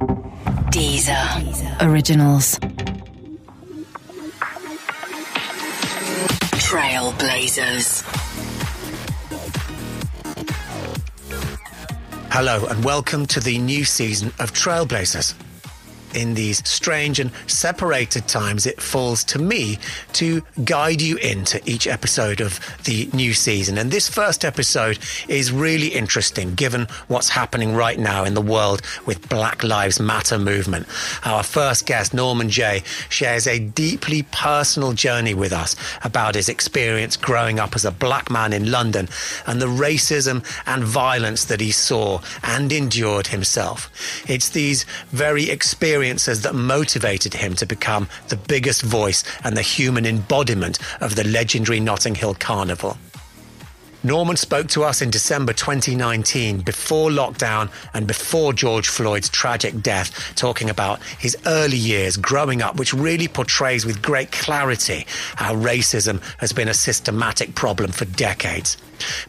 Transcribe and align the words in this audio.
Deezer. 0.00 1.82
Originals. 1.82 2.58
Trailblazers. 6.56 8.02
Hello, 12.30 12.64
and 12.66 12.82
welcome 12.84 13.26
to 13.26 13.40
the 13.40 13.58
new 13.58 13.84
season 13.84 14.28
of 14.38 14.52
Trailblazers 14.52 15.34
in 16.14 16.34
these 16.34 16.66
strange 16.68 17.20
and 17.20 17.30
separated 17.46 18.26
times, 18.26 18.66
it 18.66 18.80
falls 18.80 19.24
to 19.24 19.38
me 19.38 19.78
to 20.14 20.42
guide 20.64 21.00
you 21.00 21.16
into 21.18 21.60
each 21.68 21.86
episode 21.86 22.40
of 22.40 22.58
the 22.84 23.08
new 23.12 23.32
season. 23.32 23.78
And 23.78 23.90
this 23.90 24.08
first 24.08 24.44
episode 24.44 24.98
is 25.28 25.52
really 25.52 25.88
interesting 25.88 26.54
given 26.54 26.86
what's 27.08 27.28
happening 27.28 27.74
right 27.74 27.98
now 27.98 28.24
in 28.24 28.34
the 28.34 28.40
world 28.40 28.82
with 29.06 29.28
Black 29.28 29.62
Lives 29.62 30.00
Matter 30.00 30.38
movement. 30.38 30.86
Our 31.24 31.42
first 31.42 31.86
guest, 31.86 32.14
Norman 32.14 32.50
Jay, 32.50 32.82
shares 33.08 33.46
a 33.46 33.58
deeply 33.58 34.22
personal 34.22 34.92
journey 34.92 35.34
with 35.34 35.52
us 35.52 35.76
about 36.02 36.34
his 36.34 36.48
experience 36.48 37.16
growing 37.16 37.58
up 37.60 37.74
as 37.74 37.84
a 37.84 37.90
black 37.90 38.30
man 38.30 38.52
in 38.52 38.70
London 38.70 39.08
and 39.46 39.60
the 39.60 39.66
racism 39.66 40.44
and 40.66 40.82
violence 40.84 41.44
that 41.44 41.60
he 41.60 41.70
saw 41.70 42.20
and 42.42 42.72
endured 42.72 43.28
himself. 43.28 43.90
It's 44.28 44.48
these 44.48 44.84
very 45.10 45.50
experiences 45.50 45.99
experiences 46.00 46.40
that 46.40 46.54
motivated 46.54 47.34
him 47.34 47.54
to 47.54 47.66
become 47.66 48.08
the 48.28 48.36
biggest 48.36 48.80
voice 48.80 49.22
and 49.44 49.54
the 49.54 49.60
human 49.60 50.06
embodiment 50.06 50.78
of 51.02 51.14
the 51.14 51.24
legendary 51.24 51.78
Notting 51.78 52.14
Hill 52.14 52.34
Carnival. 52.34 52.96
Norman 54.02 54.36
spoke 54.36 54.68
to 54.68 54.82
us 54.82 55.02
in 55.02 55.10
December 55.10 55.52
2019, 55.52 56.62
before 56.62 57.10
lockdown 57.10 57.70
and 57.92 58.06
before 58.06 58.54
George 58.54 58.88
Floyd's 58.88 59.28
tragic 59.28 59.82
death, 59.82 60.34
talking 60.36 60.70
about 60.70 61.02
his 61.18 61.36
early 61.44 61.76
years 61.76 62.16
growing 62.16 62.62
up, 62.62 62.78
which 62.78 62.94
really 62.94 63.28
portrays 63.28 63.84
with 63.84 64.00
great 64.00 64.32
clarity 64.32 65.04
how 65.36 65.54
racism 65.54 66.22
has 66.38 66.50
been 66.54 66.68
a 66.68 66.72
systematic 66.72 67.54
problem 67.54 67.92
for 67.92 68.06
decades. 68.06 68.78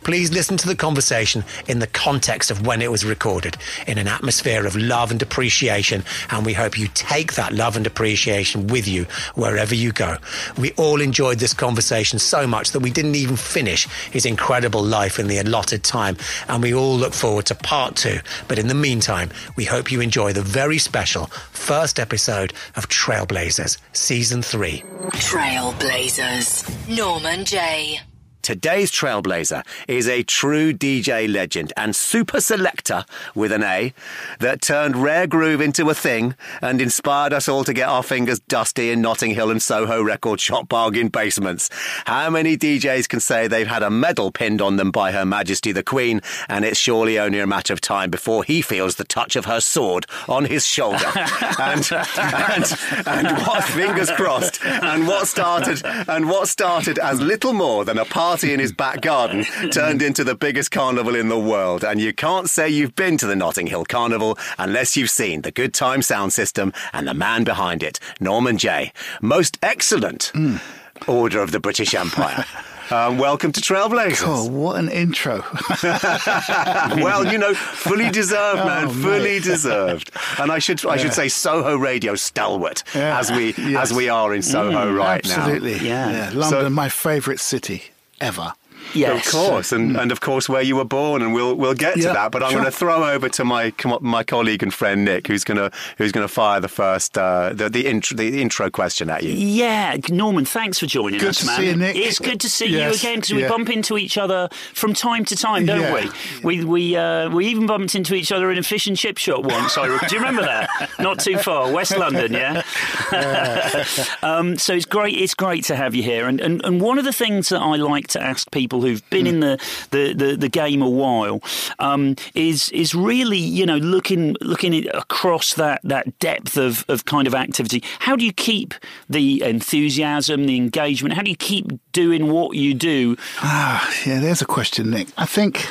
Please 0.04 0.32
listen 0.32 0.58
to 0.58 0.68
the 0.68 0.76
conversation 0.76 1.44
in 1.68 1.80
the 1.80 1.88
context 1.88 2.52
of 2.52 2.66
when 2.66 2.82
it 2.82 2.92
was 2.92 3.06
recorded, 3.06 3.58
in 3.88 3.98
an 3.98 4.08
atmosphere 4.08 4.66
of 4.66 4.76
love 4.76 5.12
and 5.12 5.22
appreciation, 5.22 6.04
and 6.30 6.46
we 6.46 6.54
hope 6.54 6.78
you 6.78 6.88
take 6.94 7.34
that 7.34 7.54
love 7.54 7.76
and 7.78 7.88
appreciation 7.88 8.68
with 8.68 8.88
you 8.88 9.06
wherever 9.36 9.76
you 9.76 9.92
go. 9.92 10.18
We 10.58 10.72
all 10.74 11.02
enjoyed 11.02 11.40
this 11.40 11.54
conversation 11.54 12.20
so 12.20 12.48
much 12.48 12.72
that 12.72 12.82
we 12.82 12.92
didn't 12.92 13.16
even 13.16 13.36
finish 13.36 13.88
his 14.12 14.26
incredible 14.26 14.61
life 14.70 15.20
in 15.20 15.28
the 15.28 15.38
allotted 15.40 15.84
time, 15.84 16.18
and 16.48 16.62
we 16.62 16.74
all 16.74 16.96
look 16.96 17.14
forward 17.14 17.46
to 17.48 17.56
part 17.56 17.96
two. 17.96 18.20
But 18.48 18.60
in 18.60 18.68
the 18.68 18.74
meantime, 18.74 19.30
we 19.56 19.66
hope 19.66 19.92
you 19.92 20.02
enjoy 20.02 20.34
the 20.34 20.42
very 20.42 20.78
special 20.78 21.28
first 21.52 22.00
episode 22.00 22.54
of 22.76 22.88
Trailblazers, 22.90 23.78
Season 23.94 24.42
3. 24.42 24.84
Trailblazers. 25.14 26.66
Norman 26.88 27.46
Jay. 27.46 28.02
Today's 28.42 28.92
Trailblazer 28.92 29.64
is 29.88 30.08
a 30.08 30.24
true 30.24 30.74
DJ 30.74 31.32
legend 31.32 31.74
and 31.78 31.96
super 31.96 32.42
selector 32.42 33.06
with 33.36 33.52
an 33.52 33.64
A 33.64 33.94
that 34.40 34.62
turned 34.62 34.96
rare 34.96 35.28
groove 35.28 35.62
into 35.62 35.90
a 35.90 35.94
thing 35.94 36.36
and 36.62 36.82
inspired 36.82 37.34
us 37.34 37.48
all 37.48 37.64
to 37.64 37.74
get 37.74 37.88
our 37.88 38.02
fingers 38.02 38.40
dusty 38.40 38.90
in 38.90 39.00
Notting 39.02 39.36
Hill 39.36 39.52
and 39.52 39.62
Soho 39.62 40.02
record 40.02 40.42
shop 40.42 40.68
bargain 40.68 41.10
basements. 41.10 41.70
How 42.06 42.32
many 42.32 42.58
DJs 42.58 43.08
can 43.08 43.20
say 43.20 43.48
they've 43.48 43.68
had 43.68 43.84
a 43.84 43.92
medal 43.92 44.32
pinned 44.32 44.62
on 44.62 44.78
them 44.78 44.90
by 44.90 45.12
Her 45.12 45.26
Majesty 45.26 45.72
the 45.72 45.84
Queen 45.84 46.22
and 46.50 46.66
it's 46.66 46.80
surely 46.80 47.20
only 47.20 47.40
a 47.40 47.48
matter 47.48 47.74
of 47.74 47.82
time 47.82 48.10
before 48.10 48.44
he 48.44 48.64
feels 48.64 48.96
the 48.96 49.04
touch 49.04 49.36
of 49.36 49.46
her 49.46 49.60
sword 49.60 50.08
on 50.28 50.46
his 50.46 50.66
shoulder? 50.66 50.98
and, 51.60 51.88
and, 52.18 52.80
and 53.06 53.38
what 53.46 53.64
fingers 53.66 54.10
crossed 54.12 54.64
and 54.66 55.08
what 55.08 55.28
started 55.28 55.82
and 55.86 56.28
what 56.28 56.48
started 56.48 56.98
as 56.98 57.22
little 57.22 57.54
more 57.54 57.86
than 57.86 58.00
a 58.00 58.06
party 58.06 58.31
party 58.32 58.54
in 58.54 58.62
his 58.62 58.72
back 58.72 59.02
garden 59.02 59.44
turned 59.72 60.02
into 60.02 60.24
the 60.24 60.34
biggest 60.34 60.72
carnival 60.72 61.16
in 61.16 61.28
the 61.28 61.38
world. 61.38 61.84
And 61.84 62.00
you 62.00 62.14
can't 62.14 62.50
say 62.50 62.70
you've 62.70 62.96
been 62.96 63.18
to 63.18 63.28
the 63.28 63.36
Notting 63.36 63.68
Hill 63.68 63.84
Carnival 63.84 64.38
unless 64.58 64.96
you've 64.96 65.10
seen 65.10 65.42
the 65.42 65.52
Good 65.52 65.74
Time 65.74 66.02
sound 66.02 66.32
system 66.32 66.72
and 66.94 67.06
the 67.06 67.14
man 67.14 67.44
behind 67.44 67.84
it, 67.84 68.00
Norman 68.22 68.58
Jay. 68.58 68.94
Most 69.22 69.58
excellent 69.62 70.32
mm. 70.34 70.62
Order 71.10 71.42
of 71.42 71.52
the 71.52 71.60
British 71.60 71.94
Empire. 71.94 72.46
Um, 72.90 73.18
welcome 73.18 73.54
to 73.54 73.62
Trailblazers. 73.62 74.24
Oh, 74.26 74.50
what 74.50 74.78
an 74.78 74.90
intro. 74.90 75.46
well, 77.02 77.26
you 77.26 77.38
know, 77.38 77.54
fully 77.54 78.10
deserved, 78.10 78.66
man, 78.66 78.88
oh, 78.88 78.92
fully 78.92 79.40
deserved. 79.40 80.12
And 80.38 80.52
I 80.52 80.60
should 80.60 80.86
I 80.86 80.98
should 80.98 81.14
say 81.14 81.30
Soho 81.30 81.78
Radio 81.78 82.16
stalwart 82.16 82.84
yeah. 82.94 83.18
as 83.18 83.32
we 83.32 83.54
yes. 83.54 83.92
as 83.92 83.94
we 83.94 84.10
are 84.10 84.34
in 84.34 84.42
Soho 84.42 84.92
mm, 84.92 84.98
right 84.98 85.24
absolutely. 85.24 85.72
now. 85.72 85.78
Absolutely. 85.78 85.88
Yeah. 85.88 86.12
yeah. 86.12 86.38
London, 86.38 86.64
so, 86.64 86.70
my 86.70 86.90
favourite 86.90 87.40
city 87.40 87.84
ever. 88.22 88.54
Yes, 88.94 89.26
of 89.26 89.32
course, 89.32 89.72
and, 89.72 89.98
and 89.98 90.12
of 90.12 90.22
course 90.22 90.50
where 90.50 90.62
you 90.62 90.76
were 90.76 90.86
born, 90.86 91.22
and 91.22 91.34
we'll 91.34 91.56
we'll 91.56 91.74
get 91.74 91.96
to 91.96 92.02
yeah, 92.02 92.14
that. 92.14 92.32
But 92.32 92.44
I'm 92.44 92.52
sure. 92.52 92.62
going 92.62 92.72
to 92.72 92.78
throw 92.78 93.10
over 93.10 93.30
to 93.30 93.46
my 93.46 93.74
my 94.02 94.24
colleague 94.24 94.64
and 94.64 94.74
friend 94.74 95.06
Nick, 95.06 95.28
who's 95.28 95.44
going 95.44 95.58
to 95.58 95.72
who's 95.98 96.12
going 96.12 96.28
to 96.28 96.34
fire 96.34 96.60
the 96.60 96.68
first 96.68 97.18
uh, 97.18 97.54
the 97.54 97.70
the 97.70 97.88
intro, 97.88 98.18
the 98.18 98.42
intro 98.42 98.70
question 98.70 99.10
at 99.10 99.24
you. 99.24 99.32
Yeah, 99.32 99.98
Norman, 100.10 100.46
thanks 100.46 100.80
for 100.80 100.86
joining 100.86 101.20
good 101.20 101.30
us, 101.30 101.46
man. 101.46 101.58
See 101.58 101.68
you, 101.68 101.76
Nick. 101.76 101.96
It's 101.96 102.20
good 102.20 102.40
to 102.42 102.50
see 102.50 102.68
yes. 102.68 103.04
you 103.04 103.10
again 103.10 103.20
because 103.20 103.32
yeah. 103.32 103.38
we 103.38 103.48
bump 103.48 103.70
into 103.70 103.98
each 103.98 104.18
other 104.18 104.50
from 104.74 104.94
time 104.94 105.26
to 105.26 105.36
time, 105.36 105.66
don't 105.66 105.82
yeah. 105.82 106.10
we? 106.44 106.58
We 106.60 106.66
we 106.66 106.96
uh, 106.96 107.30
we 107.30 107.48
even 107.48 107.68
bumped 107.68 107.96
into 107.96 108.16
each 108.16 108.32
other 108.32 108.52
in 108.52 108.58
a 108.58 108.64
fish 108.64 108.88
and 108.88 108.98
chip 108.98 109.18
shop 109.18 109.44
once. 109.44 109.78
I, 109.78 109.88
do 110.08 110.16
you 110.16 110.20
remember 110.20 110.44
that? 110.44 110.70
Not 111.00 111.20
too 111.20 111.38
far, 111.38 111.72
West 111.72 111.98
London, 111.98 112.34
yeah. 112.34 112.64
um, 114.24 114.58
so 114.58 114.74
it's 114.74 114.86
great. 114.86 115.16
It's 115.18 115.34
great 115.34 115.64
to 115.66 115.76
have 115.76 115.96
you 115.96 116.04
here, 116.04 116.28
and, 116.28 116.42
and 116.42 116.64
and 116.66 116.82
one 116.82 116.98
of 116.98 117.06
the 117.06 117.14
things 117.14 117.50
that 117.50 117.60
I 117.60 117.76
like 117.76 118.08
to 118.10 118.22
ask 118.22 118.50
people 118.52 118.81
who've 118.82 119.08
been 119.10 119.26
mm. 119.26 119.30
in 119.30 119.40
the 119.40 119.58
the, 119.92 120.14
the, 120.14 120.36
the 120.38 120.50
game 120.50 120.82
a 120.82 120.90
while, 120.90 121.42
um, 121.80 122.16
is 122.36 122.70
is 122.70 122.94
really 122.96 123.38
you 123.38 123.66
know 123.66 123.78
looking 123.78 124.36
looking 124.42 124.88
across 124.94 125.54
that 125.56 125.82
that 125.84 126.18
depth 126.20 126.58
of, 126.58 126.86
of 126.88 127.06
kind 127.06 127.28
of 127.28 127.36
activity. 127.36 127.84
How 128.00 128.16
do 128.16 128.26
you 128.26 128.34
keep 128.34 128.74
the 129.10 129.44
enthusiasm, 129.44 130.46
the 130.46 130.58
engagement? 130.58 131.16
How 131.16 131.22
do 131.22 131.30
you 131.30 131.38
keep 131.38 131.68
doing 131.92 132.32
what 132.32 132.56
you 132.56 132.74
do? 132.74 133.16
Ah, 133.40 133.92
yeah, 134.06 134.20
there's 134.20 134.42
a 134.42 134.46
question, 134.46 134.90
Nick. 134.90 135.10
I 135.18 135.26
think 135.26 135.68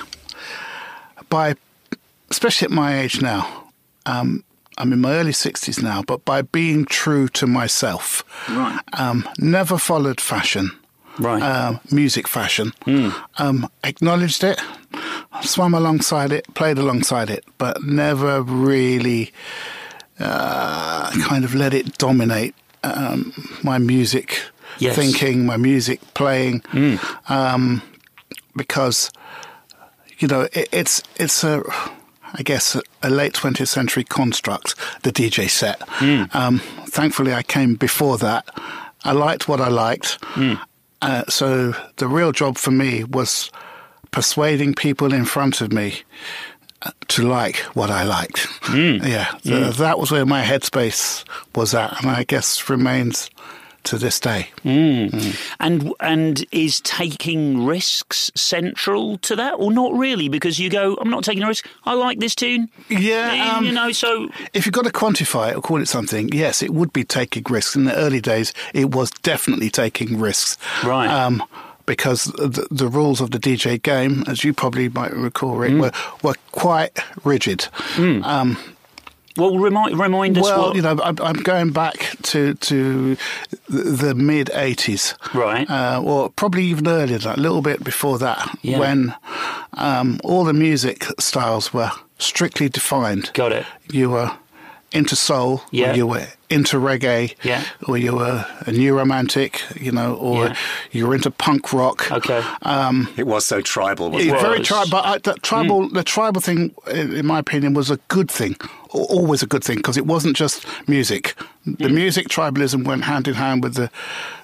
by 1.28 1.54
especially 2.30 2.66
at 2.66 2.70
my 2.70 2.98
age 2.98 3.20
now. 3.20 3.70
Um, 4.06 4.44
I'm 4.78 4.92
in 4.94 5.00
my 5.00 5.12
early 5.16 5.32
60s 5.32 5.82
now, 5.82 6.02
but 6.02 6.24
by 6.24 6.40
being 6.40 6.86
true 6.86 7.28
to 7.28 7.46
myself, 7.46 8.24
right. 8.48 8.80
um, 8.94 9.28
never 9.38 9.76
followed 9.76 10.20
fashion, 10.20 10.70
right. 11.18 11.42
um, 11.42 11.80
music 11.90 12.28
fashion. 12.28 12.72
Mm. 12.86 13.14
Um, 13.38 13.70
acknowledged 13.84 14.44
it, 14.44 14.60
swam 15.42 15.74
alongside 15.74 16.32
it, 16.32 16.52
played 16.54 16.78
alongside 16.78 17.30
it, 17.30 17.44
but 17.58 17.82
never 17.82 18.42
really 18.42 19.32
uh, 20.18 21.10
kind 21.22 21.44
of 21.44 21.54
let 21.54 21.74
it 21.74 21.98
dominate 21.98 22.54
um, 22.82 23.32
my 23.62 23.78
music 23.78 24.40
yes. 24.78 24.96
thinking, 24.96 25.46
my 25.46 25.56
music 25.56 26.00
playing, 26.14 26.60
mm. 26.72 27.82
because 28.56 29.10
you 30.18 30.28
know 30.28 30.42
it, 30.52 30.68
it's 30.72 31.02
it's 31.16 31.44
a. 31.44 31.62
I 32.32 32.42
guess, 32.44 32.76
a, 33.02 33.10
late 33.10 33.32
20th 33.32 33.66
century 33.66 34.04
construct, 34.04 34.76
the 35.02 35.10
DJ 35.10 35.50
set. 35.50 35.80
Mm. 35.98 36.32
Um, 36.32 36.60
thankfully, 36.86 37.34
I 37.34 37.42
came 37.42 37.74
before 37.74 38.18
that. 38.18 38.48
I 39.02 39.10
liked 39.10 39.48
what 39.48 39.60
I 39.60 39.66
liked. 39.66 40.20
Mm. 40.34 40.60
Uh, 41.02 41.24
so 41.28 41.74
the 41.96 42.08
real 42.08 42.32
job 42.32 42.58
for 42.58 42.70
me 42.70 43.04
was 43.04 43.50
persuading 44.10 44.74
people 44.74 45.12
in 45.12 45.24
front 45.24 45.60
of 45.60 45.72
me 45.72 46.02
uh, 46.82 46.90
to 47.08 47.26
like 47.26 47.56
what 47.74 47.90
I 47.90 48.04
liked. 48.04 48.46
Mm. 48.62 49.06
Yeah, 49.06 49.26
mm. 49.42 49.74
that 49.76 49.98
was 49.98 50.10
where 50.10 50.26
my 50.26 50.42
headspace 50.42 51.24
was 51.54 51.74
at, 51.74 52.00
and 52.00 52.10
I 52.10 52.24
guess 52.24 52.68
remains 52.68 53.30
to 53.84 53.98
this 53.98 54.20
day. 54.20 54.48
Mm. 54.64 55.10
Mm. 55.10 55.54
And 55.60 55.94
and 56.00 56.44
is 56.52 56.80
taking 56.80 57.64
risks 57.64 58.30
central 58.34 59.18
to 59.18 59.36
that, 59.36 59.54
or 59.54 59.72
not 59.72 59.92
really? 59.94 60.28
Because 60.28 60.58
you 60.58 60.70
go, 60.70 60.96
I'm 61.00 61.10
not 61.10 61.24
taking 61.24 61.42
a 61.42 61.48
risk. 61.48 61.66
I 61.84 61.94
like 61.94 62.18
this 62.18 62.34
tune. 62.34 62.68
Yeah, 62.88 63.54
um, 63.56 63.64
you 63.64 63.72
know. 63.72 63.92
So 63.92 64.28
if 64.54 64.66
you've 64.66 64.74
got 64.74 64.84
to 64.84 64.92
quantify 64.92 65.50
it 65.50 65.56
or 65.56 65.60
call 65.60 65.80
it 65.80 65.88
something, 65.88 66.30
yes, 66.32 66.62
it 66.62 66.70
would 66.70 66.92
be 66.92 67.04
taking 67.04 67.44
risks. 67.48 67.76
In 67.76 67.84
the 67.84 67.94
early 67.94 68.20
days, 68.20 68.52
it 68.74 68.94
was 68.94 69.10
definitely 69.10 69.70
taking 69.70 70.18
risks. 70.18 70.58
Right. 70.84 71.08
Um, 71.08 71.42
because 71.86 72.24
the, 72.24 72.68
the, 72.70 72.86
rules 72.86 73.20
of 73.20 73.32
the 73.32 73.38
DJ 73.38 73.82
game, 73.82 74.22
as 74.28 74.44
you 74.44 74.54
probably 74.54 74.88
might 74.88 75.12
recall, 75.12 75.56
Rick, 75.56 75.72
mm. 75.72 75.80
were, 75.80 75.92
were 76.22 76.36
quite 76.52 76.96
rigid. 77.24 77.66
Mm. 77.96 78.22
Um, 78.24 78.56
well, 79.36 79.58
remind 79.58 79.98
remind 79.98 80.38
us. 80.38 80.44
Well, 80.44 80.68
what... 80.68 80.76
you 80.76 80.82
know, 80.82 80.98
I'm, 81.02 81.16
I'm, 81.20 81.42
going 81.42 81.70
back 81.70 82.16
to 82.22 82.54
to 82.54 83.16
the 83.68 84.14
mid 84.14 84.48
'80s, 84.48 85.14
right? 85.34 85.68
Uh, 85.70 86.02
or 86.04 86.30
probably 86.30 86.64
even 86.64 86.88
earlier, 86.88 87.18
that 87.18 87.38
a 87.38 87.40
little 87.40 87.62
bit 87.62 87.82
before 87.84 88.18
that, 88.18 88.58
yeah. 88.62 88.78
when 88.78 89.14
um, 89.74 90.20
all 90.24 90.44
the 90.44 90.52
music 90.52 91.06
styles 91.18 91.72
were 91.72 91.90
strictly 92.18 92.68
defined. 92.68 93.30
Got 93.34 93.52
it. 93.52 93.66
You 93.90 94.10
were 94.10 94.32
into 94.92 95.16
soul, 95.16 95.62
Yeah. 95.70 95.92
or 95.92 95.96
you 95.96 96.06
were 96.06 96.26
into 96.50 96.76
reggae, 96.78 97.34
Yeah. 97.42 97.62
or 97.86 97.96
you 97.96 98.16
were 98.16 98.44
a 98.66 98.72
new 98.72 98.96
romantic, 98.98 99.62
you 99.80 99.92
know, 99.92 100.14
or 100.14 100.46
Yeah. 100.46 100.54
you 100.90 101.06
were 101.06 101.14
into 101.14 101.30
punk 101.30 101.72
rock. 101.72 102.10
Okay. 102.10 102.42
Um, 102.62 103.08
it 103.16 103.26
was 103.26 103.46
so 103.46 103.60
tribal, 103.60 104.10
wasn't 104.10 104.32
It's 104.32 104.42
it? 104.42 104.46
very 104.46 104.60
tribal, 104.60 104.90
but 104.90 105.04
I, 105.06 105.18
the 105.18 105.34
tribal, 105.40 105.88
mm. 105.88 105.92
the 105.94 106.02
tribal 106.04 106.40
thing, 106.40 106.74
in 106.90 107.14
in 107.20 107.26
my 107.26 107.38
opinion, 107.38 107.74
was 107.74 107.90
a 107.90 107.98
good 108.08 108.30
thing, 108.30 108.56
always 108.90 109.42
a 109.42 109.46
good 109.46 109.62
thing, 109.62 109.76
because 109.76 109.96
it 109.96 110.06
wasn't 110.06 110.36
just 110.36 110.66
music. 110.88 111.34
The 111.64 111.88
mm. 111.88 111.94
music 111.94 112.28
tribalism 112.28 112.84
went 112.84 113.04
hand 113.04 113.28
in 113.28 113.34
hand 113.34 113.62
with 113.62 113.74
the, 113.74 113.90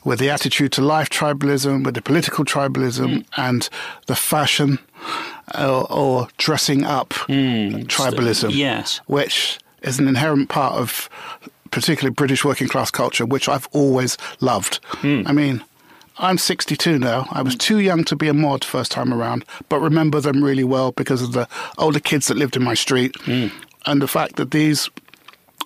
with 0.04 0.18
the 0.18 0.30
attitude 0.30 0.70
to 0.72 0.82
life 0.82 1.10
tribalism, 1.10 1.84
with 1.84 1.94
the 1.94 2.02
political 2.02 2.44
tribalism, 2.44 3.08
mm. 3.08 3.24
and 3.36 3.68
the 4.06 4.14
fashion 4.16 4.78
or, 5.58 5.90
or 5.90 6.28
dressing 6.38 6.84
up 6.84 7.10
tribalism. 7.88 8.54
yes. 8.54 9.00
which 9.06 9.58
is 9.82 9.98
an 9.98 10.08
inherent 10.08 10.48
part 10.48 10.74
of 10.74 11.08
particularly 11.76 12.14
British 12.14 12.42
working 12.42 12.68
class 12.68 12.90
culture, 12.90 13.26
which 13.26 13.50
I've 13.50 13.68
always 13.70 14.16
loved. 14.40 14.80
Hmm. 14.84 15.24
I 15.26 15.32
mean, 15.32 15.62
I'm 16.16 16.38
62 16.38 16.98
now. 16.98 17.26
I 17.30 17.42
was 17.42 17.54
too 17.54 17.80
young 17.80 18.02
to 18.04 18.16
be 18.16 18.28
a 18.28 18.32
mod 18.32 18.64
first 18.64 18.90
time 18.90 19.12
around, 19.12 19.44
but 19.68 19.80
remember 19.80 20.18
them 20.18 20.42
really 20.42 20.64
well 20.64 20.92
because 20.92 21.20
of 21.20 21.32
the 21.32 21.46
older 21.76 22.00
kids 22.00 22.28
that 22.28 22.38
lived 22.38 22.56
in 22.56 22.62
my 22.62 22.72
street 22.72 23.14
hmm. 23.24 23.48
and 23.84 24.00
the 24.00 24.08
fact 24.08 24.36
that 24.36 24.52
these 24.52 24.88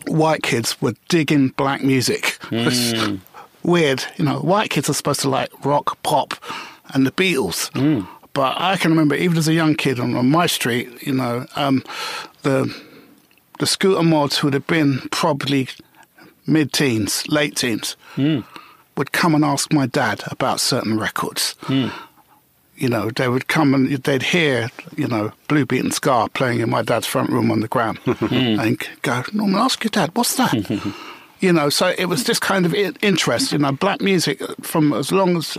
white 0.08 0.42
kids 0.42 0.82
were 0.82 0.94
digging 1.08 1.50
black 1.50 1.84
music. 1.84 2.38
It's 2.50 3.06
hmm. 3.06 3.18
weird. 3.62 4.02
You 4.16 4.24
know, 4.24 4.40
white 4.40 4.70
kids 4.70 4.90
are 4.90 4.94
supposed 4.94 5.20
to 5.20 5.28
like 5.28 5.64
rock, 5.64 5.96
pop, 6.02 6.34
and 6.92 7.06
the 7.06 7.12
Beatles. 7.12 7.70
But 8.32 8.56
I 8.60 8.76
can 8.78 8.90
remember, 8.90 9.14
even 9.14 9.38
as 9.38 9.46
a 9.46 9.54
young 9.54 9.76
kid 9.76 10.00
on, 10.00 10.16
on 10.16 10.28
my 10.28 10.46
street, 10.46 11.06
you 11.06 11.14
know, 11.14 11.46
um, 11.54 11.84
the 12.42 12.74
the 13.60 13.66
scooter 13.66 14.02
mods 14.02 14.42
would 14.42 14.54
have 14.54 14.66
been 14.66 15.00
probably 15.12 15.68
mid 16.50 16.72
teens, 16.72 17.26
late 17.28 17.56
teens, 17.56 17.96
hmm. 18.14 18.40
would 18.96 19.12
come 19.12 19.34
and 19.34 19.44
ask 19.44 19.72
my 19.72 19.86
dad 19.86 20.22
about 20.26 20.60
certain 20.60 20.98
records. 20.98 21.54
Hmm. 21.60 21.88
You 22.76 22.88
know, 22.88 23.10
they 23.10 23.28
would 23.28 23.46
come 23.46 23.74
and 23.74 23.90
they'd 23.90 24.22
hear, 24.22 24.70
you 24.96 25.06
know, 25.06 25.32
Blue 25.48 25.66
Beat 25.66 25.82
and 25.82 25.92
ska 25.92 26.28
playing 26.32 26.60
in 26.60 26.70
my 26.70 26.80
dad's 26.80 27.06
front 27.06 27.30
room 27.30 27.50
on 27.50 27.60
the 27.60 27.68
gram 27.68 27.96
hmm. 28.04 28.34
and 28.34 28.78
go, 29.02 29.22
Norman, 29.32 29.60
ask 29.60 29.84
your 29.84 29.90
dad, 29.90 30.10
what's 30.14 30.36
that? 30.36 30.94
you 31.40 31.52
know, 31.52 31.68
so 31.68 31.94
it 31.98 32.06
was 32.06 32.24
this 32.24 32.38
kind 32.38 32.66
of 32.66 32.74
interest, 32.74 33.52
you 33.52 33.58
know, 33.58 33.72
black 33.72 34.00
music 34.00 34.42
from 34.62 34.92
as 34.92 35.12
long 35.12 35.36
as, 35.36 35.58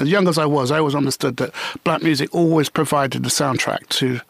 as 0.00 0.08
young 0.08 0.28
as 0.28 0.38
I 0.38 0.46
was, 0.46 0.70
I 0.70 0.78
always 0.78 0.94
understood 0.94 1.36
that 1.38 1.54
black 1.84 2.02
music 2.02 2.34
always 2.34 2.68
provided 2.68 3.22
the 3.22 3.30
soundtrack 3.30 3.88
to 3.90 4.20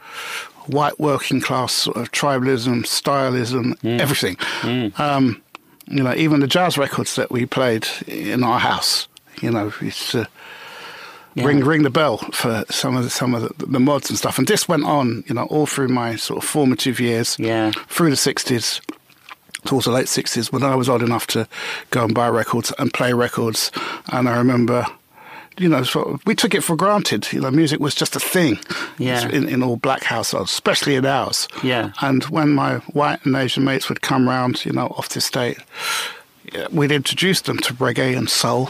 white 0.66 0.98
working 1.00 1.40
class 1.40 1.72
sort 1.72 1.96
of 1.96 2.12
tribalism, 2.12 2.86
stylism, 2.86 3.76
everything. 4.00 4.36
Um, 4.98 5.42
you 5.86 6.02
know, 6.02 6.14
even 6.14 6.40
the 6.40 6.46
jazz 6.46 6.78
records 6.78 7.16
that 7.16 7.30
we 7.30 7.46
played 7.46 7.86
in 8.06 8.42
our 8.44 8.58
house, 8.60 9.08
you 9.40 9.50
know, 9.50 9.72
it's 9.80 10.14
uh, 10.14 10.24
to 11.36 11.44
ring 11.44 11.60
ring 11.64 11.82
the 11.82 11.90
bell 11.90 12.18
for 12.32 12.64
some 12.70 12.96
of 12.96 13.04
the, 13.04 13.10
some 13.10 13.34
of 13.34 13.42
the, 13.58 13.66
the 13.66 13.80
mods 13.80 14.10
and 14.10 14.18
stuff. 14.18 14.38
And 14.38 14.46
this 14.46 14.68
went 14.68 14.84
on, 14.84 15.24
you 15.26 15.34
know, 15.34 15.44
all 15.44 15.66
through 15.66 15.88
my 15.88 16.16
sort 16.16 16.42
of 16.42 16.48
formative 16.48 17.00
years, 17.00 17.36
Yeah. 17.38 17.72
through 17.88 18.10
the 18.10 18.16
sixties. 18.16 18.80
Towards 19.64 19.84
the 19.86 19.92
late 19.92 20.08
sixties, 20.08 20.50
when 20.52 20.64
I 20.64 20.74
was 20.74 20.88
old 20.88 21.04
enough 21.04 21.28
to 21.28 21.46
go 21.90 22.04
and 22.04 22.12
buy 22.12 22.28
records 22.28 22.72
and 22.80 22.92
play 22.92 23.12
records, 23.12 23.70
and 24.10 24.28
I 24.28 24.36
remember, 24.36 24.84
you 25.58 25.68
know, 25.68 25.82
sort 25.82 26.08
of, 26.08 26.26
we 26.26 26.34
took 26.34 26.54
it 26.54 26.62
for 26.62 26.76
granted. 26.76 27.32
You 27.32 27.40
know, 27.40 27.50
music 27.50 27.80
was 27.80 27.94
just 27.94 28.16
a 28.16 28.20
thing. 28.20 28.58
Yeah. 28.98 29.28
In, 29.28 29.48
in 29.48 29.62
all 29.62 29.76
black 29.76 30.02
households, 30.04 30.50
especially 30.50 30.94
in 30.96 31.04
ours. 31.06 31.48
Yeah. 31.62 31.92
And 32.00 32.24
when 32.24 32.50
my 32.50 32.76
white 32.94 33.24
and 33.24 33.36
Asian 33.36 33.64
mates 33.64 33.88
would 33.88 34.00
come 34.00 34.28
round, 34.28 34.64
you 34.64 34.72
know, 34.72 34.86
off 34.96 35.08
the 35.10 35.20
state, 35.20 35.58
we'd 36.70 36.92
introduce 36.92 37.42
them 37.42 37.58
to 37.58 37.74
reggae 37.74 38.16
and 38.16 38.28
soul 38.28 38.68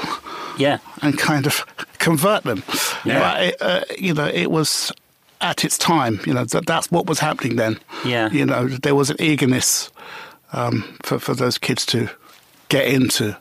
Yeah. 0.58 0.78
and 1.02 1.18
kind 1.18 1.46
of 1.46 1.64
convert 1.98 2.42
them. 2.44 2.62
Yeah. 3.04 3.18
But 3.20 3.42
it, 3.42 3.56
uh, 3.60 3.84
you 3.98 4.14
know, 4.14 4.26
it 4.26 4.50
was 4.50 4.92
at 5.40 5.64
its 5.64 5.78
time. 5.78 6.20
You 6.26 6.34
know, 6.34 6.44
that 6.44 6.66
that's 6.66 6.90
what 6.90 7.06
was 7.06 7.18
happening 7.20 7.56
then. 7.56 7.78
Yeah. 8.04 8.30
You 8.30 8.44
know, 8.46 8.68
there 8.68 8.94
was 8.94 9.10
an 9.10 9.16
eagerness 9.20 9.90
um, 10.52 10.82
for 11.02 11.18
for 11.18 11.34
those 11.34 11.58
kids 11.58 11.86
to 11.86 12.08
get 12.68 12.86
into, 12.86 13.36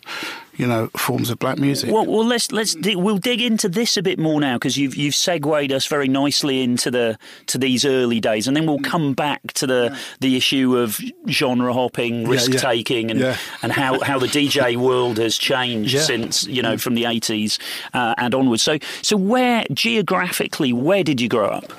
you 0.62 0.68
know, 0.68 0.88
forms 0.96 1.31
of 1.31 1.40
black 1.40 1.58
music. 1.58 1.92
Well, 1.92 2.06
well, 2.06 2.24
let's 2.25 2.52
let's 2.52 2.75
dig, 2.75 2.96
we'll 2.96 3.18
dig 3.18 3.42
into 3.42 3.68
this 3.68 3.98
a 3.98 4.04
bit 4.04 4.19
more 4.19 4.40
now 4.40 4.56
because 4.56 4.78
you've 4.78 4.96
you've 4.96 5.16
segued 5.16 5.72
us 5.72 5.88
very 5.88 6.08
nicely 6.08 6.62
into 6.62 6.92
the 6.92 7.18
to 7.48 7.58
these 7.58 7.84
early 7.84 8.19
days, 8.19 8.48
and 8.48 8.56
then 8.56 8.68
we'll 8.68 8.80
come 8.80 9.13
back 9.13 9.42
to 9.56 9.66
the 9.66 9.98
the 10.19 10.38
issue 10.38 10.78
of 10.78 11.00
genre 11.28 11.74
hopping, 11.74 12.28
risk 12.28 12.52
taking, 12.54 13.10
and 13.10 13.19
Yeah. 13.19 13.38
and 13.63 13.72
how, 13.72 14.00
how 14.02 14.19
the 14.19 14.28
DJ 14.28 14.75
world 14.88 15.18
has 15.18 15.36
changed 15.38 15.96
Yeah. 15.96 16.02
since 16.02 16.46
you 16.46 16.62
know 16.62 16.78
from 16.78 16.94
the 16.94 17.06
eighties 17.06 17.58
uh, 17.96 18.13
and 18.19 18.36
onwards. 18.36 18.62
So 18.62 18.78
so 19.02 19.18
where 19.18 19.66
geographically 19.74 20.74
where 20.74 21.04
did 21.04 21.19
you 21.19 21.28
grow 21.28 21.48
up? 21.48 21.74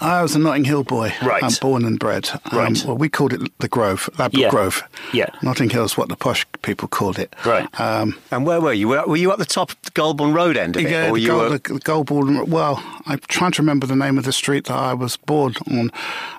I 0.00 0.22
was 0.22 0.34
a 0.34 0.38
Notting 0.38 0.64
Hill 0.64 0.84
boy. 0.84 1.12
Right. 1.22 1.42
I'm 1.42 1.50
born 1.60 1.84
and 1.84 1.98
bred. 1.98 2.28
Um, 2.50 2.58
Right. 2.58 2.84
well, 2.84 2.96
we 2.96 3.08
called 3.08 3.32
it 3.32 3.40
the 3.58 3.68
Grove, 3.68 4.08
Ladbroke 4.18 4.40
Yeah. 4.42 4.50
Grove. 4.50 4.82
Yeah. 5.12 5.26
Notting 5.42 5.70
Hill's 5.70 5.96
what 5.96 6.08
the 6.08 6.16
posh 6.16 6.46
people 6.62 6.88
called 6.88 7.18
it. 7.18 7.34
Right. 7.44 7.68
Um, 7.80 8.16
And 8.30 8.46
where 8.46 8.60
were 8.60 8.72
you? 8.72 8.88
Were, 8.88 9.04
were 9.06 9.16
you 9.16 9.32
at 9.32 9.38
the 9.38 9.44
top 9.44 9.70
of 9.70 9.82
the 9.82 9.90
Golborne 9.90 10.34
Road 10.34 10.56
end 10.56 10.76
of 10.76 10.84
it? 10.84 10.90
Yeah, 10.90 11.10
or 11.10 11.14
the, 11.14 11.20
you 11.20 11.28
gold, 11.28 11.42
were... 11.42 11.58
the, 11.58 11.74
the 11.74 11.80
Golborne. 11.80 12.48
Well, 12.48 12.82
I'm 13.06 13.20
trying 13.28 13.52
to 13.52 13.62
remember 13.62 13.86
the 13.86 13.96
name 13.96 14.18
of 14.18 14.24
the 14.24 14.32
street 14.32 14.64
that 14.66 14.76
I 14.76 14.94
was 14.94 15.16
born 15.16 15.54
on. 15.70 15.90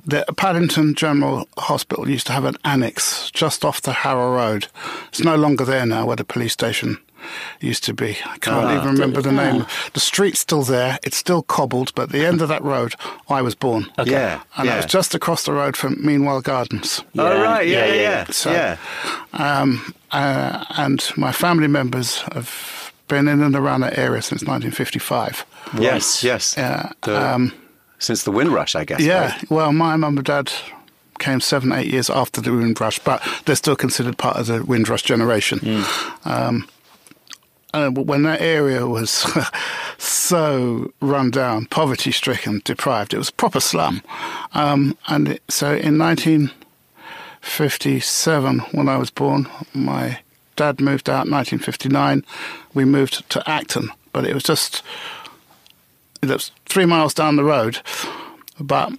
The 0.06 0.26
Paddington 0.38 0.96
General 0.96 1.48
Hospital 1.58 2.10
used 2.10 2.28
to 2.28 2.34
have 2.34 2.46
an 2.46 2.56
annex 2.66 3.30
just 3.32 3.64
off 3.66 3.82
the 3.82 3.94
Harrow 3.94 4.34
Road. 4.36 4.68
It's 5.10 5.24
no 5.24 5.36
longer 5.36 5.66
there 5.66 5.86
now, 5.86 6.06
where 6.06 6.16
the 6.16 6.24
police 6.24 6.54
station 6.54 6.98
used 7.60 7.84
to 7.86 7.94
be. 7.94 8.18
I 8.26 8.38
can't 8.40 8.66
Ah, 8.66 8.76
even 8.78 8.94
remember 8.94 9.22
the 9.22 9.32
name. 9.32 9.66
The 9.94 10.00
street's 10.00 10.40
still 10.40 10.64
there. 10.64 11.00
It's 11.04 11.18
still 11.18 11.42
cobbled, 11.44 11.94
but 11.96 12.04
at 12.04 12.10
the 12.10 12.26
end 12.26 12.42
of 12.42 12.48
that 12.50 12.64
road, 12.64 12.94
I 13.30 13.42
was 13.42 13.56
born. 13.56 13.88
Yeah, 14.06 14.42
And 14.58 14.66
yeah. 14.68 14.74
I 14.74 14.78
was 14.78 14.86
just 14.86 15.16
across 15.16 15.44
the 15.44 15.54
road 15.54 15.76
from 15.78 15.98
Meanwhile 16.06 16.42
Gardens. 16.42 17.04
Oh, 17.18 17.42
right, 17.44 17.68
yeah, 17.68 17.86
yeah, 17.86 17.86
yeah, 17.86 17.94
yeah. 17.94 18.02
yeah. 18.02 18.26
So- 18.32 18.52
yeah. 18.52 18.78
Um, 19.34 19.94
uh, 20.12 20.66
and 20.78 21.04
my 21.18 21.32
family 21.32 21.68
members 21.68 22.22
have 22.34 22.92
been 23.08 23.28
in 23.28 23.42
and 23.42 23.56
around 23.56 23.82
that 23.82 23.98
area 23.98 24.22
since 24.22 24.44
1955. 24.44 25.46
Yes, 25.80 26.24
yes. 26.24 26.56
Yeah, 26.58 26.92
The- 27.04 27.34
um, 27.36 27.54
Since 28.00 28.24
the 28.24 28.32
Windrush, 28.32 28.76
I 28.76 28.86
guess. 28.86 29.02
Yeah, 29.02 29.32
right? 29.34 29.50
well, 29.52 29.74
my 29.74 29.96
mum 29.98 30.18
and 30.18 30.26
dad 30.26 30.52
came 31.20 31.42
seven, 31.42 31.74
eight 31.74 31.88
years 31.88 32.10
after 32.10 32.40
the 32.40 32.52
Windrush, 32.52 32.98
but 33.00 33.22
they're 33.46 33.58
still 33.58 33.76
considered 33.76 34.18
part 34.18 34.38
of 34.38 34.48
the 34.48 34.64
Windrush 34.64 35.02
generation. 35.04 35.84
Um, 36.24 36.66
uh, 37.74 37.90
when 37.90 38.24
that 38.24 38.42
area 38.42 38.88
was 38.88 39.12
so 39.98 40.92
run 41.02 41.32
down, 41.32 41.66
poverty 41.66 42.12
stricken, 42.12 42.62
deprived, 42.64 43.14
it 43.14 43.18
was 43.18 43.32
proper 43.32 43.60
slum. 43.60 44.02
Um, 44.54 44.98
and 45.08 45.28
it, 45.30 45.42
so 45.50 45.76
in 45.76 45.98
1957, 45.98 48.60
when 48.72 48.90
I 48.90 48.98
was 48.98 49.10
born, 49.10 49.48
my 49.74 50.20
dad 50.56 50.80
moved 50.82 51.10
out 51.10 51.26
in 51.26 51.32
1959. 51.32 52.24
We 52.74 52.86
moved 52.86 53.30
to 53.30 53.50
Acton, 53.50 53.90
but 54.12 54.26
it 54.26 54.34
was 54.34 54.44
just 54.44 54.84
it 56.22 56.30
was 56.30 56.52
three 56.66 56.86
miles 56.86 57.14
down 57.14 57.38
the 57.38 57.44
road, 57.44 57.80
but 58.60 58.92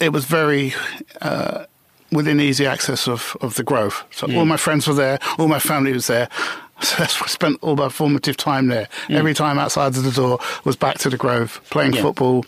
it 0.00 0.12
was 0.12 0.26
very 0.26 0.74
uh, 1.20 1.64
within 2.12 2.40
easy 2.40 2.66
access 2.66 3.08
of, 3.08 3.36
of 3.40 3.56
the 3.56 3.64
Grove. 3.64 4.04
So 4.12 4.32
all 4.32 4.44
my 4.44 4.56
friends 4.56 4.86
were 4.86 4.94
there, 4.94 5.18
all 5.38 5.48
my 5.48 5.58
family 5.58 5.92
was 5.92 6.06
there. 6.06 6.28
So 6.82 6.96
that's 6.98 7.20
why 7.20 7.24
I 7.24 7.28
spent 7.28 7.58
all 7.62 7.74
my 7.76 7.88
formative 7.88 8.36
time 8.36 8.66
there. 8.68 8.88
Every 9.08 9.32
time 9.34 9.58
outside 9.58 9.96
of 9.96 10.02
the 10.04 10.10
door 10.12 10.38
was 10.64 10.76
back 10.76 10.98
to 10.98 11.10
the 11.10 11.16
Grove, 11.16 11.60
playing 11.70 11.94
Yeah. 11.94 12.02
football, 12.02 12.44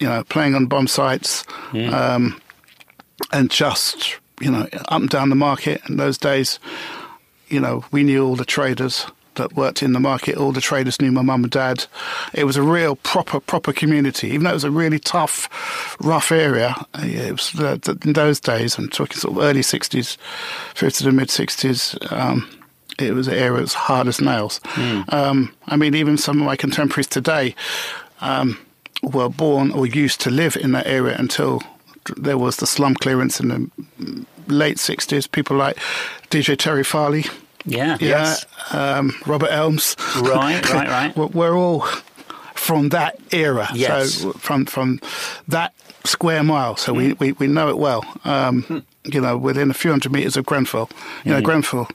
you 0.00 0.06
know, 0.08 0.22
playing 0.24 0.54
on 0.54 0.66
bomb 0.66 0.86
sites, 0.86 1.42
um, 1.72 2.38
and 3.32 3.50
just 3.50 4.16
you 4.40 4.50
know 4.50 4.68
up 4.88 5.00
and 5.00 5.08
down 5.08 5.30
the 5.30 5.34
market. 5.36 5.80
In 5.88 5.96
those 5.96 6.18
days, 6.18 6.58
you 7.48 7.58
know, 7.60 7.84
we 7.92 8.02
knew 8.02 8.24
all 8.26 8.36
the 8.36 8.44
traders 8.44 9.06
that 9.36 9.52
worked 9.54 9.82
in 9.82 9.92
the 9.92 10.00
market. 10.00 10.36
All 10.36 10.52
the 10.52 10.60
traders 10.62 11.00
knew 11.00 11.12
my 11.12 11.22
mum 11.22 11.42
and 11.44 11.50
dad. 11.50 11.86
It 12.34 12.44
was 12.44 12.56
a 12.56 12.62
real 12.62 12.96
proper, 12.96 13.38
proper 13.40 13.72
community. 13.72 14.28
Even 14.28 14.44
though 14.44 14.50
it 14.50 14.54
was 14.54 14.64
a 14.64 14.70
really 14.70 14.98
tough, 14.98 15.96
rough 16.00 16.30
area, 16.32 16.74
it 16.94 17.32
was 17.32 17.54
uh, 17.60 17.78
in 18.04 18.12
those 18.14 18.38
days. 18.40 18.78
I'm 18.78 18.88
talking 18.88 19.16
sort 19.18 19.36
of 19.36 19.42
early 19.42 19.60
'60s, 19.62 20.16
through 20.74 20.90
to 20.90 21.04
the 21.04 21.12
mid 21.12 21.28
'60s. 21.28 21.96
Um, 22.12 22.48
it 22.98 23.12
was 23.14 23.28
an 23.28 23.34
era 23.34 23.60
as 23.62 23.74
hard 23.74 24.08
as 24.08 24.20
nails. 24.20 24.60
Um, 25.08 25.54
I 25.66 25.76
mean, 25.76 25.94
even 25.94 26.16
some 26.16 26.40
of 26.40 26.46
my 26.46 26.56
contemporaries 26.56 27.06
today 27.06 27.54
um, 28.20 28.58
were 29.02 29.28
born 29.28 29.70
or 29.70 29.86
used 29.86 30.20
to 30.22 30.30
live 30.30 30.56
in 30.56 30.72
that 30.72 30.86
area 30.86 31.16
until 31.18 31.62
there 32.16 32.38
was 32.38 32.56
the 32.56 32.66
slum 32.66 32.94
clearance 32.94 33.40
in 33.40 33.48
the 33.48 34.26
late 34.46 34.76
60s. 34.78 35.30
People 35.30 35.56
like 35.56 35.76
DJ 36.30 36.56
Terry 36.56 36.84
Farley, 36.84 37.26
Yeah. 37.64 37.98
yeah, 38.00 38.36
um, 38.72 39.14
Robert 39.26 39.50
Elms. 39.50 39.96
Right, 40.20 40.62
right, 40.72 40.88
right. 41.16 41.34
we're, 41.34 41.56
all 41.56 41.80
from 42.54 42.88
that 42.90 43.18
era. 43.32 43.68
Yes. 43.74 44.14
So 44.14 44.32
from 44.32 44.64
from 44.66 45.00
that 45.48 45.74
square 46.04 46.42
mile. 46.42 46.76
So 46.76 46.92
we, 46.94 47.12
we, 47.14 47.32
we 47.32 47.46
know 47.48 47.68
it 47.68 47.76
well. 47.78 48.04
Um, 48.24 48.84
you 49.04 49.20
know, 49.20 49.36
within 49.36 49.70
a 49.70 49.74
few 49.74 49.90
hundred 49.90 50.12
meters 50.12 50.36
of 50.36 50.46
Grenfell. 50.46 50.88
You 51.24 51.32
know, 51.32 51.40
Grenfell. 51.42 51.88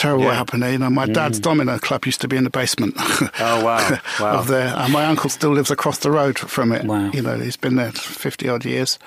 Terrible 0.00 0.24
what 0.24 0.34
happened 0.34 0.62
there. 0.62 0.72
You 0.72 0.78
know, 0.78 0.88
my 0.88 1.04
dad's 1.04 1.38
domino 1.38 1.78
club 1.78 2.06
used 2.06 2.22
to 2.22 2.28
be 2.28 2.36
in 2.36 2.44
the 2.44 2.50
basement. 2.50 2.94
Oh, 3.38 3.64
wow. 3.64 3.98
Wow. 4.20 4.38
of 4.38 4.46
there. 4.48 4.72
And 4.74 4.92
my 4.92 5.04
uncle 5.04 5.28
still 5.28 5.50
lives 5.50 5.70
across 5.70 5.98
the 5.98 6.10
road 6.10 6.38
from 6.38 6.72
it. 6.72 6.84
Wow. 6.86 7.10
You 7.10 7.20
know, 7.22 7.38
he's 7.38 7.56
been 7.58 7.76
there 7.76 7.92
fifty 7.92 8.48
odd 8.48 8.64
years. 8.64 8.98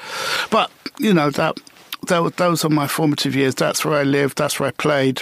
But 0.52 0.70
you 1.00 1.14
know 1.14 1.32
that, 1.32 1.58
that 2.08 2.38
those 2.38 2.64
are 2.64 2.70
my 2.70 2.86
formative 2.88 3.36
years. 3.36 3.56
That's 3.56 3.84
where 3.84 4.00
I 4.00 4.04
lived. 4.04 4.38
That's 4.38 4.60
where 4.60 4.70
I 4.70 4.72
played. 4.72 5.22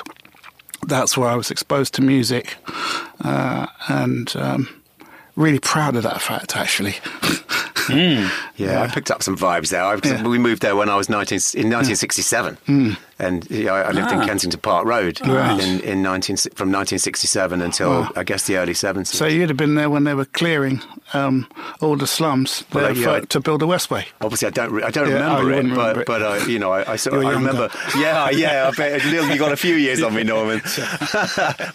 That's 0.88 1.16
where 1.18 1.30
I 1.30 1.36
was 1.36 1.52
exposed 1.52 1.94
to 1.96 2.02
music, 2.02 2.58
uh, 3.24 3.68
and 3.88 4.36
um, 4.36 4.68
really 5.36 5.60
proud 5.60 5.96
of 5.96 6.04
that 6.04 6.22
fact. 6.22 6.58
Actually, 6.58 6.96
Yeah, 7.90 8.82
I 8.84 8.88
picked 8.88 9.12
up 9.12 9.24
some 9.24 9.38
vibes 9.38 9.70
there. 9.70 9.84
I, 9.84 9.98
Yeah. 10.04 10.28
We 10.28 10.38
moved 10.38 10.62
there 10.62 10.76
when 10.76 10.90
I 10.90 10.96
was 10.96 11.10
19, 11.10 11.36
in 11.56 11.70
1967, 11.70 12.98
and 13.22 13.50
you 13.50 13.66
know, 13.66 13.76
I 13.76 13.92
lived 13.92 14.12
in 14.12 14.20
Kensington 14.22 14.60
Park 14.60 14.86
Road 14.86 15.22
Right. 15.26 15.60
in, 15.64 15.80
in 15.82 16.02
19, 16.02 16.38
from 16.56 16.72
1967 16.72 17.62
until 17.62 18.08
I 18.16 18.24
guess 18.24 18.48
the 18.48 18.58
early 18.58 18.74
70s. 18.74 19.08
so 19.08 19.26
you'd 19.28 19.50
have 19.50 19.58
been 19.58 19.76
there 19.76 19.90
when 19.90 20.04
they 20.04 20.14
were 20.14 20.26
clearing 20.26 20.82
um, 21.14 21.48
all 21.82 21.96
the 21.96 22.08
slums 22.08 22.64
Well, 22.74 22.86
there 22.86 22.94
yeah. 22.96 23.20
for- 23.20 23.26
to 23.28 23.40
build 23.40 23.62
the 23.62 23.68
Westway. 23.68 24.06
Obviously, 24.22 24.48
I 24.48 24.52
don't. 24.52 24.72
Re- 24.72 24.84
I 24.84 24.90
don't 24.92 25.08
Yeah, 25.10 25.14
remember 25.16 25.42
you 25.44 25.50
it, 25.50 25.56
wouldn't 25.56 25.76
but 25.76 25.80
remember 25.98 26.02
it. 26.02 26.08
but 26.08 26.22
uh, 26.22 26.46
you 26.48 26.60
know, 26.60 26.72
I, 26.72 26.94
I 26.94 26.96
sort 26.98 27.18
of 27.18 27.26
I 27.26 27.32
remember. 27.32 27.70
Yeah, 27.98 28.30
yeah. 28.32 28.70
I 28.72 28.76
bet 28.76 29.04
you 29.06 29.38
got 29.38 29.52
a 29.52 29.58
few 29.58 29.76
years 29.76 30.02
on 30.02 30.14
me, 30.16 30.24
Norman. 30.36 30.62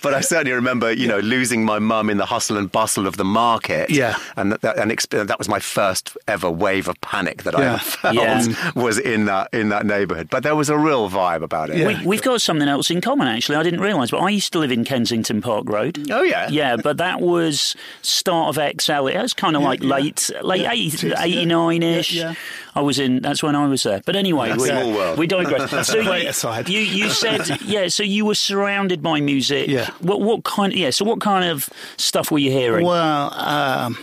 but 0.03 0.15
I 0.15 0.21
certainly 0.21 0.53
remember, 0.53 0.91
you 0.93 1.07
know, 1.07 1.19
losing 1.21 1.65
my 1.65 1.79
mum 1.79 2.11
in 2.11 2.17
the 2.19 2.27
hustle 2.27 2.57
and 2.57 2.71
bustle 2.71 3.07
of 3.07 3.17
the 3.17 3.25
market. 3.25 3.91
Yeah. 3.91 4.17
and 4.37 4.53
that, 4.53 4.61
that 4.63 4.79
and 4.79 4.91
exp- 4.91 5.27
that 5.27 5.39
was 5.39 5.49
my 5.49 5.59
first 5.61 6.17
ever 6.27 6.51
wave 6.51 6.89
of 6.89 7.01
panic 7.01 7.43
that 7.45 7.55
I 7.55 7.61
Yeah. 7.63 7.73
ever 7.75 7.79
felt 7.85 8.15
Yeah. 8.15 8.71
was 8.75 8.99
in 8.99 9.27
that 9.27 9.49
in 9.53 9.69
that 9.71 9.87
neighbourhood. 9.87 10.29
But 10.31 10.43
there 10.43 10.57
was 10.57 10.69
a 10.71 10.77
real 10.79 11.09
vibe 11.11 11.36
about 11.43 11.71
it. 11.71 11.79
Yeah. 11.79 11.87
We, 11.87 12.07
we've 12.07 12.23
got 12.23 12.41
something 12.41 12.69
else 12.69 12.91
in 12.91 13.01
common, 13.01 13.29
actually. 13.29 13.57
I 13.57 13.63
didn't 13.63 13.81
realise, 13.81 14.11
but 14.11 14.19
I 14.19 14.31
used 14.31 14.53
to 14.53 14.59
live 14.59 14.73
in 14.73 14.85
Kensington 14.85 15.41
Park 15.41 15.69
Road. 15.69 16.11
Oh 16.11 16.23
yeah. 16.23 16.49
Yeah, 16.49 16.77
but 16.77 16.99
that 16.99 17.21
was 17.21 17.77
start 18.03 18.57
of 18.57 18.81
XL. 18.81 19.07
It 19.07 19.21
was 19.21 19.35
kind 19.35 19.57
of 19.57 19.63
like 19.63 19.83
yeah. 19.83 19.89
late, 19.89 20.31
late 20.43 20.67
80, 20.69 21.09
yeah. 21.09 21.23
89 21.23 21.83
ish. 21.83 22.13
Yeah, 22.13 22.31
yeah. 22.31 22.35
I 22.75 22.81
was 22.81 22.99
in. 22.99 23.23
That's 23.23 23.43
when 23.43 23.57
I 23.57 23.67
was 23.67 23.83
there. 23.83 24.03
But 24.05 24.17
anyway, 24.17 24.51
That's 24.51 24.63
we, 24.63 24.69
a 24.71 24.81
small 24.81 24.93
world. 24.93 25.19
we 25.19 25.27
digress. 25.27 25.87
So 25.87 26.01
you, 26.01 26.29
aside. 26.29 26.69
you 26.69 26.81
you 26.81 27.11
said 27.11 27.61
yeah. 27.65 27.89
So 27.89 28.03
you 28.03 28.27
were 28.27 28.35
surrounded 28.35 29.03
by 29.03 29.21
music. 29.21 29.69
Yeah. 29.69 29.91
What 30.01 30.21
what 30.21 30.45
kind? 30.45 30.75
Yeah. 30.75 30.91
So 30.91 31.05
what 31.05 31.21
kind 31.21 31.49
of 31.49 31.69
stuff 31.97 32.31
were 32.31 32.39
you 32.39 32.51
hearing? 32.51 32.85
Well, 32.85 33.33
um, 33.35 33.97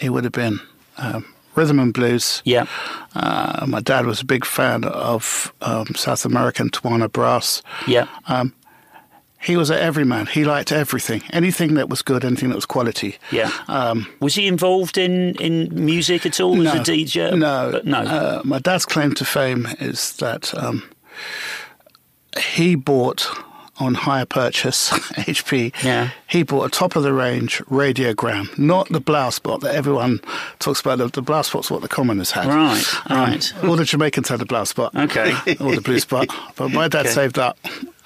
it 0.00 0.10
would 0.10 0.24
have 0.24 0.32
been 0.32 0.60
um, 0.98 1.31
rhythm 1.54 1.78
and 1.78 1.92
blues. 1.92 2.42
Yeah. 2.44 2.66
Uh, 3.14 3.66
my 3.68 3.80
dad 3.80 4.06
was 4.06 4.20
a 4.20 4.24
big 4.24 4.44
fan 4.44 4.84
of 4.84 5.52
um, 5.60 5.86
South 5.94 6.24
American 6.24 6.70
Tijuana 6.70 7.10
brass. 7.10 7.62
Yeah. 7.86 8.06
He 9.40 9.56
was 9.56 9.70
an 9.70 9.78
everyman. 9.80 10.26
He 10.26 10.44
liked 10.44 10.70
everything, 10.70 11.20
anything 11.30 11.74
that 11.74 11.88
was 11.88 12.00
good, 12.00 12.24
anything 12.24 12.50
that 12.50 12.54
was 12.54 12.64
quality. 12.64 13.16
Yeah. 13.32 13.50
Um, 13.66 14.06
was 14.20 14.36
he 14.36 14.46
involved 14.46 14.96
in, 14.96 15.34
in 15.40 15.68
music 15.84 16.24
at 16.24 16.38
all 16.38 16.64
as 16.64 16.72
a 16.74 16.78
DJ? 16.78 17.36
No, 17.36 17.70
But 17.72 17.84
no. 17.84 17.98
Uh, 18.02 18.42
my 18.44 18.60
dad's 18.60 18.86
claim 18.86 19.14
to 19.14 19.24
fame 19.24 19.66
is 19.80 20.12
that 20.18 20.54
um, 20.56 20.88
he 22.38 22.76
bought 22.76 23.26
on 23.78 23.94
hire 23.94 24.26
purchase 24.26 24.90
HP. 24.90 25.72
Yeah. 25.82 26.10
He 26.28 26.42
bought 26.42 26.64
a 26.66 26.68
top 26.68 26.94
of 26.94 27.02
the 27.02 27.12
range 27.12 27.58
radiogram, 27.70 28.56
not 28.58 28.88
the 28.90 29.00
Blaupunkt 29.00 29.60
that 29.62 29.74
everyone 29.74 30.20
talks 30.58 30.80
about. 30.80 30.98
The, 30.98 31.08
the 31.08 31.22
Blaupunkt's 31.22 31.70
what 31.70 31.80
the 31.82 31.88
commoners 31.88 32.30
had. 32.32 32.46
Right, 32.46 32.84
Um, 33.10 33.18
right. 33.18 33.52
all 33.64 33.76
the 33.76 33.84
Jamaicans 33.84 34.28
had 34.28 34.40
the 34.40 34.46
Blaupunkt. 34.46 34.94
Okay. 35.04 35.30
or 35.64 35.74
the 35.74 35.80
blue 35.80 35.98
spot. 36.00 36.28
But 36.56 36.68
my 36.70 36.88
dad 36.88 37.06
Okay. 37.06 37.14
saved 37.14 37.38
up 37.38 37.58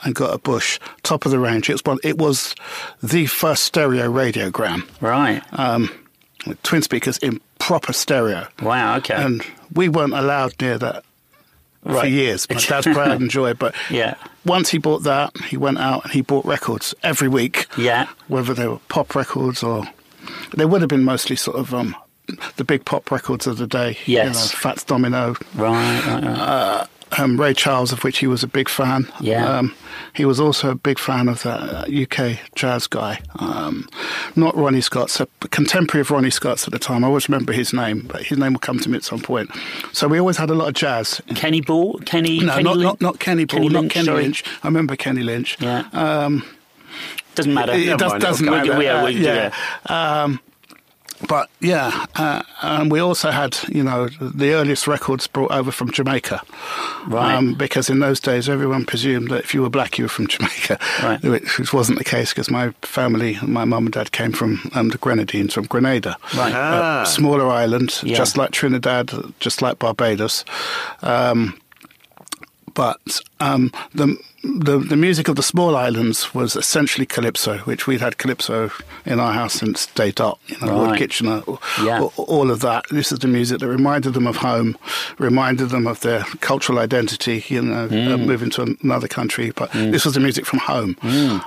and 0.05 0.15
got 0.15 0.33
a 0.35 0.39
Bush, 0.39 0.79
top 1.03 1.25
of 1.25 1.33
the 1.33 1.39
range. 1.39 1.69
It 1.69 1.73
was 1.75 1.85
one. 1.85 1.99
It 2.05 2.17
was 2.19 2.55
the 3.03 3.27
first 3.27 3.65
stereo 3.65 4.11
radiogram 4.11 4.89
right. 5.01 5.43
um, 5.53 5.91
with 6.47 6.63
twin 6.63 6.83
speakers 6.83 7.19
in 7.19 7.41
proper 7.59 7.93
stereo. 7.93 8.47
wow. 8.63 8.97
Okay. 8.99 9.15
And 9.15 9.45
we 9.75 9.89
weren't 9.89 10.13
allowed 10.15 10.55
near 10.61 10.79
that 10.79 11.05
for 11.87 12.07
years. 12.07 12.49
My 12.51 12.57
dad's 12.57 12.87
proud 12.87 13.21
and 13.21 13.31
joy. 13.31 13.55
But 13.55 13.75
Yeah. 13.91 14.15
once 14.45 14.71
he 14.71 14.79
bought 14.79 15.03
that, 15.05 15.37
he 15.49 15.57
went 15.57 15.79
out 15.79 16.05
and 16.05 16.13
he 16.13 16.21
bought 16.23 16.45
records 16.45 16.95
every 17.03 17.29
week. 17.29 17.67
Yeah. 17.79 18.07
Whether 18.29 18.55
they 18.55 18.67
were 18.67 18.79
pop 18.89 19.15
records 19.15 19.63
or 19.63 19.85
they 20.57 20.65
would 20.65 20.81
have 20.83 20.89
been 20.89 21.05
mostly 21.05 21.37
sort 21.37 21.57
of 21.57 21.73
um, 21.75 21.95
the 22.57 22.65
big 22.65 22.85
pop 22.85 23.11
records 23.11 23.47
of 23.47 23.59
the 23.59 23.67
day. 23.67 23.91
You 24.07 24.15
Yes. 24.17 24.53
know, 24.53 24.59
Fats 24.59 24.85
Domino, 24.85 25.37
right. 25.55 26.05
Right. 26.07 26.25
right. 26.25 26.87
Um, 27.19 27.41
Ray 27.41 27.55
Charles, 27.55 27.93
of 27.93 28.03
which 28.05 28.19
he 28.19 28.27
was 28.27 28.43
a 28.43 28.47
big 28.47 28.69
fan. 28.69 29.11
Yeah. 29.21 29.47
Um, 29.59 29.75
he 30.15 30.25
was 30.25 30.41
also 30.41 30.71
a 30.71 30.75
big 30.75 30.99
fan 30.99 31.29
of 31.29 31.43
that 31.43 31.61
uh, 31.61 31.85
UK 32.03 32.39
jazz 32.55 32.87
guy, 32.87 33.21
um, 33.39 33.89
not 34.35 34.57
Ronnie 34.57 34.81
Scott's, 34.81 35.21
a 35.21 35.27
contemporary 35.51 36.01
of 36.03 36.11
Ronnie 36.11 36.31
Scott's 36.31 36.67
at 36.67 36.73
the 36.73 36.79
time. 36.79 37.05
I 37.05 37.09
always 37.09 37.29
remember 37.29 37.53
his 37.53 37.73
name, 37.73 38.07
but 38.07 38.23
his 38.23 38.39
name 38.39 38.55
will 38.55 38.61
come 38.61 38.79
to 38.81 38.89
me 38.91 38.97
at 38.97 39.05
some 39.05 39.21
point. 39.21 39.51
So 39.93 40.09
we 40.09 40.19
always 40.19 40.37
had 40.37 40.51
a 40.51 40.55
lot 40.55 40.69
of 40.69 40.75
jazz. 40.75 41.21
Kenny 41.35 41.61
Ball. 41.61 41.99
Kenny. 42.07 42.41
No, 42.41 42.53
Kenny 42.53 42.63
not, 42.65 42.77
Lin- 42.77 42.85
not, 42.87 43.01
not 43.01 43.19
Kenny 43.19 43.45
Ball, 43.45 43.59
Kenny 43.59 43.69
not 43.71 43.81
Lynch, 43.81 43.93
Kenny 43.93 44.07
sorry. 44.07 44.23
Lynch. 44.23 44.45
I 44.63 44.67
remember 44.69 44.97
Kenny 44.97 45.23
Lynch. 45.23 45.57
Yeah. 45.61 45.83
Doesn't 47.35 47.53
matter. 47.53 47.73
It, 47.73 47.87
Never 47.87 47.99
does, 47.99 48.11
mind, 48.13 48.23
doesn't 48.23 48.49
okay. 48.49 48.69
matter. 48.69 48.83
Yeah, 48.83 49.03
uh, 49.03 49.05
we- 49.05 49.13
yeah. 49.25 49.55
Um, 50.25 50.41
but 51.29 51.49
yeah, 51.61 52.07
uh, 52.17 52.43
and 52.63 52.91
we 52.91 53.01
also 53.01 53.31
had, 53.31 53.57
you 53.69 53.83
know, 53.83 54.09
the 54.21 54.53
earliest 54.55 54.87
records 54.87 55.27
brought 55.27 55.51
over 55.51 55.71
from 55.73 55.91
Jamaica. 55.91 56.43
Right. 57.07 57.55
because 57.57 57.89
in 57.89 58.01
those 58.01 58.19
days, 58.21 58.49
everyone 58.49 58.85
presumed 58.85 59.31
that 59.31 59.45
if 59.45 59.55
you 59.55 59.63
were 59.63 59.71
black, 59.71 59.97
you 59.99 60.05
were 60.05 60.09
from 60.09 60.27
Jamaica, 60.35 60.79
Right. 61.03 61.23
which, 61.23 61.59
which 61.59 61.73
wasn't 61.73 61.99
the 61.99 62.05
case 62.05 62.31
because 62.33 62.51
my 62.51 62.71
family, 62.83 63.39
my 63.43 63.65
mum 63.65 63.87
and 63.87 63.93
dad 63.93 64.11
came 64.13 64.33
from 64.33 64.71
um, 64.75 64.89
the 64.89 64.99
Grenadines, 64.99 65.55
from 65.55 65.65
Grenada. 65.67 66.17
Right. 66.37 66.53
Ah. 66.55 67.03
A 67.03 67.07
smaller 67.07 67.49
island, 67.49 68.01
Yeah. 68.03 68.17
just 68.17 68.37
like 68.37 68.51
Trinidad, 68.51 69.13
just 69.41 69.63
like 69.63 69.79
Barbados. 69.79 70.45
Um, 71.03 71.59
but 72.77 73.01
um, 73.41 73.73
the, 73.95 74.07
the 74.45 74.79
the 74.79 74.97
music 74.97 75.27
of 75.29 75.35
the 75.37 75.43
small 75.43 75.75
islands 75.75 76.35
was 76.35 76.55
essentially 76.57 77.07
calypso, 77.07 77.59
which 77.71 77.87
we'd 77.89 78.01
had 78.03 78.19
calypso 78.19 78.71
in 79.05 79.19
our 79.19 79.33
house 79.33 79.55
since 79.55 79.87
day 80.01 80.11
dot. 80.13 80.39
You 80.47 80.59
know, 80.61 80.77
Lord 80.77 80.99
Kitchener, 80.99 81.43
Yeah. 81.83 82.03
all, 82.03 82.13
all 82.35 82.51
of 82.51 82.61
that. 82.61 82.85
This 82.91 83.11
is 83.13 83.19
the 83.19 83.29
music 83.29 83.59
that 83.61 83.69
reminded 83.69 84.13
them 84.15 84.27
of 84.29 84.37
home, 84.37 84.77
reminded 85.19 85.71
them 85.71 85.87
of 85.89 85.99
their 86.01 86.23
cultural 86.41 86.79
identity. 86.79 87.45
You 87.49 87.63
know, 87.63 87.89
Mm. 87.89 88.13
uh, 88.13 88.17
moving 88.19 88.51
to 88.51 88.77
another 88.83 89.09
country. 89.09 89.51
But 89.57 89.73
this 89.73 90.05
was 90.05 90.15
the 90.15 90.21
music 90.21 90.45
from 90.47 90.61
home. 90.61 90.97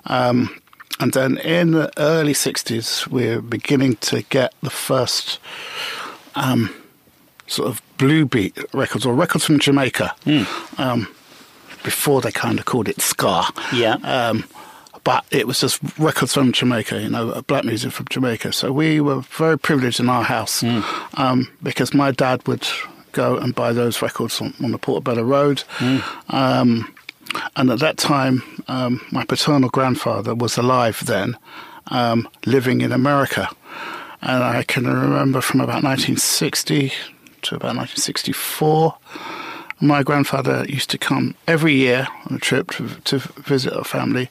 Um, 0.08 0.50
and 1.00 1.14
then 1.14 1.38
in 1.38 1.72
the 1.72 1.88
early 1.98 2.34
'60s, 2.34 3.08
we're 3.08 3.40
beginning 3.42 3.96
to 4.10 4.24
get 4.30 4.54
the 4.64 4.70
first 4.72 5.40
um, 6.36 6.70
sort 7.48 7.70
of 7.70 7.82
blue 7.98 8.26
beat 8.26 8.58
records 8.74 9.06
or 9.06 9.14
records 9.14 9.46
from 9.46 9.60
Jamaica. 9.60 10.14
Um, 10.78 11.08
before 11.84 12.22
they 12.22 12.32
kind 12.32 12.60
of 12.60 12.66
called 12.66 12.88
it 12.88 13.02
ska. 13.02 13.44
Yeah. 13.74 13.96
Um, 14.04 14.46
but 15.04 15.26
it 15.32 15.48
was 15.48 15.62
just 15.62 15.80
records 15.98 16.34
from 16.34 16.52
Jamaica, 16.52 17.02
you 17.02 17.10
know, 17.10 17.42
black 17.44 17.64
music 17.64 17.92
from 17.92 18.08
Jamaica. 18.10 18.52
So 18.52 18.72
we 18.72 19.00
were 19.00 19.22
very 19.22 19.58
privileged 19.58 20.00
in 20.00 20.10
our 20.10 20.24
house 20.24 20.64
um, 21.16 21.50
because 21.64 21.94
my 21.94 22.12
dad 22.12 22.46
would 22.48 22.68
go 23.12 23.38
and 23.38 23.56
buy 23.56 23.74
those 23.74 24.02
records 24.02 24.42
on, 24.42 24.54
on 24.62 24.72
the 24.72 24.78
Portobello 24.78 25.24
Road. 25.24 25.64
Um, 26.30 26.94
and 27.56 27.70
at 27.70 27.80
that 27.80 27.98
time, 27.98 28.44
um, 28.68 29.02
my 29.12 29.24
paternal 29.24 29.70
grandfather 29.70 30.36
was 30.36 30.58
alive 30.58 31.04
then, 31.06 31.38
um, 31.88 32.28
living 32.46 32.82
in 32.82 32.92
America. 32.92 33.50
And 34.22 34.44
I 34.44 34.64
can 34.64 34.86
remember 34.86 35.42
from 35.42 35.62
about 35.62 35.84
1960 35.84 36.90
to 37.44 37.56
about 37.56 37.76
1964, 37.76 38.98
my 39.82 40.04
grandfather 40.04 40.66
used 40.68 40.90
to 40.92 40.98
come 40.98 41.36
every 41.48 41.74
year 41.74 42.08
on 42.30 42.36
a 42.36 42.40
trip 42.40 42.72
to, 42.72 42.88
to 43.06 43.20
visit 43.20 43.74
our 43.74 43.84
family 43.84 44.30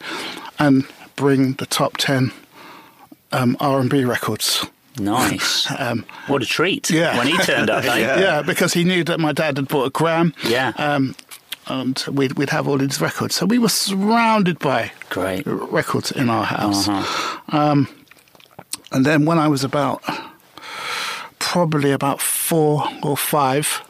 and 0.59 0.87
bring 1.17 1.55
the 1.55 1.67
top 1.67 1.97
10 1.97 2.33
um, 3.33 3.57
R&B 3.61 4.05
records. 4.05 4.67
Nice. 4.99 5.71
Um, 5.79 6.05
what 6.27 6.43
a 6.43 6.47
treat. 6.47 6.91
yeah. 6.91 7.17
When 7.17 7.29
he 7.29 7.37
turned 7.39 7.71
up, 7.71 7.85
eh? 7.87 7.99
yeah. 7.99 8.43
because 8.43 8.73
he 8.75 8.83
knew 8.85 9.05
that 9.05 9.21
my 9.21 9.33
dad 9.33 9.57
had 9.57 9.69
bought 9.69 9.87
a 9.87 9.91
gram. 9.91 10.35
Yeah. 10.45 10.73
Um, 10.77 11.15
and 11.69 12.03
we'd, 12.11 12.33
we'd 12.33 12.51
have 12.51 12.67
all 12.67 12.79
these 12.79 13.01
records. 13.01 13.35
So 13.37 13.47
we 13.47 13.59
were 13.59 13.69
surrounded 13.69 14.59
by 14.59 14.91
Great. 15.11 15.47
records 15.47 16.11
in 16.11 16.31
our 16.31 16.45
house. 16.45 16.89
Uh-huh. 16.89 17.57
Um, 17.57 17.89
and 18.91 19.05
then 19.07 19.25
when 19.25 19.39
I 19.39 19.47
was 19.49 19.63
about, 19.65 20.03
probably 21.39 21.93
about 21.93 22.21
four 22.21 22.85
or 23.03 23.17
five, 23.17 23.83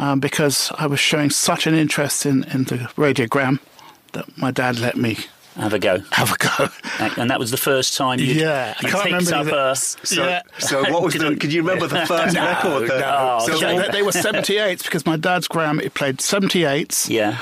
um, 0.00 0.18
because 0.20 0.72
I 0.78 0.86
was 0.86 0.98
showing 1.00 1.30
such 1.30 1.66
an 1.66 1.74
interest 1.74 2.24
in, 2.26 2.44
in 2.44 2.64
the 2.64 2.78
radiogram 2.96 3.58
that 4.12 4.26
my 4.38 4.50
dad 4.50 4.78
let 4.78 4.96
me 4.96 5.18
Have 5.56 5.74
a 5.74 5.78
go. 5.78 5.98
have 6.12 6.32
a 6.32 6.36
go. 6.38 6.68
And 7.20 7.28
that 7.30 7.38
was 7.38 7.50
the 7.50 7.56
first 7.56 7.96
time 7.96 8.18
you 8.18 8.26
Yeah, 8.34 8.74
I 8.78 8.88
can't 8.88 9.04
remember 9.04 9.34
up 9.34 9.44
the- 9.46 9.70
a... 9.72 9.76
So, 10.06 10.24
Yeah. 10.26 10.42
so 10.58 10.82
what 10.92 11.02
was 11.02 11.14
the? 11.14 11.36
Could 11.36 11.52
you 11.52 11.62
remember 11.62 11.86
the 11.86 12.06
first 12.06 12.34
No, 12.40 12.44
record? 12.46 12.88
That, 12.90 13.00
no. 13.00 13.38
so 13.46 13.56
So 13.58 13.66
Okay. 13.68 13.78
they, 13.78 13.88
they 13.98 14.02
were 14.02 14.12
78s 14.12 14.82
because 14.84 15.04
my 15.06 15.16
dad's 15.16 15.46
Graham, 15.48 15.78
it 15.80 15.94
played 15.94 16.18
78s. 16.18 17.08
Yeah. 17.10 17.38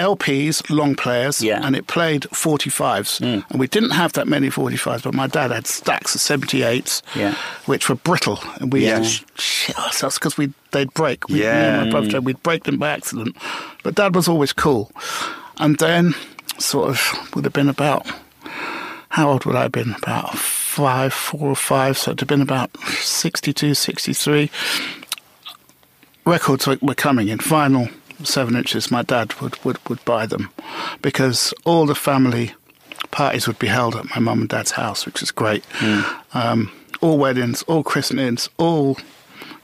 LPs, 0.00 0.68
long 0.70 0.94
players, 0.96 1.40
Yeah. 1.42 1.60
and 1.64 1.76
it 1.76 1.86
played 1.86 2.22
45s. 2.32 3.18
Hmm. 3.18 3.40
And 3.50 3.60
we 3.60 3.66
didn't 3.68 3.90
have 3.90 4.12
that 4.14 4.26
many 4.26 4.48
45s, 4.50 5.02
but 5.02 5.14
my 5.14 5.26
dad 5.26 5.50
had 5.50 5.66
stacks 5.66 6.14
of 6.14 6.20
78s, 6.20 7.02
Yeah. 7.14 7.34
which 7.66 7.88
were 7.88 7.94
brittle. 7.96 8.40
And 8.60 8.72
we 8.72 8.86
Yeah. 8.86 9.02
sh- 9.02 9.22
shit 9.38 9.78
ourselves 9.78 10.18
because 10.18 10.36
we 10.38 10.52
they'd 10.72 10.92
break. 10.94 11.28
We, 11.28 11.34
me 11.36 11.42
Yeah. 11.42 11.80
and 11.82 11.92
my 11.92 12.00
brother, 12.00 12.20
we'd 12.20 12.42
break 12.42 12.64
them 12.64 12.78
by 12.78 12.90
accident. 12.90 13.36
But 13.82 13.94
dad 13.96 14.14
was 14.14 14.28
always 14.28 14.52
cool. 14.52 14.90
And 15.58 15.76
then, 15.78 16.14
sort 16.58 16.88
of, 16.90 17.00
would 17.34 17.44
have 17.44 17.52
been 17.52 17.68
about, 17.68 18.06
how 19.10 19.28
old 19.30 19.44
would 19.44 19.56
I 19.56 19.62
have 19.62 19.72
been? 19.72 19.94
About 19.94 20.38
five, 20.38 21.12
four 21.12 21.48
or 21.50 21.56
five. 21.56 21.98
So 21.98 22.10
it'd 22.12 22.20
have 22.20 22.28
been 22.28 22.40
about 22.40 22.70
62, 23.02 23.74
63 23.74 24.50
records 26.24 26.66
were 26.66 26.78
were 26.80 26.94
coming 26.94 27.28
in 27.28 27.38
final 27.38 27.88
seven 28.24 28.56
inches 28.56 28.90
my 28.90 29.02
dad 29.02 29.34
would, 29.40 29.62
would, 29.64 29.78
would 29.88 30.04
buy 30.04 30.26
them 30.26 30.50
because 31.02 31.54
all 31.64 31.86
the 31.86 31.94
family 31.94 32.52
parties 33.10 33.46
would 33.46 33.58
be 33.58 33.66
held 33.66 33.96
at 33.96 34.04
my 34.10 34.18
mum 34.18 34.40
and 34.40 34.48
dad's 34.48 34.72
house 34.72 35.06
which 35.06 35.22
is 35.22 35.30
great. 35.30 35.64
Hmm. 35.72 36.00
Um, 36.34 36.72
all 37.00 37.18
weddings 37.18 37.62
all 37.62 37.82
christenings 37.82 38.50
all 38.58 38.98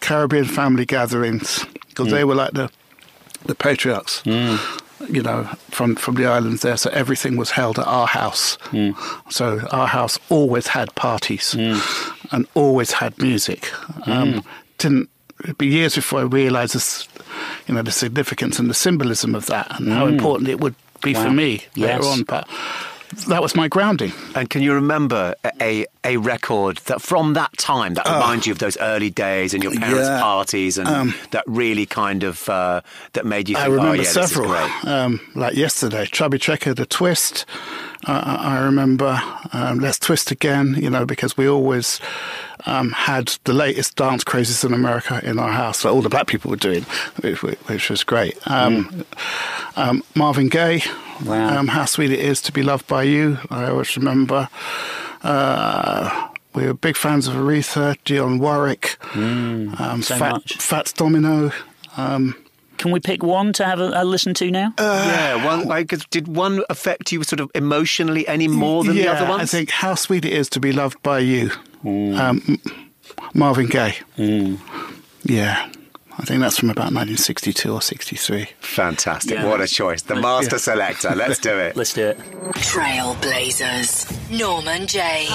caribbean 0.01 0.47
family 0.47 0.87
gatherings 0.87 1.65
because 1.89 2.11
they 2.11 2.23
hmm. 2.23 2.29
were 2.29 2.35
like 2.35 2.53
the 2.53 2.71
the 3.45 3.55
patriarchs 3.55 4.23
hmm. 4.23 4.57
you 5.09 5.23
know 5.23 5.45
from 5.71 5.95
from 5.97 6.15
the 6.15 6.27
islands 6.27 6.63
there. 6.63 6.77
So 6.77 6.91
everything 6.91 7.37
was 7.37 7.51
held 7.51 7.79
at 7.79 7.87
our 7.87 8.07
house. 8.07 8.59
So 9.29 9.61
our 9.71 9.87
house 9.87 10.19
always 10.31 10.69
had 10.69 10.95
parties 10.95 11.55
and 11.55 12.47
always 12.55 12.93
had 12.93 13.19
music. 13.19 13.71
Um, 14.07 14.43
didn't 14.79 15.11
it'd 15.45 15.59
be 15.59 15.67
years 15.67 15.95
before 15.95 16.21
I 16.21 16.23
realised 16.23 16.75
this, 16.75 17.09
you 17.67 17.75
know, 17.75 17.83
the 17.83 17.91
significance 17.93 18.59
and 18.59 18.69
the 18.71 18.75
symbolism 18.75 19.35
of 19.35 19.47
that 19.47 19.79
and 19.81 19.93
how 19.93 20.07
important 20.07 20.49
it 20.49 20.61
would 20.61 20.75
be 21.03 21.15
for 21.15 21.31
me 21.31 21.65
Yes. 21.75 22.03
later 22.03 22.05
on. 22.09 22.23
But 22.23 22.49
that 23.29 23.41
was 23.41 23.55
my 23.55 23.69
grounding. 23.69 24.13
And 24.35 24.51
can 24.51 24.63
you 24.63 24.73
remember 24.75 25.35
a 25.61 25.87
a 26.03 26.17
record 26.17 26.79
that 26.87 27.01
from 27.01 27.35
that 27.35 27.57
time 27.59 27.95
that 27.95 28.07
reminds 28.07 28.47
you 28.47 28.53
of 28.53 28.59
those 28.59 28.77
early 28.79 29.11
days 29.11 29.55
and 29.55 29.63
your 29.63 29.73
parents' 29.75 30.09
yeah. 30.09 30.21
parties 30.21 30.79
and 30.79 31.15
that 31.31 31.45
really 31.47 31.87
kind 31.87 32.25
of 32.25 32.49
uh, 32.49 32.81
that 33.13 33.25
made 33.27 33.49
you 33.49 33.55
think, 33.57 33.67
I 33.67 33.71
remember 33.71 33.91
oh 33.91 33.95
yeah, 33.95 34.03
several, 34.05 34.49
this 34.51 34.61
is 34.61 34.83
great. 34.83 34.93
um, 34.93 35.21
like 35.35 35.55
yesterday, 35.57 36.07
Chubby 36.07 36.39
Checker, 36.39 36.75
The 36.75 36.87
Twist. 36.87 37.45
Uh, 38.07 38.23
I 38.25 38.57
I 38.59 38.65
remember 38.65 39.21
um, 39.53 39.79
Let's 39.81 39.99
Twist 39.99 40.31
Again, 40.31 40.77
you 40.79 40.91
know, 40.91 41.05
because 41.07 41.37
we 41.37 41.49
always 41.49 42.01
um, 42.67 42.91
had 42.91 43.29
the 43.45 43.53
latest 43.53 43.97
dance 43.97 44.23
crazes 44.25 44.65
in 44.65 44.73
America 44.75 45.21
in 45.25 45.39
our 45.39 45.53
house 45.53 45.83
that 45.83 45.89
all 45.91 46.03
the 46.03 46.09
black 46.09 46.27
people 46.27 46.51
were 46.51 46.57
doing, 46.57 46.83
which, 47.23 47.43
which 47.43 47.89
was 47.91 48.05
great. 48.05 48.37
Um, 48.51 49.05
um, 49.77 50.03
Marvin 50.15 50.49
Gaye, 50.49 50.83
Wow. 51.25 51.59
um, 51.59 51.69
How 51.69 51.85
Sweet 51.87 52.11
It 52.13 52.19
Is 52.21 52.43
to 52.43 52.53
Be 52.53 52.63
Loved 52.63 52.87
by 52.87 53.05
You, 53.05 53.39
I 53.51 53.69
always 53.69 53.97
remember. 53.97 54.49
Uh, 55.23 56.29
we 56.55 56.67
were 56.67 56.75
big 56.75 56.97
fans 56.97 57.27
of 57.29 57.35
Aretha, 57.35 57.97
Dionne 58.05 58.39
Warwick, 58.41 58.97
um, 59.15 60.03
so 60.03 60.17
Fat, 60.17 60.33
much. 60.33 60.57
Fats 60.57 60.93
Domino. 60.93 61.53
Um, 61.97 62.35
Can 62.79 62.91
we 62.93 63.01
pick 63.01 63.23
one 63.23 63.53
to 63.55 63.65
have 63.65 63.81
a, 63.81 63.91
a 63.95 64.05
listen 64.05 64.35
to 64.35 64.51
now? 64.51 64.73
yeah, 64.79 65.45
one. 65.45 65.67
Like, 65.67 65.89
did 66.11 66.29
one 66.29 66.63
affect 66.71 67.13
you 67.13 67.23
sort 67.25 67.41
of 67.41 67.51
emotionally 67.55 68.27
any 68.29 68.49
more 68.49 68.85
than 68.85 68.97
the 68.97 69.09
other 69.09 69.29
ones? 69.29 69.43
I 69.43 69.47
think 69.47 69.71
how 69.71 69.95
sweet 69.95 70.25
it 70.25 70.33
is 70.33 70.49
to 70.51 70.61
be 70.61 70.73
loved 70.73 71.03
by 71.03 71.19
you, 71.21 71.51
um, 71.85 72.59
Marvin 73.35 73.67
Gaye. 73.67 73.97
Yeah, 75.25 75.71
I 76.19 76.25
think 76.25 76.41
that's 76.41 76.59
from 76.59 76.71
about 76.71 76.93
1962 76.93 77.73
or 77.73 77.83
63. 77.83 78.49
Fantastic! 78.61 79.33
Yeah. 79.33 79.47
What 79.47 79.61
a 79.61 79.67
choice. 79.67 80.03
The 80.03 80.17
master 80.17 80.59
selector. 80.59 81.15
Let's 81.15 81.39
do 81.39 81.57
it. 81.57 81.77
Let's 81.81 81.95
do 81.95 82.07
it. 82.09 82.19
Trailblazers. 82.55 84.07
Norman 84.31 84.87
Jay. 84.87 85.27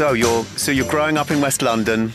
So 0.00 0.14
you're 0.14 0.44
so 0.56 0.72
you're 0.72 0.88
growing 0.88 1.18
up 1.18 1.30
in 1.30 1.42
West 1.42 1.60
London, 1.60 2.14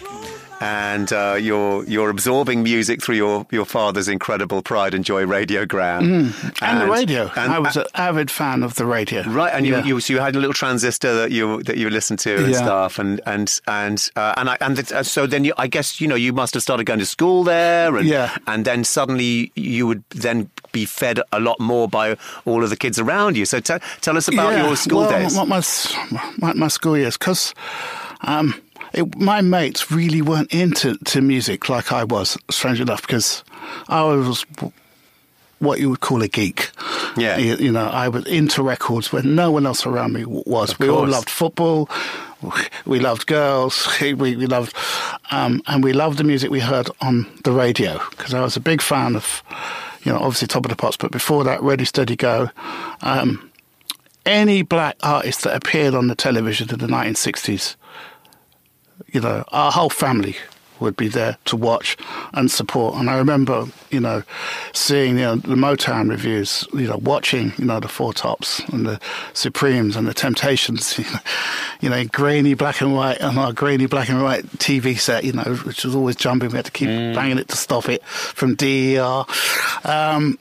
and 0.61 1.11
uh, 1.11 1.37
you're 1.39 1.83
you're 1.85 2.09
absorbing 2.09 2.63
music 2.63 3.03
through 3.03 3.15
your, 3.15 3.45
your 3.51 3.65
father's 3.65 4.07
incredible 4.07 4.61
Pride 4.61 4.93
and 4.93 5.03
Joy 5.03 5.23
radiogram 5.25 6.33
And, 6.61 6.81
the 6.81 6.87
radio. 6.87 7.29
and- 7.35 7.51
I 7.53 7.59
was 7.59 7.75
an 7.75 7.85
avid 7.95 8.31
fan 8.31 8.63
of 8.63 8.75
the 8.75 8.85
radio. 8.85 9.23
Right, 9.23 9.53
and 9.53 9.65
you, 9.65 9.73
Yeah. 9.73 9.83
you 9.83 9.99
so 9.99 10.13
you 10.13 10.19
had 10.19 10.35
a 10.35 10.39
little 10.39 10.53
transistor 10.53 11.13
that 11.15 11.31
you 11.31 11.61
that 11.63 11.77
you 11.77 11.89
listened 11.89 12.19
to 12.19 12.35
and 12.37 12.51
Yeah. 12.51 12.57
stuff, 12.57 12.99
and 12.99 13.19
and 13.25 13.59
and 13.67 14.09
uh, 14.15 14.33
and 14.37 14.49
I, 14.49 14.57
and 14.61 14.77
the, 14.77 15.03
so 15.03 15.27
then 15.27 15.43
you, 15.45 15.53
I 15.57 15.67
guess 15.67 15.99
you 15.99 16.07
know 16.07 16.15
you 16.15 16.31
must 16.33 16.53
have 16.53 16.63
started 16.63 16.85
going 16.85 16.99
to 16.99 17.05
school 17.05 17.43
there, 17.43 17.95
and 17.97 18.07
Yeah. 18.07 18.35
and 18.47 18.65
then 18.65 18.83
suddenly 18.83 19.51
you 19.55 19.87
would 19.87 20.03
then 20.11 20.49
be 20.71 20.85
fed 20.85 21.19
a 21.31 21.39
lot 21.39 21.59
more 21.59 21.87
by 21.87 22.17
all 22.45 22.63
of 22.63 22.69
the 22.69 22.77
kids 22.77 22.99
around 22.99 23.37
you. 23.37 23.45
So 23.45 23.59
t- 23.59 23.75
tell 24.01 24.17
us 24.17 24.27
about 24.27 24.53
Yeah, 24.53 24.67
your 24.67 24.75
school 24.75 25.01
well, 25.01 25.09
days. 25.09 25.35
What 25.35 25.47
my, 25.47 25.61
my, 26.37 26.53
my 26.53 26.67
school 26.67 26.97
years, 26.97 27.17
because 27.17 27.53
um, 28.21 28.53
it- 28.95 29.17
my 29.19 29.41
mates 29.41 29.91
really 29.91 30.21
weren't 30.21 30.51
into 30.53 30.95
to 31.05 31.21
music 31.21 31.69
like 31.69 31.91
I 31.91 32.03
was, 32.03 32.37
strange 32.49 32.79
enough, 32.81 33.01
because 33.01 33.43
I 33.89 34.01
was 34.03 34.45
what 35.59 35.79
you 35.79 35.89
would 35.89 36.01
call 36.01 36.21
a 36.21 36.27
geek. 36.27 36.69
Yeah. 37.17 37.37
You, 37.37 37.55
you 37.55 37.71
know, 37.71 37.87
I 37.87 38.09
was 38.09 38.25
into 38.25 38.61
records 38.61 39.11
when 39.11 39.35
no 39.35 39.51
one 39.51 39.65
else 39.65 39.85
around 39.85 40.13
me 40.13 40.23
was. 40.25 40.71
Of 40.71 40.79
we 40.79 40.89
all 40.89 41.07
loved 41.07 41.29
football. 41.29 41.89
We 42.85 42.99
loved 42.99 43.25
girls. 43.27 43.87
We, 44.01 44.13
we 44.35 44.45
loved, 44.45 44.75
um, 45.31 45.61
and 45.67 45.83
we 45.83 45.93
loved 45.93 46.17
the 46.17 46.23
music 46.23 46.51
we 46.51 46.59
heard 46.59 46.89
on 47.01 47.25
the 47.43 47.51
radio 47.51 47.99
because 48.11 48.33
I 48.33 48.41
was 48.41 48.55
a 48.55 48.59
big 48.59 48.81
fan 48.81 49.15
of, 49.15 49.41
you 50.03 50.11
know, 50.11 50.19
obviously 50.19 50.47
Top 50.47 50.65
of 50.65 50.69
the 50.69 50.75
Pops, 50.75 50.97
but 50.97 51.11
before 51.11 51.43
that, 51.45 51.61
Ready 51.63 51.85
Steady 51.85 52.15
Go. 52.15 52.49
Um, 53.01 53.49
any 54.25 54.61
black 54.61 54.97
artist 55.03 55.43
that 55.43 55.55
appeared 55.55 55.95
on 55.95 56.07
the 56.07 56.15
television 56.15 56.69
in 56.69 56.79
the 56.79 56.87
1960s, 56.87 57.75
you 59.07 59.21
know, 59.21 59.43
our 59.49 59.71
whole 59.71 59.89
family 59.89 60.35
would 60.79 60.97
be 60.97 61.07
there 61.07 61.37
to 61.45 61.55
watch 61.55 61.97
and 62.33 62.51
support. 62.51 62.95
And 62.95 63.09
I 63.09 63.17
remember, 63.17 63.65
you 63.91 63.99
know, 63.99 64.23
seeing 64.73 65.17
you 65.17 65.23
know, 65.23 65.35
the 65.37 65.55
Motown 65.55 66.09
revues, 66.09 66.67
you 66.73 66.87
know, 66.87 66.97
watching, 66.97 67.53
you 67.57 67.65
know, 67.65 67.79
the 67.79 67.87
Four 67.87 68.13
Tops 68.13 68.59
and 68.71 68.85
the 68.85 68.99
Supremes 69.33 69.95
and 69.95 70.07
the 70.07 70.13
Temptations, 70.13 70.97
you 70.99 71.05
know, 71.05 71.19
you 71.81 71.89
know 71.89 72.05
grainy 72.05 72.53
black 72.53 72.81
and 72.81 72.93
white 72.93 73.21
on 73.21 73.37
our 73.37 73.53
grainy 73.53 73.85
black 73.85 74.09
and 74.09 74.21
white 74.21 74.45
TV 74.57 74.99
set, 74.99 75.23
you 75.23 75.33
know, 75.33 75.55
which 75.65 75.85
was 75.85 75.95
always 75.95 76.15
jumping. 76.15 76.49
We 76.49 76.57
had 76.57 76.65
to 76.65 76.71
keep 76.71 76.87
banging 76.87 77.37
it 77.37 77.47
to 77.49 77.57
stop 77.57 77.89
it 77.89 78.03
from 78.05 78.55
DER. 78.55 79.25
Um, 79.83 80.37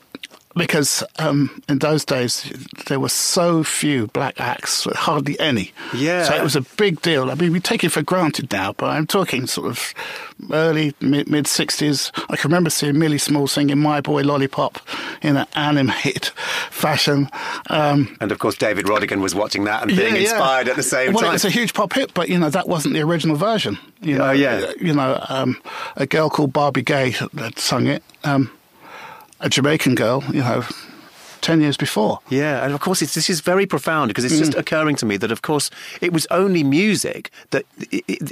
because 0.57 1.03
um, 1.19 1.63
in 1.69 1.79
those 1.79 2.05
days 2.05 2.45
there 2.87 3.01
were 3.01 3.09
so 3.09 3.65
few 3.65 4.07
black 4.09 4.41
acts, 4.41 4.85
hardly 4.95 5.39
any. 5.41 5.73
Yeah. 5.95 6.25
So 6.25 6.35
it 6.35 6.43
was 6.43 6.57
a 6.57 6.63
big 6.63 7.01
deal. 7.03 7.31
I 7.31 7.35
mean, 7.35 7.53
we 7.53 7.61
take 7.61 7.85
it 7.85 7.91
for 7.91 8.03
granted 8.03 8.53
now, 8.53 8.73
but 8.73 8.91
I'm 8.91 9.07
talking 9.07 9.47
sort 9.47 9.69
of 9.69 9.95
early 10.53 10.95
mid 11.01 11.29
mid 11.29 11.47
sixties. 11.47 12.13
I 12.29 12.37
can 12.37 12.51
remember 12.51 12.71
seeing 12.71 12.99
Millie 12.99 13.19
Small 13.19 13.47
singing 13.47 13.79
"My 13.79 14.01
Boy 14.01 14.23
Lollipop" 14.23 14.81
in 15.23 15.37
an 15.37 15.47
animated 15.55 16.27
fashion. 16.71 17.29
Um, 17.71 18.17
and 18.21 18.31
of 18.33 18.39
course, 18.39 18.57
David 18.57 18.87
Rodigan 18.87 19.21
was 19.21 19.35
watching 19.35 19.65
that 19.65 19.83
and 19.83 19.97
being 19.97 20.15
yeah, 20.15 20.21
yeah. 20.21 20.31
inspired 20.31 20.69
at 20.69 20.77
the 20.77 20.83
same 20.83 21.13
well, 21.13 21.23
time. 21.23 21.31
it 21.31 21.35
was 21.35 21.45
a 21.45 21.51
huge 21.51 21.75
pop 21.75 21.93
hit, 21.93 22.15
but 22.15 22.29
you 22.29 22.39
know 22.39 22.51
that 22.51 22.69
wasn't 22.69 22.95
the 22.95 23.01
original 23.01 23.37
version. 23.37 23.79
You 24.01 24.19
know, 24.19 24.25
Oh, 24.25 24.33
yeah. 24.33 24.73
You 24.81 24.95
know, 24.95 25.25
um, 25.29 25.61
a 25.97 26.07
girl 26.07 26.31
called 26.31 26.53
Barbie 26.53 26.83
Gaye 26.83 27.11
had 27.11 27.59
sung 27.59 27.87
it. 27.87 28.03
Um, 28.23 28.51
a 29.45 29.49
Jamaican 29.49 29.95
girl, 29.95 30.25
you 30.33 30.41
know, 30.41 30.65
ten 31.41 31.61
years 31.61 31.77
before. 31.77 32.19
Yeah, 32.31 32.65
and 32.65 32.73
of 32.73 32.81
course, 32.81 33.03
it's, 33.05 33.13
this 33.15 33.29
is 33.29 33.41
very 33.43 33.67
profound 33.67 34.09
because 34.09 34.25
it's 34.25 34.35
Mm. 34.37 34.45
just 34.47 34.55
occurring 34.55 34.97
to 34.97 35.07
me 35.07 35.19
that, 35.19 35.31
of 35.31 35.43
course, 35.43 35.69
it 36.01 36.11
was 36.11 36.27
only 36.31 36.65
music 36.65 37.31
that, 37.51 37.65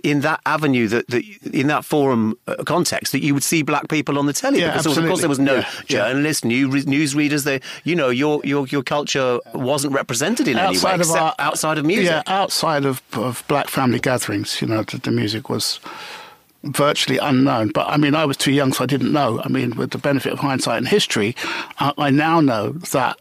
in 0.03 0.23
that 0.23 0.41
avenue, 0.47 0.89
that, 0.89 1.05
that 1.09 1.23
in 1.53 1.67
that 1.67 1.85
forum 1.85 2.35
uh, 2.47 2.55
context, 2.65 3.13
that 3.13 3.23
you 3.23 3.35
would 3.35 3.43
see 3.45 3.63
black 3.63 3.89
people 3.89 4.19
on 4.19 4.25
the 4.25 4.33
telly. 4.33 4.61
Yeah, 4.61 4.71
because 4.71 4.87
of 4.99 5.07
course, 5.07 5.21
there 5.21 5.29
was 5.29 5.39
no 5.39 5.57
Yeah, 5.57 5.69
journalists, 5.87 6.43
new 6.45 6.69
news 6.87 7.15
readers. 7.15 7.45
They, 7.45 7.61
you 7.85 7.95
know, 7.95 8.09
your 8.09 8.41
your 8.45 8.67
your 8.69 8.83
culture 8.83 9.39
wasn't 9.53 9.93
represented 9.95 10.49
in 10.49 10.57
any 10.57 10.79
way 10.79 10.95
except 10.95 11.39
outside 11.39 11.77
of 11.81 11.85
music. 11.85 12.07
Yeah, 12.07 12.23
outside 12.43 12.87
of, 12.87 13.03
of 13.13 13.45
black 13.47 13.69
family 13.69 14.01
gatherings, 14.01 14.63
you 14.63 14.69
know, 14.69 14.83
the, 14.85 14.97
the 14.99 15.11
music 15.11 15.51
was 15.51 15.81
virtually 16.65 17.19
unknown. 17.19 17.69
But 17.69 17.89
I 17.89 17.97
mean, 17.97 18.15
I 18.15 18.25
was 18.25 18.37
too 18.37 18.53
young, 18.53 18.73
so 18.73 18.85
I 18.85 18.87
didn't 18.87 19.13
know. 19.13 19.41
I 19.43 19.49
mean, 19.49 19.77
with 19.77 19.91
the 19.91 19.99
benefit 19.99 20.33
of 20.33 20.39
hindsight 20.39 20.79
and 20.79 20.89
history, 20.89 21.35
uh, 21.79 21.93
I 21.99 22.11
now 22.11 22.41
know 22.41 22.73
that 22.93 23.19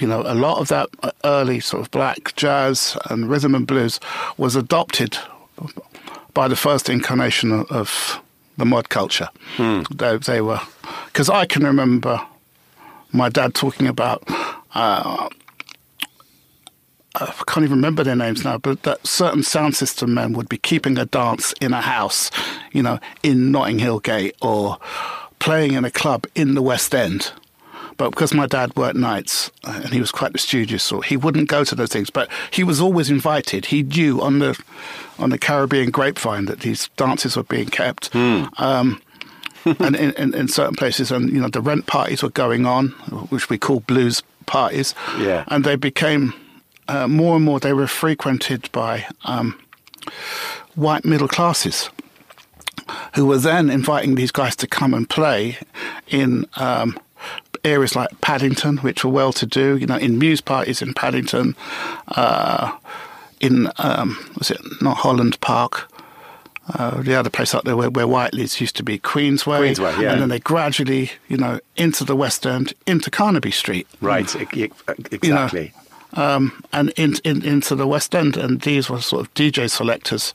you 0.00 0.06
know, 0.06 0.22
a 0.22 0.34
lot 0.34 0.58
of 0.58 0.68
that 0.68 0.88
early 1.24 1.60
sort 1.60 1.82
of 1.82 1.90
black 1.90 2.34
jazz 2.36 2.96
and 3.10 3.28
rhythm 3.28 3.54
and 3.54 3.66
blues 3.66 4.00
was 4.38 4.56
adopted 4.56 5.18
by 6.34 6.48
the 6.48 6.56
first 6.56 6.88
incarnation 6.88 7.66
of 7.68 8.20
the 8.56 8.64
mod 8.64 8.88
culture. 8.88 9.28
Hmm. 9.56 9.82
They, 9.94 10.16
they 10.16 10.40
were, 10.40 10.60
because 11.06 11.28
I 11.28 11.44
can 11.44 11.64
remember 11.64 12.20
my 13.12 13.28
dad 13.28 13.54
talking 13.54 13.86
about. 13.86 14.22
Uh, 14.74 15.28
I 17.14 17.26
can't 17.46 17.64
even 17.64 17.76
remember 17.76 18.04
their 18.04 18.16
names 18.16 18.44
now, 18.44 18.58
but 18.58 18.84
that 18.84 19.06
certain 19.06 19.42
sound 19.42 19.76
system 19.76 20.14
men 20.14 20.32
would 20.32 20.48
be 20.48 20.56
keeping 20.56 20.98
a 20.98 21.04
dance 21.04 21.52
in 21.60 21.74
a 21.74 21.80
house, 21.80 22.30
you 22.72 22.82
know, 22.82 22.98
in 23.22 23.50
Notting 23.50 23.78
Hill 23.78 24.00
Gate 24.00 24.34
or 24.40 24.78
playing 25.38 25.74
in 25.74 25.84
a 25.84 25.90
club 25.90 26.26
in 26.34 26.54
the 26.54 26.62
West 26.62 26.94
End. 26.94 27.32
But 27.98 28.10
because 28.10 28.32
my 28.32 28.46
dad 28.46 28.74
worked 28.76 28.96
nights 28.96 29.50
uh, 29.64 29.80
and 29.84 29.92
he 29.92 30.00
was 30.00 30.10
quite 30.10 30.32
the 30.32 30.38
studious 30.38 30.82
sort, 30.82 31.06
he 31.06 31.16
wouldn't 31.16 31.48
go 31.48 31.62
to 31.64 31.74
those 31.74 31.90
things. 31.90 32.08
But 32.08 32.30
he 32.50 32.64
was 32.64 32.80
always 32.80 33.10
invited. 33.10 33.66
He 33.66 33.82
knew 33.82 34.20
on 34.22 34.38
the 34.38 34.58
on 35.18 35.30
the 35.30 35.38
Caribbean 35.38 35.90
grapevine 35.90 36.46
that 36.46 36.60
these 36.60 36.88
dances 36.96 37.36
were 37.36 37.42
being 37.42 37.68
kept. 37.68 38.14
Um, 38.14 39.02
and 39.64 39.94
in, 39.94 40.12
in, 40.12 40.34
in 40.34 40.48
certain 40.48 40.74
places, 40.74 41.12
and 41.12 41.30
you 41.30 41.40
know, 41.40 41.48
the 41.48 41.60
rent 41.60 41.86
parties 41.86 42.22
were 42.22 42.30
going 42.30 42.66
on, 42.66 42.88
which 43.28 43.48
we 43.48 43.58
call 43.58 43.80
blues 43.80 44.22
parties. 44.46 44.94
Yeah. 45.18 45.44
And 45.48 45.64
they 45.64 45.76
became 45.76 46.34
uh, 46.88 47.06
more 47.08 47.36
and 47.36 47.44
more. 47.44 47.60
They 47.60 47.72
were 47.72 47.86
frequented 47.86 48.70
by 48.72 49.06
um, 49.24 49.58
white 50.74 51.04
middle 51.04 51.28
classes, 51.28 51.90
who 53.14 53.26
were 53.26 53.38
then 53.38 53.70
inviting 53.70 54.14
these 54.14 54.32
guys 54.32 54.56
to 54.56 54.66
come 54.66 54.94
and 54.94 55.08
play 55.08 55.58
in. 56.08 56.46
Um, 56.56 56.98
Areas 57.64 57.94
like 57.94 58.20
Paddington, 58.20 58.78
which 58.78 59.04
were 59.04 59.10
well 59.12 59.32
to 59.34 59.46
do, 59.46 59.76
you 59.76 59.86
know, 59.86 59.94
in 59.96 60.18
mews 60.18 60.40
parties 60.40 60.82
in 60.82 60.94
Paddington, 60.94 61.54
uh, 62.08 62.76
in 63.40 63.70
um, 63.78 64.18
was 64.36 64.50
it 64.50 64.58
not 64.80 64.96
Holland 64.96 65.40
Park, 65.40 65.88
uh, 66.74 67.00
the 67.02 67.14
other 67.14 67.30
place 67.30 67.54
up 67.54 67.62
there 67.62 67.76
where, 67.76 67.88
where 67.88 68.08
Whiteley's 68.08 68.60
used 68.60 68.74
to 68.78 68.82
be, 68.82 68.98
Queensway. 68.98 69.76
Queensway, 69.76 70.00
yeah. 70.02 70.10
And 70.12 70.22
then 70.22 70.28
they 70.28 70.40
gradually, 70.40 71.12
you 71.28 71.36
know, 71.36 71.60
into 71.76 72.02
the 72.02 72.16
West 72.16 72.44
End, 72.44 72.74
into 72.84 73.12
Carnaby 73.12 73.52
Street. 73.52 73.86
Right, 74.00 74.34
e- 74.34 74.64
e- 74.64 74.70
exactly. 75.12 75.72
Um, 76.14 76.62
and 76.72 76.90
in, 76.96 77.14
in, 77.24 77.42
into 77.42 77.74
the 77.74 77.86
West 77.86 78.14
End. 78.14 78.36
And 78.36 78.60
these 78.60 78.90
were 78.90 79.00
sort 79.00 79.22
of 79.22 79.32
DJ 79.34 79.70
selectors, 79.70 80.34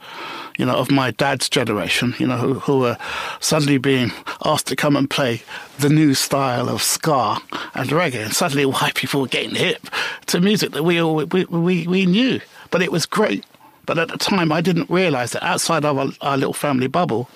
you 0.57 0.65
know, 0.65 0.75
of 0.75 0.89
my 0.89 1.11
dad's 1.11 1.49
generation, 1.49 2.15
you 2.17 2.27
know, 2.27 2.37
who, 2.37 2.53
who 2.55 2.79
were 2.79 2.97
suddenly 3.39 3.77
being 3.77 4.11
asked 4.43 4.67
to 4.67 4.75
come 4.75 4.95
and 4.95 5.09
play 5.09 5.43
the 5.79 5.89
new 5.89 6.13
style 6.13 6.67
of 6.67 6.81
ska 6.81 7.37
and 7.75 7.89
reggae. 7.89 8.23
And 8.25 8.33
suddenly 8.33 8.65
white 8.65 8.95
people 8.95 9.21
were 9.21 9.27
getting 9.27 9.55
hip 9.55 9.87
to 10.27 10.39
music 10.39 10.71
that 10.71 10.83
we, 10.83 10.99
all, 11.01 11.15
we, 11.15 11.45
we, 11.45 11.87
we 11.87 12.05
knew. 12.05 12.39
But 12.71 12.81
it 12.81 12.91
was 12.91 13.05
great. 13.05 13.45
But 13.87 13.97
at 13.97 14.09
the 14.09 14.17
time, 14.17 14.51
I 14.51 14.59
didn't 14.59 14.89
realise 14.89 15.31
that 15.31 15.43
outside 15.43 15.85
of 15.85 15.97
our, 15.97 16.09
our 16.21 16.37
little 16.37 16.53
family 16.53 16.87
bubble, 16.87 17.29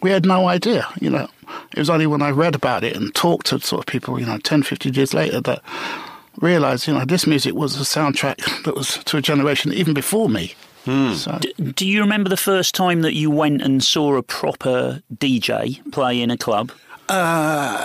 we 0.00 0.10
had 0.10 0.24
no 0.24 0.48
idea. 0.48 0.86
You 0.98 1.10
know, 1.10 1.28
it 1.72 1.78
was 1.78 1.90
only 1.90 2.06
when 2.06 2.22
I 2.22 2.30
read 2.30 2.54
about 2.54 2.84
it 2.84 2.96
and 2.96 3.14
talked 3.14 3.46
to 3.46 3.60
sort 3.60 3.80
of 3.80 3.86
people, 3.86 4.18
you 4.18 4.24
know, 4.24 4.38
10, 4.38 4.62
15 4.62 4.94
years 4.94 5.12
later 5.12 5.40
that 5.42 5.62
realised, 6.38 6.86
you 6.86 6.94
know, 6.94 7.04
this 7.04 7.26
music 7.26 7.54
was 7.54 7.76
a 7.76 7.84
soundtrack 7.84 8.64
that 8.64 8.74
was 8.74 8.98
to 9.04 9.16
a 9.16 9.22
generation 9.22 9.72
even 9.72 9.94
before 9.94 10.28
me. 10.28 10.54
So, 10.86 11.38
Do 11.74 11.86
you 11.86 12.00
remember 12.00 12.28
the 12.30 12.36
first 12.38 12.74
time 12.74 13.02
that 13.02 13.14
you 13.14 13.30
went 13.30 13.62
and 13.62 13.84
saw 13.84 14.16
a 14.16 14.22
proper 14.22 15.02
DJ 15.14 15.78
play 15.92 16.20
in 16.20 16.30
a 16.30 16.36
club? 16.38 16.72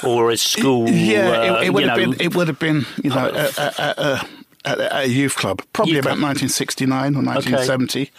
or 0.03 0.31
a 0.31 0.37
school? 0.37 0.87
Uh, 0.87 0.91
yeah, 0.91 1.29
uh, 1.29 1.61
it, 1.61 1.67
it 1.67 1.69
would 1.73 1.83
have 1.83 1.97
know, 1.97 2.11
been. 2.11 2.21
It 2.21 2.35
would 2.35 2.47
have 2.47 2.57
been, 2.59 2.85
you 3.03 3.09
know, 3.11 3.27
a, 3.27 3.51
a, 3.61 3.93
a, 3.97 4.27
a, 4.65 4.89
a 5.01 5.05
youth 5.05 5.35
club, 5.35 5.61
probably 5.73 5.93
Youth 5.95 6.05
about 6.05 6.17
club. 6.17 6.35
1969 6.35 7.15
or 7.15 7.21
1970. 7.23 8.11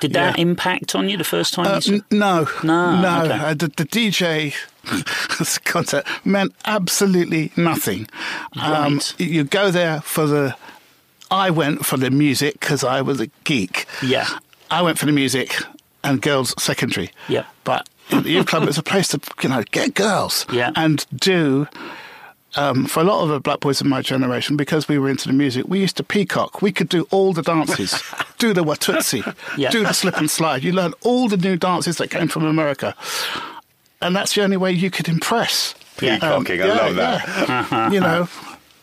Did 0.00 0.12
that 0.14 0.36
yeah. 0.38 0.42
impact 0.42 0.94
on 0.94 1.08
you 1.08 1.16
the 1.16 1.24
first 1.24 1.54
time? 1.54 1.66
Uh, 1.66 1.74
you 1.76 1.80
saw? 1.80 1.92
n- 1.92 2.04
no, 2.10 2.48
No, 2.64 3.00
no. 3.00 3.22
okay. 3.24 3.38
Uh, 3.38 3.54
the, 3.54 3.68
the 3.68 3.84
DJ 3.84 4.54
concept 5.64 6.08
meant 6.24 6.54
absolutely 6.64 7.52
nothing. 7.56 8.06
Um, 8.60 8.94
Right. 8.96 9.14
you 9.20 9.44
go 9.44 9.70
there 9.70 10.00
for 10.02 10.26
the. 10.26 10.56
I 11.30 11.50
went 11.50 11.84
for 11.86 11.96
the 11.96 12.10
music 12.10 12.60
because 12.60 12.84
I 12.84 13.00
was 13.02 13.20
a 13.20 13.26
geek. 13.44 13.86
Yeah. 14.02 14.28
I 14.70 14.82
went 14.82 14.98
for 14.98 15.06
the 15.06 15.12
music 15.12 15.56
and 16.02 16.20
girls 16.22 16.54
secondary. 16.62 17.10
Yeah. 17.28 17.44
But 17.64 17.88
the 18.10 18.30
youth 18.30 18.46
club 18.46 18.64
was 18.66 18.78
a 18.78 18.82
place 18.82 19.08
to 19.08 19.20
you 19.42 19.48
know 19.48 19.62
get 19.70 19.94
girls. 19.94 20.46
Yeah. 20.52 20.70
And 20.76 21.04
do. 21.14 21.66
Um, 22.56 22.86
for 22.86 23.00
a 23.00 23.02
lot 23.04 23.20
of 23.24 23.30
the 23.30 23.40
black 23.40 23.58
boys 23.58 23.80
of 23.80 23.88
my 23.88 24.00
generation, 24.00 24.56
because 24.56 24.86
we 24.86 24.96
were 24.96 25.08
into 25.10 25.26
the 25.26 25.34
music, 25.34 25.64
we 25.66 25.80
used 25.80 25.96
to 25.96 26.04
peacock. 26.04 26.62
We 26.62 26.70
could 26.70 26.88
do 26.88 27.04
all 27.10 27.32
the 27.32 27.42
dances, 27.42 28.00
do 28.38 28.52
the 28.52 28.62
watutsi, 28.62 29.24
Yeah. 29.58 29.70
do 29.70 29.82
the 29.82 29.92
slip 29.92 30.18
and 30.18 30.30
slide. 30.30 30.62
You 30.62 30.70
learn 30.72 30.92
all 31.02 31.28
the 31.28 31.36
new 31.36 31.56
dances 31.56 31.96
that 31.98 32.10
came 32.10 32.28
from 32.28 32.44
America, 32.44 32.94
and 34.00 34.14
that's 34.14 34.34
the 34.34 34.42
only 34.42 34.56
way 34.56 34.72
you 34.72 34.90
could 34.90 35.08
impress. 35.08 35.74
Um, 35.74 35.98
Peacocking, 35.98 36.62
I 36.62 36.66
love 36.66 36.94
that. 36.96 37.26
that. 37.70 37.92
you 37.92 38.00
know, 38.00 38.28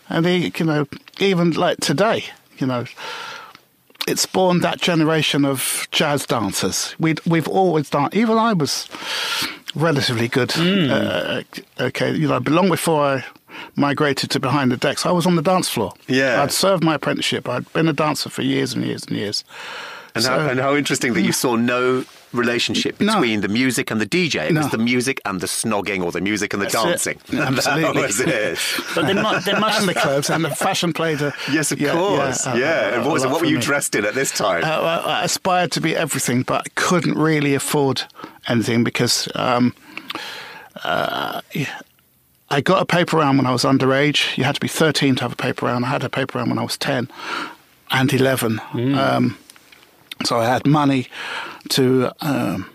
and 0.09 0.25
he, 0.25 0.51
you 0.57 0.65
know, 0.65 0.87
even 1.19 1.51
like 1.51 1.79
today, 1.79 2.25
you 2.57 2.67
know, 2.67 2.85
it 4.07 4.17
spawned 4.17 4.61
that 4.63 4.79
generation 4.81 5.45
of 5.45 5.87
jazz 5.91 6.25
dancers. 6.25 6.95
We'd, 6.99 7.19
we've 7.25 7.47
always 7.47 7.89
done. 7.89 8.09
Even 8.13 8.37
I 8.37 8.53
was 8.53 8.87
relatively 9.75 10.27
good. 10.27 10.51
Hmm. 10.53 10.89
Uh, 10.89 11.41
okay, 11.79 12.13
you 12.13 12.27
know, 12.27 12.39
but 12.39 12.53
long 12.53 12.69
before 12.69 13.03
I 13.05 13.25
migrated 13.75 14.31
to 14.31 14.39
behind 14.39 14.71
the 14.71 14.77
decks, 14.77 15.05
I 15.05 15.11
was 15.11 15.25
on 15.25 15.35
the 15.35 15.41
dance 15.41 15.69
floor. 15.69 15.93
Yeah. 16.07 16.41
I'd 16.41 16.51
served 16.51 16.83
my 16.83 16.95
apprenticeship. 16.95 17.47
I'd 17.47 17.71
been 17.73 17.87
a 17.87 17.93
dancer 17.93 18.29
for 18.29 18.41
years 18.41 18.73
and 18.73 18.83
years 18.85 19.03
and 19.05 19.15
years. 19.17 19.43
And, 20.15 20.23
So- 20.23 20.31
how, 20.31 20.49
and 20.49 20.59
how 20.59 20.75
interesting 20.75 21.13
that 21.13 21.21
you 21.21 21.31
saw 21.33 21.55
no 21.55 22.05
relationship 22.33 22.99
No. 23.01 23.13
between 23.13 23.41
the 23.41 23.47
music 23.47 23.91
and 23.91 23.99
the 23.99 24.05
DJ. 24.05 24.47
It 24.47 24.53
No. 24.53 24.61
was 24.61 24.71
the 24.71 24.77
music 24.77 25.19
and 25.25 25.41
the 25.41 25.47
snogging 25.47 26.03
or 26.03 26.11
the 26.11 26.21
music 26.21 26.53
and 26.53 26.61
the 26.61 26.67
That's 26.67 27.05
it. 27.07 27.19
dancing. 27.27 27.39
Absolutely. 27.39 28.01
That 28.01 28.07
was 28.07 28.19
it. 28.21 28.59
But 28.95 29.05
there, 29.07 29.15
mu- 29.15 29.39
there 29.41 29.59
must 29.59 29.79
And 29.79 29.89
the 29.89 29.93
clubs 29.93 30.29
and 30.29 30.43
the 30.45 30.55
fashion 30.55 30.93
played 30.93 31.21
a 31.21 31.33
Yes, 31.51 31.71
of 31.71 31.79
yeah, 31.81 31.93
course. 31.93 32.45
Yeah. 32.45 32.51
uh, 32.53 32.55
uh, 32.55 32.91
and 32.95 33.05
what, 33.05 33.13
was 33.13 33.23
it, 33.23 33.29
what 33.31 33.41
were 33.41 33.47
you 33.47 33.57
me. 33.57 33.61
dressed 33.61 33.95
in 33.95 34.05
at 34.05 34.13
this 34.15 34.31
time? 34.31 34.63
Uh, 34.63 34.67
I 34.67 35.21
I 35.21 35.23
aspired 35.23 35.71
to 35.73 35.81
be 35.81 35.95
everything, 35.95 36.43
but 36.43 36.73
couldn't 36.75 37.17
really 37.17 37.53
afford 37.55 38.03
anything 38.47 38.83
because 38.83 39.27
um, 39.35 39.73
uh, 40.83 41.41
yeah, 41.53 41.79
I 42.49 42.61
got 42.61 42.81
a 42.81 42.85
paper 42.85 43.17
round 43.17 43.37
when 43.37 43.47
I 43.47 43.51
was 43.51 43.63
underage. 43.63 44.37
You 44.37 44.43
had 44.43 44.55
to 44.55 44.61
be 44.61 44.67
13 44.67 45.15
to 45.15 45.21
have 45.23 45.33
a 45.33 45.35
paper 45.35 45.65
round. 45.65 45.85
I 45.85 45.89
had 45.89 46.03
a 46.03 46.09
paper 46.09 46.37
round 46.37 46.49
when 46.49 46.59
I 46.59 46.63
was 46.63 46.77
10 46.77 47.07
and 47.91 48.13
11. 48.13 48.59
Um, 48.73 49.37
so 50.25 50.39
I 50.39 50.45
had 50.45 50.65
money 50.65 51.07
to. 51.69 52.11
Um, 52.21 52.69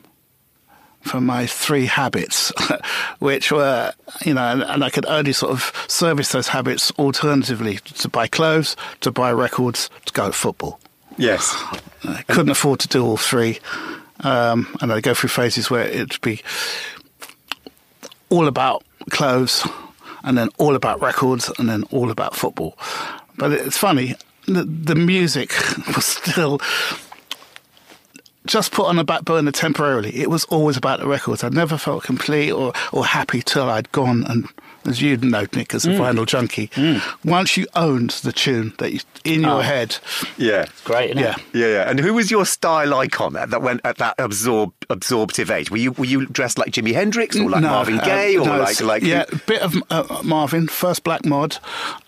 for 1.02 1.20
my 1.20 1.46
three 1.46 1.86
habits, 1.86 2.52
which 3.20 3.52
were, 3.52 3.92
you 4.24 4.34
know, 4.34 4.42
and, 4.42 4.62
and 4.62 4.82
I 4.82 4.90
could 4.90 5.06
only 5.06 5.32
sort 5.32 5.52
of 5.52 5.72
service 5.86 6.32
those 6.32 6.48
habits 6.48 6.90
alternatively 6.98 7.76
to 7.76 8.08
buy 8.08 8.26
clothes, 8.26 8.76
to 9.02 9.12
buy 9.12 9.30
records, 9.30 9.88
to 10.06 10.12
go 10.12 10.26
to 10.26 10.32
football. 10.32 10.80
yes. 11.16 11.54
I 12.04 12.22
couldn't 12.22 12.50
afford 12.50 12.80
to 12.80 12.88
do 12.88 13.04
all 13.04 13.16
three. 13.16 13.58
Um, 14.20 14.66
and 14.80 14.92
I'd 14.92 15.02
go 15.02 15.14
through 15.14 15.28
phases 15.28 15.70
where 15.70 15.86
it'd 15.86 16.20
be 16.20 16.40
all 18.28 18.46
about 18.46 18.84
clothes, 19.10 19.66
and 20.24 20.36
then 20.36 20.48
all 20.58 20.74
about 20.74 21.00
records, 21.00 21.50
and 21.58 21.68
then 21.68 21.84
all 21.92 22.10
about 22.10 22.34
football. 22.34 22.76
But 23.36 23.52
it's 23.52 23.78
funny, 23.78 24.14
the, 24.46 24.64
the 24.64 24.94
music 24.94 25.52
was 25.94 26.04
still 26.04 26.60
just 28.46 28.72
put 28.72 28.86
on 28.86 28.98
a 28.98 29.04
back 29.04 29.24
burner 29.24 29.52
temporarily. 29.52 30.16
It 30.16 30.30
was 30.30 30.44
always 30.46 30.76
about 30.76 31.00
the 31.00 31.06
records. 31.06 31.44
I 31.44 31.48
never 31.48 31.76
felt 31.76 32.04
complete 32.04 32.52
or, 32.52 32.72
or 32.92 33.04
happy 33.04 33.42
till 33.42 33.68
I'd 33.68 33.90
gone 33.92 34.24
and, 34.24 34.48
as 34.86 35.00
you 35.02 35.16
know, 35.16 35.46
Nick, 35.54 35.74
as 35.74 35.84
a 35.86 35.90
vinyl 35.90 36.26
junkie, 36.26 36.70
once 37.24 37.56
you 37.56 37.66
owned 37.74 38.10
the 38.10 38.32
tune 38.32 38.72
that 38.78 38.92
you, 38.92 39.00
in 39.24 39.42
your 39.42 39.58
Oh. 39.58 39.60
head, 39.60 39.96
Yeah. 40.36 40.66
great, 40.84 41.10
isn't 41.10 41.22
yeah. 41.22 41.34
it? 41.36 41.42
Yeah, 41.52 41.66
yeah. 41.66 41.90
And 41.90 41.98
who 42.00 42.14
was 42.14 42.30
your 42.30 42.44
style 42.46 42.94
icon 42.94 43.36
at 43.36 43.50
that 43.50 43.62
went 43.62 43.80
at 43.84 43.98
that 43.98 44.14
absorb 44.18 44.72
absorptive 44.90 45.50
age? 45.50 45.70
Were 45.70 45.76
you 45.78 45.92
were 45.92 46.04
you 46.04 46.26
dressed 46.26 46.58
like 46.58 46.70
Jimi 46.72 46.92
Hendrix 46.92 47.36
or 47.36 47.50
like 47.50 47.62
Marvin 47.62 47.98
uh, 48.00 48.04
Gaye 48.04 48.36
or 48.36 48.46
no, 48.46 48.58
like 48.58 48.80
like 48.80 49.02
yeah, 49.02 49.24
a 49.32 49.36
bit 49.46 49.62
of 49.62 49.74
uh, 49.90 50.20
Marvin, 50.22 50.68
first 50.68 51.02
black 51.04 51.24
mod, 51.24 51.56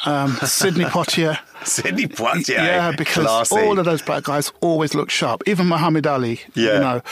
um, 0.06 0.32
Sidney 0.44 0.84
Poitier. 0.84 1.38
Sidney 1.64 2.06
Poitier? 2.06 2.54
Yeah, 2.56 2.92
because 2.92 3.24
Classy. 3.26 3.56
all 3.56 3.78
of 3.78 3.84
those 3.84 4.00
black 4.02 4.24
guys 4.24 4.52
always 4.60 4.94
looked 4.94 5.10
sharp. 5.12 5.42
Even 5.46 5.66
Muhammad 5.66 6.06
Ali, 6.06 6.40
Yeah. 6.54 6.74
you 6.74 6.80
know. 6.80 7.02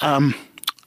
Um, 0.00 0.34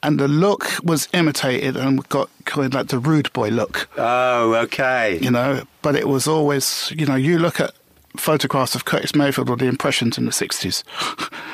and 0.04 0.20
the 0.20 0.28
look 0.28 0.68
was 0.84 1.08
imitated 1.14 1.78
and 1.78 2.08
got 2.10 2.30
kind 2.46 2.66
of 2.68 2.74
like 2.74 2.88
the 2.88 3.00
rude 3.00 3.32
boy 3.34 3.50
look, 3.50 3.88
Oh, 3.98 4.54
okay. 4.56 5.20
you 5.22 5.32
know. 5.32 5.64
But 5.82 5.96
it 5.96 6.08
was 6.08 6.28
always, 6.28 6.92
you 6.96 7.06
know, 7.06 7.16
you 7.16 7.38
look 7.40 7.60
at 7.60 7.74
photographs 8.18 8.76
of 8.76 8.84
Curtis 8.86 9.16
Mayfield 9.16 9.50
or 9.50 9.56
the 9.56 9.66
impressions 9.68 10.18
in 10.18 10.26
the 10.26 10.32
60s, 10.32 10.84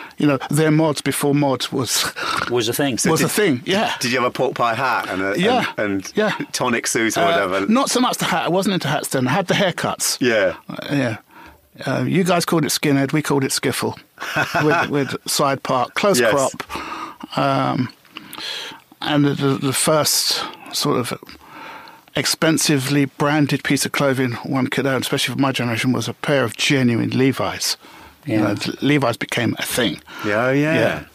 you 0.17 0.25
know, 0.27 0.39
their 0.49 0.71
mods 0.71 1.01
before 1.01 1.35
mods 1.35 1.71
was 1.71 2.11
Was 2.49 2.67
a 2.67 2.73
thing. 2.73 2.93
was 3.05 3.19
did- 3.19 3.25
a 3.25 3.29
thing. 3.29 3.61
Yeah. 3.65 3.93
Did 3.99 4.11
you 4.11 4.19
have 4.19 4.27
a 4.27 4.31
pork 4.31 4.55
pie 4.55 4.73
hat 4.75 5.07
and 5.09 5.21
a 5.21 5.39
Yeah, 5.39 5.65
and, 5.77 5.91
and 6.05 6.11
yeah. 6.15 6.31
tonic 6.53 6.87
suit 6.87 7.15
or 7.17 7.21
Uh, 7.21 7.25
whatever? 7.47 7.67
not 7.67 7.89
so 7.91 7.99
much 7.99 8.17
the 8.17 8.25
hat. 8.25 8.45
I 8.45 8.49
wasn't 8.49 8.73
into 8.75 8.87
hats 8.87 9.09
then. 9.09 9.27
I 9.27 9.31
had 9.31 9.47
the 9.47 9.53
haircuts. 9.53 10.17
Yeah. 10.19 10.55
Uh, 10.67 10.87
yeah. 10.91 11.17
Uh, 11.85 12.03
you 12.07 12.23
guys 12.23 12.43
called 12.43 12.65
it 12.65 12.69
skinhead. 12.71 13.13
We 13.13 13.21
called 13.21 13.43
it 13.43 13.51
skiffle 13.51 13.95
with, 14.65 14.89
with 14.89 15.29
side 15.29 15.61
part, 15.61 15.93
close 15.93 16.19
Yes. 16.19 16.31
crop. 16.33 17.37
Um, 17.37 17.89
and 19.01 19.25
the, 19.25 19.33
the, 19.33 19.53
the 19.67 19.73
first 19.73 20.43
sort 20.73 20.97
of 20.99 21.13
expensively 22.15 23.05
branded 23.05 23.63
piece 23.63 23.85
of 23.85 23.91
clothing 23.91 24.33
one 24.43 24.67
could 24.67 24.85
own, 24.85 25.01
especially 25.01 25.35
for 25.35 25.39
my 25.41 25.51
generation, 25.51 25.91
was 25.91 26.07
a 26.07 26.13
pair 26.13 26.43
of 26.43 26.55
genuine 26.57 27.11
Levi's. 27.11 27.77
You 28.25 28.39
know, 28.39 28.55
Levi's 28.81 29.15
became 29.15 29.55
a 29.57 29.61
thing. 29.63 30.01
Yeah, 30.25 30.47
oh, 30.47 30.51
yeah. 30.51 30.73
Yeah. 30.73 31.05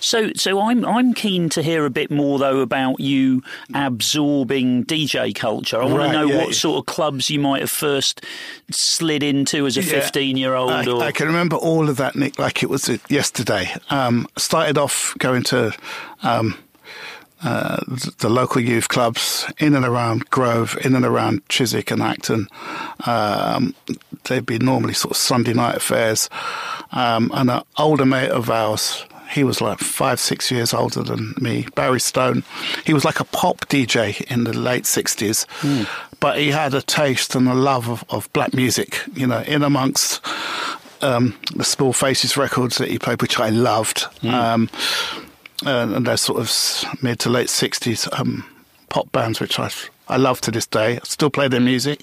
So, 0.00 0.32
so 0.34 0.58
I'm 0.60 0.84
I'm 0.84 1.14
keen 1.14 1.48
to 1.50 1.62
hear 1.62 1.86
a 1.86 1.90
bit 1.90 2.10
more 2.10 2.36
though 2.40 2.58
about 2.58 2.98
you 2.98 3.44
absorbing 3.72 4.84
DJ 4.84 5.32
culture. 5.32 5.80
I 5.80 5.84
want 5.84 5.98
Right, 5.98 6.06
to 6.08 6.12
know 6.12 6.26
yeah. 6.26 6.38
what 6.38 6.54
sort 6.56 6.80
of 6.80 6.86
clubs 6.92 7.30
you 7.30 7.38
might 7.38 7.60
have 7.60 7.70
first 7.70 8.24
slid 8.68 9.22
into 9.22 9.64
as 9.66 9.76
a 9.76 9.82
Yeah. 9.82 10.00
15 10.00 10.36
year 10.36 10.54
old. 10.56 10.72
I, 10.72 10.84
or 10.90 11.04
I 11.04 11.12
can 11.12 11.28
remember 11.28 11.54
all 11.54 11.88
of 11.88 11.98
that, 11.98 12.16
Nick, 12.16 12.36
like 12.40 12.64
it 12.64 12.68
was 12.68 12.90
yesterday. 13.08 13.72
Um, 13.90 14.26
started 14.36 14.76
off 14.76 15.14
going 15.18 15.44
to 15.44 15.72
um, 16.24 16.58
uh, 17.44 17.82
the 18.18 18.28
local 18.28 18.60
youth 18.60 18.88
clubs 18.88 19.50
in 19.58 19.74
and 19.74 19.84
around 19.84 20.30
Grove, 20.30 20.76
in 20.84 20.94
and 20.94 21.04
around 21.04 21.46
Chiswick 21.48 21.90
and 21.90 22.02
Acton. 22.02 22.48
Um, 23.06 23.74
they'd 24.24 24.46
be 24.46 24.58
normally 24.58 24.94
sort 24.94 25.12
of 25.12 25.16
Sunday 25.16 25.52
night 25.52 25.76
affairs. 25.76 26.30
Um, 26.92 27.30
and 27.34 27.50
an 27.50 27.62
older 27.78 28.06
mate 28.06 28.30
of 28.30 28.50
ours, 28.50 29.04
he 29.30 29.44
was 29.44 29.60
like 29.60 29.78
five, 29.78 30.20
six 30.20 30.50
years 30.50 30.74
older 30.74 31.02
than 31.02 31.34
me, 31.40 31.66
Barry 31.74 32.00
Stone. 32.00 32.44
He 32.84 32.92
was 32.92 33.04
like 33.04 33.18
a 33.18 33.24
pop 33.24 33.60
DJ 33.68 34.20
in 34.30 34.44
the 34.44 34.52
late 34.56 34.84
60s, 34.84 35.46
but 36.20 36.38
he 36.38 36.50
had 36.50 36.74
a 36.74 36.82
taste 36.82 37.34
and 37.34 37.48
a 37.48 37.54
love 37.54 37.88
of, 37.88 38.04
of 38.10 38.32
black 38.32 38.52
music, 38.54 39.00
you 39.14 39.26
know, 39.26 39.40
in 39.40 39.62
amongst 39.62 40.24
um, 41.00 41.36
the 41.54 41.64
Small 41.64 41.92
Faces 41.92 42.36
records 42.36 42.78
that 42.78 42.88
he 42.88 42.98
played, 42.98 43.20
which 43.22 43.40
I 43.40 43.48
loved. 43.48 44.04
Um, 44.22 44.70
and, 45.66 45.94
and 45.94 46.06
those 46.06 46.20
sort 46.20 46.40
of 46.40 47.02
mid 47.02 47.18
to 47.20 47.30
late 47.30 47.48
60s 47.48 48.08
um, 48.18 48.44
pop 48.88 49.10
bands, 49.12 49.40
which 49.40 49.58
I, 49.58 49.70
I 50.08 50.16
love 50.16 50.40
to 50.42 50.50
this 50.50 50.66
day. 50.66 50.96
I 50.96 51.00
still 51.04 51.30
play 51.30 51.48
their 51.48 51.60
music. 51.60 52.02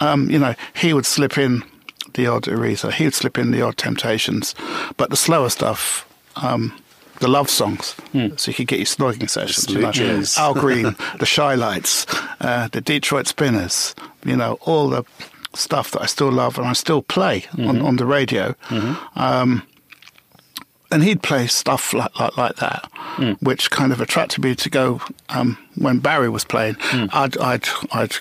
Um, 0.00 0.30
you 0.30 0.38
know, 0.38 0.54
he 0.74 0.92
would 0.92 1.06
slip 1.06 1.38
in 1.38 1.62
the 2.14 2.26
odd 2.26 2.44
Aretha, 2.44 2.92
he 2.92 3.04
would 3.04 3.14
slip 3.14 3.36
in 3.38 3.50
the 3.50 3.62
odd 3.62 3.76
Temptations, 3.76 4.54
but 4.96 5.10
the 5.10 5.16
slower 5.16 5.50
stuff, 5.50 6.06
um, 6.36 6.72
the 7.20 7.28
love 7.28 7.48
songs, 7.50 7.94
so 8.36 8.50
you 8.50 8.54
could 8.54 8.66
get 8.66 8.78
your 8.78 8.86
snogging 8.86 9.28
sessions. 9.28 9.68
You 9.70 9.80
know. 9.80 9.92
Al 10.38 10.54
Green, 10.54 10.96
the 11.18 11.26
Chi-Lites, 11.26 12.06
uh, 12.40 12.68
the 12.72 12.80
Detroit 12.80 13.26
Spinners, 13.26 13.94
you 14.24 14.36
know, 14.36 14.58
all 14.62 14.88
the 14.88 15.04
stuff 15.54 15.90
that 15.92 16.02
I 16.02 16.06
still 16.06 16.30
love 16.30 16.58
and 16.58 16.66
I 16.66 16.72
still 16.74 17.00
play 17.02 17.44
on, 17.58 17.80
on 17.82 17.96
the 17.96 18.04
radio. 18.06 18.54
Um, 19.14 19.62
and 20.90 21.02
he'd 21.02 21.22
play 21.22 21.46
stuff 21.46 21.92
like 21.92 22.18
like, 22.18 22.36
like 22.36 22.56
that, 22.56 22.90
which 23.40 23.70
kind 23.70 23.92
of 23.92 24.00
attracted 24.00 24.42
me 24.44 24.54
to 24.56 24.70
go. 24.70 25.00
Um, 25.28 25.58
when 25.76 25.98
Barry 25.98 26.28
was 26.28 26.44
playing, 26.44 26.76
I'd 27.12 27.36
I'd 27.38 27.68
I'd 27.92 28.16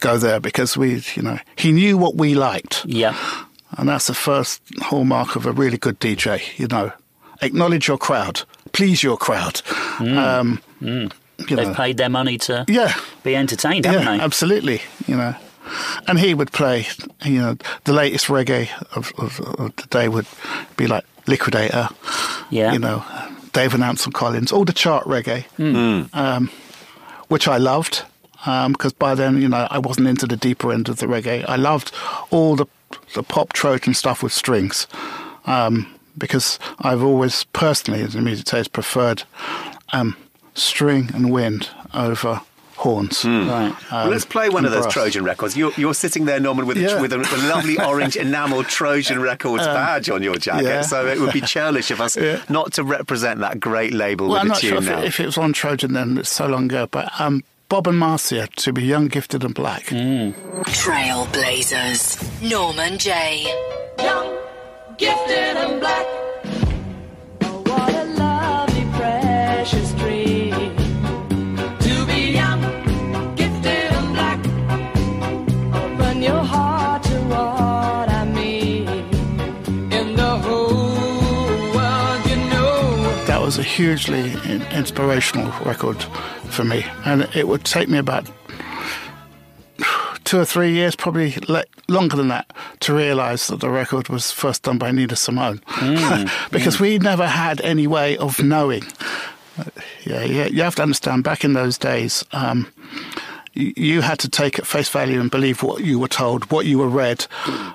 go 0.00 0.18
there 0.18 0.40
because 0.40 0.76
we, 0.76 1.02
you 1.14 1.22
know, 1.22 1.38
he 1.56 1.72
knew 1.72 1.96
what 1.96 2.16
we 2.16 2.34
liked, 2.34 2.84
yeah. 2.84 3.16
and 3.76 3.88
that's 3.88 4.08
the 4.08 4.14
first 4.14 4.60
hallmark 4.80 5.36
of 5.36 5.46
a 5.46 5.52
really 5.52 5.78
good 5.78 6.00
DJ. 6.00 6.58
You 6.58 6.66
know, 6.66 6.92
acknowledge 7.42 7.86
your 7.88 7.98
crowd, 7.98 8.42
please 8.72 9.02
your 9.02 9.16
crowd. 9.16 9.62
Um, 10.00 10.60
You 10.80 11.08
They've 11.56 11.68
know, 11.68 11.74
paid 11.74 11.98
their 11.98 12.08
money 12.08 12.36
to 12.38 12.64
yeah, 12.66 12.92
be 13.22 13.36
entertained, 13.36 13.84
haven't 13.84 14.02
yeah, 14.02 14.16
they? 14.16 14.24
absolutely. 14.24 14.82
You 15.06 15.16
know, 15.16 15.36
and 16.08 16.18
he 16.18 16.34
would 16.34 16.50
play. 16.50 16.88
You 17.24 17.40
know, 17.40 17.56
the 17.84 17.92
latest 17.92 18.26
reggae 18.26 18.68
of, 18.96 19.12
of, 19.18 19.38
of 19.40 19.76
the 19.76 19.86
day 19.88 20.08
would 20.08 20.26
be 20.76 20.88
like 20.88 21.04
Liquidator. 21.28 21.88
Yeah. 22.50 22.72
You 22.72 22.78
know, 22.78 23.04
Dave 23.52 23.74
and 23.74 23.84
Ansel 23.84 24.12
Collins, 24.12 24.52
all 24.52 24.64
the 24.64 24.72
chart 24.72 25.04
reggae, 25.04 25.44
um, 26.14 26.50
which 27.28 27.46
I 27.46 27.58
loved 27.58 28.04
because 28.44 28.92
by 28.92 29.14
then, 29.14 29.40
you 29.42 29.48
know, 29.48 29.66
I 29.70 29.78
wasn't 29.78 30.06
into 30.08 30.26
the 30.26 30.36
deeper 30.36 30.72
end 30.72 30.88
of 30.88 30.98
the 30.98 31.06
reggae. 31.06 31.44
I 31.48 31.56
loved 31.56 31.92
all 32.30 32.56
the 32.56 32.66
the 33.14 33.22
pop 33.22 33.52
Trojan 33.52 33.94
stuff 33.94 34.22
with 34.22 34.32
strings. 34.32 34.86
Um, 35.44 35.94
because 36.16 36.58
I've 36.80 37.02
always 37.02 37.44
personally, 37.44 38.02
as 38.02 38.14
a 38.14 38.20
music 38.20 38.46
taste, 38.46 38.72
preferred 38.72 39.22
um, 39.92 40.16
string 40.54 41.10
and 41.14 41.30
wind 41.30 41.70
over 41.94 42.40
horns. 42.88 43.22
Hmm. 43.22 43.48
Right. 43.48 43.74
well, 43.92 44.04
um, 44.04 44.10
let's 44.10 44.24
play 44.24 44.48
one 44.48 44.64
of 44.64 44.70
those 44.70 44.84
brass. 44.84 44.92
Trojan 44.94 45.24
records. 45.24 45.56
You're, 45.56 45.72
you're 45.76 45.94
sitting 45.94 46.24
there, 46.24 46.40
Norman, 46.40 46.66
with, 46.66 46.78
a, 46.78 47.00
with 47.00 47.12
a, 47.12 47.18
a 47.18 47.40
lovely 47.48 47.78
orange 47.78 48.16
enamel 48.24 48.64
Trojan 48.64 49.20
Records 49.20 49.66
um, 49.66 49.74
badge 49.74 50.08
on 50.10 50.22
your 50.22 50.36
jacket. 50.36 50.64
yeah. 50.64 50.80
So 50.82 51.06
it 51.06 51.18
would 51.20 51.32
be 51.32 51.40
churlish 51.40 51.90
of 51.90 52.00
us 52.00 52.16
Yeah. 52.20 52.42
not 52.48 52.72
to 52.74 52.82
represent 52.84 53.40
that 53.40 53.60
great 53.60 53.92
label 53.92 54.28
Well, 54.28 54.38
I'm 54.38 54.44
with 54.48 54.48
not 54.50 54.58
a 54.58 54.66
sure 54.66 54.80
tune 54.80 54.84
if 54.84 54.88
now. 54.90 54.98
it, 55.00 55.04
if 55.06 55.20
it 55.20 55.26
was 55.26 55.38
on 55.38 55.52
Trojan 55.52 55.92
then, 55.92 56.18
it's 56.18 56.30
so 56.30 56.46
long 56.46 56.64
ago, 56.64 56.86
but 56.90 57.08
um, 57.20 57.44
Bob 57.68 57.86
and 57.86 57.98
Marcia 57.98 58.46
to 58.56 58.72
be 58.72 58.82
young, 58.84 59.08
gifted, 59.08 59.44
and 59.44 59.54
black. 59.54 59.88
Hmm. 59.88 60.30
Trailblazers. 60.64 62.16
Norman 62.50 62.98
Jay. 62.98 63.42
young, 63.98 64.38
gifted, 64.96 65.56
and 65.56 65.80
black. 65.80 66.06
Was 83.48 83.56
a 83.56 83.62
hugely 83.62 84.32
inspirational 84.72 85.50
record 85.64 85.96
for 86.50 86.64
me, 86.64 86.84
and 87.06 87.26
it 87.34 87.48
would 87.48 87.64
take 87.64 87.88
me 87.88 87.96
about 87.96 88.30
two 90.24 90.38
or 90.38 90.44
three 90.44 90.70
years, 90.70 90.94
probably 90.94 91.34
le- 91.48 91.64
longer 91.88 92.14
than 92.14 92.28
that, 92.28 92.52
to 92.80 92.92
realise 92.92 93.46
that 93.46 93.60
the 93.60 93.70
record 93.70 94.10
was 94.10 94.30
first 94.30 94.64
done 94.64 94.76
by 94.76 94.90
Nina 94.90 95.16
Simone, 95.16 95.62
because 96.50 96.78
we 96.78 96.98
never 96.98 97.26
had 97.26 97.62
any 97.62 97.86
way 97.86 98.18
of 98.18 98.38
knowing. 98.38 98.82
Uh, 99.58 99.64
Yeah, 100.04 100.24
yeah, 100.24 100.44
you 100.48 100.62
have 100.62 100.74
to 100.74 100.82
understand. 100.82 101.24
Back 101.24 101.42
in 101.42 101.54
those 101.54 101.78
days, 101.78 102.22
um, 102.32 102.70
you, 103.54 103.72
you 103.78 104.00
had 104.02 104.18
to 104.18 104.28
take 104.28 104.58
at 104.58 104.66
face 104.66 104.90
value 104.90 105.22
and 105.22 105.30
believe 105.30 105.62
what 105.62 105.82
you 105.82 105.98
were 105.98 106.06
told, 106.08 106.50
what 106.50 106.66
you 106.66 106.76
were 106.76 106.90
read, 106.90 107.26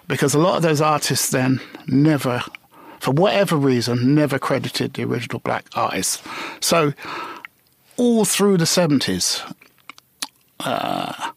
because 0.07 0.35
a 0.35 0.39
lot 0.39 0.55
of 0.55 0.61
those 0.61 0.81
artists 0.81 1.31
then 1.31 1.59
never, 1.87 2.43
for 3.03 3.11
whatever 3.11 3.57
reason, 3.57 4.15
never 4.15 4.39
credited 4.39 4.93
the 4.93 5.03
original 5.03 5.39
black 5.39 5.65
artists. 5.75 6.23
So 6.61 6.93
all 7.97 8.23
through 8.23 8.57
the 8.59 8.65
seventies, 8.65 9.43
uh, 10.61 11.31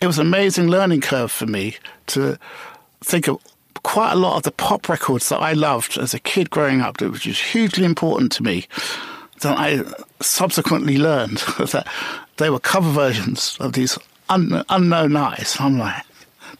it 0.00 0.08
was 0.08 0.18
an 0.18 0.26
amazing 0.26 0.66
learning 0.66 1.00
curve 1.00 1.30
for 1.30 1.46
me 1.46 1.76
to 2.08 2.36
think 3.04 3.28
of 3.28 3.38
quite 3.84 4.10
a 4.10 4.16
lot 4.16 4.36
of 4.36 4.42
the 4.42 4.50
pop 4.50 4.88
records 4.88 5.28
that 5.28 5.38
I 5.38 5.52
loved 5.52 5.96
as 5.96 6.12
a 6.12 6.18
kid 6.18 6.50
growing 6.50 6.80
up, 6.80 7.00
which 7.00 7.24
was 7.24 7.40
hugely 7.40 7.84
important 7.84 8.32
to 8.32 8.42
me. 8.42 8.66
That 9.42 9.56
I 9.56 9.84
subsequently 10.20 10.98
learned 10.98 11.38
that 11.58 11.86
they 12.38 12.50
were 12.50 12.58
cover 12.58 12.90
versions 12.90 13.56
of 13.60 13.74
these 13.74 13.96
un- 14.28 14.64
unknown 14.68 15.14
artists. 15.14 15.60
I'm 15.60 15.78
like, 15.78 16.02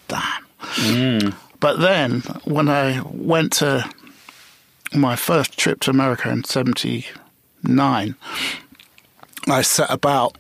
damn. 0.07 1.35
But 1.59 1.81
then 1.81 2.20
when 2.44 2.68
I 2.68 3.01
went 3.05 3.55
to 3.55 3.90
my 4.95 5.17
first 5.17 5.57
trip 5.59 5.81
to 5.81 5.91
America 5.91 6.31
in 6.31 6.45
'79, 6.45 8.15
I 9.49 9.63
set 9.63 9.91
about 9.91 10.37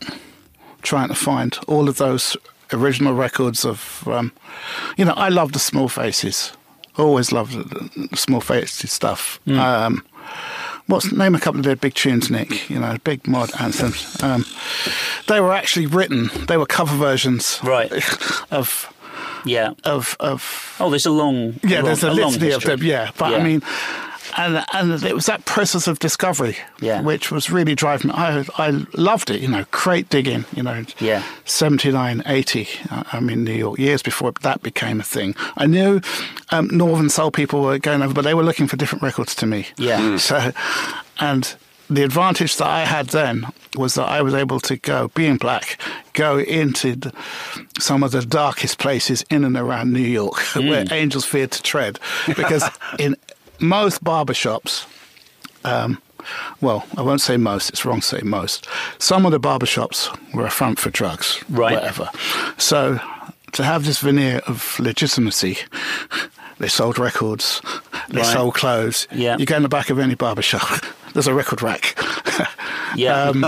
trying 0.82 1.08
to 1.08 1.14
find 1.14 1.56
all 1.68 1.88
of 1.88 1.96
those 1.98 2.36
original 2.72 3.14
records 3.14 3.64
of, 3.64 4.04
um, 4.06 4.32
you 4.96 5.04
know, 5.04 5.12
I 5.16 5.28
love 5.28 5.52
the 5.52 5.58
Small 5.58 5.88
Faces. 5.88 6.52
Always 6.98 7.32
loved 7.32 7.52
the, 7.52 8.16
Small 8.16 8.40
Faces 8.40 8.90
stuff. 8.92 9.38
Um, 9.48 10.04
what's 10.86 11.10
name 11.12 11.34
a 11.34 11.40
couple 11.40 11.60
of 11.60 11.64
their 11.64 11.76
big 11.76 11.94
tunes, 11.94 12.30
Nick? 12.30 12.68
You 12.70 12.78
know, 12.80 12.96
big 13.04 13.26
mod 13.26 13.50
anthems. 13.60 14.22
Um, 14.22 14.44
they 15.28 15.40
were 15.40 15.52
actually 15.52 15.86
written. 15.86 16.30
They 16.48 16.56
were 16.56 16.66
cover 16.66 16.96
versions, 16.96 17.60
Right. 17.62 17.90
Of 18.50 18.92
Yeah. 19.44 19.72
of 19.84 20.16
of 20.20 20.76
Oh, 20.80 20.90
there's 20.90 21.06
a 21.06 21.10
long. 21.10 21.54
yeah, 21.62 21.76
long- 21.78 21.84
there's 21.86 22.02
a, 22.02 22.08
long 22.12 22.32
litany 22.32 22.50
of 22.52 22.62
them. 22.62 22.82
Yeah, 22.82 23.10
but 23.16 23.30
Yeah. 23.30 23.36
I 23.38 23.42
mean, 23.42 23.62
and 24.36 24.64
and 24.72 25.02
it 25.04 25.14
was 25.14 25.26
that 25.26 25.44
process 25.44 25.86
of 25.86 25.98
discovery, 25.98 26.56
Yeah. 26.80 27.00
which 27.02 27.30
was 27.30 27.50
really 27.50 27.74
driving 27.74 28.08
me. 28.08 28.14
I 28.16 28.44
I 28.58 28.84
loved 28.94 29.30
it, 29.30 29.40
you 29.40 29.48
know, 29.48 29.64
crate 29.70 30.08
digging, 30.08 30.44
you 30.54 30.62
know, 30.62 30.84
Yeah. 30.98 31.22
79, 31.44 32.22
80. 32.26 32.68
uh, 32.90 33.02
I'm 33.12 33.28
in 33.30 33.44
New 33.44 33.52
York 33.54 33.78
years 33.78 34.02
before 34.02 34.32
that 34.42 34.62
became 34.62 35.00
a 35.00 35.04
thing. 35.04 35.34
I 35.56 35.66
knew 35.66 36.00
um, 36.50 36.68
Northern 36.72 37.08
Soul 37.10 37.30
people 37.30 37.62
were 37.62 37.78
going 37.78 38.02
over, 38.02 38.14
but 38.14 38.22
they 38.24 38.34
were 38.34 38.42
looking 38.44 38.66
for 38.68 38.76
different 38.76 39.02
records 39.02 39.34
to 39.36 39.46
me. 39.46 39.66
Yeah. 39.76 40.00
Mm. 40.00 40.18
So, 40.20 40.52
and 41.20 41.54
the 41.90 42.04
advantage 42.04 42.56
that 42.56 42.68
I 42.68 42.84
had 42.84 43.08
then 43.08 43.46
was 43.76 43.94
that 43.94 44.08
I 44.08 44.22
was 44.22 44.32
able 44.34 44.60
to 44.60 44.76
go, 44.76 45.08
being 45.14 45.36
black, 45.36 45.78
go 46.14 46.38
into 46.38 46.96
the, 46.96 47.12
some 47.78 48.02
of 48.02 48.12
the 48.12 48.22
darkest 48.22 48.78
places 48.78 49.24
in 49.30 49.44
and 49.44 49.56
around 49.56 49.92
New 49.92 50.00
York 50.00 50.38
where 50.54 50.84
angels 50.90 51.24
feared 51.26 51.50
to 51.52 51.62
tread. 51.62 51.98
Because 52.26 52.64
in 52.98 53.16
most 53.62 54.02
barbershops, 54.04 54.84
um, 55.64 56.00
well, 56.60 56.84
I 56.96 57.02
won't 57.02 57.20
say 57.20 57.36
most, 57.36 57.70
it's 57.70 57.84
wrong 57.84 58.00
to 58.00 58.06
say 58.06 58.20
most. 58.22 58.66
Some 58.98 59.24
of 59.26 59.32
the 59.32 59.40
barbershops 59.40 60.08
were 60.34 60.46
a 60.46 60.50
front 60.50 60.78
for 60.78 60.90
drugs, 60.90 61.42
Right. 61.48 61.74
whatever. 61.74 62.08
So 62.58 63.00
to 63.52 63.64
have 63.64 63.84
this 63.84 63.98
veneer 64.00 64.40
of 64.46 64.78
legitimacy, 64.78 65.58
they 66.58 66.68
sold 66.68 66.98
records, 66.98 67.60
they 68.08 68.18
Right. 68.20 68.26
sold 68.32 68.54
clothes. 68.54 69.08
Yeah. 69.12 69.36
You 69.36 69.46
go 69.46 69.56
in 69.56 69.62
the 69.62 69.68
back 69.68 69.90
of 69.90 69.98
any 69.98 70.14
barbershop, 70.14 70.84
there's 71.12 71.26
a 71.26 71.34
record 71.34 71.62
rack. 71.62 71.96
Yeah. 72.94 73.22
Um, 73.30 73.46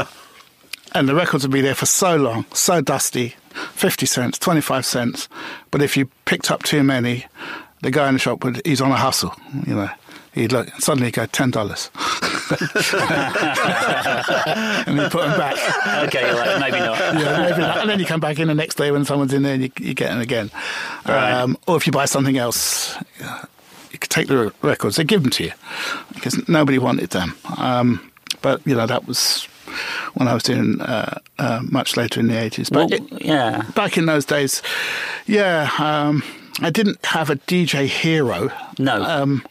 and 0.95 1.07
the 1.07 1.15
records 1.15 1.45
would 1.45 1.51
be 1.53 1.61
there 1.61 1.75
for 1.75 1.85
so 1.85 2.17
long, 2.17 2.47
so 2.55 2.81
dusty, 2.81 3.35
50 3.75 4.07
cents, 4.07 4.39
25 4.39 4.87
cents. 4.87 5.29
But 5.71 5.83
if 5.83 5.99
you 5.99 6.07
picked 6.25 6.51
up 6.51 6.63
too 6.63 6.83
many, 6.83 7.27
the 7.83 7.91
guy 7.91 8.09
in 8.09 8.15
the 8.15 8.19
shop 8.21 8.43
would, 8.43 8.63
he's 8.65 8.81
on 8.81 8.91
a 8.91 8.97
hustle, 8.97 9.35
you 9.67 9.75
know. 9.75 9.91
He'd 10.35 10.51
look, 10.53 10.69
suddenly 10.81 11.11
go, 11.13 11.27
$10. 11.27 11.91
and 14.87 15.01
he'd 15.01 15.11
put 15.11 15.27
them 15.27 15.39
back. 15.39 16.07
okay, 16.09 16.27
you're 16.27 16.35
like, 16.37 16.61
maybe 16.61 16.79
not. 16.81 16.99
Yeah, 17.15 17.49
maybe 17.49 17.61
not. 17.61 17.79
And 17.79 17.91
then 17.91 17.99
you 18.01 18.07
come 18.07 18.21
back 18.21 18.39
in 18.39 18.49
the 18.49 18.55
next 18.55 18.75
day 18.77 18.91
when 18.91 19.05
someone's 19.05 19.33
in 19.33 19.43
there 19.43 19.55
and 19.55 19.63
you, 19.63 19.71
you 19.81 19.95
get 19.95 20.11
them 20.11 20.21
again. 20.21 20.51
Right. 21.07 21.33
Um, 21.33 21.57
or 21.67 21.77
if 21.77 21.87
you 21.87 21.93
buy 21.93 22.07
something 22.07 22.37
else, 22.37 22.97
you 23.93 23.99
could 23.99 24.11
take 24.11 24.29
the 24.29 24.53
records, 24.63 24.97
they 24.97 25.05
give 25.05 25.23
them 25.23 25.31
to 25.33 25.45
you 25.45 25.53
because 26.15 26.49
nobody 26.49 26.79
wanted 26.79 27.11
them. 27.11 27.35
Um, 27.59 28.11
but, 28.43 28.67
you 28.67 28.75
know, 28.75 28.87
that 28.87 29.07
was 29.07 29.45
when 30.15 30.29
I 30.29 30.35
was 30.35 30.43
doing 30.43 30.81
uh, 30.81 31.19
uh, 31.39 31.61
much 31.63 31.97
later 31.97 32.21
in 32.21 32.27
the 32.27 32.35
80s. 32.35 32.71
But 32.71 32.91
Well, 32.91 32.93
it- 32.93 33.23
yeah. 33.25 33.63
back 33.75 33.97
in 33.97 34.07
those 34.07 34.25
days, 34.25 34.63
yeah, 35.27 35.71
um, 35.79 36.23
I 36.61 36.71
didn't 36.71 37.05
have 37.07 37.31
a 37.31 37.37
DJ 37.37 37.87
hero. 37.87 38.51
No. 38.79 39.03
Um, 39.03 39.45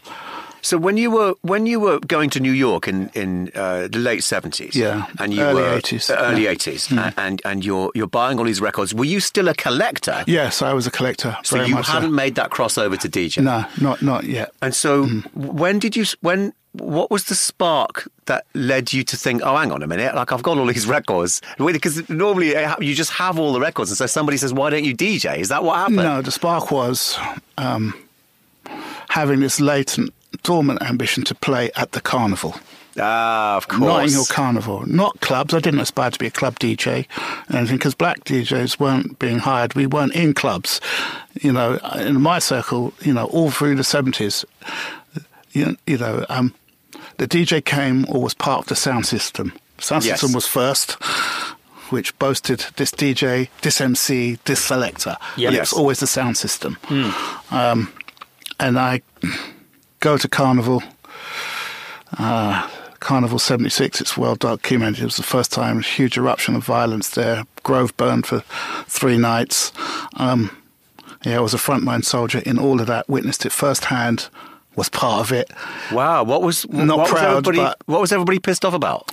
So 0.63 0.77
when 0.77 0.95
you 0.97 1.11
were 1.11 1.33
when 1.41 1.65
you 1.67 1.79
were 1.79 1.99
going 1.99 2.29
to 2.31 2.39
New 2.39 2.53
York 2.53 2.87
in 2.87 3.09
in 3.13 3.51
uh, 3.53 3.87
the 3.91 3.99
late 3.99 4.23
seventies, 4.23 4.75
Yeah, 4.75 5.05
and 5.19 5.33
you 5.33 5.41
early 5.43 5.61
were 5.61 5.79
80s, 5.81 6.09
uh, 6.09 6.15
early 6.17 6.43
yeah. 6.43 6.49
Hmm. 6.49 6.53
eighties, 6.53 6.91
and 7.17 7.41
and 7.45 7.65
you're 7.65 7.91
you're 7.93 8.07
buying 8.07 8.39
all 8.39 8.45
these 8.45 8.61
records. 8.61 8.93
Were 8.93 9.05
you 9.15 9.19
still 9.19 9.47
a 9.49 9.53
collector? 9.53 10.23
yes, 10.25 10.61
I 10.61 10.71
was 10.73 10.87
a 10.87 10.91
collector. 10.91 11.35
So 11.43 11.61
you 11.61 11.75
hadn't 11.75 12.15
made 12.15 12.35
that 12.35 12.49
crossover 12.49 12.97
to 12.97 13.09
DJ. 13.09 13.43
No, 13.43 13.65
not 13.81 14.01
not 14.01 14.23
yet. 14.23 14.51
And 14.61 14.73
so 14.73 15.03
Hmm. 15.05 15.19
when 15.35 15.79
did 15.79 15.95
you 15.97 16.05
when 16.21 16.53
what 16.73 17.11
was 17.11 17.25
the 17.25 17.35
spark 17.35 18.07
that 18.25 18.45
led 18.55 18.93
you 18.93 19.03
to 19.03 19.15
think, 19.17 19.41
oh, 19.43 19.55
hang 19.57 19.71
on 19.71 19.83
a 19.83 19.87
minute, 19.87 20.15
like 20.15 20.31
I've 20.31 20.41
got 20.43 20.57
all 20.57 20.65
these 20.65 20.87
records? 20.97 21.41
Because 21.57 22.07
normally 22.09 22.55
uh, 22.55 22.75
you 22.79 22.95
just 22.95 23.11
have 23.11 23.37
all 23.37 23.53
the 23.53 23.59
records, 23.59 23.91
and 23.91 23.97
so 23.97 24.07
somebody 24.07 24.37
says, 24.37 24.53
why 24.53 24.69
don't 24.71 24.83
you 24.85 24.95
DJ? 24.95 25.37
Is 25.37 25.49
that 25.49 25.63
what 25.63 25.75
happened? 25.75 25.97
No, 25.97 26.21
the 26.23 26.31
spark 26.31 26.71
was 26.71 27.15
um, 27.59 27.93
having 29.09 29.39
this 29.41 29.59
latent, 29.59 30.13
dormant 30.43 30.81
ambition 30.81 31.23
to 31.25 31.35
play 31.35 31.71
at 31.75 31.91
the 31.91 32.01
carnival. 32.01 32.55
Ah, 32.99 33.57
of 33.57 33.67
course. 33.67 33.81
Notting 34.13 34.25
Carnival, 34.29 34.85
not 34.85 35.19
clubs. 35.19 35.51
I 35.55 35.59
didn't 35.59 35.79
aspire 35.79 36.11
to 36.11 36.19
be 36.19 36.27
a 36.27 36.31
club 36.31 36.59
DJ, 36.59 37.07
or 37.49 37.57
anything 37.57 37.77
because 37.77 37.95
black 37.95 38.23
DJs 38.23 38.79
weren't 38.79 39.17
being 39.17 39.39
hired. 39.39 39.73
We 39.73 39.87
weren't 39.87 40.13
in 40.13 40.35
clubs. 40.35 40.79
You 41.41 41.53
know, 41.53 41.79
in 41.95 42.21
my 42.21 42.37
circle, 42.37 42.93
you 43.01 43.11
know, 43.11 43.25
all 43.25 43.49
through 43.49 43.75
the 43.77 43.83
seventies, 43.83 44.45
you, 45.53 45.75
you 45.87 45.97
know, 45.97 46.23
um, 46.29 46.53
the 47.17 47.27
DJ 47.27 47.65
came 47.65 48.05
or 48.09 48.21
was 48.21 48.35
part 48.35 48.59
of 48.61 48.67
the 48.67 48.75
sound 48.75 49.07
system. 49.07 49.53
Sound 49.79 50.05
Yes. 50.05 50.19
system 50.21 50.33
was 50.35 50.45
first, 50.47 50.91
which 51.89 52.15
boasted 52.19 52.63
this 52.75 52.91
DJ, 52.91 53.49
this 53.63 53.81
MC, 53.81 54.37
this 54.45 54.59
selector. 54.63 55.17
Yeah. 55.35 55.49
But 55.49 55.53
Yes. 55.55 55.61
it's 55.63 55.73
always 55.73 55.99
the 55.99 56.05
sound 56.07 56.37
system. 56.37 56.77
Um, 57.49 57.91
and 58.59 58.77
I 58.79 59.01
go 60.03 60.17
to 60.17 60.27
Carnival. 60.27 60.83
Uh, 62.19 62.69
Carnival 62.99 63.39
76, 63.39 64.01
it's 64.01 64.17
well 64.17 64.35
documented. 64.35 65.01
It 65.01 65.05
was 65.05 65.15
the 65.17 65.23
first 65.23 65.51
time, 65.51 65.79
a 65.79 65.81
huge 65.81 66.17
eruption 66.17 66.55
of 66.55 66.63
violence 66.65 67.09
there. 67.11 67.45
Grove 67.63 67.95
burned 67.95 68.25
for 68.27 68.41
three 68.85 69.17
nights. 69.17 69.71
Um, 70.17 70.55
yeah, 71.25 71.37
I 71.37 71.39
was 71.39 71.53
a 71.53 71.57
frontline 71.57 72.03
soldier 72.03 72.39
in 72.39 72.59
all 72.59 72.81
of 72.81 72.87
that, 72.87 73.07
witnessed 73.07 73.45
it 73.45 73.51
firsthand, 73.53 74.27
was 74.75 74.89
part 74.89 75.21
of 75.21 75.31
it. 75.31 75.49
Wow, 75.91 76.23
what 76.25 76.41
was 76.41 76.67
Not 76.67 76.97
what 76.97 77.07
proud, 77.09 77.21
was 77.21 77.29
everybody, 77.47 77.57
but- 77.59 77.77
what 77.85 78.01
was 78.01 78.11
everybody 78.11 78.39
pissed 78.39 78.65
off 78.65 78.73
about? 78.73 79.09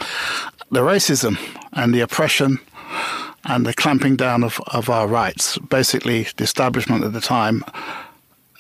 the 0.73 0.81
racism 0.83 1.37
and 1.73 1.93
the 1.93 2.01
oppression 2.01 2.61
and 3.45 3.67
the 3.67 3.75
clamping 3.75 4.15
down 4.15 4.45
of, 4.45 4.61
of 4.69 4.89
our 4.89 5.09
rights. 5.09 5.59
Basically, 5.59 6.29
the 6.37 6.45
establishment 6.45 7.03
at 7.03 7.13
the 7.13 7.21
time, 7.21 7.65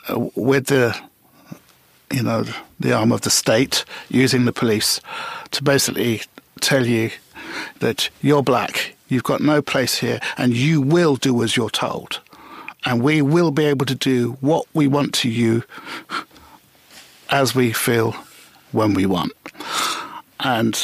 uh, 0.08 0.18
with 0.34 0.66
the 0.66 0.98
you 2.12 2.22
know 2.22 2.44
the 2.78 2.92
arm 2.92 3.12
of 3.12 3.22
the 3.22 3.30
state, 3.30 3.84
using 4.08 4.44
the 4.44 4.52
police 4.52 5.00
to 5.52 5.62
basically 5.62 6.22
tell 6.60 6.86
you 6.86 7.10
that 7.80 8.10
you're 8.22 8.42
black, 8.42 8.94
you've 9.08 9.24
got 9.24 9.40
no 9.40 9.62
place 9.62 9.98
here, 9.98 10.20
and 10.36 10.54
you 10.54 10.80
will 10.80 11.16
do 11.16 11.42
as 11.42 11.56
you're 11.56 11.70
told, 11.70 12.20
and 12.84 13.02
we 13.02 13.22
will 13.22 13.50
be 13.50 13.64
able 13.64 13.86
to 13.86 13.94
do 13.94 14.36
what 14.40 14.66
we 14.74 14.86
want 14.86 15.14
to 15.14 15.28
you 15.28 15.62
as 17.30 17.54
we 17.54 17.72
feel 17.72 18.12
when 18.72 18.94
we 18.94 19.06
want. 19.06 19.32
And 20.40 20.78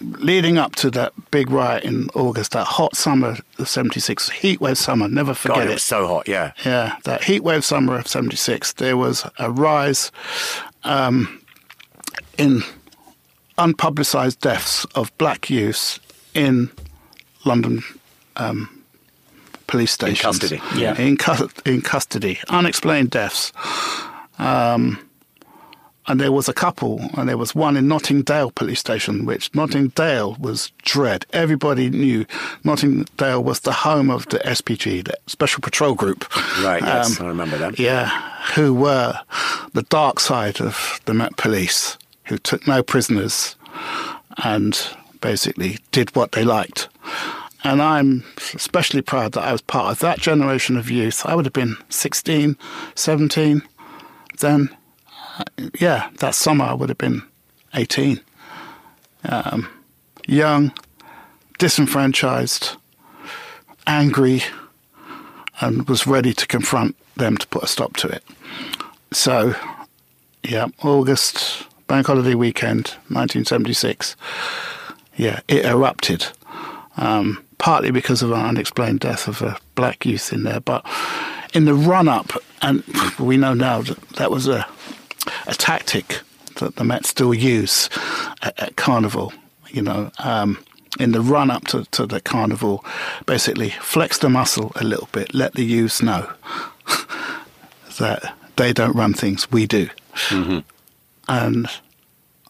leading 0.00 0.58
up 0.58 0.76
to 0.76 0.90
that 0.92 1.12
big 1.30 1.50
riot 1.50 1.84
in 1.84 2.08
August, 2.14 2.52
that 2.52 2.66
hot 2.66 2.96
summer 2.96 3.36
of 3.58 3.68
76, 3.68 4.30
heatwave 4.30 4.76
summer, 4.76 5.08
never 5.08 5.34
forget 5.34 5.58
God, 5.58 5.68
it 5.68 5.72
was 5.74 5.82
so 5.82 6.06
hot, 6.06 6.28
yeah. 6.28 6.52
Yeah, 6.64 6.96
that 7.04 7.22
heatwave 7.22 7.64
summer 7.64 7.98
of 7.98 8.08
76, 8.08 8.74
there 8.74 8.96
was 8.96 9.24
a 9.38 9.50
rise 9.50 10.10
um, 10.84 11.40
in 12.38 12.62
unpublicised 13.58 14.40
deaths 14.40 14.84
of 14.94 15.16
black 15.18 15.50
youths 15.50 16.00
in 16.34 16.70
London 17.44 17.82
um, 18.36 18.82
police 19.66 19.92
stations. 19.92 20.20
In 20.20 20.48
custody. 20.48 20.80
Yeah. 20.80 20.98
In, 20.98 21.16
cu- 21.16 21.48
in 21.64 21.82
custody. 21.82 22.38
Unexplained 22.48 23.10
deaths. 23.10 23.52
Um, 24.38 24.98
and 26.10 26.20
there 26.20 26.32
was 26.32 26.48
a 26.48 26.52
couple, 26.52 27.00
and 27.16 27.28
there 27.28 27.38
was 27.38 27.54
one 27.54 27.76
in 27.76 27.86
Nottingdale 27.86 28.52
police 28.56 28.80
station, 28.80 29.24
which 29.26 29.52
Nottingdale 29.52 30.36
was 30.40 30.72
dread. 30.82 31.24
Everybody 31.32 31.88
knew 31.88 32.24
Nottingdale 32.64 33.44
was 33.44 33.60
the 33.60 33.70
home 33.70 34.10
of 34.10 34.26
the 34.26 34.38
SPG, 34.40 35.04
the 35.04 35.14
Special 35.28 35.60
Patrol 35.60 35.94
Group. 35.94 36.24
Right, 36.64 36.82
yes, 36.82 37.20
Um, 37.20 37.26
I 37.26 37.28
remember 37.28 37.58
them. 37.58 37.76
Yeah, 37.78 38.08
who 38.54 38.74
were 38.74 39.20
the 39.72 39.82
dark 39.84 40.18
side 40.18 40.60
of 40.60 41.00
the 41.04 41.14
Met 41.14 41.36
Police, 41.36 41.96
who 42.24 42.38
took 42.38 42.66
no 42.66 42.82
prisoners 42.82 43.54
and 44.42 44.76
basically 45.20 45.78
did 45.92 46.16
what 46.16 46.32
they 46.32 46.42
liked. 46.42 46.88
And 47.62 47.80
I'm 47.80 48.24
especially 48.54 49.02
proud 49.02 49.32
that 49.32 49.44
I 49.44 49.52
was 49.52 49.60
part 49.60 49.92
of 49.92 50.00
that 50.00 50.18
generation 50.18 50.76
of 50.76 50.90
youth. 50.90 51.24
I 51.24 51.36
would 51.36 51.44
have 51.44 51.52
been 51.52 51.76
16, 51.88 52.56
17 52.96 53.62
then. 54.40 54.70
Yeah, 55.78 56.10
that 56.18 56.34
summer 56.34 56.64
I 56.64 56.74
would 56.74 56.88
have 56.88 56.98
been 56.98 57.22
18. 57.74 58.20
Um, 59.24 59.68
young, 60.26 60.72
disenfranchised, 61.58 62.76
angry, 63.86 64.42
and 65.60 65.88
was 65.88 66.06
ready 66.06 66.32
to 66.32 66.46
confront 66.46 66.96
them 67.16 67.36
to 67.36 67.46
put 67.48 67.62
a 67.62 67.66
stop 67.66 67.96
to 67.98 68.08
it. 68.08 68.24
So, 69.12 69.54
yeah, 70.42 70.68
August, 70.82 71.66
bank 71.86 72.06
holiday 72.06 72.34
weekend, 72.34 72.88
1976. 73.08 74.16
Yeah, 75.16 75.40
it 75.48 75.64
erupted. 75.64 76.26
Um, 76.96 77.44
partly 77.58 77.90
because 77.90 78.22
of 78.22 78.30
an 78.30 78.40
unexplained 78.40 79.00
death 79.00 79.28
of 79.28 79.42
a 79.42 79.58
black 79.74 80.06
youth 80.06 80.32
in 80.32 80.44
there, 80.44 80.60
but 80.60 80.84
in 81.52 81.66
the 81.66 81.74
run 81.74 82.08
up, 82.08 82.32
and 82.62 82.82
we 83.18 83.36
know 83.36 83.54
now 83.54 83.82
that 83.82 84.00
that 84.10 84.30
was 84.30 84.48
a, 84.48 84.66
a 85.46 85.54
tactic 85.54 86.20
that 86.56 86.76
the 86.76 86.84
Met 86.84 87.06
still 87.06 87.34
use 87.34 87.88
at, 88.42 88.58
at 88.58 88.76
Carnival, 88.76 89.32
you 89.68 89.82
know. 89.82 90.10
Um, 90.18 90.58
in 90.98 91.12
the 91.12 91.20
run 91.20 91.50
up 91.50 91.66
to, 91.68 91.84
to 91.92 92.04
the 92.04 92.20
carnival, 92.20 92.84
basically 93.24 93.70
flex 93.70 94.18
the 94.18 94.28
muscle 94.28 94.72
a 94.74 94.82
little 94.82 95.08
bit, 95.12 95.32
let 95.32 95.54
the 95.54 95.64
youths 95.64 96.02
know 96.02 96.28
that 97.98 98.34
they 98.56 98.72
don't 98.72 98.96
run 98.96 99.14
things, 99.14 99.50
we 99.52 99.66
do. 99.66 99.88
And 101.28 101.68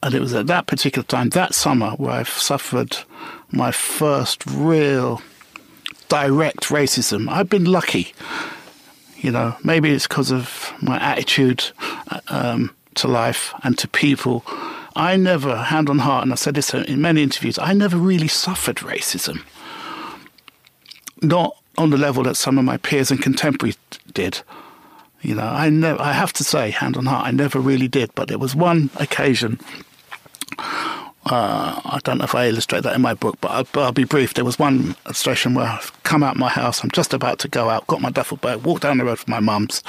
and 0.02 0.14
it 0.14 0.20
was 0.20 0.32
at 0.32 0.46
that 0.46 0.66
particular 0.66 1.04
time, 1.04 1.28
that 1.30 1.54
summer, 1.54 1.90
where 1.90 2.12
I 2.12 2.22
suffered 2.22 2.96
my 3.50 3.70
first 3.70 4.46
real 4.46 5.20
direct 6.08 6.64
racism. 6.64 7.28
I've 7.28 7.50
been 7.50 7.66
lucky, 7.66 8.14
you 9.20 9.30
know. 9.30 9.56
Maybe 9.64 9.90
it's 9.90 10.06
because 10.06 10.30
of 10.30 10.72
my 10.80 10.98
attitude 10.98 11.64
uh, 12.08 12.20
um, 12.28 12.74
to 12.96 13.08
life 13.08 13.54
and 13.62 13.76
to 13.78 13.88
people. 13.88 14.44
I 14.96 15.16
never, 15.16 15.56
hand 15.56 15.88
on 15.88 15.98
heart, 15.98 16.24
and 16.24 16.32
I 16.32 16.36
said 16.36 16.54
this 16.54 16.74
in 16.74 17.00
many 17.00 17.22
interviews, 17.22 17.58
I 17.58 17.72
never 17.72 17.96
really 17.96 18.28
suffered 18.28 18.76
racism. 18.76 19.42
Not 21.22 21.56
on 21.78 21.90
the 21.90 21.96
level 21.96 22.22
that 22.24 22.36
some 22.36 22.58
of 22.58 22.64
my 22.64 22.76
peers 22.76 23.10
and 23.10 23.22
contemporaries 23.22 23.78
did. 24.12 24.42
You 25.22 25.34
know, 25.34 25.46
I 25.46 25.68
never, 25.70 26.00
I 26.00 26.12
have 26.12 26.32
to 26.34 26.44
say, 26.44 26.70
hand 26.70 26.96
on 26.96 27.06
heart, 27.06 27.26
I 27.26 27.30
never 27.30 27.60
really 27.60 27.88
did. 27.88 28.14
But 28.14 28.28
there 28.28 28.38
was 28.38 28.54
one 28.54 28.90
occasion 28.96 29.60
uh, 31.26 31.80
I 31.84 32.00
don't 32.02 32.18
know 32.18 32.24
if 32.24 32.34
I 32.34 32.48
illustrate 32.48 32.82
that 32.84 32.94
in 32.94 33.02
my 33.02 33.12
book, 33.12 33.36
but 33.40 33.50
I'll, 33.50 33.64
but 33.72 33.82
I'll, 33.82 33.92
be 33.92 34.04
brief. 34.04 34.34
There 34.34 34.44
was 34.44 34.58
one 34.58 34.96
illustration 35.04 35.54
where 35.54 35.66
I've 35.66 36.02
come 36.02 36.22
out 36.22 36.36
my 36.36 36.48
house. 36.48 36.82
I'm 36.82 36.90
just 36.90 37.12
about 37.12 37.38
to 37.40 37.48
go 37.48 37.68
out, 37.68 37.86
got 37.86 38.00
my 38.00 38.10
duffel 38.10 38.38
bag, 38.38 38.62
walked 38.62 38.82
down 38.82 38.98
the 38.98 39.04
road 39.04 39.18
from 39.18 39.32
my 39.32 39.40
mum's. 39.40 39.82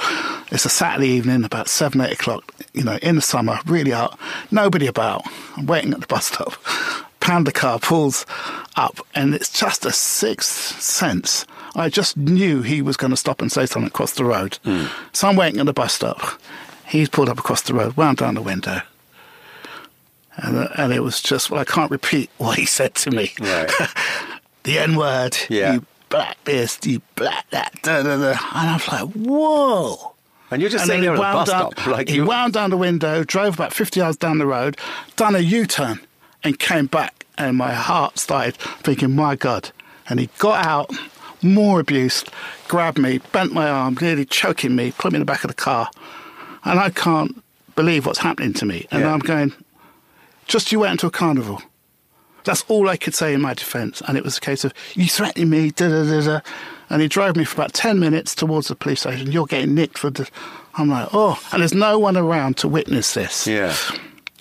It's 0.50 0.66
a 0.66 0.68
Saturday 0.68 1.08
evening, 1.08 1.44
about 1.44 1.68
seven, 1.68 2.02
eight 2.02 2.12
o'clock. 2.12 2.52
You 2.74 2.84
know, 2.84 2.96
in 2.96 3.16
the 3.16 3.22
summer, 3.22 3.58
really 3.66 3.94
out, 3.94 4.18
nobody 4.50 4.86
about. 4.86 5.26
I'm 5.56 5.66
waiting 5.66 5.94
at 5.94 6.02
the 6.02 6.06
bus 6.06 6.26
stop. 6.26 6.52
Pound 7.20 7.46
the 7.46 7.52
car 7.52 7.78
pulls 7.78 8.26
up, 8.76 8.98
and 9.14 9.34
it's 9.34 9.50
just 9.50 9.86
a 9.86 9.92
sixth 9.92 10.82
sense. 10.82 11.46
I 11.74 11.88
just 11.88 12.18
knew 12.18 12.60
he 12.60 12.82
was 12.82 12.98
going 12.98 13.12
to 13.12 13.16
stop 13.16 13.40
and 13.40 13.50
say 13.50 13.64
something 13.64 13.86
across 13.86 14.12
the 14.12 14.24
road. 14.24 14.58
Mm. 14.66 14.90
So 15.14 15.28
I'm 15.28 15.36
waiting 15.36 15.60
at 15.60 15.66
the 15.66 15.72
bus 15.72 15.94
stop. 15.94 16.20
He's 16.86 17.08
pulled 17.08 17.30
up 17.30 17.38
across 17.38 17.62
the 17.62 17.72
road, 17.72 17.96
wound 17.96 18.18
down 18.18 18.34
the 18.34 18.42
window 18.42 18.82
and, 20.36 20.56
uh, 20.56 20.68
and 20.76 20.92
it 20.92 21.00
was 21.00 21.20
just, 21.20 21.50
well, 21.50 21.60
I 21.60 21.64
can't 21.64 21.90
repeat 21.90 22.30
what 22.38 22.58
he 22.58 22.66
said 22.66 22.94
to 22.96 23.10
me. 23.10 23.32
Right. 23.40 23.70
the 24.62 24.78
N 24.78 24.96
word, 24.96 25.36
yeah. 25.48 25.74
you 25.74 25.86
black 26.08 26.42
this, 26.44 26.78
you 26.84 27.00
black 27.14 27.48
that, 27.50 27.78
da, 27.82 28.02
da, 28.02 28.16
da. 28.16 28.30
and 28.30 28.38
I 28.70 28.74
was 28.74 28.88
like, 28.88 29.08
whoa. 29.14 30.14
And 30.50 30.60
you're 30.60 30.70
just 30.70 30.82
and 30.82 30.88
sitting 30.88 31.02
there 31.02 31.12
at 31.12 31.16
the 31.16 31.22
bus 31.22 31.48
down, 31.48 31.72
stop. 31.72 31.86
Like 31.86 32.08
he 32.08 32.16
you're... 32.16 32.26
wound 32.26 32.52
down 32.52 32.70
the 32.70 32.76
window, 32.76 33.24
drove 33.24 33.54
about 33.54 33.72
50 33.72 34.00
yards 34.00 34.16
down 34.18 34.38
the 34.38 34.46
road, 34.46 34.76
done 35.16 35.34
a 35.34 35.38
U 35.38 35.66
turn, 35.66 36.00
and 36.44 36.58
came 36.58 36.86
back. 36.86 37.24
And 37.38 37.56
my 37.56 37.72
heart 37.72 38.18
started 38.18 38.56
thinking, 38.56 39.16
my 39.16 39.34
God. 39.36 39.70
And 40.08 40.20
he 40.20 40.28
got 40.38 40.66
out, 40.66 40.90
more 41.42 41.80
abuse, 41.80 42.24
grabbed 42.68 42.98
me, 42.98 43.18
bent 43.32 43.54
my 43.54 43.68
arm, 43.68 43.96
nearly 44.00 44.26
choking 44.26 44.76
me, 44.76 44.92
put 44.92 45.12
me 45.12 45.16
in 45.16 45.20
the 45.20 45.26
back 45.26 45.44
of 45.44 45.48
the 45.48 45.54
car. 45.54 45.90
And 46.64 46.78
I 46.78 46.90
can't 46.90 47.42
believe 47.74 48.04
what's 48.04 48.18
happening 48.18 48.52
to 48.54 48.66
me. 48.66 48.86
And 48.90 49.02
yeah. 49.02 49.12
I'm 49.12 49.20
going, 49.20 49.54
just 50.46 50.72
you 50.72 50.80
went 50.80 50.92
into 50.92 51.06
a 51.06 51.10
carnival. 51.10 51.62
That's 52.44 52.64
all 52.68 52.88
I 52.88 52.96
could 52.96 53.14
say 53.14 53.34
in 53.34 53.40
my 53.40 53.54
defence. 53.54 54.02
And 54.06 54.18
it 54.18 54.24
was 54.24 54.36
a 54.36 54.40
case 54.40 54.64
of, 54.64 54.74
you 54.94 55.06
threatening 55.06 55.50
me, 55.50 55.70
da 55.70 55.88
da 55.88 56.04
da 56.04 56.20
da. 56.20 56.40
And 56.90 57.00
he 57.00 57.08
drove 57.08 57.36
me 57.36 57.44
for 57.44 57.54
about 57.54 57.72
10 57.72 57.98
minutes 57.98 58.34
towards 58.34 58.68
the 58.68 58.74
police 58.74 59.00
station. 59.00 59.30
You're 59.30 59.46
getting 59.46 59.74
nicked 59.74 59.98
for 59.98 60.10
the. 60.10 60.28
I'm 60.74 60.88
like, 60.88 61.08
oh. 61.12 61.40
And 61.52 61.60
there's 61.60 61.74
no 61.74 61.98
one 61.98 62.16
around 62.16 62.56
to 62.58 62.68
witness 62.68 63.14
this. 63.14 63.46
Yeah. 63.46 63.74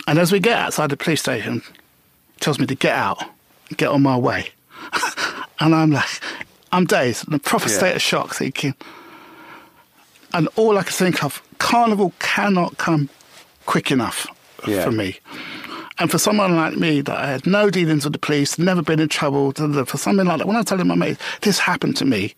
And 0.08 0.18
as 0.18 0.32
we 0.32 0.40
get 0.40 0.58
outside 0.58 0.90
the 0.90 0.98
police 0.98 1.22
station, 1.22 1.62
he 1.62 2.40
tells 2.40 2.60
me 2.60 2.66
to 2.66 2.76
get 2.76 2.96
out, 2.96 3.24
get 3.78 3.90
on 3.90 4.02
my 4.02 4.18
way. 4.18 4.50
and 5.60 5.76
I'm 5.76 5.92
like, 5.92 6.10
I'm 6.72 6.86
dazed, 6.86 7.28
in 7.28 7.34
a 7.34 7.40
proper 7.40 7.70
yeah. 7.70 7.78
state 7.78 7.96
of 7.96 8.02
shock, 8.02 8.34
thinking. 8.34 8.76
And 10.34 10.48
all 10.56 10.78
I 10.78 10.84
could 10.84 10.96
think 10.96 11.24
of, 11.24 11.42
carnival 11.60 12.14
cannot 12.20 12.78
come 12.78 13.10
quick 13.66 13.92
enough 13.92 14.28
yeah. 14.66 14.84
for 14.84 14.92
me. 14.92 15.20
And 16.02 16.10
for 16.10 16.18
someone 16.18 16.56
like 16.56 16.78
me 16.78 17.02
that 17.02 17.16
I 17.16 17.28
had 17.28 17.46
no 17.46 17.70
dealings 17.70 18.06
with 18.06 18.14
the 18.14 18.20
police, 18.20 18.58
never 18.58 18.82
been 18.82 19.00
in 19.00 19.08
trouble, 19.08 19.52
for 19.52 19.98
something 20.00 20.26
like 20.26 20.40
that, 20.40 20.48
when 20.48 20.56
I 20.56 20.64
telling 20.64 20.88
my 20.88 20.96
mates, 20.96 21.22
this 21.42 21.60
happened 21.60 21.96
to 21.98 22.06
me. 22.06 22.34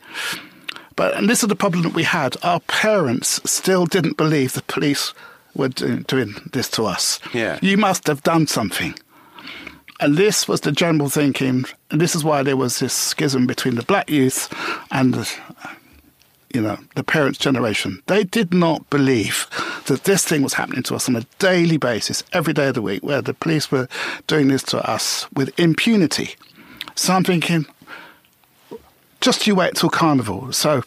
But 0.98 1.16
and 1.16 1.30
this 1.30 1.44
is 1.44 1.48
the 1.48 1.56
problem 1.56 1.84
that 1.84 1.94
we 1.94 2.04
had. 2.04 2.36
Our 2.44 2.60
parents 2.60 3.40
still 3.50 3.86
didn't 3.86 4.18
believe 4.18 4.52
the 4.52 4.64
police 4.64 5.14
were 5.56 5.70
doing 5.70 6.36
this 6.52 6.70
to 6.72 6.84
us. 6.84 7.22
Yeah. 7.34 7.58
You 7.62 7.78
must 7.78 8.06
have 8.08 8.22
done 8.24 8.48
something. 8.48 8.96
And 10.02 10.18
this 10.18 10.46
was 10.46 10.60
the 10.60 10.74
general 10.74 11.08
thinking, 11.10 11.64
and 11.90 12.02
this 12.02 12.16
is 12.16 12.24
why 12.26 12.44
there 12.44 12.58
was 12.58 12.80
this 12.80 12.94
schism 12.94 13.48
between 13.48 13.76
the 13.76 13.84
black 13.84 14.10
youth 14.10 14.54
and 14.92 15.14
the 15.14 15.34
you 16.54 16.62
know, 16.62 16.78
the 16.96 17.04
parents' 17.04 17.40
generation, 17.40 18.02
they 18.06 18.24
did 18.24 18.54
not 18.54 18.88
believe 18.92 19.48
that 19.88 20.04
this 20.04 20.24
thing 20.24 20.44
was 20.44 20.54
happening 20.54 20.84
to 20.84 20.96
us 20.96 21.10
on 21.10 21.16
a 21.16 21.26
daily 21.40 21.78
basis, 21.78 22.24
every 22.32 22.54
day 22.54 22.68
of 22.68 22.76
the 22.76 22.82
week, 22.82 23.04
where 23.04 23.22
the 23.22 23.34
police 23.34 23.72
were 23.72 23.88
doing 24.28 24.48
this 24.48 24.64
to 24.64 24.90
us 24.90 25.30
with 25.34 25.58
impunity. 25.60 26.36
So 26.96 27.14
I'm 27.14 27.24
thinking, 27.24 27.66
just 29.20 29.48
you 29.48 29.56
wait 29.56 29.76
till 29.76 29.90
Carnival. 29.90 30.54
So 30.54 30.84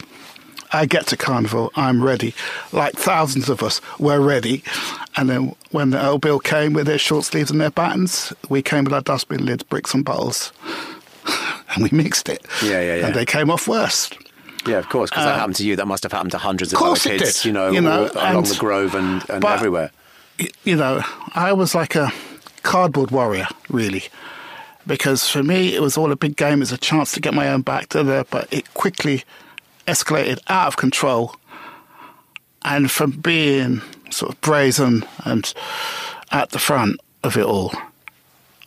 I 0.72 0.86
get 0.86 1.08
to 1.08 1.16
Carnival, 1.16 1.72
I'm 1.74 2.02
ready. 2.02 2.32
Like 2.72 2.94
thousands 2.94 3.48
of 3.48 3.62
us 3.62 3.80
were 3.98 4.20
ready. 4.20 4.62
And 5.16 5.28
then 5.28 5.56
when 5.72 5.90
the 5.90 6.06
old 6.06 6.20
Bill 6.20 6.38
came 6.38 6.74
with 6.74 6.86
their 6.86 6.98
short 6.98 7.24
sleeves 7.24 7.50
and 7.50 7.60
their 7.60 7.70
buttons, 7.70 8.32
we 8.48 8.62
came 8.62 8.84
with 8.84 8.92
our 8.92 9.00
dustbin 9.00 9.44
lids, 9.44 9.64
bricks 9.64 9.94
and 9.94 10.04
bottles, 10.04 10.52
and 11.74 11.82
we 11.82 11.88
mixed 11.90 12.28
it. 12.28 12.46
Yeah, 12.62 12.80
yeah, 12.80 12.96
yeah. 12.96 13.06
And 13.06 13.14
they 13.16 13.24
came 13.24 13.50
off 13.50 13.66
worst. 13.66 14.16
Yeah, 14.66 14.78
of 14.78 14.88
course, 14.88 15.10
because 15.10 15.24
uh, 15.24 15.30
that 15.30 15.38
happened 15.38 15.56
to 15.56 15.66
you. 15.66 15.76
That 15.76 15.86
must 15.86 16.02
have 16.02 16.12
happened 16.12 16.32
to 16.32 16.38
hundreds 16.38 16.72
of, 16.72 16.82
other 16.82 16.98
kids, 16.98 17.44
you 17.44 17.52
know, 17.52 17.70
you 17.70 17.80
know 17.80 18.10
along 18.14 18.44
the 18.44 18.56
Grove 18.58 18.94
and, 18.94 19.22
and 19.30 19.40
but, 19.40 19.56
everywhere. 19.56 19.90
You 20.64 20.76
know, 20.76 21.02
I 21.34 21.52
was 21.52 21.74
like 21.74 21.94
a 21.94 22.12
cardboard 22.62 23.10
warrior, 23.10 23.48
really, 23.68 24.04
because 24.86 25.28
for 25.28 25.42
me 25.42 25.74
it 25.74 25.80
was 25.80 25.96
all 25.96 26.12
a 26.12 26.16
big 26.16 26.36
game. 26.36 26.54
It 26.54 26.60
was 26.60 26.72
a 26.72 26.78
chance 26.78 27.12
to 27.12 27.20
get 27.20 27.34
my 27.34 27.48
own 27.48 27.62
back 27.62 27.88
to 27.90 28.02
there, 28.02 28.24
but 28.24 28.52
it 28.52 28.72
quickly 28.74 29.24
escalated 29.86 30.40
out 30.48 30.66
of 30.68 30.76
control. 30.76 31.36
And 32.64 32.90
from 32.90 33.12
being 33.12 33.80
sort 34.10 34.32
of 34.32 34.40
brazen 34.40 35.04
and 35.24 35.52
at 36.32 36.50
the 36.50 36.58
front 36.58 37.00
of 37.22 37.36
it 37.36 37.44
all, 37.44 37.72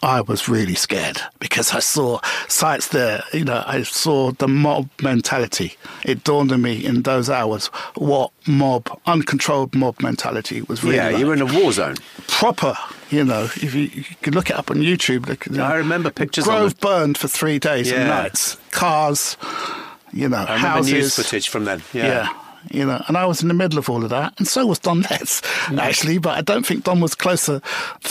I 0.01 0.21
was 0.21 0.47
really 0.47 0.75
scared 0.75 1.21
because 1.39 1.73
I 1.73 1.79
saw 1.79 2.19
sights 2.47 2.89
there. 2.89 3.23
You 3.33 3.43
know, 3.43 3.63
I 3.65 3.83
saw 3.83 4.31
the 4.31 4.47
mob 4.47 4.89
mentality. 5.01 5.75
It 6.05 6.23
dawned 6.23 6.51
on 6.51 6.61
me 6.61 6.85
in 6.85 7.03
those 7.03 7.29
hours 7.29 7.67
what 7.95 8.31
mob, 8.47 8.99
uncontrolled 9.05 9.75
mob 9.75 10.01
mentality 10.01 10.61
was 10.63 10.83
really. 10.83 10.95
Yeah, 10.95 11.09
like. 11.09 11.17
you 11.17 11.27
were 11.27 11.33
in 11.33 11.41
a 11.41 11.45
war 11.45 11.71
zone. 11.73 11.95
Proper, 12.27 12.75
you 13.09 13.25
know. 13.25 13.43
If 13.43 13.73
you, 13.75 13.83
you 13.83 14.03
could 14.21 14.35
look 14.35 14.49
it 14.49 14.55
up 14.55 14.71
on 14.71 14.77
YouTube. 14.77 15.27
Look, 15.27 15.47
you 15.47 15.53
know, 15.53 15.65
I 15.65 15.75
remember 15.75 16.11
pictures. 16.11 16.45
Grove 16.45 16.79
burned 16.79 17.17
for 17.17 17.27
three 17.27 17.59
days 17.59 17.91
yeah. 17.91 17.97
and 17.97 18.07
nights. 18.07 18.57
Cars, 18.71 19.35
you 20.13 20.29
know, 20.29 20.37
I 20.37 20.55
remember 20.55 20.67
houses. 20.67 20.93
news 20.93 21.15
footage 21.15 21.49
from 21.49 21.65
then. 21.65 21.83
Yeah. 21.93 22.07
yeah 22.07 22.43
you 22.71 22.85
know, 22.85 23.03
and 23.07 23.17
I 23.17 23.25
was 23.25 23.41
in 23.41 23.47
the 23.47 23.53
middle 23.53 23.79
of 23.79 23.89
all 23.89 24.03
of 24.03 24.09
that, 24.09 24.33
and 24.37 24.47
so 24.47 24.65
was 24.65 24.79
Don 24.79 25.01
Les, 25.01 25.41
actually, 25.77 26.17
but 26.17 26.37
I 26.37 26.41
don't 26.41 26.65
think 26.65 26.83
Don 26.83 26.99
was 26.99 27.15
closer 27.15 27.61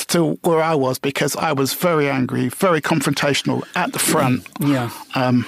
to 0.08 0.38
where 0.42 0.62
I 0.62 0.74
was 0.74 0.98
because 0.98 1.36
I 1.36 1.52
was 1.52 1.74
very 1.74 2.08
angry, 2.08 2.48
very 2.48 2.80
confrontational 2.80 3.64
at 3.74 3.92
the 3.92 3.98
front. 3.98 4.46
Yeah. 4.60 4.90
Um, 5.14 5.46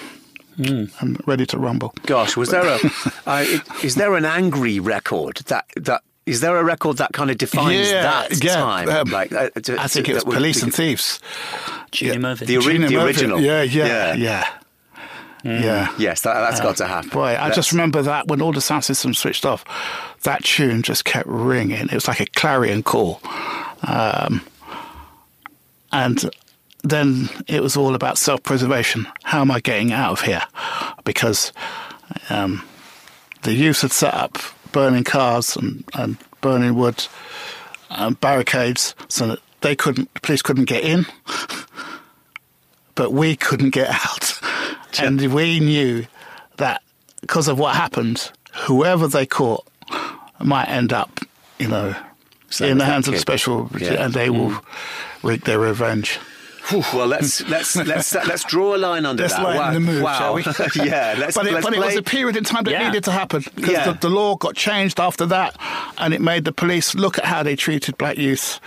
mm. 0.56 0.90
and 1.00 1.20
ready 1.26 1.46
to 1.46 1.58
rumble. 1.58 1.94
Gosh, 2.06 2.36
was 2.36 2.50
there 2.50 2.64
a? 2.64 2.78
uh, 3.26 3.44
is 3.82 3.94
there 3.94 4.14
an 4.14 4.24
angry 4.24 4.80
record 4.80 5.38
that 5.46 5.66
that 5.76 6.02
is 6.26 6.40
there 6.40 6.56
a 6.58 6.64
record 6.64 6.98
that 6.98 7.12
kind 7.12 7.30
of 7.30 7.38
defines 7.38 7.90
yeah, 7.90 8.02
that 8.02 8.44
yeah. 8.44 8.54
time? 8.54 8.88
Um, 8.88 9.10
like, 9.10 9.32
uh, 9.32 9.50
to, 9.50 9.80
I 9.80 9.88
think 9.88 10.08
it 10.08 10.14
was 10.14 10.24
Police 10.24 10.62
and 10.62 10.72
Thieves. 10.72 11.18
Junior 11.90 12.14
yeah. 12.14 12.20
Murphy. 12.20 12.44
The, 12.44 12.56
ori- 12.58 12.78
the 12.78 13.02
original. 13.02 13.40
Yeah, 13.40 13.62
yeah, 13.62 13.86
yeah. 13.86 14.14
yeah. 14.14 14.59
Mm. 15.44 15.62
Yeah. 15.62 15.94
Yes, 15.98 16.22
that, 16.22 16.36
has 16.36 16.60
uh, 16.60 16.64
got 16.64 16.76
to 16.76 16.86
happen. 16.86 17.10
Boy, 17.10 17.36
I 17.38 17.50
just 17.50 17.72
remember 17.72 18.02
that 18.02 18.28
when 18.28 18.42
all 18.42 18.52
the 18.52 18.60
sound 18.60 18.84
systems 18.84 19.18
switched 19.18 19.46
off, 19.46 19.64
that 20.22 20.44
tune 20.44 20.82
just 20.82 21.04
kept 21.04 21.26
ringing. 21.26 21.86
It 21.88 21.92
was 21.92 22.08
like 22.08 22.20
a 22.20 22.26
clarion 22.26 22.82
call. 22.82 23.20
Um, 23.82 24.42
and 25.92 26.30
then 26.82 27.28
it 27.46 27.62
was 27.62 27.76
all 27.76 27.94
about 27.94 28.18
self 28.18 28.42
preservation. 28.42 29.06
How 29.22 29.40
am 29.40 29.50
I 29.50 29.60
getting 29.60 29.92
out 29.92 30.12
of 30.12 30.20
here? 30.22 30.42
Because 31.04 31.52
um, 32.28 32.62
the 33.42 33.52
youth 33.52 33.82
had 33.82 33.92
set 33.92 34.14
up 34.14 34.38
burning 34.72 35.04
cars 35.04 35.56
and, 35.56 35.84
and 35.94 36.16
burning 36.40 36.74
wood 36.74 37.06
and 37.90 38.18
barricades 38.20 38.94
so 39.08 39.26
that 39.28 39.38
they 39.60 39.74
couldn't, 39.76 40.12
the 40.14 40.20
police 40.20 40.42
couldn't 40.42 40.66
get 40.66 40.84
in, 40.84 41.06
but 42.94 43.12
we 43.12 43.36
couldn't 43.36 43.70
get 43.70 43.88
out. 43.88 44.39
And 44.98 45.20
we 45.32 45.60
knew 45.60 46.06
that 46.56 46.82
because 47.20 47.48
of 47.48 47.58
what 47.58 47.76
happened, 47.76 48.30
whoever 48.54 49.06
they 49.08 49.26
caught 49.26 49.66
might 50.40 50.68
end 50.68 50.92
up, 50.92 51.20
you 51.58 51.68
know, 51.68 51.94
Same 52.48 52.72
in 52.72 52.78
the 52.78 52.84
hands 52.84 53.08
of 53.08 53.18
special, 53.18 53.70
yeah. 53.78 54.04
and 54.04 54.14
they 54.14 54.28
mm. 54.28 54.38
will 54.38 54.64
wreak 55.22 55.44
their 55.44 55.58
revenge. 55.58 56.18
Well, 56.72 57.06
let's 57.06 57.40
let's 57.48 57.76
let's 57.76 58.14
let's 58.14 58.44
draw 58.44 58.76
a 58.76 58.78
line 58.78 59.04
under 59.04 59.22
let's 59.22 59.34
that. 59.34 59.42
Wow. 59.42 59.72
the 59.72 59.80
move, 59.80 60.02
wow. 60.02 60.36
yeah, 60.74 61.14
let's. 61.18 61.36
But, 61.36 61.46
it, 61.46 61.52
let's 61.52 61.66
but 61.66 61.74
it 61.74 61.80
was 61.80 61.96
a 61.96 62.02
period 62.02 62.36
in 62.36 62.44
time 62.44 62.64
that 62.64 62.70
yeah. 62.70 62.86
needed 62.86 63.04
to 63.04 63.12
happen 63.12 63.44
because 63.54 63.72
yeah. 63.72 63.92
the, 63.92 63.98
the 63.98 64.08
law 64.08 64.36
got 64.36 64.54
changed 64.54 65.00
after 65.00 65.26
that, 65.26 65.56
and 65.98 66.14
it 66.14 66.20
made 66.20 66.44
the 66.44 66.52
police 66.52 66.94
look 66.94 67.18
at 67.18 67.24
how 67.24 67.42
they 67.42 67.56
treated 67.56 67.98
black 67.98 68.18
youth 68.18 68.60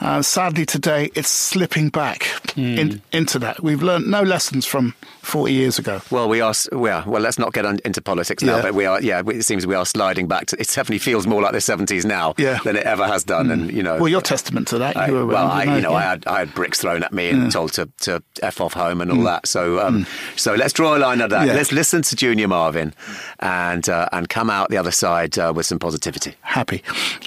Uh, 0.00 0.20
sadly, 0.22 0.66
today 0.66 1.10
it's 1.14 1.28
slipping 1.30 1.88
back 1.88 2.26
in, 2.56 3.00
into 3.12 3.38
that. 3.38 3.62
We've 3.62 3.82
learned 3.82 4.06
no 4.10 4.22
lessons 4.22 4.66
from 4.66 4.94
40 5.22 5.52
years 5.52 5.78
ago. 5.78 6.00
Well, 6.10 6.28
we 6.28 6.40
are. 6.40 6.52
We 6.72 6.90
are. 6.90 7.02
Well, 7.06 7.22
let's 7.22 7.38
not 7.38 7.52
get 7.52 7.64
on, 7.64 7.78
into 7.84 8.02
politics 8.02 8.42
now. 8.42 8.56
Yeah. 8.56 8.62
But 8.62 8.74
we 8.74 8.84
are. 8.86 9.00
Yeah, 9.00 9.22
it 9.26 9.44
seems 9.44 9.66
we 9.66 9.74
are 9.74 9.86
sliding 9.86 10.26
back 10.28 10.46
to. 10.46 10.60
It 10.60 10.66
definitely 10.68 10.98
feels 10.98 11.26
more 11.26 11.40
like 11.42 11.52
the 11.52 11.60
seventies 11.60 12.04
now 12.04 12.34
Yeah. 12.36 12.58
than 12.64 12.76
it 12.76 12.84
ever 12.84 13.06
has 13.06 13.24
done. 13.24 13.50
And 13.50 13.72
you 13.72 13.82
know, 13.82 13.96
Well, 13.98 14.08
you're 14.08 14.20
testament 14.20 14.68
to 14.68 14.78
that. 14.78 14.96
I, 14.96 15.06
you 15.08 15.14
were 15.14 15.26
well, 15.26 15.46
I, 15.50 15.64
you 15.64 15.80
know, 15.80 15.90
yeah. 15.92 15.96
I 15.96 16.02
had 16.02 16.26
I 16.26 16.38
had 16.40 16.54
bricks 16.54 16.80
thrown 16.80 17.02
at 17.02 17.12
me 17.12 17.30
and 17.30 17.50
told 17.50 17.72
to, 17.74 17.88
to 18.00 18.22
f 18.42 18.60
off 18.60 18.74
home 18.74 19.00
and 19.00 19.10
all 19.10 19.22
that. 19.24 19.46
So, 19.46 19.80
um, 19.80 20.06
so 20.36 20.54
let's 20.54 20.72
draw 20.72 20.96
a 20.96 20.98
line 20.98 21.20
under 21.22 21.34
that. 21.36 21.44
Mm. 21.44 21.48
Yeah. 21.48 21.54
Let's 21.54 21.72
listen 21.72 22.02
to 22.02 22.16
Junior 22.16 22.48
Murvin, 22.48 22.92
and 23.40 23.88
uh, 23.88 24.08
and 24.12 24.28
come 24.28 24.50
out 24.50 24.70
the 24.70 24.76
other 24.76 24.90
side 24.90 25.38
uh, 25.38 25.52
with 25.54 25.66
some 25.66 25.78
positivity. 25.78 26.34
happy. 26.42 26.78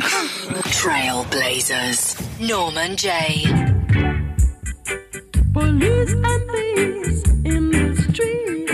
Trailblazers. 0.78 2.16
Norman 2.60 2.96
Jay. 2.96 3.46
Police 5.54 6.14
and 6.14 6.44
thieves 6.52 7.22
in 7.46 7.70
the 7.70 7.86
street. 8.02 8.68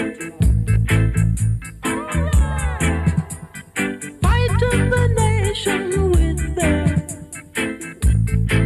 Fighting 4.22 4.90
the 4.90 5.04
nation 5.18 6.12
with 6.12 6.56
their 6.56 6.88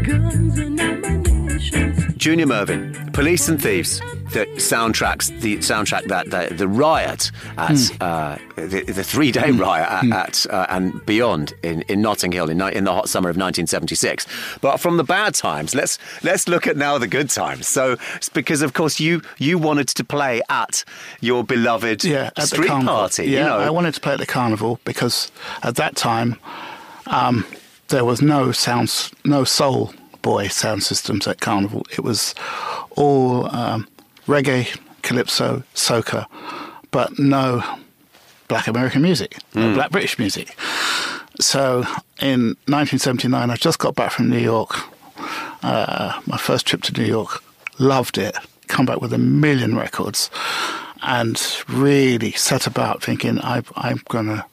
guns 0.03 0.55
and 0.59 0.79
ammunition. 0.79 2.13
Junior 2.15 2.45
Murvin, 2.45 3.11
Police 3.11 3.49
and 3.49 3.59
Thieves, 3.59 3.99
the 4.31 4.45
soundtracks, 4.55 5.27
the 5.41 5.57
soundtrack 5.57 6.07
that 6.07 6.29
the, 6.29 6.53
the 6.53 6.67
riot 6.67 7.31
at 7.57 8.01
uh, 8.01 8.37
the, 8.55 8.83
the 8.83 9.03
three 9.03 9.31
day 9.31 9.51
riot 9.51 9.87
at, 9.89 10.11
at 10.11 10.45
uh, 10.51 10.65
and 10.69 11.05
beyond 11.05 11.53
in, 11.63 11.81
in 11.83 12.01
Notting 12.01 12.31
Hill 12.31 12.49
in, 12.49 12.61
in 12.61 12.83
the 12.83 12.93
hot 12.93 13.09
summer 13.09 13.29
of 13.29 13.37
1976. 13.37 14.27
But 14.61 14.77
from 14.77 14.97
the 14.97 15.03
bad 15.03 15.33
times, 15.33 15.73
let's 15.73 15.97
let's 16.23 16.47
look 16.47 16.67
at 16.67 16.77
now 16.77 16.97
the 16.97 17.07
good 17.07 17.29
times. 17.29 17.67
So 17.67 17.97
because 18.33 18.61
of 18.61 18.73
course 18.73 18.99
you 18.99 19.21
you 19.37 19.57
wanted 19.57 19.87
to 19.89 20.03
play 20.03 20.41
at 20.49 20.83
your 21.21 21.43
beloved 21.43 22.03
yeah, 22.03 22.31
at 22.35 22.47
street 22.47 22.67
party. 22.67 23.25
Yeah, 23.25 23.39
you 23.39 23.45
know. 23.45 23.59
I 23.59 23.69
wanted 23.69 23.93
to 23.93 24.01
play 24.01 24.13
at 24.13 24.19
the 24.19 24.25
carnival 24.25 24.79
because 24.83 25.31
at 25.63 25.75
that 25.75 25.95
time 25.95 26.37
um, 27.07 27.45
there 27.87 28.05
was 28.05 28.21
no 28.21 28.51
sounds, 28.51 29.11
no 29.23 29.43
soul 29.43 29.93
boy 30.21 30.47
sound 30.47 30.83
systems 30.83 31.27
at 31.27 31.39
carnival. 31.39 31.85
It 31.91 32.01
was 32.01 32.35
all 32.91 33.53
um, 33.55 33.87
reggae, 34.27 34.77
calypso, 35.01 35.63
soca, 35.73 36.25
but 36.91 37.17
no 37.17 37.63
black 38.47 38.67
American 38.67 39.01
music, 39.01 39.37
no 39.53 39.73
black 39.73 39.91
British 39.91 40.19
music. 40.19 40.55
So 41.39 41.79
in 42.21 42.55
1979, 42.67 43.49
I 43.49 43.55
just 43.55 43.79
got 43.79 43.95
back 43.95 44.11
from 44.11 44.29
New 44.29 44.39
York. 44.39 44.75
Uh, 45.63 46.19
my 46.25 46.37
first 46.37 46.65
trip 46.65 46.81
to 46.83 46.93
New 46.93 47.07
York, 47.07 47.43
loved 47.79 48.17
it. 48.17 48.35
Come 48.67 48.85
back 48.85 49.01
with 49.01 49.13
a 49.13 49.17
million 49.17 49.75
records, 49.75 50.29
and 51.01 51.41
really 51.67 52.31
set 52.31 52.67
about 52.67 53.03
thinking 53.03 53.39
I, 53.39 53.63
I'm 53.75 54.01
gonna, 54.09 54.45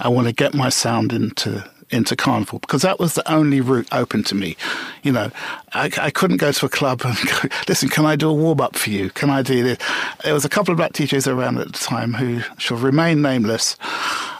I 0.00 0.08
want 0.08 0.28
to 0.28 0.32
get 0.32 0.54
my 0.54 0.70
sound 0.70 1.12
into 1.12 1.68
into 1.90 2.16
carnival 2.16 2.58
because 2.58 2.82
that 2.82 2.98
was 2.98 3.14
the 3.14 3.32
only 3.32 3.60
route 3.60 3.88
open 3.92 4.22
to 4.24 4.34
me. 4.34 4.56
You 5.02 5.12
know, 5.12 5.30
I, 5.72 5.90
I 6.00 6.10
couldn't 6.10 6.38
go 6.38 6.52
to 6.52 6.66
a 6.66 6.68
club 6.68 7.02
and 7.04 7.16
go, 7.26 7.48
listen, 7.68 7.88
can 7.88 8.06
I 8.06 8.16
do 8.16 8.28
a 8.28 8.34
warm 8.34 8.60
up 8.60 8.76
for 8.76 8.90
you? 8.90 9.10
Can 9.10 9.30
I 9.30 9.42
do 9.42 9.62
this? 9.62 9.78
There 10.24 10.34
was 10.34 10.44
a 10.44 10.48
couple 10.48 10.72
of 10.72 10.78
black 10.78 10.92
DJs 10.92 11.32
around 11.32 11.58
at 11.58 11.72
the 11.72 11.78
time 11.78 12.14
who 12.14 12.40
shall 12.58 12.76
remain 12.76 13.22
nameless, 13.22 13.76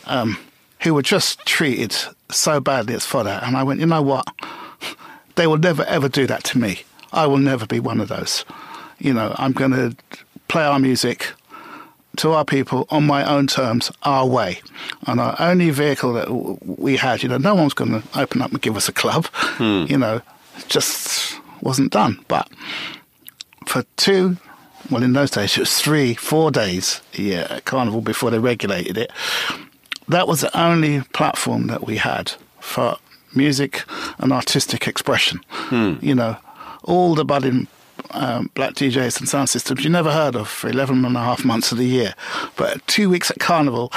um, 0.07 0.39
who 0.81 0.95
were 0.95 1.03
just 1.03 1.45
treated 1.47 1.97
so 2.31 2.61
badly 2.61 2.95
as 2.95 3.05
fodder. 3.05 3.41
And 3.43 3.57
I 3.57 3.63
went, 3.63 3.81
you 3.81 3.87
know 3.87 4.03
what? 4.03 4.27
They 5.37 5.47
will 5.47 5.59
never 5.59 5.85
ever 5.85 6.09
do 6.09 6.27
that 6.27 6.45
to 6.45 6.59
me. 6.59 6.83
I 7.15 7.27
will 7.27 7.39
never 7.39 7.65
be 7.65 7.81
one 7.81 8.01
of 8.01 8.09
those. 8.09 8.45
You 8.99 9.15
know, 9.15 9.35
I'm 9.39 9.53
going 9.53 9.71
to 9.71 9.97
play 10.49 10.65
our 10.65 10.79
music 10.79 11.33
to 12.17 12.33
our 12.33 12.45
people 12.45 12.87
on 12.91 13.07
my 13.07 13.25
own 13.25 13.47
terms, 13.47 13.91
our 14.03 14.27
way. 14.27 14.61
And 15.07 15.21
our 15.21 15.37
only 15.39 15.71
vehicle 15.71 16.13
that 16.15 16.31
we 16.79 16.97
had, 16.97 17.23
you 17.23 17.29
know, 17.29 17.39
no 17.39 17.55
one's 17.55 17.75
going 17.75 18.03
to 18.03 18.03
open 18.19 18.43
up 18.43 18.51
and 18.51 18.61
give 18.61 18.77
us 18.77 18.89
a 18.89 18.93
club. 18.93 19.27
Hmm. 19.33 19.85
You 19.89 19.99
know, 19.99 20.21
just 20.69 21.41
wasn't 21.61 21.93
done. 21.93 22.25
But 22.29 22.49
for 23.67 23.85
two, 23.97 24.37
well, 24.91 25.03
in 25.03 25.13
those 25.13 25.31
days, 25.31 25.57
it 25.57 25.61
was 25.61 25.79
three, 25.79 26.15
four 26.15 26.51
days 26.51 27.01
a 27.17 27.23
year 27.23 27.47
at 27.49 27.65
Carnival 27.65 28.01
before 28.01 28.31
they 28.31 28.39
regulated 28.39 28.99
it. 28.99 29.13
That 30.09 30.27
was 30.27 30.41
the 30.41 30.59
only 30.59 31.03
platform 31.13 31.69
that 31.69 31.87
we 31.87 31.99
had 31.99 32.33
for 32.59 32.97
music 33.35 33.85
and 34.19 34.33
artistic 34.33 34.89
expression. 34.89 35.41
Hmm. 35.51 35.95
You 36.01 36.17
know, 36.17 36.37
all 36.83 37.15
the 37.15 37.25
budding 37.25 37.69
um, 38.13 38.51
black 38.55 38.75
DJs 38.75 39.21
and 39.21 39.29
sound 39.29 39.49
systems 39.49 39.85
you 39.85 39.91
never 39.91 40.13
heard 40.13 40.35
of 40.37 40.49
for 40.49 40.69
11 40.69 41.05
and 41.05 41.17
a 41.17 41.21
half 41.21 41.45
months 41.45 41.73
of 41.73 41.79
the 41.79 41.87
year. 41.87 42.15
But 42.57 42.87
two 42.87 43.09
weeks 43.11 43.31
at 43.31 43.39
Carnival, 43.39 43.93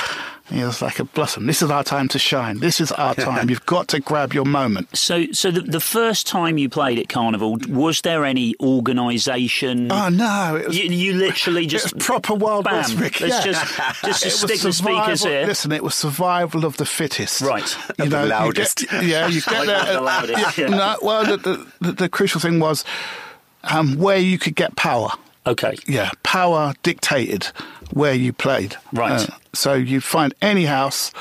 it 0.52 0.64
was 0.66 0.82
like 0.82 1.00
a 1.00 1.06
blossom. 1.06 1.46
This 1.46 1.62
is 1.62 1.72
our 1.72 1.84
time 1.84 2.08
to 2.10 2.20
shine. 2.20 2.60
This 2.60 2.82
is 2.82 2.92
our 2.92 3.16
time. 3.16 3.50
You've 3.50 3.66
got 3.66 3.88
to 3.90 4.00
grab 4.00 4.34
your 4.34 4.46
moment. 4.46 4.96
So, 4.96 5.32
so 5.32 5.52
the, 5.52 5.62
the 5.62 5.80
first 5.80 6.28
time 6.28 6.58
you 6.58 6.70
played 6.70 7.00
at 7.00 7.10
Carnival, 7.10 7.58
was 7.70 8.02
there 8.02 8.26
any 8.26 8.54
organisation? 8.60 9.92
Oh, 9.92 10.10
no. 10.10 10.58
It 10.62 10.68
was, 10.68 10.78
you, 10.78 10.90
you 10.90 11.14
literally 11.14 11.64
it 11.66 11.70
just 11.70 11.98
proper 11.98 12.34
Wild 12.36 12.66
bam. 12.66 12.76
West, 12.76 12.98
Rick. 12.98 13.22
Let's 13.22 13.46
yeah. 13.46 13.52
just 13.54 13.78
just 14.04 14.04
to 14.22 14.28
It 14.28 14.32
was 14.32 14.40
stick 14.40 14.60
the 14.62 14.74
speakers 14.74 15.24
here. 15.24 15.46
Listen, 15.46 15.72
it 15.72 15.84
was 15.84 15.96
survival 15.96 16.66
of 16.66 16.78
the 16.78 16.86
fittest. 16.86 17.42
Right. 17.42 17.76
You 17.98 18.06
Of 18.06 18.10
the 18.12 18.18
know, 18.18 18.24
you 18.24 18.30
loudest. 18.30 18.78
get- 18.90 19.04
yeah, 19.06 19.28
you 19.28 19.42
get 19.42 19.66
there. 19.66 19.94
The 19.94 20.02
loudest, 20.02 20.58
yeah. 20.58 20.68
No, 20.68 20.98
well, 21.02 21.26
the, 21.26 21.38
the, 21.38 21.68
the, 21.82 21.92
the 21.94 22.10
crucial 22.10 22.42
thing 22.42 22.60
was 22.60 22.84
um, 23.64 23.98
where 23.98 24.18
you 24.18 24.38
could 24.38 24.56
get 24.56 24.76
power. 24.76 25.10
Okay. 25.46 25.76
Yeah, 25.88 26.10
power 26.24 26.74
dictated 26.84 27.46
where 27.92 28.14
you 28.14 28.32
played. 28.34 28.76
Uh, 28.76 28.80
Right. 28.94 29.30
so 29.54 29.74
you 29.74 30.00
find 30.02 30.34
any 30.42 30.66
house 30.66 31.12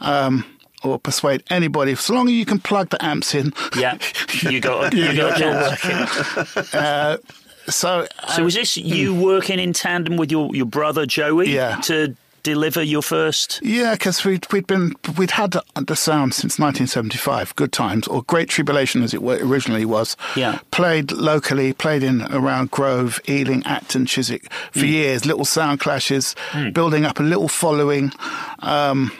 um, 0.00 0.44
or 0.82 0.98
persuade 0.98 1.42
anybody, 1.50 1.94
so 1.94 2.14
long 2.14 2.26
as 2.28 2.32
you 2.34 2.46
can 2.46 2.58
plug 2.58 2.88
the 2.88 3.04
amps 3.04 3.34
in. 3.34 3.52
Yeah, 3.76 3.98
you 4.42 4.60
got 4.60 4.94
you 4.94 5.14
got 5.14 5.38
your 5.38 5.52
working. 5.52 7.22
So, 7.68 8.06
So 8.28 8.44
was 8.44 8.54
this 8.54 8.76
you 8.76 9.12
working 9.14 9.58
in 9.58 9.72
tandem 9.72 10.16
with 10.16 10.30
your, 10.30 10.54
your 10.54 10.66
brother 10.66 11.04
Joey 11.04 11.52
Yeah. 11.52 11.76
to 11.82 12.14
deliver 12.46 12.82
your 12.82 13.02
first? 13.02 13.60
Yeah, 13.62 13.94
because 13.94 14.24
we'd 14.24 14.46
we'd 14.52 14.66
been 14.66 14.94
we'd 15.18 15.32
had 15.32 15.50
the, 15.52 15.96
sound 15.96 16.32
since 16.34 16.58
1975. 16.58 17.54
Good 17.56 17.72
times 17.72 18.06
or 18.06 18.22
Great 18.22 18.48
Tribulation, 18.48 19.02
as 19.02 19.12
it 19.14 19.20
originally 19.22 19.84
was. 19.84 20.16
Yeah. 20.36 20.58
Played 20.70 21.10
locally, 21.12 21.72
played 21.72 22.02
in 22.02 22.22
around 22.32 22.70
Grove, 22.70 23.20
Ealing, 23.28 23.62
Acton, 23.66 24.06
Chiswick 24.06 24.44
for 24.72 24.80
Mm. 24.86 24.88
years. 24.88 25.26
Little 25.26 25.44
sound 25.44 25.80
clashes, 25.80 26.34
building 26.72 27.04
up 27.04 27.18
a 27.18 27.22
little 27.22 27.48
following. 27.48 28.12
Um, 28.60 29.10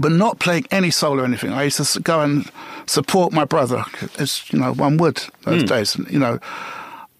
but 0.00 0.12
not 0.12 0.38
playing 0.38 0.66
any 0.70 0.90
solo 0.92 1.22
or 1.22 1.24
anything. 1.24 1.52
I 1.52 1.64
used 1.64 1.78
to 1.94 2.00
go 2.00 2.20
and 2.20 2.48
support 2.86 3.32
my 3.32 3.44
brother, 3.44 3.84
as 4.20 4.40
you 4.52 4.58
know, 4.60 4.72
one 4.72 4.96
would 4.98 5.20
those 5.42 5.64
days. 5.64 5.96
You 6.08 6.20
know, 6.20 6.38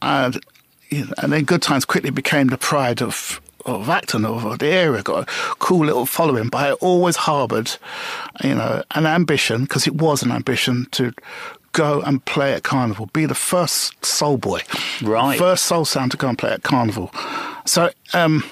and 0.03 0.39
and 1.19 1.33
then 1.33 1.45
Good 1.45 1.63
Times 1.63 1.85
quickly 1.85 2.11
became 2.11 2.47
the 2.49 2.59
pride 2.59 3.03
of 3.03 3.41
of 3.67 3.89
Acton 3.89 4.25
of 4.25 4.59
the 4.59 4.67
area. 4.67 5.03
Got 5.03 5.29
a 5.29 5.33
cool 5.57 5.85
little 5.87 6.07
following, 6.07 6.49
but 6.49 6.59
I 6.59 6.73
always 6.75 7.17
harboured, 7.17 7.77
you 8.43 8.55
know, 8.55 8.83
an 8.95 9.07
ambition 9.07 9.63
because 9.63 9.87
it 9.87 9.95
was 9.95 10.23
an 10.23 10.31
ambition 10.33 10.87
to 10.93 11.13
go 11.73 12.01
and 12.01 12.25
play 12.25 12.53
at 12.55 12.63
Carnival, 12.65 13.07
be 13.13 13.27
the 13.27 13.35
first 13.35 14.05
soul 14.05 14.37
boy, 14.37 14.61
Right. 15.03 15.39
first 15.39 15.65
soul 15.65 15.85
sound 15.85 16.11
to 16.11 16.17
go 16.17 16.29
and 16.29 16.37
play 16.39 16.51
at 16.53 16.63
Carnival. 16.63 17.13
So. 17.65 17.91
um 18.15 18.45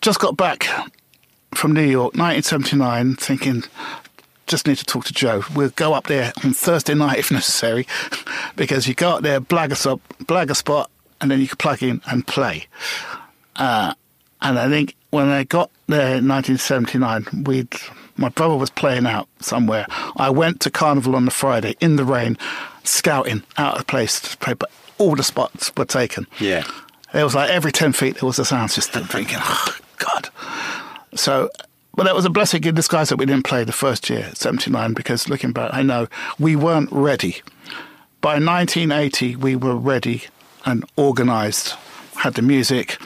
just 0.00 0.20
got 0.20 0.36
back 0.36 0.66
from 1.54 1.72
New 1.72 1.80
York, 1.82 2.14
1979, 2.14 3.16
thinking, 3.16 3.64
just 4.46 4.66
need 4.66 4.76
to 4.76 4.84
talk 4.84 5.04
to 5.06 5.14
Joe. 5.14 5.42
We'll 5.54 5.70
go 5.70 5.94
up 5.94 6.08
there 6.08 6.32
on 6.44 6.52
Thursday 6.52 6.94
night 6.94 7.18
if 7.18 7.30
necessary, 7.30 7.86
because 8.56 8.86
you 8.86 8.94
go 8.94 9.10
up 9.16 9.22
there, 9.22 9.40
blag 9.40 9.72
a, 9.72 9.76
spot, 9.76 10.00
blag 10.24 10.50
a 10.50 10.54
spot, 10.54 10.90
and 11.22 11.30
then 11.30 11.40
you 11.40 11.48
can 11.48 11.56
plug 11.56 11.82
in 11.82 12.02
and 12.06 12.26
play. 12.26 12.66
Uh, 13.56 13.94
and 14.42 14.58
I 14.58 14.68
think 14.68 14.96
when 15.10 15.28
I 15.28 15.44
got 15.44 15.70
there 15.86 16.16
in 16.16 16.28
1979, 16.28 17.44
we'd 17.44 17.72
my 18.16 18.28
brother 18.28 18.56
was 18.56 18.70
playing 18.70 19.06
out 19.06 19.28
somewhere. 19.40 19.86
I 20.16 20.30
went 20.30 20.60
to 20.60 20.70
Carnival 20.70 21.16
on 21.16 21.24
the 21.24 21.30
Friday 21.30 21.74
in 21.80 21.96
the 21.96 22.04
rain, 22.04 22.38
scouting 22.84 23.42
out 23.56 23.78
of 23.78 23.86
place 23.86 24.20
to 24.20 24.36
play, 24.36 24.54
but 24.54 24.70
all 24.98 25.16
the 25.16 25.24
spots 25.24 25.72
were 25.76 25.84
taken. 25.84 26.26
Yeah. 26.38 26.64
There 27.12 27.24
was 27.24 27.34
like 27.34 27.50
every 27.50 27.72
10 27.72 27.92
feet 27.92 28.16
there 28.20 28.26
was 28.26 28.38
a 28.38 28.44
sound 28.44 28.70
system 28.70 29.04
thinking, 29.04 29.38
oh, 29.40 29.78
God. 29.98 30.28
So, 31.14 31.50
but 31.94 32.04
that 32.04 32.14
was 32.14 32.24
a 32.24 32.30
blessing 32.30 32.64
in 32.64 32.74
disguise 32.74 33.08
that 33.08 33.16
we 33.16 33.26
didn't 33.26 33.44
play 33.44 33.64
the 33.64 33.72
first 33.72 34.08
year, 34.10 34.30
79, 34.34 34.94
because 34.94 35.28
looking 35.28 35.52
back, 35.52 35.70
I 35.72 35.82
know 35.82 36.08
we 36.38 36.56
weren't 36.56 36.90
ready. 36.92 37.42
By 38.20 38.34
1980, 38.34 39.36
we 39.36 39.56
were 39.56 39.76
ready 39.76 40.24
and 40.64 40.84
organised, 40.96 41.76
had 42.16 42.34
the 42.34 42.42
music. 42.42 42.98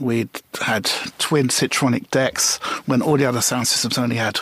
We'd 0.00 0.30
had 0.60 0.90
twin 1.18 1.48
Citronic 1.48 2.10
decks 2.10 2.56
when 2.86 3.02
all 3.02 3.16
the 3.18 3.26
other 3.26 3.42
sound 3.42 3.68
systems 3.68 3.98
only 3.98 4.16
had 4.16 4.38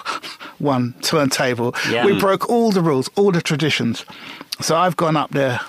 one 0.58 0.94
turntable. 1.02 1.74
Yeah. 1.90 2.06
We 2.06 2.18
broke 2.18 2.48
all 2.48 2.70
the 2.70 2.80
rules, 2.80 3.10
all 3.16 3.32
the 3.32 3.42
traditions. 3.42 4.04
So 4.60 4.76
I've 4.76 4.96
gone 4.96 5.16
up 5.16 5.30
there 5.30 5.60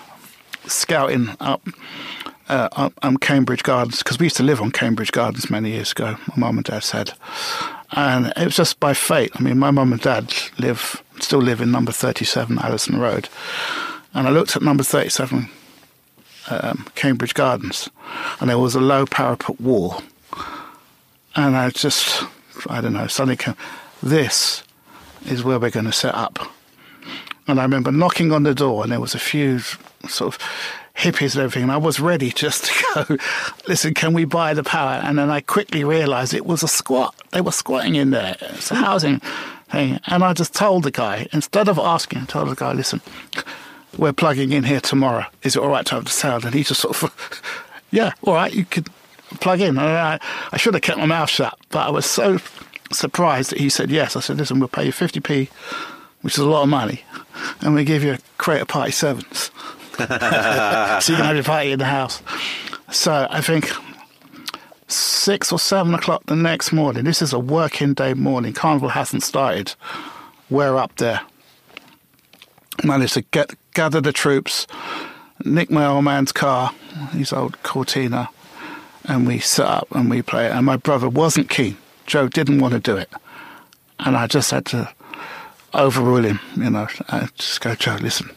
scouting 0.65 1.29
up 1.39 1.61
uh, 2.49 2.89
um, 3.01 3.17
Cambridge 3.17 3.63
Gardens 3.63 3.99
because 3.99 4.19
we 4.19 4.25
used 4.25 4.37
to 4.37 4.43
live 4.43 4.61
on 4.61 4.71
Cambridge 4.71 5.11
Gardens 5.11 5.49
many 5.49 5.71
years 5.71 5.91
ago. 5.91 6.15
My 6.29 6.47
mum 6.47 6.57
and 6.57 6.65
dad 6.65 6.83
said, 6.83 7.13
and 7.91 8.33
it 8.37 8.45
was 8.45 8.55
just 8.55 8.79
by 8.79 8.93
fate. 8.93 9.31
I 9.35 9.41
mean, 9.41 9.59
my 9.59 9.71
mum 9.71 9.91
and 9.91 10.01
dad 10.01 10.33
live 10.57 11.03
still 11.19 11.41
live 11.41 11.61
in 11.61 11.71
number 11.71 11.91
thirty-seven 11.91 12.59
Allison 12.59 12.99
Road, 12.99 13.29
and 14.13 14.27
I 14.27 14.31
looked 14.31 14.55
at 14.55 14.61
number 14.61 14.83
thirty-seven 14.83 15.49
um, 16.49 16.85
Cambridge 16.95 17.33
Gardens, 17.33 17.89
and 18.39 18.49
there 18.49 18.57
was 18.57 18.75
a 18.75 18.79
low 18.79 19.05
parapet 19.05 19.59
wall, 19.59 20.01
and 21.35 21.55
I 21.55 21.69
just 21.69 22.23
I 22.67 22.81
don't 22.81 22.93
know 22.93 23.07
suddenly 23.07 23.37
came, 23.37 23.55
this 24.01 24.63
is 25.25 25.43
where 25.43 25.59
we're 25.59 25.69
going 25.69 25.85
to 25.85 25.91
set 25.91 26.15
up. 26.15 26.39
And 27.47 27.59
I 27.59 27.63
remember 27.63 27.91
knocking 27.91 28.31
on 28.31 28.43
the 28.43 28.53
door, 28.53 28.83
and 28.83 28.91
there 28.91 28.99
was 28.99 29.15
a 29.15 29.19
few 29.19 29.59
sort 30.07 30.35
of 30.35 30.39
hippies 30.95 31.35
and 31.35 31.43
everything, 31.43 31.63
and 31.63 31.71
I 31.71 31.77
was 31.77 31.99
ready 31.99 32.31
just 32.31 32.65
to 32.65 33.05
go, 33.07 33.17
listen, 33.67 33.93
can 33.93 34.13
we 34.13 34.25
buy 34.25 34.53
the 34.53 34.63
power? 34.63 35.01
And 35.03 35.17
then 35.17 35.29
I 35.29 35.41
quickly 35.41 35.83
realised 35.83 36.33
it 36.33 36.45
was 36.45 36.61
a 36.61 36.67
squat. 36.67 37.15
They 37.31 37.41
were 37.41 37.51
squatting 37.51 37.95
in 37.95 38.11
there. 38.11 38.35
It's 38.39 38.71
a 38.71 38.75
housing 38.75 39.19
thing. 39.71 39.99
And 40.07 40.23
I 40.23 40.33
just 40.33 40.53
told 40.53 40.83
the 40.83 40.91
guy, 40.91 41.27
instead 41.31 41.69
of 41.69 41.79
asking, 41.79 42.19
I 42.19 42.25
told 42.25 42.49
the 42.49 42.55
guy, 42.55 42.73
listen, 42.73 43.01
we're 43.97 44.13
plugging 44.13 44.51
in 44.51 44.63
here 44.63 44.81
tomorrow. 44.81 45.25
Is 45.43 45.55
it 45.55 45.59
all 45.61 45.69
right 45.69 45.85
to 45.87 45.95
have 45.95 46.05
the 46.05 46.11
sound? 46.11 46.45
And 46.45 46.53
he 46.53 46.63
just 46.63 46.81
sort 46.81 47.01
of, 47.03 47.41
yeah, 47.91 48.13
all 48.23 48.35
right, 48.35 48.53
you 48.53 48.65
could 48.65 48.87
plug 49.39 49.61
in. 49.61 49.77
I, 49.77 50.19
I 50.51 50.57
should 50.57 50.73
have 50.73 50.83
kept 50.83 50.99
my 50.99 51.05
mouth 51.05 51.29
shut, 51.29 51.57
but 51.69 51.87
I 51.87 51.89
was 51.89 52.05
so 52.05 52.39
surprised 52.91 53.51
that 53.51 53.59
he 53.59 53.69
said 53.69 53.89
yes. 53.89 54.15
I 54.15 54.19
said, 54.19 54.37
listen, 54.37 54.59
we'll 54.59 54.67
pay 54.67 54.85
you 54.85 54.91
50p, 54.91 55.49
which 56.21 56.33
is 56.33 56.39
a 56.39 56.49
lot 56.49 56.63
of 56.63 56.69
money, 56.69 57.03
and 57.61 57.73
we 57.73 57.83
give 57.83 58.03
you 58.03 58.13
a 58.13 58.19
crate 58.37 58.61
of 58.61 58.67
party 58.67 58.91
sevens. 58.91 59.51
so 59.97 60.03
you 60.03 60.07
can 60.07 61.25
have 61.25 61.35
your 61.35 61.43
party 61.43 61.71
in 61.71 61.79
the 61.79 61.85
house. 61.85 62.21
So 62.91 63.27
I 63.29 63.41
think 63.41 63.69
six 64.87 65.51
or 65.51 65.59
seven 65.59 65.93
o'clock 65.93 66.23
the 66.25 66.35
next 66.35 66.71
morning, 66.71 67.03
this 67.03 67.21
is 67.21 67.33
a 67.33 67.39
working 67.39 67.93
day 67.93 68.13
morning, 68.13 68.53
carnival 68.53 68.89
hasn't 68.89 69.23
started, 69.23 69.75
we're 70.49 70.77
up 70.77 70.95
there. 70.95 71.21
Managed 72.83 73.15
to 73.15 73.21
get 73.21 73.53
gather 73.79 74.01
the 74.01 74.11
troops, 74.11 74.67
nick 75.45 75.71
my 75.71 75.85
old 75.85 76.03
man's 76.03 76.33
car, 76.33 76.73
his 77.13 77.31
old 77.31 77.63
Cortina, 77.63 78.27
and 79.05 79.25
we 79.25 79.39
set 79.39 79.65
up 79.67 79.87
and 79.91 80.09
we 80.09 80.21
play 80.21 80.47
it. 80.47 80.51
And 80.51 80.65
my 80.65 80.75
brother 80.75 81.07
wasn't 81.07 81.49
keen. 81.49 81.77
Joe 82.05 82.27
didn't 82.27 82.59
want 82.59 82.73
to 82.73 82.81
do 82.81 82.97
it. 82.97 83.09
And 83.99 84.17
I 84.17 84.27
just 84.27 84.51
had 84.51 84.65
to 84.65 84.89
overrule 85.73 86.25
him, 86.25 86.41
you 86.57 86.69
know. 86.69 86.89
I 87.07 87.29
just 87.37 87.61
go, 87.61 87.73
Joe, 87.73 87.95
listen, 88.01 88.31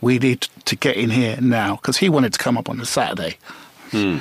we 0.00 0.20
need 0.20 0.42
to 0.66 0.76
get 0.76 0.96
in 0.96 1.10
here 1.10 1.36
now 1.40 1.74
because 1.74 1.96
he 1.96 2.08
wanted 2.08 2.32
to 2.34 2.38
come 2.38 2.56
up 2.56 2.70
on 2.70 2.76
the 2.78 2.86
Saturday. 2.86 3.38
Hmm. 3.90 4.18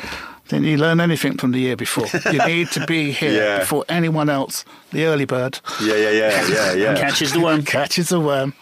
Didn't 0.47 0.65
you 0.65 0.78
learn 0.78 0.99
anything 0.99 1.38
from 1.38 1.51
the 1.51 1.59
year 1.59 1.76
before? 1.76 2.07
You 2.34 2.39
need 2.47 2.70
to 2.72 2.84
be 2.88 3.11
here 3.11 3.34
Yeah. 3.43 3.59
before 3.59 3.86
anyone 3.88 4.30
else, 4.32 4.65
the 4.91 5.05
early 5.05 5.26
bird, 5.26 5.59
Yeah, 5.80 5.93
yeah, 5.93 6.09
yeah, 6.09 6.47
yeah, 6.47 6.74
yeah. 6.74 6.95
Catches 6.95 7.34
the 7.34 7.39
worm. 7.39 7.63
catches 7.78 8.09
the 8.09 8.20
worm. 8.20 8.55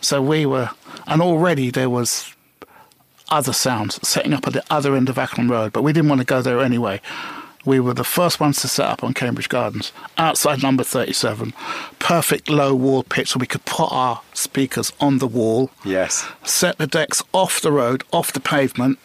So 0.00 0.20
we 0.20 0.46
were, 0.46 0.68
and 1.06 1.20
already 1.22 1.70
there 1.70 1.90
was 1.90 2.34
other 3.28 3.52
sounds 3.52 4.06
setting 4.06 4.32
up 4.32 4.46
at 4.46 4.52
the 4.52 4.64
other 4.70 4.94
end 4.94 5.08
of 5.08 5.16
Acklam 5.16 5.50
Road, 5.50 5.72
but 5.72 5.82
we 5.82 5.92
didn't 5.92 6.08
want 6.08 6.20
to 6.20 6.24
go 6.26 6.42
there 6.42 6.60
anyway. 6.60 7.00
We 7.64 7.78
were 7.78 7.94
the 7.94 8.02
first 8.04 8.40
ones 8.40 8.60
to 8.62 8.68
set 8.68 8.86
up 8.88 9.04
on 9.04 9.14
Cambridge 9.14 9.48
Gardens, 9.48 9.92
outside 10.18 10.62
number 10.62 10.82
37. 10.82 11.54
Perfect 12.00 12.50
low 12.50 12.74
wall 12.74 13.04
pitch 13.04 13.28
so 13.30 13.38
we 13.38 13.46
could 13.46 13.64
put 13.64 13.92
our 13.92 14.20
speakers 14.34 14.92
on 15.00 15.18
the 15.18 15.28
wall, 15.28 15.70
Yes. 15.84 16.26
set 16.42 16.78
the 16.78 16.88
decks 16.88 17.22
off 17.32 17.60
the 17.60 17.70
road, 17.70 18.02
off 18.12 18.32
the 18.32 18.40
pavement, 18.40 18.98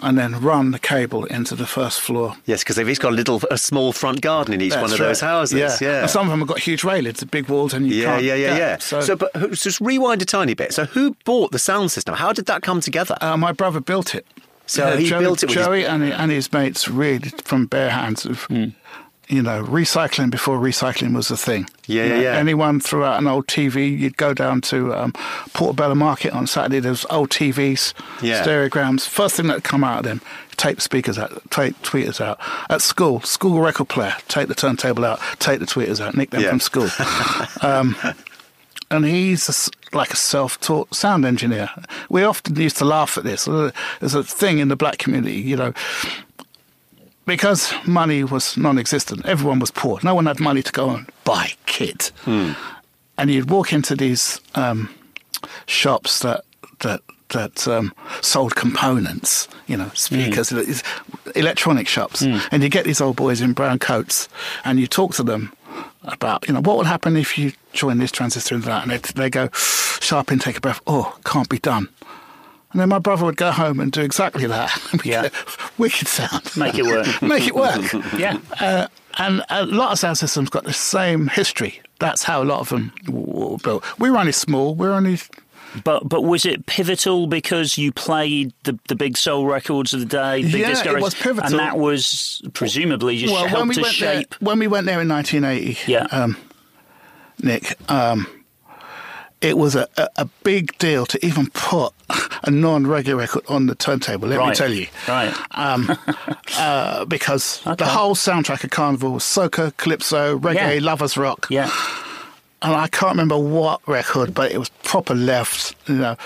and 0.00 0.16
then 0.18 0.40
run 0.40 0.70
the 0.70 0.78
cable 0.78 1.24
into 1.26 1.54
the 1.54 1.66
first 1.66 2.00
floor. 2.00 2.34
Yes, 2.46 2.62
because 2.62 2.76
they've 2.76 2.88
each 2.88 3.00
got 3.00 3.12
a 3.12 3.16
little, 3.16 3.40
a 3.50 3.58
small 3.58 3.92
front 3.92 4.20
garden 4.20 4.54
in 4.54 4.60
each 4.60 4.74
one 4.74 4.84
of 4.84 4.90
That's 4.90 5.00
those 5.00 5.20
houses. 5.20 5.58
Yeah. 5.58 5.76
Yeah. 5.80 6.00
And 6.02 6.10
some 6.10 6.26
of 6.26 6.30
them 6.30 6.40
have 6.40 6.48
got 6.48 6.58
huge 6.58 6.84
railings, 6.84 7.22
big 7.24 7.48
walls, 7.48 7.74
and 7.74 7.86
you 7.86 7.94
yeah, 8.02 8.04
can't. 8.04 8.24
yeah, 8.24 8.34
yeah, 8.34 8.56
yeah. 8.56 8.78
So, 8.78 9.00
So, 9.00 9.16
but 9.16 9.34
who- 9.36 9.50
just 9.50 9.80
rewind 9.80 10.22
a 10.22 10.26
tiny 10.26 10.54
bit. 10.54 10.72
So, 10.72 10.84
who 10.86 11.16
bought 11.24 11.52
the 11.52 11.58
sound 11.58 11.90
system? 11.90 12.14
How 12.14 12.32
did 12.32 12.46
that 12.46 12.62
come 12.62 12.80
together? 12.80 13.16
Uh, 13.20 13.36
my 13.36 13.52
brother 13.52 13.80
built 13.80 14.14
it. 14.14 14.26
So 14.68 14.96
he 14.96 15.06
Joey, 15.06 15.20
built 15.20 15.42
it 15.44 15.46
with 15.46 15.56
his- 15.56 15.64
Joey 15.66 15.84
and, 15.86 16.02
and 16.02 16.30
his 16.32 16.52
mates 16.52 16.88
really 16.88 17.28
from 17.44 17.66
bare 17.66 17.90
hands 17.90 18.26
of, 18.26 18.42
Hmm. 18.44 18.70
You 19.28 19.42
know, 19.42 19.62
recycling 19.64 20.30
before 20.30 20.58
recycling 20.58 21.14
was 21.14 21.30
a 21.30 21.36
thing. 21.36 21.68
Yeah, 21.86 22.04
You 22.04 22.08
yeah, 22.10 22.14
know, 22.16 22.22
yeah. 22.22 22.36
Anyone 22.36 22.80
threw 22.80 23.04
out 23.04 23.18
an 23.20 23.26
old 23.26 23.46
TV, 23.48 23.98
you'd 23.98 24.16
go 24.16 24.32
down 24.34 24.60
to 24.62 24.94
um, 24.94 25.12
Portobello 25.52 25.94
Market 25.94 26.32
on 26.32 26.46
Saturday. 26.46 26.78
There 26.80 26.92
was 26.92 27.04
old 27.10 27.30
TVs, 27.30 27.92
Yeah. 28.22 28.44
stereograms. 28.44 29.06
First 29.08 29.36
thing 29.36 29.48
that 29.48 29.64
come 29.64 29.82
out 29.82 29.98
of 30.00 30.04
them, 30.04 30.20
take 30.56 30.76
the 30.76 30.82
speakers 30.82 31.18
out, 31.18 31.42
take 31.50 31.74
tweeters 31.82 32.20
out. 32.20 32.38
At 32.70 32.82
school, 32.82 33.20
school 33.22 33.60
record 33.60 33.88
player, 33.88 34.14
take 34.28 34.48
the 34.48 34.54
turntable 34.54 35.04
out, 35.04 35.20
take 35.38 35.58
the 35.60 35.66
tweeters 35.66 36.00
out, 36.00 36.16
nick 36.16 36.30
them 36.30 36.42
Yeah. 36.42 36.50
from 36.50 36.60
school. 36.60 36.88
um, 37.62 37.96
and 38.90 39.04
he's 39.04 39.48
a 39.48 39.96
like 39.96 40.12
a 40.12 40.16
self-taught 40.16 40.94
sound 40.94 41.24
engineer. 41.24 41.70
We 42.10 42.22
often 42.22 42.54
used 42.56 42.76
to 42.78 42.84
laugh 42.84 43.16
at 43.16 43.24
this. 43.24 43.46
There's 43.46 44.14
a 44.14 44.22
thing 44.22 44.58
in 44.58 44.68
the 44.68 44.76
black 44.76 44.98
community, 44.98 45.36
you 45.36 45.56
know, 45.56 45.72
because 47.26 47.72
money 47.86 48.24
was 48.24 48.56
non-existent. 48.56 49.26
Everyone 49.26 49.58
was 49.58 49.70
poor. 49.70 49.98
No 50.02 50.14
one 50.14 50.26
had 50.26 50.40
money 50.40 50.62
to 50.62 50.72
go 50.72 50.90
and 50.90 51.10
buy 51.24 51.52
kit. 51.66 52.12
And 53.18 53.30
you'd 53.30 53.50
walk 53.50 53.72
into 53.72 53.94
these 53.96 54.40
um, 54.54 54.88
shops 55.66 56.20
that 56.20 56.44
that 56.80 57.00
that 57.30 57.66
um, 57.66 57.92
sold 58.20 58.54
components, 58.54 59.48
you 59.66 59.76
know, 59.76 59.90
speakers, 59.94 60.52
it's 60.52 60.82
electronic 61.34 61.88
shops, 61.88 62.22
and 62.22 62.62
you 62.62 62.68
get 62.68 62.84
these 62.84 63.00
old 63.00 63.16
boys 63.16 63.40
in 63.40 63.52
brown 63.52 63.78
coats, 63.80 64.28
and 64.64 64.78
you 64.78 64.86
talk 64.86 65.14
to 65.14 65.24
them 65.24 65.52
about, 66.04 66.46
you 66.46 66.54
know, 66.54 66.60
what 66.60 66.76
would 66.76 66.86
happen 66.86 67.16
if 67.16 67.36
you 67.36 67.52
join 67.72 67.98
this 67.98 68.12
transistor 68.12 68.54
and 68.54 68.64
that, 68.64 68.82
and 68.82 68.92
they, 68.92 68.98
they 69.22 69.28
go 69.30 69.48
sharp 70.00 70.30
in, 70.30 70.38
take 70.38 70.58
a 70.58 70.60
breath, 70.60 70.80
oh, 70.86 71.18
can't 71.24 71.48
be 71.48 71.58
done. 71.58 71.88
And 72.72 72.80
then 72.80 72.88
my 72.88 72.98
brother 72.98 73.24
would 73.24 73.36
go 73.36 73.52
home 73.52 73.80
and 73.80 73.90
do 73.92 74.02
exactly 74.02 74.46
that. 74.46 74.70
Yeah. 75.04 75.28
Wicked 75.78 76.08
sound. 76.08 76.50
Make 76.56 76.74
it 76.78 76.84
work. 76.84 77.06
Make 77.22 77.46
it 77.46 77.54
work. 77.54 77.80
Yeah. 78.18 78.38
Uh, 78.60 78.88
and 79.18 79.42
a 79.48 79.64
lot 79.66 79.92
of 79.92 79.98
sound 79.98 80.18
systems 80.18 80.50
got 80.50 80.64
the 80.64 80.72
same 80.72 81.28
history. 81.28 81.80
That's 82.00 82.22
how 82.22 82.42
a 82.42 82.44
lot 82.44 82.60
of 82.60 82.68
them 82.68 82.92
were 83.08 83.56
built. 83.58 83.84
We 83.98 84.10
were 84.10 84.18
only 84.18 84.32
small. 84.32 84.74
We 84.74 84.86
were 84.88 84.94
only 84.94 85.18
But 85.84 86.08
but 86.08 86.22
was 86.22 86.44
it 86.44 86.66
pivotal 86.66 87.26
because 87.26 87.78
you 87.78 87.92
played 87.92 88.52
the 88.64 88.78
the 88.88 88.94
big 88.96 89.16
soul 89.16 89.46
records 89.46 89.94
of 89.94 90.00
the 90.00 90.06
day? 90.06 90.42
Big 90.42 90.54
Yeah, 90.60 90.68
disco 90.68 90.96
it 90.96 91.00
was 91.02 91.14
pivotal. 91.14 91.48
and 91.50 91.58
that 91.58 91.78
was 91.78 92.42
presumably 92.52 93.16
just 93.18 93.32
well, 93.32 93.44
when 93.44 93.50
helped 93.50 93.68
we 93.68 93.74
to 93.76 93.80
went 93.82 93.94
shape. 93.94 94.30
there. 94.30 94.38
When 94.46 94.58
we 94.58 94.66
went 94.66 94.84
there 94.86 95.00
in 95.00 95.08
1980, 95.08 95.90
Yeah. 95.90 96.06
um, 96.10 96.36
Nick, 97.42 97.76
um, 97.90 98.26
it 99.40 99.56
was 99.58 99.74
a, 99.76 99.86
a, 99.96 100.08
a 100.16 100.24
big 100.44 100.76
deal 100.78 101.06
to 101.06 101.24
even 101.26 101.48
put 101.50 101.92
a 102.42 102.50
non-reggae 102.50 103.16
record 103.16 103.44
on 103.48 103.66
the 103.66 103.74
turntable. 103.74 104.28
Let 104.28 104.46
me 104.46 104.54
tell 104.54 104.72
you, 104.72 104.86
Right. 105.08 105.34
um, 105.52 105.96
uh, 106.58 107.04
because 107.04 107.60
Okay. 107.66 107.76
the 107.76 107.86
whole 107.90 108.14
soundtrack 108.14 108.64
of 108.64 108.70
Carnival 108.70 109.12
was 109.12 109.24
soca, 109.24 109.76
calypso, 109.76 110.38
reggae, 110.38 110.76
Yeah. 110.76 110.84
lovers 110.86 111.16
rock. 111.16 111.46
Yeah. 111.50 111.70
and 112.62 112.74
I 112.74 112.88
can't 112.88 113.12
remember 113.12 113.38
what 113.38 113.86
record, 113.86 114.32
but 114.34 114.50
it 114.52 114.58
was 114.58 114.70
proper 114.82 115.14
left, 115.14 115.74
you 115.88 115.96
know, 115.96 116.16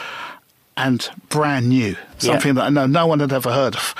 and 0.76 1.11
brand 1.28 1.68
new, 1.68 1.96
something 2.18 2.54
that 2.54 2.62
I 2.64 2.68
know 2.70 2.86
no 2.86 3.06
one 3.06 3.20
had 3.20 3.32
ever 3.32 3.52
heard 3.52 3.74
of. 3.74 3.94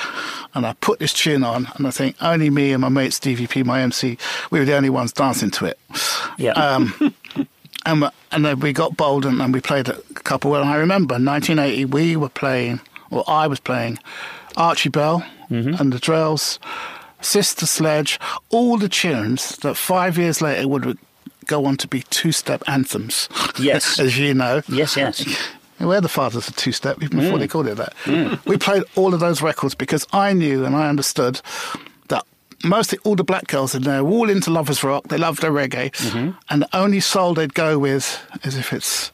And 0.55 0.65
I 0.67 0.73
put 0.81 0.99
this 0.99 1.13
tune 1.13 1.45
on, 1.45 1.69
and 1.77 1.87
I 1.87 1.91
think 1.91 2.17
only 2.23 2.49
me 2.51 2.73
and 2.73 2.81
my 2.81 2.89
mate 2.89 3.13
Stevie 3.13 3.47
P, 3.47 3.63
my 3.63 3.83
MC, 3.83 4.17
we 4.51 4.59
were 4.61 4.65
the 4.65 4.75
only 4.75 4.91
ones 4.91 5.13
dancing 5.13 5.51
to 5.53 5.67
it. 5.67 5.79
Yeah. 6.39 6.53
Um, 6.53 7.15
and 7.87 8.11
and 8.33 8.45
then 8.45 8.61
we 8.61 8.73
got 8.73 8.97
bold 8.97 9.25
and, 9.25 9.41
and 9.41 9.53
we 9.53 9.61
played 9.61 9.89
a 9.89 9.95
couple. 10.15 10.55
And 10.55 10.69
I 10.69 10.77
remember 10.77 11.15
1980, 11.15 11.87
we 11.87 12.17
were 12.17 12.29
playing, 12.29 12.81
or 13.11 13.25
I 13.27 13.47
was 13.47 13.61
playing, 13.61 13.99
Archie 14.57 14.89
Bell 14.89 15.25
mm-hmm. 15.51 15.81
and 15.81 15.93
the 15.93 15.99
Drells, 15.99 16.59
Sister 17.21 17.67
Sledge, 17.67 18.19
all 18.51 18.79
the 18.79 18.89
tunes 18.89 19.57
that 19.59 19.77
five 19.77 20.19
years 20.19 20.41
later 20.41 20.69
would 20.69 20.99
go 21.47 21.65
on 21.65 21.77
to 21.79 21.89
be 21.89 22.03
two-step 22.11 22.63
anthems. 22.67 23.29
Yes. 23.59 23.99
as 24.01 24.19
you 24.19 24.35
know. 24.35 24.63
yes. 24.69 24.97
Yes. 24.97 25.25
We're 25.81 26.03
the 26.03 26.11
fathers 26.11 26.47
of 26.47 26.57
two-step, 26.57 27.03
even 27.03 27.21
before 27.21 27.39
mm. 27.39 27.41
they 27.41 27.49
called 27.49 27.67
it 27.67 27.79
that. 27.79 27.95
Mm. 28.05 28.45
We 28.45 28.59
played 28.59 28.83
all 28.97 29.15
of 29.15 29.21
those 29.21 29.41
records 29.41 29.75
because 29.75 30.07
I 30.13 30.35
knew 30.35 30.67
and 30.67 30.77
I 30.77 30.91
understood 30.91 31.41
mostly 32.65 32.99
all 33.05 33.17
the 33.17 33.25
black 33.25 33.47
girls 33.47 33.75
in 33.75 33.83
there 33.83 34.03
were 34.05 34.11
all 34.11 34.31
into 34.31 34.51
lovers 34.51 34.83
rock. 34.85 35.09
They 35.09 35.19
loved 35.19 35.43
their 35.43 35.53
reggae, 35.53 36.35
and 36.51 36.63
the 36.63 36.69
only 36.77 37.01
soul 37.01 37.35
they'd 37.35 37.55
go 37.55 37.79
with 37.79 38.21
is 38.45 38.57
if 38.57 38.73
it's 38.73 39.13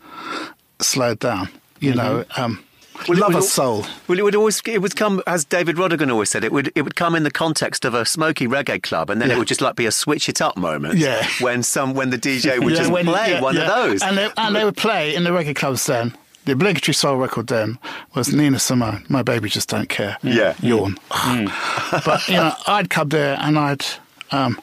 slowed 0.81 1.19
down. 1.21 1.49
You 1.81 1.95
know, 1.95 2.25
um, 2.37 2.65
Well, 2.95 3.03
it 3.03 3.09
would 3.11 3.19
lovers 3.19 3.35
al- 3.37 3.43
soul. 3.43 3.87
Well, 4.09 4.19
it 4.19 4.23
would 4.23 4.35
always 4.35 4.63
it 4.67 4.81
would 4.81 4.97
come 4.97 5.23
as 5.27 5.45
David 5.45 5.77
Rodigan 5.77 6.11
always 6.11 6.31
said. 6.31 6.43
It 6.45 6.53
would 6.53 6.73
it 6.75 6.83
would 6.83 6.97
come 6.97 7.15
in 7.15 7.23
the 7.23 7.31
context 7.31 7.85
of 7.85 7.93
a 7.95 8.05
smoky 8.07 8.47
reggae 8.49 8.83
club, 8.83 9.11
and 9.11 9.21
then 9.21 9.31
it 9.31 9.37
would 9.39 9.49
just 9.49 9.61
like 9.61 9.77
be 9.77 9.85
a 9.87 9.93
switch 9.93 10.29
it 10.29 10.41
up 10.41 10.57
moment. 10.57 10.97
Yeah. 10.99 11.27
When 11.41 11.63
some 11.63 11.93
when 11.95 12.11
the 12.11 12.19
DJ 12.19 12.59
would 12.59 12.73
Yeah, 12.73 12.79
just 12.79 12.91
when- 12.91 13.05
play 13.05 13.33
yeah, 13.33 13.41
one 13.43 13.55
yeah. 13.57 13.63
of 13.63 13.69
those. 13.69 14.03
and 14.03 14.17
they, 14.17 14.31
and 14.39 14.57
they 14.57 14.65
would 14.65 14.77
play 14.77 15.15
in 15.15 15.25
the 15.25 15.31
reggae 15.31 15.55
clubs 15.55 15.85
then. 15.87 16.15
The 16.47 16.53
obligatory 16.53 16.95
soul 16.95 17.17
record 17.17 17.49
then 17.49 17.79
was 18.15 18.33
Nina 18.33 18.59
Simone, 18.59 19.05
My 19.09 19.23
Baby 19.23 19.49
Just 19.51 19.69
Don't 19.69 19.89
Care. 19.89 20.17
Yeah. 20.23 20.55
Yawn. 20.63 20.97
but, 21.11 22.27
you 22.29 22.35
know, 22.37 22.55
I'd 22.67 22.89
come 22.89 23.11
there 23.11 23.37
and 23.41 23.59
I'd 23.59 23.85
um, 24.31 24.59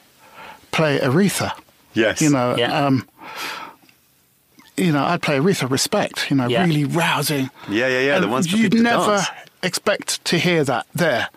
play 0.72 0.98
Aretha. 0.98 1.52
Yes. 1.94 2.20
You 2.20 2.30
know, 2.30 2.56
Yeah. 2.56 2.86
um, 2.86 3.08
you 4.76 4.90
know, 4.92 5.04
I'd 5.04 5.22
play 5.22 5.38
Aretha 5.38 5.70
Respect, 5.70 6.30
you 6.30 6.36
know, 6.36 6.48
Yeah. 6.48 6.64
really 6.64 6.84
rousing. 6.84 7.50
Yeah, 7.68 7.86
yeah, 7.86 8.00
yeah, 8.00 8.18
the 8.18 8.24
And 8.24 8.32
ones 8.32 8.50
for 8.50 8.56
you'd 8.56 8.72
to 8.72 8.82
never 8.82 9.16
dance. 9.16 9.28
expect 9.62 10.24
to 10.24 10.38
hear 10.38 10.64
that 10.64 10.86
there. 10.94 11.28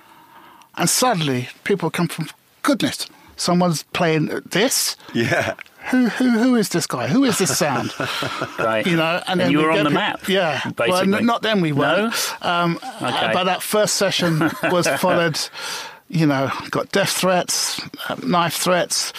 And 0.75 0.89
suddenly 0.89 1.49
people 1.63 1.89
come 1.91 2.07
from, 2.07 2.29
goodness, 2.63 3.07
someone's 3.35 3.83
playing 3.93 4.27
this? 4.45 4.95
Yeah. 5.13 5.53
Who, 5.89 6.07
who, 6.09 6.29
who 6.31 6.55
is 6.55 6.69
this 6.69 6.85
guy? 6.87 7.07
Who 7.07 7.23
is 7.23 7.37
this 7.37 7.57
sound? 7.57 7.93
Right. 8.59 8.85
you 8.85 8.95
know, 8.97 9.21
and, 9.27 9.39
then 9.39 9.51
you 9.51 9.59
we 9.59 9.63
were 9.65 9.71
on 9.71 9.83
the 9.83 9.89
map. 9.89 10.27
Yeah, 10.27 10.59
basically. 10.75 10.89
Well, 11.11 11.15
n- 11.19 11.25
not 11.25 11.41
then 11.43 11.61
we 11.61 11.71
were. 11.71 12.11
No? 12.11 12.11
Um, 12.41 12.79
Okay. 13.01 13.31
But 13.33 13.45
that 13.45 13.61
first 13.61 13.95
session 13.95 14.49
was 14.71 14.87
followed. 14.99 15.39
You 16.09 16.25
know, 16.25 16.49
got 16.71 16.89
death 16.93 17.09
threats, 17.11 17.81
uh, 18.07 18.15
knife 18.23 18.53
threats. 18.55 19.11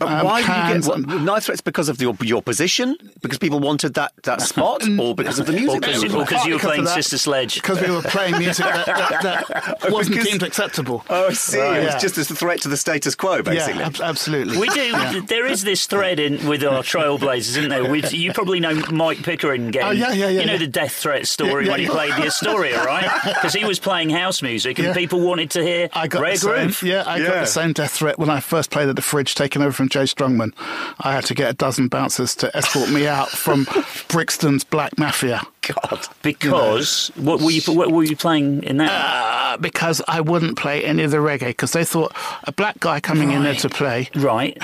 Um, 0.00 0.24
Why 0.24 0.42
cans 0.42 0.86
did 0.86 0.96
you 0.98 1.04
get 1.06 1.14
what, 1.14 1.22
knife 1.22 1.44
threats 1.44 1.60
because 1.60 1.88
of 1.88 2.00
your 2.00 2.16
your 2.22 2.42
position? 2.42 2.96
Because 3.20 3.38
people 3.38 3.60
wanted 3.60 3.94
that, 3.94 4.12
that 4.24 4.40
spot, 4.42 4.86
or 4.98 5.14
because 5.14 5.38
of 5.38 5.46
the 5.46 5.52
music? 5.52 5.80
because 5.80 6.00
that 6.02 6.08
you, 6.08 6.16
was 6.16 6.22
or 6.22 6.26
'cause 6.36 6.46
you 6.46 6.54
were 6.54 6.58
playing 6.60 6.84
that- 6.84 6.94
Sister 6.94 7.18
Sledge. 7.18 7.54
because 7.56 7.80
we 7.80 7.90
were 7.90 8.02
playing 8.02 8.38
music 8.38 8.64
that, 8.66 8.86
that, 8.86 9.22
that 9.22 9.90
wasn't 9.90 10.16
Because- 10.16 10.28
deemed 10.30 10.42
acceptable. 10.42 11.04
Oh, 11.10 11.28
I 11.28 11.32
see. 11.32 11.58
It 11.58 11.84
was 11.84 11.94
Yeah. 11.94 11.98
just 11.98 12.18
as 12.18 12.30
a 12.30 12.34
threat 12.34 12.60
to 12.62 12.68
the 12.68 12.76
status 12.76 13.14
quo, 13.14 13.42
basically. 13.42 13.80
Yeah, 13.80 13.86
ab- 13.86 14.00
absolutely. 14.02 14.58
We 14.58 14.68
do. 14.68 15.22
There 15.22 15.46
is 15.46 15.64
this 15.64 15.86
thread 15.86 16.18
in 16.20 16.46
with 16.46 16.62
our 16.64 16.82
Trailblazers, 16.82 17.56
isn't 17.56 17.68
there? 17.70 17.90
With, 17.90 18.12
you 18.12 18.32
probably 18.32 18.60
know 18.60 18.74
Mike 18.92 19.22
Pickering 19.22 19.70
getting. 19.70 19.88
Oh, 19.88 19.90
yeah, 19.92 20.12
yeah, 20.12 20.28
yeah, 20.28 20.40
You 20.40 20.46
know 20.46 20.52
yeah. 20.52 20.58
the 20.58 20.66
death 20.66 20.92
threat 20.92 21.26
story 21.26 21.50
Yeah, 21.52 21.60
yeah, 21.60 21.70
when 21.72 21.80
he 21.80 21.86
played 21.88 22.12
the 22.12 22.26
Astoria, 22.26 22.84
right? 22.84 23.10
Because 23.42 23.54
he 23.54 23.64
was 23.64 23.78
playing 23.78 24.10
house 24.10 24.42
music 24.42 24.78
and 24.78 24.88
Yeah. 24.88 24.94
people 24.94 25.20
wanted 25.20 25.50
to 25.52 25.62
hear 25.62 25.88
I 25.92 26.06
got 26.06 26.22
Rare 26.22 26.36
Groove. 26.38 26.82
yeah, 26.82 27.02
I 27.06 27.18
got 27.18 27.40
the 27.40 27.46
same 27.46 27.72
death 27.72 27.92
threat 27.92 28.18
when 28.18 28.30
I 28.30 28.40
first 28.40 28.70
played 28.70 28.88
at 28.88 28.96
the 28.96 29.02
Fridge, 29.02 29.34
taking 29.34 29.62
over 29.62 29.71
from 29.72 29.88
Jay 29.88 30.02
Strongman. 30.04 30.52
I 31.00 31.12
had 31.12 31.24
to 31.26 31.34
get 31.34 31.50
a 31.50 31.54
dozen 31.54 31.88
bouncers 31.88 32.34
to 32.36 32.54
escort 32.56 32.90
me 32.90 33.06
out 33.06 33.28
from 33.30 33.64
Brixton's 34.08 34.64
Black 34.64 34.96
Mafia 34.98 35.42
God. 35.62 36.06
Because 36.22 37.10
what 37.16 37.40
were 37.40 37.50
you 37.50 37.60
what 37.72 37.90
were 37.92 38.04
you 38.04 38.16
playing 38.16 38.62
in 38.64 38.78
that? 38.78 38.90
uh, 38.90 39.56
because 39.58 40.02
I 40.08 40.20
wouldn't 40.20 40.56
play 40.58 40.84
any 40.84 41.02
of 41.04 41.10
the 41.10 41.18
reggae 41.18 41.48
because 41.48 41.72
they 41.72 41.84
thought 41.84 42.12
a 42.44 42.52
black 42.52 42.80
guy 42.80 43.00
coming 43.00 43.30
in 43.32 43.42
there 43.42 43.54
to 43.56 43.68
play 43.68 44.08
right. 44.16 44.56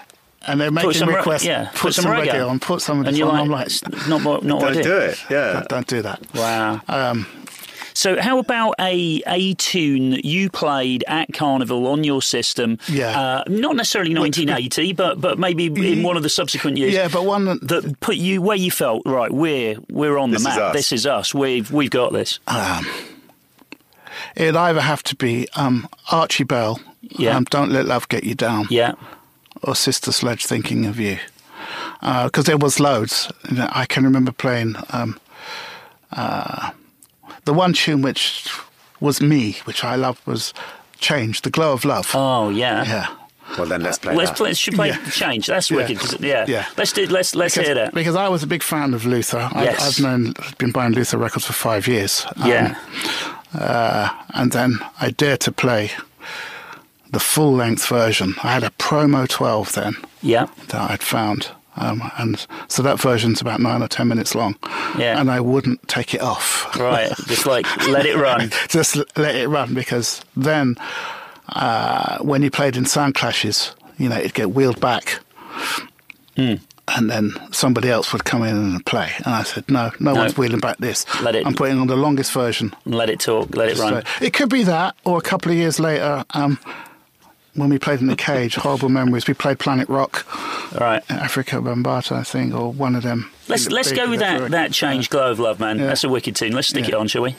and 0.46 0.60
they're 0.60 0.70
making 0.70 0.92
some 0.92 1.08
re- 1.08 1.16
requests. 1.16 1.44
yeah, 1.44 1.70
put, 1.74 1.92
some, 1.94 2.04
reggae. 2.06 2.48
on, 2.48 2.58
put 2.60 2.80
some 2.80 3.00
of 3.00 3.06
And 3.06 3.14
this 3.14 3.18
you're 3.18 3.28
on. 3.30 3.48
like, 3.48 3.60
I'm 3.60 3.66
"It's 3.66 3.82
like, 3.84 4.08
not 4.08 4.22
what 4.24 4.44
not 4.44 4.62
what 4.62 4.74
Don't 4.74 4.82
do. 4.82 4.82
do 4.84 4.98
it. 4.98 5.18
Yeah. 5.28 5.52
don't, 5.54 5.68
don't 5.68 5.86
do 5.86 6.02
that. 6.02 6.20
Wow. 6.34 6.80
Um, 6.88 7.26
So, 7.96 8.20
how 8.20 8.38
about 8.38 8.74
a 8.78 9.22
a 9.26 9.54
tune 9.54 10.10
that 10.10 10.26
you 10.26 10.50
played 10.50 11.02
at 11.08 11.32
Carnival 11.32 11.86
on 11.86 12.04
your 12.04 12.20
system? 12.20 12.78
Yeah. 12.88 13.18
Uh, 13.18 13.44
not 13.48 13.74
necessarily 13.74 14.14
1980, 14.14 14.92
but 14.92 15.18
but 15.20 15.38
maybe 15.38 15.66
in 15.92 16.02
one 16.02 16.16
of 16.18 16.22
the 16.22 16.28
subsequent 16.28 16.76
years. 16.76 16.92
yeah, 16.92 17.08
but 17.08 17.24
one 17.24 17.46
that, 17.46 17.66
that 17.68 18.00
put 18.00 18.16
you 18.16 18.42
where 18.42 18.56
you 18.56 18.70
felt 18.70 19.02
right. 19.06 19.32
We're 19.32 19.76
we're 19.88 20.18
on 20.18 20.30
the 20.30 20.40
map. 20.40 20.58
us. 20.58 20.72
This 20.74 20.92
is 20.92 21.06
us. 21.06 21.34
We've 21.34 21.72
we've 21.72 21.88
got 21.90 22.12
this. 22.12 22.38
it'd 24.36 24.56
either 24.56 24.80
have 24.80 25.02
to 25.04 25.16
be 25.16 25.48
um, 25.56 25.88
Archie 26.12 26.44
Bell, 26.44 26.78
Yeah. 27.00 27.36
um, 27.36 27.44
Don't 27.44 27.70
Let 27.72 27.86
Love 27.86 28.08
Get 28.08 28.24
You 28.24 28.34
Down, 28.34 28.66
Yeah. 28.70 28.92
or 29.62 29.74
Sister 29.74 30.12
Sledge 30.12 30.44
Thinking 30.46 30.84
of 30.86 31.00
You. 31.00 31.18
Because 32.00 32.44
there 32.44 32.58
was 32.58 32.78
loads. 32.78 33.32
I 33.58 33.86
can 33.86 34.04
remember 34.04 34.32
playing 34.32 34.76
um, 34.90 35.18
uh, 36.12 36.70
the 37.46 37.54
one 37.54 37.72
tune 37.72 38.02
which 38.02 38.46
was 39.00 39.20
me, 39.22 39.56
which 39.64 39.82
I 39.84 39.96
loved, 39.96 40.24
was 40.26 40.52
Change, 40.98 41.40
The 41.42 41.50
Glow 41.50 41.72
of 41.72 41.84
Love. 41.84 42.10
Oh 42.14 42.50
yeah. 42.50 42.84
yeah. 42.84 43.06
Well, 43.56 43.66
then 43.66 43.80
let's 43.82 43.98
play 43.98 44.14
Let's 44.14 44.30
that. 44.30 44.36
play. 44.38 44.54
Should 44.54 44.74
play 44.74 44.88
Yeah. 44.88 45.10
change. 45.10 45.46
That's 45.46 45.70
Yeah. 45.70 45.76
wicked. 45.76 45.98
'cause- 46.00 46.16
yeah. 46.20 46.44
Yeah. 46.48 46.66
Let's 46.76 46.92
do. 46.92 47.06
Let's 47.06 47.34
let's 47.34 47.54
because, 47.54 47.66
hear 47.68 47.74
that. 47.76 47.94
Because 47.94 48.16
I 48.16 48.28
was 48.28 48.42
a 48.42 48.46
big 48.46 48.62
fan 48.62 48.92
of 48.92 49.04
Luther. 49.06 49.48
Yes. 49.54 49.80
I, 49.80 49.86
I've 49.86 50.00
known, 50.00 50.34
been 50.58 50.72
buying 50.72 50.92
Luther 50.92 51.16
records 51.18 51.46
for 51.46 51.52
five 51.52 51.86
years. 51.86 52.26
Um, 52.36 52.50
Yeah. 52.50 52.74
uh, 53.58 54.08
and 54.34 54.50
then 54.52 54.78
I 55.00 55.10
dared 55.10 55.40
to 55.40 55.52
play 55.52 55.92
the 57.12 57.20
full 57.20 57.52
length 57.54 57.86
version. 57.86 58.34
I 58.42 58.50
had 58.52 58.64
a 58.64 58.70
promo 58.70 59.28
12 59.28 59.72
then 59.74 59.94
Yeah. 60.22 60.46
that 60.68 60.90
I'd 60.90 61.02
found. 61.02 61.48
Um, 61.76 62.10
and 62.18 62.46
so 62.68 62.82
that 62.82 62.98
version's 63.00 63.40
about 63.40 63.60
nine 63.60 63.82
or 63.82 63.88
ten 63.88 64.08
minutes 64.08 64.34
long. 64.34 64.56
Yeah. 64.98 65.20
And 65.20 65.30
I 65.30 65.40
wouldn't 65.40 65.86
take 65.88 66.14
it 66.14 66.20
off. 66.20 66.74
Right. 66.78 67.12
Just 67.26 67.46
like 67.46 67.66
let 67.88 68.06
it 68.06 68.16
run. 68.16 68.50
Just 68.68 68.96
let 69.16 69.34
it 69.34 69.48
run 69.48 69.74
because 69.74 70.22
then 70.36 70.76
uh, 71.50 72.18
when 72.18 72.42
you 72.42 72.50
played 72.50 72.76
in 72.76 72.86
sound 72.86 73.14
clashes, 73.14 73.74
you 73.98 74.08
know, 74.08 74.16
it'd 74.16 74.34
get 74.34 74.50
wheeled 74.52 74.80
back. 74.80 75.20
Hmm. 76.36 76.54
And 76.88 77.10
then 77.10 77.32
somebody 77.50 77.90
else 77.90 78.12
would 78.12 78.24
come 78.24 78.44
in 78.44 78.54
and 78.56 78.86
play. 78.86 79.10
And 79.24 79.34
I 79.34 79.42
said, 79.42 79.68
no, 79.68 79.90
no, 79.98 80.12
No. 80.12 80.20
one's 80.20 80.38
wheeling 80.38 80.60
back 80.60 80.78
this. 80.78 81.04
Let 81.20 81.34
it- 81.34 81.44
I'm 81.44 81.54
putting 81.54 81.80
on 81.80 81.88
the 81.88 81.96
longest 81.96 82.30
version. 82.32 82.72
Let 82.84 83.10
it 83.10 83.18
talk. 83.18 83.56
Let 83.56 83.70
it 83.70 83.78
run. 83.78 84.04
So 84.04 84.24
it 84.24 84.32
could 84.32 84.48
be 84.50 84.62
that, 84.64 84.94
or 85.04 85.18
a 85.18 85.20
couple 85.20 85.50
of 85.50 85.58
years 85.58 85.80
later, 85.80 86.24
um, 86.30 86.58
when 87.56 87.68
we 87.68 87.78
played 87.78 88.00
in 88.00 88.06
the 88.06 88.16
cage, 88.16 88.54
horrible 88.54 88.88
memories. 88.88 89.26
We 89.26 89.34
played 89.34 89.58
Planet 89.58 89.88
Rock, 89.88 90.24
right? 90.80 91.02
Afrika 91.08 91.62
Bambaataa, 91.62 92.16
I 92.18 92.22
think, 92.22 92.54
or 92.54 92.72
one 92.72 92.94
of 92.94 93.02
them. 93.02 93.30
Let's 93.48 93.70
let's 93.70 93.92
go 93.92 94.10
with 94.10 94.20
that 94.20 94.50
that 94.50 94.72
change 94.72 95.08
glow 95.08 95.30
of 95.30 95.38
love, 95.38 95.60
man. 95.60 95.78
Yeah. 95.78 95.86
That's 95.86 96.02
a 96.04 96.08
wicked 96.08 96.34
tune. 96.36 96.52
Let's 96.52 96.68
stick 96.68 96.88
Yeah. 96.88 96.96
it 96.96 96.98
on, 96.98 97.06
shall 97.08 97.22
we? 97.22 97.32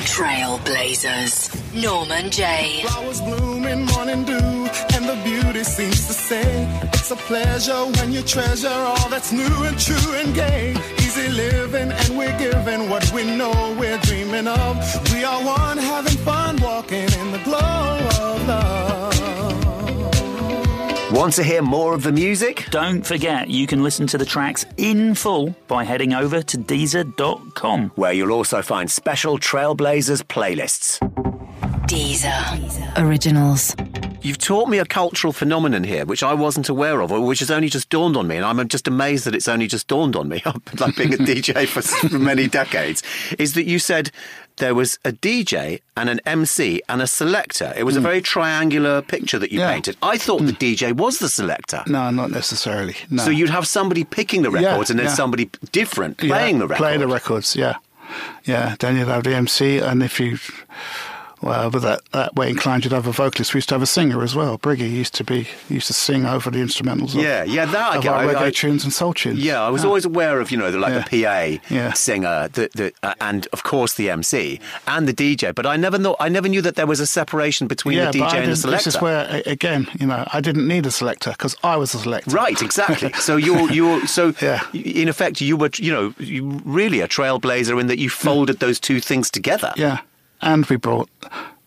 Trailblazers. 0.00 1.50
Norman 1.80 2.30
Jay 2.30 2.82
Flowers 2.86 3.20
bloom 3.20 3.64
in 3.64 3.84
morning 3.86 4.24
dew, 4.24 4.34
and 4.34 5.04
the 5.08 5.18
beauty 5.24 5.62
seems 5.64 6.06
to 6.08 6.12
say 6.12 6.44
it's 6.92 7.10
a 7.10 7.16
pleasure 7.16 7.84
when 7.96 8.12
you 8.12 8.22
treasure 8.22 8.68
all 8.68 9.08
that's 9.08 9.32
new 9.32 9.54
and 9.64 9.78
true 9.78 10.12
and 10.14 10.34
gay. 10.34 10.74
Easy 10.98 11.28
living, 11.28 11.92
and 11.92 12.18
we're 12.18 12.36
giving 12.38 12.88
what 12.90 13.10
we 13.12 13.24
know 13.24 13.76
we're 13.78 13.98
dreaming 13.98 14.48
of. 14.48 15.12
We 15.12 15.22
are 15.24 15.40
one, 15.44 15.78
having 15.78 16.18
fun, 16.18 16.56
walking 16.60 17.08
in 17.20 17.32
the 17.32 17.40
glow 17.44 18.03
Want 21.14 21.34
to 21.34 21.44
hear 21.44 21.62
more 21.62 21.94
of 21.94 22.02
the 22.02 22.10
music? 22.10 22.66
Don't 22.70 23.06
forget, 23.06 23.48
you 23.48 23.68
can 23.68 23.84
listen 23.84 24.04
to 24.08 24.18
the 24.18 24.24
tracks 24.24 24.66
in 24.76 25.14
full 25.14 25.54
by 25.68 25.84
heading 25.84 26.12
over 26.12 26.42
to 26.42 26.58
Deezer.com. 26.58 27.92
Where 27.94 28.12
you'll 28.12 28.32
also 28.32 28.62
find 28.62 28.90
special 28.90 29.38
Trailblazers 29.38 30.24
playlists. 30.24 30.98
Deezer. 31.86 32.98
Originals. 32.98 33.76
You've 34.22 34.38
taught 34.38 34.68
me 34.68 34.78
a 34.78 34.84
cultural 34.84 35.32
phenomenon 35.32 35.84
here, 35.84 36.04
which 36.04 36.24
I 36.24 36.34
wasn't 36.34 36.68
aware 36.68 37.00
of, 37.00 37.12
or 37.12 37.20
which 37.20 37.38
has 37.38 37.50
only 37.50 37.68
just 37.68 37.90
dawned 37.90 38.16
on 38.16 38.26
me, 38.26 38.36
and 38.36 38.44
I'm 38.44 38.66
just 38.68 38.88
amazed 38.88 39.26
that 39.26 39.36
it's 39.36 39.46
only 39.46 39.68
just 39.68 39.86
dawned 39.86 40.16
on 40.16 40.28
me. 40.28 40.42
like 40.80 40.96
being 40.96 41.14
a 41.14 41.16
DJ 41.18 41.68
for, 41.68 41.82
for 41.82 42.18
many 42.18 42.48
decades, 42.48 43.04
is 43.38 43.54
that 43.54 43.66
you 43.66 43.78
said 43.78 44.10
there 44.56 44.74
was 44.74 44.98
a 45.04 45.12
DJ 45.12 45.80
and 45.96 46.08
an 46.08 46.20
MC 46.24 46.80
and 46.88 47.02
a 47.02 47.06
selector. 47.06 47.72
It 47.76 47.84
was 47.84 47.96
a 47.96 48.00
hmm. 48.00 48.06
very 48.06 48.20
triangular 48.20 49.02
picture 49.02 49.38
that 49.38 49.52
you 49.52 49.60
Yeah. 49.60 49.72
painted. 49.72 49.96
I 50.02 50.16
thought 50.18 50.42
the 50.42 50.52
hmm. 50.52 50.64
DJ 50.64 50.92
was 50.92 51.18
the 51.18 51.28
selector. 51.28 51.82
No, 51.86 52.10
not 52.10 52.30
necessarily. 52.30 52.96
No. 53.10 53.24
So 53.24 53.30
you'd 53.30 53.50
have 53.50 53.66
somebody 53.66 54.04
picking 54.04 54.42
the 54.42 54.50
Yeah, 54.50 54.70
records 54.70 54.90
and 54.90 54.98
then 54.98 55.06
yeah. 55.06 55.14
somebody 55.14 55.50
different 55.72 56.22
Yeah, 56.22 56.34
playing 56.34 56.58
the 56.58 56.66
record. 56.66 56.82
Play 56.82 56.96
the 56.96 57.08
records, 57.08 57.56
yeah. 57.56 57.76
Yeah, 58.44 58.76
then 58.78 58.96
you'd 58.96 59.08
have 59.08 59.24
the 59.24 59.34
MC, 59.34 59.78
and 59.78 60.02
if 60.02 60.20
you, 60.20 60.38
well, 61.44 61.70
but 61.70 61.82
that, 61.82 62.00
that 62.12 62.34
way 62.34 62.48
inclined, 62.50 62.84
you'd 62.84 62.92
have 62.92 63.06
a 63.06 63.12
vocalist. 63.12 63.54
We 63.54 63.58
used 63.58 63.68
to 63.68 63.74
have 63.76 63.82
a 63.82 63.86
singer 63.86 64.22
as 64.22 64.34
well. 64.34 64.58
Briggy 64.58 64.90
used 64.90 65.14
to 65.16 65.24
be, 65.24 65.46
used 65.68 65.86
to 65.88 65.92
sing 65.92 66.24
over 66.26 66.50
the 66.50 66.58
instrumentals 66.58 67.14
of, 67.14 67.22
Yeah, 67.22 67.44
yeah, 67.44 67.66
that 67.66 67.92
I 67.92 67.96
of 67.96 68.02
get. 68.02 68.12
our 68.12 68.24
I- 68.24 68.34
reggae 68.34 68.46
I- 68.46 68.50
tunes 68.50 68.82
and 68.84 68.92
soul 68.92 69.12
tunes. 69.14 69.38
Yeah, 69.38 69.60
I 69.62 69.68
was 69.70 69.84
always 69.84 70.04
aware 70.04 70.40
of 70.40 70.50
you 70.50 70.56
know 70.56 70.70
the, 70.70 70.78
like 70.78 70.94
the 70.94 71.22
PA 71.22 71.60
Yeah. 71.72 71.92
singer, 71.92 72.48
the, 72.52 72.70
the, 72.74 72.92
uh, 73.02 73.14
and 73.20 73.46
of 73.52 73.62
course 73.62 73.94
the 73.94 74.10
MC 74.10 74.58
and 74.86 75.06
the 75.06 75.12
DJ. 75.12 75.54
But 75.54 75.66
I 75.66 75.76
never 75.76 75.98
know. 75.98 76.16
I 76.18 76.28
never 76.28 76.48
knew 76.48 76.62
that 76.62 76.76
there 76.76 76.86
was 76.86 77.00
a 77.00 77.06
separation 77.06 77.66
between 77.66 77.98
yeah, 77.98 78.10
the 78.10 78.18
DJ 78.20 78.34
and 78.42 78.50
the 78.52 78.56
selector. 78.56 78.84
This 78.84 78.94
is 78.96 79.00
where, 79.02 79.42
again, 79.46 79.86
you 80.00 80.06
know, 80.06 80.24
I 80.32 80.40
didn't 80.40 80.66
need 80.66 80.86
a 80.86 80.90
selector 80.90 81.30
because 81.32 81.54
I 81.62 81.76
was 81.76 81.94
a 81.94 81.98
selector. 81.98 82.30
Right, 82.30 82.60
exactly. 82.62 83.12
So 83.24 83.36
you're 83.36 83.70
you're 83.72 84.06
so 84.06 84.34
Yeah. 84.40 84.60
in 84.72 85.08
effect 85.08 85.40
you 85.40 85.56
were 85.56 85.70
you 85.76 85.92
know 85.92 86.14
you 86.18 86.60
really 86.64 87.00
a 87.00 87.08
trailblazer 87.08 87.80
in 87.80 87.86
that 87.88 87.98
you 87.98 88.08
folded 88.10 88.58
those 88.60 88.78
two 88.80 89.00
things 89.00 89.30
together. 89.30 89.72
Yeah, 89.76 89.98
and 90.40 90.66
we 90.66 90.76
brought 90.76 91.08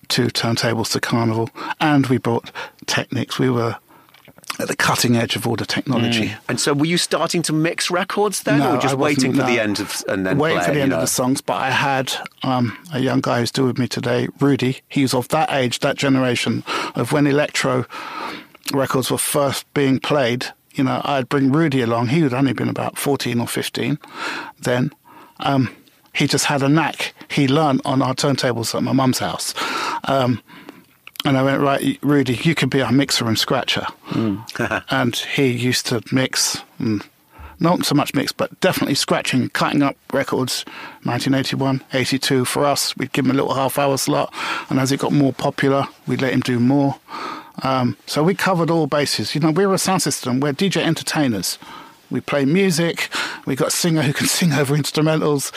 two 0.07 0.27
turntables 0.27 0.91
to 0.93 0.99
Carnival, 0.99 1.49
and 1.79 2.07
we 2.07 2.17
brought 2.17 2.51
Technics. 2.85 3.39
We 3.39 3.49
were 3.49 3.77
at 4.59 4.67
the 4.67 4.75
cutting 4.75 5.15
edge 5.15 5.35
of 5.35 5.45
all 5.45 5.55
the 5.55 5.65
technology. 5.65 6.33
And 6.49 6.59
so 6.59 6.73
were 6.73 6.85
you 6.85 6.97
starting 6.97 7.43
to 7.43 7.53
mix 7.53 7.91
records 7.91 8.43
then, 8.43 8.59
No, 8.59 8.75
or 8.75 8.79
just 8.79 8.95
waiting 8.95 9.33
for 9.33 9.43
the 9.43 9.59
end 9.59 9.79
of 9.79 10.03
and 10.07 10.25
then 10.25 10.37
waiting 10.39 10.57
play, 10.57 10.67
for 10.67 10.73
the 10.73 10.81
end 10.81 10.89
know? 10.89 10.95
of 10.95 11.01
the 11.01 11.07
songs. 11.07 11.41
But 11.41 11.57
I 11.57 11.69
had 11.69 12.13
um, 12.43 12.75
a 12.91 12.99
young 12.99 13.21
guy 13.21 13.39
who's 13.39 13.49
still 13.49 13.67
with 13.67 13.77
me 13.77 13.87
today, 13.87 14.29
Rudy. 14.39 14.81
He 14.89 15.03
was 15.03 15.13
of 15.13 15.27
that 15.27 15.51
age, 15.51 15.79
that 15.79 15.95
generation 15.95 16.63
of 16.95 17.11
when 17.11 17.27
electro 17.27 17.85
records 18.73 19.11
were 19.11 19.19
first 19.19 19.71
being 19.73 19.99
played. 19.99 20.47
You 20.73 20.85
know, 20.85 21.01
I'd 21.03 21.29
bring 21.29 21.51
Rudy 21.51 21.81
along. 21.81 22.07
He 22.07 22.21
had 22.21 22.33
only 22.33 22.53
been 22.53 22.69
about 22.69 22.97
fourteen 22.97 23.39
or 23.39 23.47
fifteen 23.47 23.99
then. 24.59 24.91
Um, 25.39 25.75
he 26.17 26.27
just 26.27 26.45
had 26.45 26.63
a 26.63 26.69
knack. 26.69 27.13
He 27.29 27.47
learned 27.47 27.81
on 27.85 28.01
our 28.01 28.15
turntables 28.15 28.73
at 28.73 28.83
my 28.83 28.91
mum's 28.91 29.19
house. 29.19 29.53
Um, 30.05 30.41
and 31.25 31.37
I 31.37 31.43
went, 31.43 31.61
right, 31.61 31.99
Rudy, 32.01 32.35
you 32.43 32.55
could 32.55 32.69
be 32.69 32.81
our 32.81 32.91
mixer 32.91 33.27
and 33.27 33.37
scratcher. 33.37 33.85
and 34.89 35.15
he 35.15 35.47
used 35.47 35.85
to 35.87 36.01
mix, 36.11 36.63
mm, 36.79 37.05
not 37.59 37.85
so 37.85 37.95
much 37.95 38.13
mix, 38.13 38.31
but 38.31 38.57
definitely 38.61 38.95
scratching, 38.95 39.49
cutting 39.49 39.83
up 39.83 39.95
records. 40.13 40.63
1981, 41.03 41.83
82 41.93 42.45
for 42.45 42.65
us, 42.65 42.95
we'd 42.97 43.11
give 43.11 43.25
him 43.25 43.31
a 43.31 43.33
little 43.33 43.53
half 43.53 43.77
hour 43.77 43.97
slot. 43.97 44.33
And 44.69 44.79
as 44.79 44.91
it 44.91 44.99
got 44.99 45.11
more 45.11 45.33
popular, 45.33 45.85
we'd 46.07 46.21
let 46.21 46.33
him 46.33 46.41
do 46.41 46.59
more. 46.59 46.95
Um, 47.63 47.97
so 48.05 48.23
we 48.23 48.35
covered 48.35 48.69
all 48.69 48.87
bases. 48.87 49.35
You 49.35 49.41
know, 49.41 49.51
we 49.51 49.65
were 49.65 49.73
a 49.73 49.79
sound 49.79 50.01
system, 50.01 50.39
we're 50.39 50.53
DJ 50.53 50.81
entertainers. 50.81 51.57
We 52.09 52.21
play 52.21 52.45
music. 52.45 53.09
We've 53.45 53.57
got 53.57 53.69
a 53.69 53.71
singer 53.71 54.01
who 54.01 54.13
can 54.13 54.27
sing 54.39 54.53
over 54.53 54.75
instrumentals. 54.75 55.51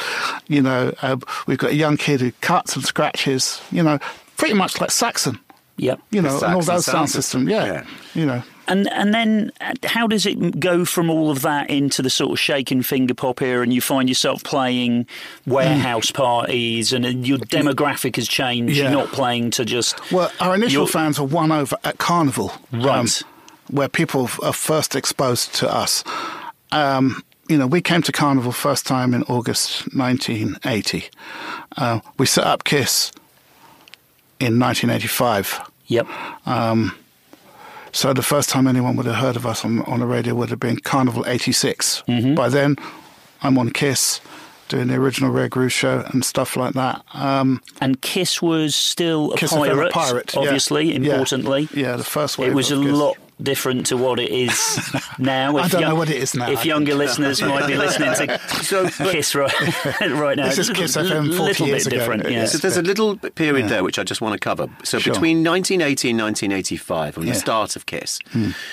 You 0.49 0.63
know, 0.63 0.93
uh, 1.03 1.17
we've 1.47 1.59
got 1.59 1.71
a 1.71 1.75
young 1.77 1.97
kid 1.97 2.21
who 2.21 2.33
cuts 2.41 2.75
and 2.77 2.85
scratches. 2.85 3.61
You 3.71 3.83
know, 3.83 3.99
pretty 4.37 4.55
much 4.55 4.81
like 4.81 4.91
Saxon. 4.91 5.39
Yep. 5.77 6.01
You 6.11 6.21
know, 6.23 6.29
and 6.35 6.55
all 6.55 6.63
Saxon 6.63 6.75
those 6.75 6.85
sound 6.85 6.97
sound 6.97 7.09
system. 7.11 7.47
system. 7.47 7.49
Yeah. 7.49 7.65
Yeah. 7.65 7.85
You 8.15 8.27
know, 8.27 8.43
And 8.69 8.87
and 8.93 9.15
then 9.15 9.51
uh, 9.63 9.73
how 9.85 10.07
does 10.07 10.27
it 10.27 10.61
go 10.61 10.85
from 10.85 11.09
all 11.09 11.31
of 11.31 11.41
that 11.43 11.71
into 11.71 12.03
the 12.03 12.11
sort 12.11 12.33
of 12.33 12.39
shaking 12.39 12.83
finger 12.83 13.15
pop 13.15 13.41
era, 13.41 13.63
and 13.63 13.73
you 13.73 13.81
find 13.81 14.07
yourself 14.09 14.43
playing 14.45 15.07
warehouse 15.47 16.11
parties, 16.11 16.93
and 16.93 17.07
uh, 17.07 17.09
your 17.09 17.39
demographic 17.39 18.17
has 18.17 18.29
changed. 18.29 18.77
Yeah. 18.77 18.91
You're 18.91 18.93
not 19.05 19.09
playing 19.13 19.53
to 19.53 19.65
just 19.65 19.97
Well, 20.13 20.31
our 20.41 20.55
initial 20.55 20.83
You're- 20.83 20.93
fans 20.93 21.19
were 21.19 21.27
won 21.27 21.51
over 21.53 21.77
at 21.85 21.97
Carnival, 21.99 22.53
um, 22.73 22.81
Right. 22.83 23.23
where 23.71 23.89
people 23.89 24.29
are 24.43 24.53
first 24.53 24.95
exposed 24.97 25.55
to 25.55 25.73
us. 25.73 26.05
Um, 26.73 27.23
you 27.49 27.59
know, 27.59 27.67
we 27.67 27.81
came 27.81 28.03
to 28.03 28.13
Carnival 28.13 28.53
first 28.53 28.87
time 28.87 29.13
in 29.13 29.23
August 29.25 29.93
1980. 29.95 31.11
Uh, 31.77 32.01
we 32.19 32.27
set 32.27 32.45
up 32.45 32.63
Kiss 32.65 33.11
in 34.39 34.59
1985. 34.59 35.61
yep, 35.87 36.07
So 37.93 38.13
the 38.13 38.23
first 38.23 38.49
time 38.51 38.69
anyone 38.69 38.95
would 38.97 39.07
have 39.07 39.17
heard 39.17 39.35
of 39.37 39.45
us 39.47 39.65
on, 39.65 39.83
on 39.83 39.99
the 40.01 40.07
radio 40.07 40.35
would 40.37 40.51
have 40.51 40.61
been 40.61 40.77
Carnival 40.79 41.25
86. 41.27 42.05
Mm-hmm. 42.07 42.35
By 42.37 42.49
then, 42.49 42.77
I'm 43.43 43.59
on 43.59 43.71
Kiss, 43.71 44.21
doing 44.69 44.87
the 44.87 44.95
original 44.95 45.31
Rare 45.33 45.49
Groove 45.49 45.73
show 45.73 46.05
and 46.13 46.25
stuff 46.25 46.57
like 46.57 46.75
that. 46.75 47.03
Um, 47.15 47.61
and 47.81 48.01
Kiss 48.01 48.41
was 48.41 48.77
still 48.77 49.33
a 49.33 49.37
Kiss 49.37 49.53
pirate, 49.53 49.89
a 49.89 49.91
pirate, 49.91 50.37
obviously. 50.37 50.91
Yeah. 50.91 50.95
Importantly, 51.15 51.69
Yeah, 51.75 51.97
the 51.97 52.05
first 52.05 52.39
wave 52.39 52.53
It 52.53 52.55
was 52.55 52.71
a 52.71 52.77
Kiss. 52.81 52.93
lot 52.93 53.17
different 53.43 53.87
to 53.87 53.97
what 53.97 54.19
it 54.21 54.31
is 54.31 54.57
now. 55.19 55.57
I 55.57 55.69
don't 55.69 55.81
know 55.83 55.95
what 55.95 56.11
it 56.11 56.17
is 56.17 56.35
now. 56.35 56.51
If 56.51 56.65
younger 56.65 56.95
listeners 57.05 57.41
might 57.43 57.67
be 57.67 57.77
listening 57.77 58.13
to 58.15 58.91
Kiss 59.11 59.35
right, 59.35 59.53
right 60.01 60.37
now, 60.37 60.47
This 60.49 60.59
is 60.59 60.71
Kiss 60.71 60.97
a 60.97 61.03
FM 61.03 61.29
40 61.37 61.43
little 61.43 61.67
years 61.67 61.85
bit 61.85 61.93
ago. 61.93 61.99
different. 62.01 62.31
Yeah. 62.31 62.45
So 62.47 62.59
there's 62.59 62.77
a 62.77 62.83
little 62.83 63.17
period 63.17 63.69
there 63.69 63.83
which 63.85 63.99
I 63.99 64.05
just 64.05 64.21
want 64.21 64.35
to 64.35 64.39
cover. 64.39 64.69
So 64.85 64.99
Sure. 64.99 65.13
between 65.15 65.43
1980 65.45 66.11
and 66.11 66.21
1985, 66.21 67.19
on 67.19 67.27
the 67.27 67.35
start 67.35 67.77
of 67.77 67.87
Kiss, 67.87 68.19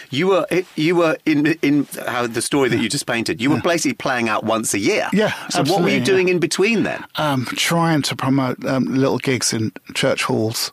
you 0.09 0.27
were 0.27 0.45
you 0.75 0.95
were 0.95 1.17
in 1.25 1.47
in 1.61 1.87
how 2.07 2.27
the 2.27 2.41
story 2.41 2.69
that 2.69 2.79
you 2.79 2.89
just 2.89 3.05
painted. 3.05 3.41
You 3.41 3.49
were 3.51 3.61
basically 3.61 3.93
playing 3.95 4.29
out 4.29 4.43
once 4.43 4.73
a 4.73 4.79
year. 4.79 5.09
Yeah, 5.13 5.33
So 5.49 5.63
what 5.63 5.81
were 5.81 5.89
you 5.89 6.03
doing 6.03 6.27
yeah. 6.27 6.33
in 6.35 6.39
between 6.39 6.83
then? 6.83 7.03
um, 7.15 7.45
trying 7.55 8.01
to 8.03 8.15
promote 8.15 8.63
um, 8.65 8.85
little 8.85 9.17
gigs 9.17 9.53
in 9.53 9.71
church 9.93 10.23
halls 10.23 10.69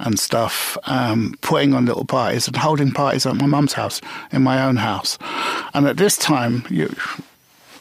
and 0.00 0.18
stuff, 0.18 0.76
um, 0.84 1.34
putting 1.40 1.74
on 1.74 1.86
little 1.86 2.04
parties 2.04 2.46
and 2.48 2.56
holding 2.56 2.90
parties 2.92 3.19
at 3.26 3.36
my 3.36 3.46
mum's 3.46 3.72
house, 3.74 4.00
in 4.32 4.42
my 4.42 4.62
own 4.62 4.76
house. 4.76 5.18
And 5.74 5.86
at 5.86 5.96
this 5.96 6.16
time, 6.16 6.64
you, 6.70 6.94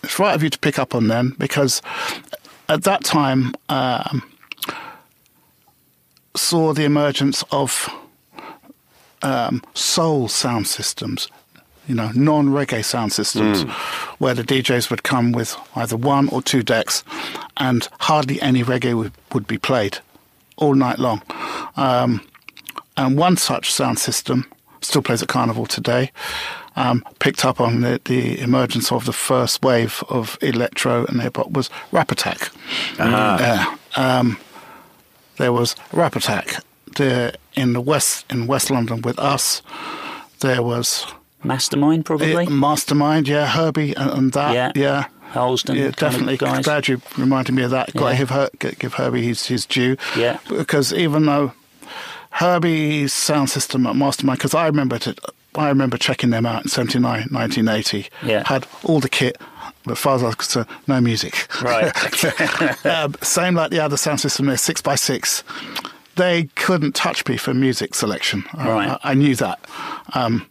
it's 0.04 0.20
right 0.20 0.36
of 0.36 0.44
you 0.44 0.50
to 0.50 0.60
pick 0.60 0.80
up 0.80 0.96
on 0.96 1.08
them 1.08 1.36
because 1.38 1.82
at 2.68 2.84
that 2.84 3.04
time 3.04 3.54
um, 3.68 4.24
saw 6.36 6.74
the 6.74 6.84
emergence 6.86 7.44
of 7.52 7.90
um, 9.22 9.62
soul 9.74 10.28
sound 10.28 10.68
systems. 10.68 11.28
You 11.88 11.96
know, 11.96 12.12
non-reggae 12.14 12.86
sound 12.86 13.14
systems, 13.14 13.64
where 14.20 14.36
the 14.36 14.44
DJs 14.44 14.92
would 14.92 15.02
come 15.02 15.32
with 15.32 15.58
either 15.76 15.98
one 15.98 16.30
or 16.30 16.40
two 16.40 16.62
decks, 16.62 17.04
and 17.58 17.90
hardly 18.00 18.40
any 18.44 18.64
reggae 18.64 18.96
would, 18.96 19.14
would 19.34 19.48
be 19.48 19.58
played 19.58 19.98
all 20.58 20.76
night 20.76 21.00
long. 21.00 21.24
Um, 21.78 22.22
and 22.96 23.18
one 23.18 23.38
such 23.38 23.74
sound 23.74 23.98
system 23.98 24.46
still 24.82 25.02
plays 25.02 25.22
at 25.22 25.28
Carnival 25.28 25.66
today. 25.66 26.12
Um, 26.76 27.04
picked 27.20 27.44
up 27.44 27.60
on 27.60 27.82
the, 27.82 28.00
the 28.06 28.40
emergence 28.40 28.92
of 28.92 29.06
the 29.06 29.12
first 29.14 29.62
wave 29.64 30.04
of 30.08 30.38
electro 30.42 31.06
and 31.06 31.22
hip 31.22 31.36
hop 31.38 31.52
was 31.52 31.70
Rap 31.92 32.12
Attack. 32.12 32.52
Yeah. 32.98 33.76
Um, 33.98 34.38
there 35.38 35.52
was 35.52 35.76
Rap 35.92 36.16
Attack 36.16 36.64
there 36.96 37.34
in 37.56 37.74
the 37.74 37.82
west 37.82 38.26
in 38.32 38.48
West 38.48 38.70
London 38.72 39.02
with 39.02 39.20
us. 39.20 39.62
There 40.40 40.62
was 40.64 41.06
Mastermind, 41.44 42.06
probably. 42.06 42.46
uh, 42.48 42.50
Mastermind, 42.50 43.28
yeah, 43.28 43.48
Herbie 43.48 43.94
and, 43.96 44.10
and 44.12 44.34
that, 44.34 44.54
Yeah. 44.54 44.72
yeah. 44.76 45.06
Halston 45.34 45.76
yeah, 45.76 45.82
kind 45.82 45.88
of 45.90 45.96
definitely. 45.98 46.38
guys. 46.38 46.66
Glad 46.66 46.88
you 46.88 47.02
reminded 47.18 47.54
me 47.54 47.62
of 47.64 47.72
that. 47.72 47.94
Got 47.94 48.06
Yeah. 48.06 48.12
to 48.12 48.18
give, 48.18 48.30
her, 48.32 48.50
give 48.80 48.94
Herbie 48.96 49.22
his, 49.24 49.46
his 49.46 49.66
due. 49.66 49.96
Yeah. 50.18 50.40
Because 50.50 50.92
even 50.94 51.26
though 51.26 51.52
Herbie's 52.32 53.14
sound 53.14 53.50
system 53.50 53.86
at 53.88 53.96
Mastermind, 53.96 54.40
because 54.40 54.54
I 54.54 54.68
remember 54.68 54.96
it, 54.98 55.20
I 55.56 55.68
remember 55.70 55.98
checking 55.98 56.30
them 56.30 56.46
out 56.46 56.64
in 56.64 56.70
79, 56.70 57.28
1980. 57.32 58.08
Yeah. 58.24 58.44
Had 58.48 58.68
all 58.84 59.00
the 59.00 59.10
kit, 59.10 59.38
but 59.84 59.94
as 59.94 60.00
far 60.00 60.16
as 60.16 60.24
I 60.24 60.28
was 60.28 60.36
concerned, 60.36 60.68
no 60.88 61.02
music. 61.02 61.48
Right. 61.62 62.86
um, 62.86 63.16
same 63.22 63.56
like 63.56 63.72
the 63.72 63.80
other 63.80 63.98
sound 63.98 64.20
system 64.22 64.46
there, 64.46 64.58
six 64.58 64.82
by 64.82 64.96
six. 64.96 65.44
They 66.16 66.44
couldn't 66.56 66.96
touch 66.96 67.26
me 67.28 67.38
for 67.38 67.54
music 67.54 67.96
selection. 67.96 68.44
I- 68.54 68.70
Right. 68.70 68.90
I, 69.04 69.12
I 69.12 69.14
knew 69.16 69.36
that. 69.38 69.60
Um, 70.14 70.46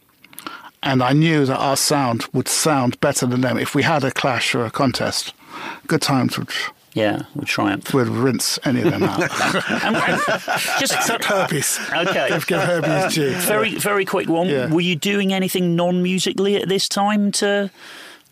and 0.81 1.03
I 1.03 1.11
knew 1.13 1.45
that 1.45 1.57
our 1.57 1.75
sound 1.77 2.25
would 2.33 2.47
sound 2.47 2.99
better 3.01 3.25
than 3.25 3.41
them 3.41 3.57
if 3.57 3.75
we 3.75 3.83
had 3.83 4.03
a 4.03 4.11
clash 4.11 4.55
or 4.55 4.65
a 4.65 4.71
contest. 4.71 5.33
Good 5.87 6.01
times 6.01 6.37
would 6.37 6.49
yeah, 6.99 7.23
with 7.35 7.47
Triumph. 7.47 7.93
would 7.93 8.07
rinse 8.07 8.59
any 8.63 8.81
of 8.81 8.91
them 8.91 9.03
out. 9.03 9.19
Just 10.79 10.93
Except 10.93 11.23
Herbie's. 11.25 11.79
Okay. 11.91 12.27
Give, 12.29 12.45
give 12.45 12.61
Herbie 12.61 12.89
his 12.89 13.13
due. 13.13 13.31
Very, 13.35 13.75
very 13.75 14.05
quick 14.05 14.27
one. 14.29 14.47
Yeah. 14.47 14.71
Were 14.71 14.81
you 14.81 14.95
doing 14.95 15.33
anything 15.33 15.75
non-musically 15.75 16.55
at 16.57 16.67
this 16.69 16.87
time 16.89 17.31
to 17.33 17.71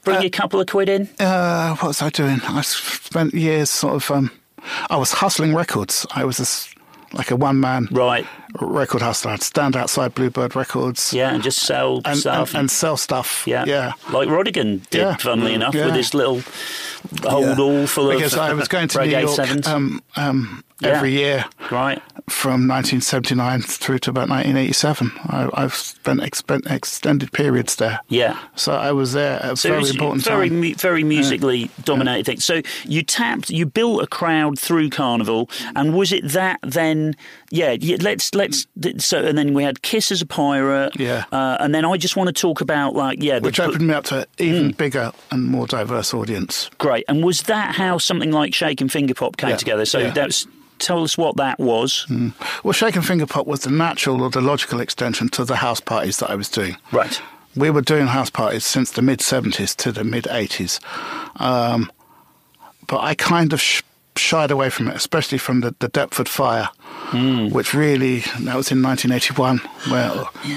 bring 0.04 0.24
a 0.24 0.30
couple 0.30 0.60
of 0.60 0.68
quid 0.68 0.90
in? 0.90 1.10
Uh, 1.20 1.76
what 1.78 1.88
was 1.88 2.02
I 2.02 2.10
doing? 2.10 2.40
I 2.44 2.62
spent 2.62 3.34
years 3.34 3.70
sort 3.70 3.96
of. 3.96 4.12
Um, 4.12 4.32
I 4.90 4.98
was 4.98 5.12
hustling 5.14 5.56
records. 5.56 6.06
I 6.12 6.26
was 6.26 6.38
this, 6.38 6.74
like 7.14 7.32
a 7.32 7.36
one 7.36 7.60
man 7.60 7.88
Right. 7.92 8.26
Record 8.62 9.02
hustler. 9.02 9.32
I'd 9.32 9.42
stand 9.44 9.76
outside 9.76 10.14
Bluebird 10.16 10.56
Records. 10.56 11.14
Yeah, 11.14 11.34
and 11.34 11.44
just 11.44 11.60
sell 11.60 12.02
And, 12.06 12.18
stuff. 12.18 12.50
and, 12.52 12.60
and 12.62 12.72
sell 12.72 12.98
stuff. 12.98 13.44
yeah. 13.46 13.66
Yeah. 13.66 13.92
Like 14.12 14.28
Rodigan 14.30 14.88
did, 14.90 15.00
Yeah. 15.02 15.16
funnily 15.18 15.54
enough, 15.54 15.76
Yeah. 15.76 15.86
with 15.88 15.96
his 15.96 16.14
little 16.14 16.42
hold 17.24 17.58
Yeah. 17.58 17.64
all 17.64 17.88
full 17.88 18.12
of 18.12 18.18
because 18.18 18.36
I 18.38 18.54
was 18.54 18.68
going 18.68 18.88
to 18.90 19.00
New 19.00 19.06
reggae 19.12 19.22
York 19.22 19.36
sevens. 19.36 19.68
um, 19.68 20.02
um, 20.16 20.64
Yeah. 20.80 20.90
every 20.90 21.12
year 21.12 21.46
right. 21.72 22.02
from 22.30 22.68
1979 22.68 23.62
through 23.62 23.98
to 24.00 24.10
about 24.12 24.30
1987. 24.30 25.12
I, 25.28 25.50
I've 25.54 25.74
spent 25.74 26.20
expen- 26.22 26.70
extended 26.70 27.32
periods 27.32 27.76
there. 27.78 28.00
Yeah. 28.10 28.38
So 28.56 28.74
I 28.74 28.92
was 28.92 29.14
there 29.14 29.42
at 29.44 29.54
a 29.54 29.58
So 29.58 29.70
very 29.70 29.90
important 29.90 30.24
very, 30.24 30.50
time. 30.50 30.60
mu- 30.62 30.76
very 30.76 31.04
musically 31.04 31.72
dominated 31.84 32.26
thing. 32.26 32.40
So 32.40 32.62
you 32.86 33.02
tapped, 33.02 33.50
you 33.50 33.66
built 33.66 34.04
a 34.04 34.08
crowd 34.08 34.60
through 34.60 34.90
Carnival, 34.92 35.50
and 35.76 35.94
was 35.96 36.12
it 36.12 36.28
that 36.30 36.60
then? 36.62 37.16
Yeah, 37.50 37.76
yeah 37.80 37.98
let's 38.02 38.36
let's. 38.38 38.66
So 39.00 39.18
and 39.26 39.38
then 39.38 39.54
we 39.54 39.64
had 39.64 39.82
Kiss 39.82 40.12
as 40.12 40.22
a 40.22 40.26
pirate. 40.26 40.98
Yeah. 41.00 41.26
uh, 41.32 41.58
and 41.60 41.74
then 41.76 41.84
I 41.86 41.98
just 41.98 42.16
want 42.16 42.28
to 42.28 42.34
talk 42.34 42.62
about 42.62 42.96
like 42.96 43.22
yeah, 43.22 43.40
which 43.40 43.60
opened 43.60 43.86
me 43.88 43.94
up 43.94 44.06
to 44.06 44.28
even 44.38 44.72
Mm. 44.72 44.78
bigger 44.78 45.12
and 45.32 45.44
more 45.46 45.68
diverse 45.68 46.14
audience. 46.14 46.70
great. 46.78 47.04
And 47.10 47.24
was 47.24 47.44
that 47.44 47.76
how 47.76 47.98
something 47.98 48.32
like 48.32 48.54
Shake 48.54 48.80
and 48.82 48.92
Finger 48.92 49.14
Pop 49.14 49.38
came 49.38 49.50
Yeah, 49.50 49.58
together? 49.58 49.86
So 49.86 50.00
yeah. 50.00 50.12
that's 50.12 50.48
tell 50.80 51.04
us 51.04 51.18
what 51.18 51.38
that 51.38 51.60
was. 51.60 52.06
Well, 52.64 52.72
Shake 52.74 52.96
and 52.96 53.06
Finger 53.06 53.26
Pop 53.26 53.48
was 53.48 53.62
the 53.62 53.72
natural 53.72 54.22
or 54.22 54.30
the 54.30 54.42
logical 54.42 54.80
extension 54.80 55.28
to 55.30 55.44
the 55.44 55.56
house 55.56 55.80
parties 55.80 56.18
that 56.20 56.30
I 56.30 56.36
was 56.36 56.50
doing. 56.50 56.78
Right. 56.92 57.20
We 57.56 57.72
were 57.72 57.82
doing 57.82 58.06
house 58.06 58.30
parties 58.30 58.64
since 58.64 58.92
the 58.92 59.02
mid 59.02 59.20
70s 59.20 59.76
to 59.78 59.92
the 59.92 60.04
mid 60.04 60.26
80s. 60.26 60.80
Um, 61.42 61.92
but 62.88 63.00
I 63.02 63.16
kind 63.16 63.52
of 63.54 63.60
sh- 63.62 63.82
shied 64.20 64.52
away 64.52 64.70
from 64.70 64.88
it, 64.88 64.96
especially 64.96 65.38
from 65.38 65.62
the, 65.62 65.76
the 65.80 65.90
Deptford 65.90 66.28
Fire, 66.28 66.70
which 67.52 67.74
really, 67.74 68.20
that 68.20 68.56
was 68.56 68.72
in 68.72 68.82
1981, 68.82 69.60
where 69.90 70.12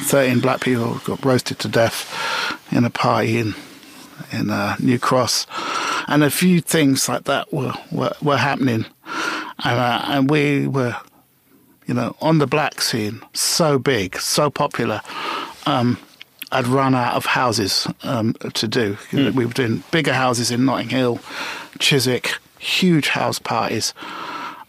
13 0.04 0.40
black 0.40 0.60
people 0.60 0.94
got 1.04 1.24
roasted 1.24 1.58
to 1.60 1.68
death 1.68 2.12
in 2.72 2.84
a 2.84 2.90
party 2.90 3.38
in, 3.38 3.54
in 4.32 4.50
uh, 4.50 4.76
New 4.80 4.98
Cross. 4.98 5.46
And 6.08 6.24
a 6.24 6.30
few 6.30 6.60
things 6.60 7.08
like 7.08 7.24
that 7.24 7.52
were, 7.52 7.74
were, 7.92 8.14
were 8.22 8.36
happening. 8.36 8.86
And, 9.62 9.78
uh, 9.78 10.02
and 10.06 10.30
we 10.30 10.66
were 10.66 10.96
you 11.90 11.94
know, 11.94 12.14
on 12.20 12.38
the 12.38 12.46
black 12.46 12.80
scene, 12.80 13.20
so 13.32 13.76
big, 13.76 14.16
so 14.16 14.48
popular, 14.48 15.00
um, 15.66 15.98
I'd 16.52 16.68
run 16.68 16.94
out 16.94 17.14
of 17.14 17.26
houses 17.26 17.88
um, 18.04 18.34
to 18.54 18.68
do. 18.68 18.96
We 19.12 19.44
were 19.44 19.52
doing 19.52 19.82
bigger 19.90 20.12
houses 20.12 20.52
in 20.52 20.64
Notting 20.64 20.88
Hill, 20.88 21.18
Chiswick, 21.80 22.38
huge 22.60 23.08
house 23.08 23.38
parties. 23.38 23.92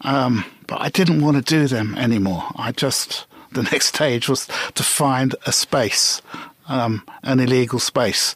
Um, 0.00 0.44
but 0.66 0.80
I 0.80 0.88
didn't 0.88 1.20
want 1.22 1.36
to 1.36 1.42
do 1.42 1.68
them 1.68 1.94
anymore. 1.96 2.44
I 2.56 2.72
just, 2.72 3.26
the 3.52 3.62
next 3.62 3.86
stage 3.86 4.28
was 4.28 4.48
to 4.74 4.82
find 4.82 5.34
a 5.46 5.52
space, 5.52 6.20
um, 6.68 7.02
an 7.22 7.38
illegal 7.40 7.78
space. 7.78 8.34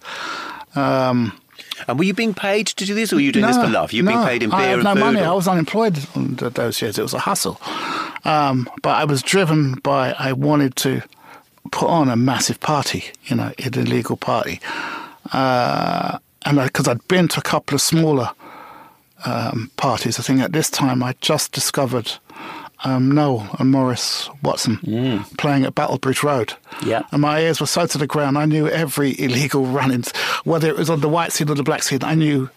Um, 0.75 1.33
And 1.89 1.99
were 1.99 2.05
you 2.05 2.15
being 2.15 2.35
paid 2.35 2.67
to 2.69 2.85
do 2.87 2.95
this, 2.95 3.13
or 3.13 3.17
were 3.17 3.23
you 3.23 3.33
doing 3.33 3.47
this 3.47 3.57
for 3.57 3.67
love? 3.69 3.93
You 3.93 4.03
were 4.05 4.09
being 4.11 4.21
no, 4.21 4.27
paid 4.27 4.43
in 4.43 4.53
I 4.53 4.59
beer 4.59 4.69
had 4.69 4.75
and 4.79 4.85
no 4.85 4.95
food? 4.95 5.01
money. 5.01 5.21
or- 5.21 5.29
I 5.29 5.33
was 5.33 5.49
unemployed 5.49 5.95
those 6.55 6.81
years. 6.83 6.99
It 6.99 7.03
was 7.03 7.15
a 7.15 7.19
hustle. 7.19 7.61
Um, 8.25 8.69
but 8.83 8.91
I 8.91 9.05
was 9.05 9.23
driven 9.23 9.75
by, 9.83 10.13
I 10.19 10.33
wanted 10.33 10.77
to 10.77 11.03
put 11.73 11.89
on 11.89 12.09
a 12.09 12.17
massive 12.17 12.61
party, 12.61 13.05
you 13.27 13.37
know, 13.37 13.53
an 13.59 13.75
illegal 13.75 14.17
party. 14.17 14.61
Uh, 15.33 16.19
and 16.45 16.59
because 16.59 16.87
I'd 16.89 17.07
been 17.09 17.29
to 17.29 17.41
a 17.41 17.43
couple 17.43 17.75
of 17.75 17.81
smaller 17.81 18.31
um, 19.27 19.71
parties, 19.77 20.19
I 20.19 20.23
think 20.23 20.41
at 20.41 20.53
this 20.53 20.71
time 20.71 21.03
I 21.03 21.15
just 21.21 21.53
discovered 21.53 22.13
um, 22.85 23.11
Noel 23.11 23.49
and 23.59 23.71
Maurice 23.71 24.29
Watson 24.43 24.79
playing 25.39 25.65
at 25.65 25.75
Battlebridge 25.75 26.23
Road. 26.23 26.55
Yeah. 26.85 27.03
And 27.11 27.23
my 27.23 27.41
ears 27.41 27.61
were 27.61 27.67
so 27.67 27.87
to 27.87 27.99
the 27.99 28.07
ground. 28.07 28.39
I 28.39 28.45
knew 28.45 28.69
every 28.69 29.19
illegal 29.21 29.67
run-in, 29.77 30.05
whether 30.45 30.69
it 30.69 30.77
was 30.77 30.91
on 30.91 31.01
the 31.01 31.09
white 31.09 31.33
scene 31.33 31.51
or 31.51 31.55
the 31.55 31.63
black 31.63 31.83
scene. 31.83 32.05
I 32.05 32.15
knew, 32.15 32.51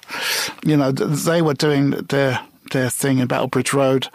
you 0.66 0.78
know, 0.78 0.92
they 0.92 1.42
were 1.42 1.54
doing 1.54 1.92
their 1.92 2.40
their 2.72 2.90
thing 2.90 3.18
in 3.20 3.28
Battlebridge 3.28 3.74
Road. 3.74 4.08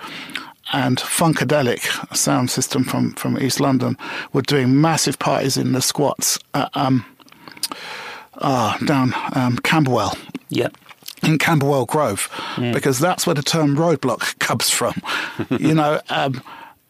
And 0.73 0.97
Funkadelic, 0.99 2.11
a 2.11 2.17
sound 2.17 2.51
system 2.51 2.85
from, 2.85 3.13
from 3.15 3.39
East 3.39 3.61
London, 3.61 3.99
were 4.33 4.43
doing 4.43 4.81
massive 4.81 5.19
parties 5.19 5.57
in 5.57 5.73
the 5.73 5.83
squats 5.83 6.39
at, 6.55 6.71
um, 6.75 7.05
ah, 8.39 8.79
down 8.85 9.13
um, 9.35 9.59
Camberwell 9.59 10.17
Yeah. 10.49 10.69
In 11.25 11.39
Camberwell 11.39 11.87
Grove 11.87 12.29
because 12.73 12.99
that's 12.99 13.27
where 13.27 13.35
the 13.35 13.43
term 13.43 13.77
roadblock 13.77 14.39
comes 14.39 14.71
from. 14.71 14.95
you 15.51 15.75
know, 15.75 16.01
um, 16.11 16.43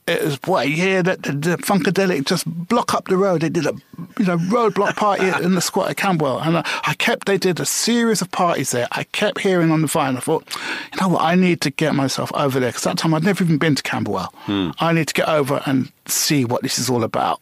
it 0.06 0.22
was 0.22 0.38
what 0.44 0.68
you 0.68 0.76
hear 0.76 1.02
that 1.02 1.22
the, 1.22 1.32
the 1.32 1.56
Funkadelic 1.56 2.26
just 2.26 2.44
block 2.46 2.92
up 2.92 3.08
the 3.08 3.16
road. 3.16 3.40
They 3.40 3.48
did 3.48 3.64
a 3.64 3.72
you 4.18 4.26
know 4.26 4.36
roadblock 4.36 4.96
party 4.96 5.26
in 5.42 5.54
the 5.54 5.62
squat 5.62 5.88
at 5.90 5.96
Camberwell, 5.96 6.40
and 6.40 6.58
I, 6.58 6.70
I 6.84 6.94
kept. 6.94 7.26
They 7.26 7.38
did 7.38 7.58
a 7.58 7.64
series 7.64 8.20
of 8.20 8.30
parties 8.30 8.70
there. 8.72 8.86
I 8.92 9.04
kept 9.04 9.40
hearing 9.40 9.70
on 9.70 9.80
the 9.80 9.88
phone. 9.88 10.16
I 10.18 10.20
thought, 10.20 10.44
you 10.92 11.00
know 11.00 11.08
what, 11.08 11.22
I 11.22 11.34
need 11.36 11.62
to 11.62 11.70
get 11.70 11.94
myself 11.94 12.30
over 12.34 12.60
there 12.60 12.68
because 12.68 12.84
that 12.84 12.98
time 12.98 13.14
I'd 13.14 13.24
never 13.24 13.42
even 13.44 13.56
been 13.56 13.76
to 13.76 13.82
Camberwell. 13.82 14.32
I 14.78 14.92
need 14.92 15.08
to 15.08 15.14
get 15.14 15.28
over 15.28 15.62
and 15.64 15.90
see 16.06 16.44
what 16.44 16.62
this 16.62 16.78
is 16.78 16.90
all 16.90 17.02
about. 17.02 17.40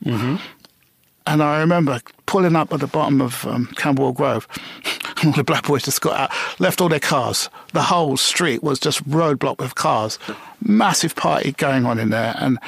And 1.24 1.40
I 1.42 1.60
remember 1.60 2.00
pulling 2.26 2.56
up 2.56 2.72
at 2.72 2.80
the 2.80 2.86
bottom 2.88 3.20
of 3.20 3.44
um, 3.46 3.66
Camberwell 3.76 4.12
Grove, 4.12 4.48
the 5.36 5.44
black 5.44 5.66
boys 5.66 5.82
just 5.84 6.00
got 6.00 6.18
out, 6.30 6.60
left 6.60 6.80
all 6.80 6.88
their 6.88 7.00
cars. 7.00 7.48
The 7.72 7.82
whole 7.82 8.16
street 8.16 8.62
was 8.62 8.78
just 8.78 9.02
roadblocked 9.08 9.58
with 9.58 9.74
cars. 9.74 10.18
Massive 10.60 11.14
party 11.14 11.52
going 11.52 11.86
on 11.86 11.98
in 11.98 12.10
there. 12.10 12.34
And 12.38 12.58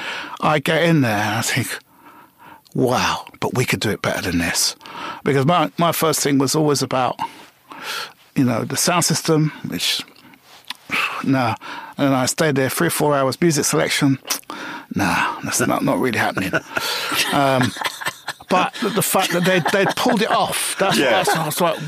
I 0.41 0.59
get 0.59 0.83
in 0.83 1.01
there 1.01 1.17
and 1.17 1.35
I 1.35 1.41
think, 1.41 1.79
wow, 2.73 3.25
but 3.39 3.53
we 3.55 3.65
could 3.65 3.79
do 3.79 3.89
it 3.91 4.01
better 4.01 4.21
than 4.29 4.39
this. 4.39 4.75
Because 5.23 5.45
my, 5.45 5.71
my 5.77 5.91
first 5.91 6.21
thing 6.21 6.37
was 6.37 6.55
always 6.55 6.81
about, 6.81 7.17
you 8.35 8.43
know, 8.43 8.63
the 8.65 8.77
sound 8.77 9.05
system, 9.05 9.51
which, 9.67 10.01
no. 11.23 11.55
And 11.97 12.13
I 12.13 12.25
stayed 12.25 12.55
there 12.55 12.69
three 12.69 12.87
or 12.87 12.91
four 12.91 13.15
hours, 13.15 13.39
music 13.39 13.63
selection, 13.65 14.19
nah, 14.95 15.39
that's 15.41 15.61
not, 15.61 15.83
not 15.83 15.99
really 15.99 16.17
happening. 16.19 16.51
Um, 17.33 17.71
but 18.49 18.73
the 18.81 19.01
fact 19.01 19.31
that 19.33 19.43
they 19.43 19.59
they 19.73 19.85
pulled 19.97 20.21
it 20.21 20.29
off, 20.31 20.75
that's 20.79 20.97
Yeah. 20.97 21.17
what 21.23 21.37
I 21.37 21.45
was 21.45 21.59
like. 21.59 21.79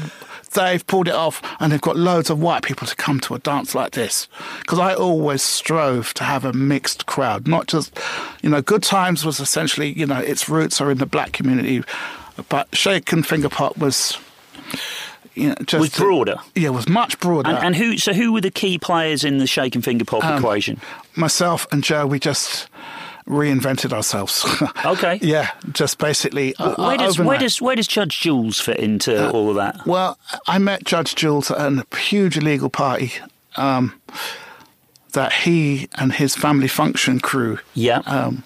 They've 0.54 0.86
pulled 0.88 1.08
it 1.08 1.14
off, 1.14 1.42
and 1.60 1.72
they've 1.72 1.82
got 1.82 1.96
loads 1.98 2.30
of 2.30 2.40
white 2.40 2.64
people 2.64 2.88
to 2.88 2.96
come 2.96 3.20
to 3.22 3.36
a 3.36 3.40
dance 3.40 3.76
like 3.76 3.92
this. 3.92 4.28
Because 4.60 4.80
I 4.80 4.94
always 4.96 5.44
strove 5.44 6.14
to 6.16 6.24
have 6.24 6.46
a 6.46 6.54
mixed 6.54 7.06
crowd, 7.06 7.48
not 7.48 7.68
just, 7.68 7.98
you 8.42 8.50
know, 8.50 8.62
Good 8.62 8.84
Times 8.84 9.24
was 9.26 9.40
essentially, 9.40 9.92
you 9.92 10.06
know, 10.06 10.20
its 10.20 10.50
roots 10.50 10.82
are 10.82 10.90
in 10.90 10.98
the 10.98 11.06
black 11.06 11.32
community, 11.34 11.84
but 12.50 12.68
Shaken 12.76 13.24
Finger 13.24 13.50
Pop 13.50 13.78
was, 13.78 14.18
you 15.36 15.50
know, 15.50 15.56
just 15.66 15.82
Was 15.82 15.96
broader. 15.96 16.38
Yeah, 16.56 16.70
was 16.70 16.88
much 16.90 17.20
broader. 17.20 17.50
And, 17.50 17.58
and 17.60 17.76
who? 17.76 17.98
So 17.98 18.14
who 18.14 18.32
were 18.34 18.42
the 18.42 18.52
key 18.52 18.80
players 18.80 19.24
in 19.24 19.38
the 19.38 19.48
Shake 19.48 19.76
and 19.76 19.84
Finger 19.84 20.06
Pop 20.06 20.24
Um, 20.24 20.38
equation? 20.38 20.80
myself 21.16 21.68
and 21.72 21.84
Joe, 21.84 22.06
we 22.08 22.20
just 22.20 22.68
reinvented 23.28 23.92
ourselves. 23.94 24.46
Okay. 24.86 25.20
yeah, 25.22 25.52
just 25.74 25.98
basically. 25.98 26.56
uh, 26.56 26.76
Where 26.76 26.98
does 26.98 27.20
where 27.20 27.38
does 27.38 27.62
where 27.62 27.76
does 27.76 27.88
Judge 27.88 28.20
Jules 28.20 28.60
fit 28.60 28.78
into 28.78 29.30
all 29.32 29.50
of 29.50 29.56
that? 29.58 29.86
Well, 29.86 30.18
I 30.48 30.58
met 30.60 30.84
Judge 30.86 31.14
Jules 31.16 31.52
at 31.52 31.60
a 31.74 31.86
huge 31.98 32.38
illegal 32.38 32.70
party 32.70 33.12
um, 33.58 34.00
that 35.14 35.34
he 35.34 35.90
and 35.96 36.14
his 36.14 36.36
family 36.36 36.68
function 36.68 37.20
crew 37.20 37.60
Yeah. 37.74 38.00
um, 38.06 38.44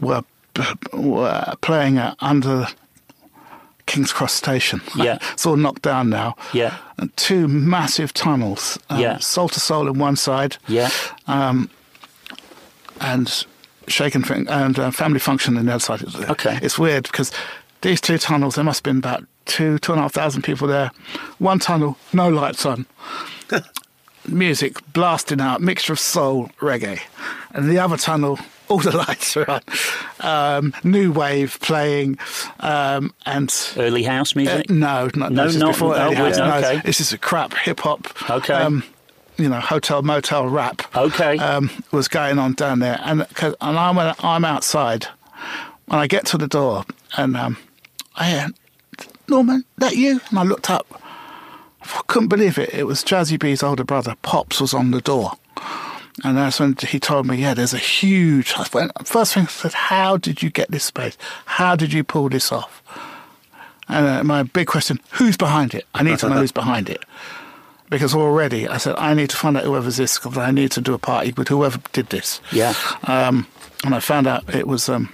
were, 0.00 0.22
were 0.92 1.54
playing 1.60 1.98
at 1.98 2.16
under 2.20 2.68
King's 3.86 4.12
Cross 4.12 4.34
Station. 4.34 4.80
Yeah. 4.96 5.18
it's 5.32 5.44
all 5.46 5.56
knocked 5.56 5.82
down 5.82 6.08
now. 6.10 6.36
Yeah. 6.52 6.76
And 6.98 7.14
two 7.16 7.48
massive 7.48 8.12
tunnels. 8.14 8.78
Um, 8.88 9.00
Yeah. 9.00 9.18
Soul 9.18 9.48
to 9.50 9.60
Soul 9.60 9.88
on 9.88 9.98
one 9.98 10.16
side. 10.16 10.56
Yeah. 10.68 10.90
Um, 11.26 11.68
and 13.00 13.44
Shaken 13.88 14.22
Fin- 14.22 14.48
and 14.48 14.78
uh, 14.78 14.90
Family 14.90 15.18
Function 15.20 15.56
on 15.56 15.66
the 15.66 15.72
other 15.72 15.80
side. 15.80 16.02
Okay. 16.30 16.58
It's 16.62 16.78
weird 16.78 17.04
because 17.04 17.32
these 17.82 18.00
two 18.00 18.18
tunnels, 18.18 18.54
there 18.56 18.64
must 18.64 18.78
have 18.78 18.84
been 18.84 18.98
about 18.98 19.24
two, 19.44 19.78
two 19.78 19.92
and 19.92 19.98
a 19.98 20.02
half 20.02 20.12
thousand 20.12 20.42
people 20.42 20.66
there. 20.66 20.90
One 21.38 21.58
tunnel, 21.58 21.96
no 22.12 22.28
lights 22.28 22.66
on. 22.66 22.86
Music 24.28 24.78
blasting 24.92 25.40
out, 25.40 25.60
mixture 25.60 25.92
of 25.92 26.00
soul, 26.00 26.48
reggae. 26.58 27.00
And 27.52 27.70
the 27.70 27.78
other 27.78 27.96
tunnel, 27.96 28.40
all 28.68 28.78
the 28.80 28.96
lights 28.96 29.36
are 29.36 29.48
on. 29.48 29.60
Um, 30.18 30.74
new 30.82 31.12
wave 31.12 31.60
playing. 31.60 32.18
Um, 32.58 33.14
and 33.24 33.54
Early 33.76 34.02
house 34.02 34.34
uh, 34.34 34.40
music. 34.40 34.68
no, 34.68 35.08
not, 35.14 35.30
No, 35.30 35.44
this 35.46 35.54
not- 35.56 35.72
before 35.74 35.94
no, 35.94 36.02
early 36.06 36.14
house. 36.16 36.38
we're- 36.38 36.48
No, 36.48 36.56
okay. 36.56 36.80
this 36.84 37.00
is 37.00 37.12
a 37.12 37.18
crap 37.18 37.54
hip 37.54 37.78
hop. 37.80 38.08
Okay. 38.28 38.52
You 39.38 39.48
know, 39.48 39.60
hotel 39.60 40.02
motel 40.02 40.48
rap. 40.48 40.82
Okay. 40.96 41.38
Um, 41.38 41.70
was 41.92 42.08
going 42.08 42.38
on 42.38 42.52
down 42.54 42.78
there, 42.80 43.00
and 43.04 43.26
'cause- 43.34 43.54
and 43.60 43.78
I'm 43.78 43.98
I'm 44.20 44.44
outside, 44.44 45.06
and 45.88 46.00
I 46.00 46.06
get 46.06 46.26
to 46.26 46.38
the 46.38 46.48
door, 46.48 46.84
and 47.16 47.36
um, 47.36 47.56
I 48.16 48.30
hear, 48.30 48.48
Norman, 49.28 49.64
that 49.78 49.96
you? 49.96 50.20
And 50.30 50.38
I 50.38 50.42
looked 50.42 50.70
up. 50.70 51.02
I 51.82 52.00
couldn't 52.08 52.28
believe 52.28 52.58
it. 52.58 52.74
It 52.74 52.84
was 52.84 53.04
Jazzy 53.04 53.38
B's 53.38 53.62
older 53.62 53.84
brother, 53.84 54.16
Pops, 54.22 54.60
was 54.60 54.74
on 54.74 54.90
the 54.90 55.00
door. 55.00 55.32
And 56.24 56.36
that's 56.36 56.58
when 56.58 56.74
he 56.76 56.98
told 56.98 57.26
me, 57.26 57.36
yeah, 57.36 57.52
there's 57.54 57.74
a 57.74 57.78
huge. 57.78 58.54
I 58.56 58.66
went, 58.72 59.06
first 59.06 59.34
thing 59.34 59.44
I 59.44 59.46
said, 59.48 59.74
how 59.74 60.16
did 60.16 60.42
you 60.42 60.50
get 60.50 60.70
this 60.70 60.84
space? 60.84 61.16
How 61.44 61.76
did 61.76 61.92
you 61.92 62.02
pull 62.02 62.28
this 62.30 62.50
off? 62.50 62.82
And 63.88 64.06
uh, 64.06 64.24
my 64.24 64.42
big 64.42 64.66
question, 64.66 64.98
who's 65.12 65.36
behind 65.36 65.74
it? 65.74 65.84
I 65.94 66.02
need 66.02 66.18
to 66.20 66.28
know 66.28 66.36
who's 66.40 66.50
behind 66.52 66.88
it. 66.90 67.04
Because 67.88 68.14
already 68.14 68.66
I 68.66 68.78
said, 68.78 68.96
I 68.96 69.14
need 69.14 69.30
to 69.30 69.36
find 69.36 69.56
out 69.56 69.64
whoever's 69.64 69.96
this, 69.96 70.18
because 70.18 70.36
I 70.36 70.50
need 70.50 70.72
to 70.72 70.80
do 70.80 70.94
a 70.94 70.98
party 70.98 71.32
with 71.36 71.48
whoever 71.48 71.78
did 71.92 72.08
this. 72.08 72.40
Yeah. 72.50 72.74
Um, 73.04 73.46
and 73.84 73.94
I 73.94 74.00
found 74.00 74.26
out 74.26 74.52
it 74.54 74.66
was 74.66 74.88
um, 74.88 75.12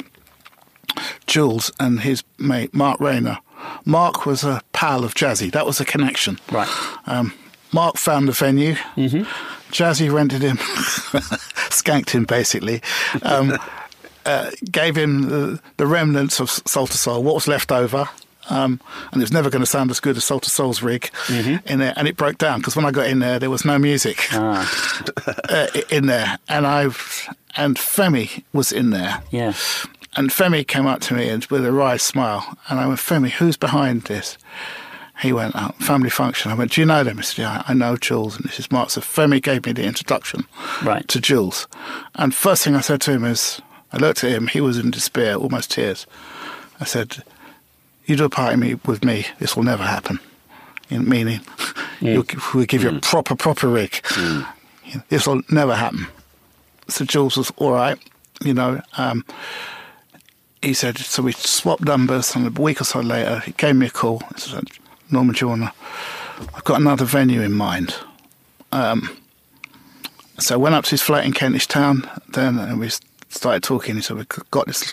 Jules 1.26 1.70
and 1.78 2.00
his 2.00 2.24
mate, 2.38 2.72
Mark 2.74 3.00
Rayner. 3.00 3.38
Mark 3.84 4.26
was 4.26 4.44
a 4.44 4.62
pal 4.72 5.04
of 5.04 5.14
Jazzy. 5.14 5.50
That 5.52 5.66
was 5.66 5.80
a 5.80 5.84
connection. 5.84 6.38
Right. 6.50 6.68
Um, 7.06 7.34
Mark 7.72 7.96
found 7.96 8.28
the 8.28 8.32
venue. 8.32 8.74
Mm-hmm. 8.96 9.22
Jazzy 9.72 10.12
rented 10.12 10.42
him, 10.42 10.56
skanked 11.70 12.10
him 12.10 12.24
basically, 12.24 12.82
um, 13.22 13.58
uh, 14.26 14.50
gave 14.70 14.96
him 14.96 15.22
the, 15.22 15.60
the 15.78 15.86
remnants 15.86 16.40
of 16.40 16.50
Soul 16.50 16.86
to 16.86 16.98
Soul, 16.98 17.22
what 17.22 17.34
was 17.34 17.48
left 17.48 17.72
over. 17.72 18.08
Um, 18.50 18.80
and 19.12 19.22
it 19.22 19.24
was 19.24 19.32
never 19.32 19.50
going 19.50 19.62
to 19.62 19.66
sound 19.66 19.90
as 19.90 20.00
good 20.00 20.16
as 20.16 20.24
Soul 20.24 20.40
to 20.40 20.50
Soul's 20.50 20.82
rig 20.82 21.10
in 21.28 21.78
there. 21.78 21.94
And 21.96 22.08
it 22.08 22.16
broke 22.16 22.38
down 22.38 22.58
because 22.60 22.74
when 22.76 22.84
I 22.84 22.90
got 22.90 23.06
in 23.06 23.20
there, 23.20 23.38
there 23.38 23.50
was 23.50 23.64
no 23.64 23.78
music 23.78 24.26
uh, 24.32 25.66
in 25.90 26.06
there. 26.06 26.38
And 26.48 26.66
I 26.66 26.82
and 27.56 27.76
Femi 27.76 28.42
was 28.52 28.72
in 28.72 28.90
there. 28.90 29.22
Yeah. 29.30 29.52
And 30.14 30.30
Femi 30.30 30.66
came 30.66 30.86
up 30.86 31.00
to 31.02 31.14
me 31.14 31.28
and 31.28 31.44
with 31.46 31.64
a 31.64 31.72
wry 31.72 31.96
smile, 31.96 32.56
and 32.68 32.78
I 32.80 32.86
went, 32.86 33.00
Femi, 33.00 33.30
who's 33.30 33.56
behind 33.56 34.02
this? 34.02 34.36
He 35.20 35.32
went, 35.32 35.54
oh, 35.56 35.68
family 35.78 36.10
function. 36.10 36.50
I 36.50 36.54
went, 36.54 36.72
do 36.72 36.80
you 36.80 36.86
know 36.86 37.04
them? 37.04 37.18
He 37.18 37.22
said, 37.22 37.38
yeah, 37.42 37.62
I 37.68 37.74
know 37.74 37.96
Jules. 37.96 38.34
And 38.36 38.44
this 38.44 38.58
is 38.58 38.70
Mark. 38.72 38.90
So 38.90 39.00
Femi 39.00 39.40
gave 39.40 39.64
me 39.66 39.72
the 39.72 39.84
introduction 39.84 40.46
Right. 40.82 41.06
to 41.08 41.20
Jules. 41.20 41.68
And 42.16 42.34
first 42.34 42.64
thing 42.64 42.74
I 42.74 42.80
said 42.80 43.00
to 43.02 43.12
him 43.12 43.24
is, 43.24 43.62
I 43.92 43.98
looked 43.98 44.24
at 44.24 44.32
him, 44.32 44.48
he 44.48 44.60
was 44.60 44.78
in 44.78 44.90
despair, 44.90 45.36
almost 45.36 45.70
tears. 45.70 46.06
I 46.80 46.84
said, 46.84 47.22
you 48.06 48.16
do 48.16 48.24
a 48.24 48.28
party 48.30 48.56
me- 48.56 48.74
with 48.86 49.04
me, 49.04 49.26
this 49.38 49.56
will 49.56 49.64
never 49.64 49.82
happen. 49.84 50.18
In 50.90 51.08
meaning, 51.08 51.40
you'll, 52.00 52.24
we'll 52.54 52.66
give 52.66 52.82
you 52.82 52.90
a 52.90 53.00
proper, 53.00 53.34
proper 53.36 53.68
rig. 53.68 54.02
This 55.08 55.26
will 55.26 55.42
never 55.48 55.74
happen. 55.74 56.06
So 56.88 57.04
Jules 57.04 57.36
was 57.36 57.50
all 57.56 57.72
right, 57.72 57.98
you 58.44 58.52
know. 58.52 58.80
Um, 58.98 59.24
he 60.60 60.74
said, 60.74 60.98
so 60.98 61.22
we 61.22 61.32
swapped 61.32 61.84
numbers, 61.84 62.36
and 62.36 62.46
a 62.46 62.62
week 62.62 62.80
or 62.80 62.84
so 62.84 63.00
later, 63.00 63.40
he 63.40 63.52
gave 63.52 63.74
me 63.76 63.86
a 63.86 63.90
call. 63.90 64.20
He 64.34 64.40
said, 64.40 64.64
Norman, 65.10 65.34
do 65.34 65.44
you 65.44 65.48
wanna, 65.48 65.72
I've 66.54 66.64
got 66.64 66.80
another 66.80 67.04
venue 67.04 67.40
in 67.42 67.52
mind. 67.52 67.94
Um, 68.72 69.16
So 70.38 70.54
I 70.54 70.58
went 70.58 70.74
up 70.74 70.84
to 70.84 70.90
his 70.90 71.02
flat 71.02 71.24
in 71.24 71.32
Kentish 71.32 71.66
Town 71.68 72.08
then 72.28 72.58
and 72.58 72.78
we 72.80 72.88
started 73.28 73.62
talking. 73.62 73.94
He 73.96 74.02
said, 74.02 74.16
We've 74.16 74.28
got 74.50 74.66
this, 74.66 74.92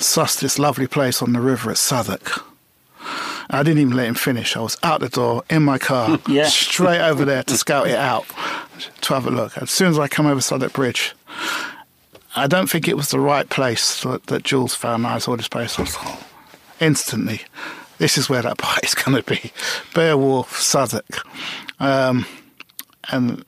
sussed 0.00 0.40
this 0.40 0.58
lovely 0.58 0.86
place 0.86 1.22
on 1.22 1.32
the 1.32 1.40
river 1.40 1.70
at 1.70 1.78
Southwark. 1.78 2.44
I 3.52 3.62
didn't 3.62 3.80
even 3.80 3.96
let 3.96 4.06
him 4.06 4.14
finish. 4.14 4.56
I 4.56 4.60
was 4.60 4.76
out 4.82 5.00
the 5.00 5.08
door 5.08 5.42
in 5.50 5.62
my 5.64 5.78
car, 5.78 6.18
Yeah. 6.28 6.46
straight 6.48 7.00
over 7.00 7.24
there 7.24 7.42
to 7.44 7.56
scout 7.56 7.88
it 7.88 7.96
out, 7.98 8.24
to 9.02 9.14
have 9.14 9.26
a 9.26 9.30
look. 9.30 9.56
As 9.58 9.70
soon 9.70 9.88
as 9.88 9.98
I 9.98 10.06
come 10.08 10.26
over 10.26 10.40
Southwark 10.40 10.72
Bridge, 10.72 11.14
I 12.36 12.46
don't 12.46 12.70
think 12.70 12.86
it 12.86 12.96
was 12.96 13.08
the 13.10 13.18
right 13.18 13.48
place 13.48 14.02
that, 14.02 14.26
that 14.26 14.44
Jules 14.44 14.74
found. 14.74 15.06
I 15.06 15.18
saw 15.18 15.36
this 15.36 15.48
place. 15.48 15.78
I 15.78 15.82
was 15.82 15.96
oh, 15.98 16.26
instantly, 16.78 17.40
this 17.98 18.16
is 18.16 18.30
where 18.30 18.42
that 18.42 18.58
party's 18.58 18.94
going 18.94 19.20
to 19.20 19.28
be. 19.28 19.52
Beowulf, 19.94 20.56
Southwark. 20.60 21.04
Um, 21.80 22.24
and 23.10 23.44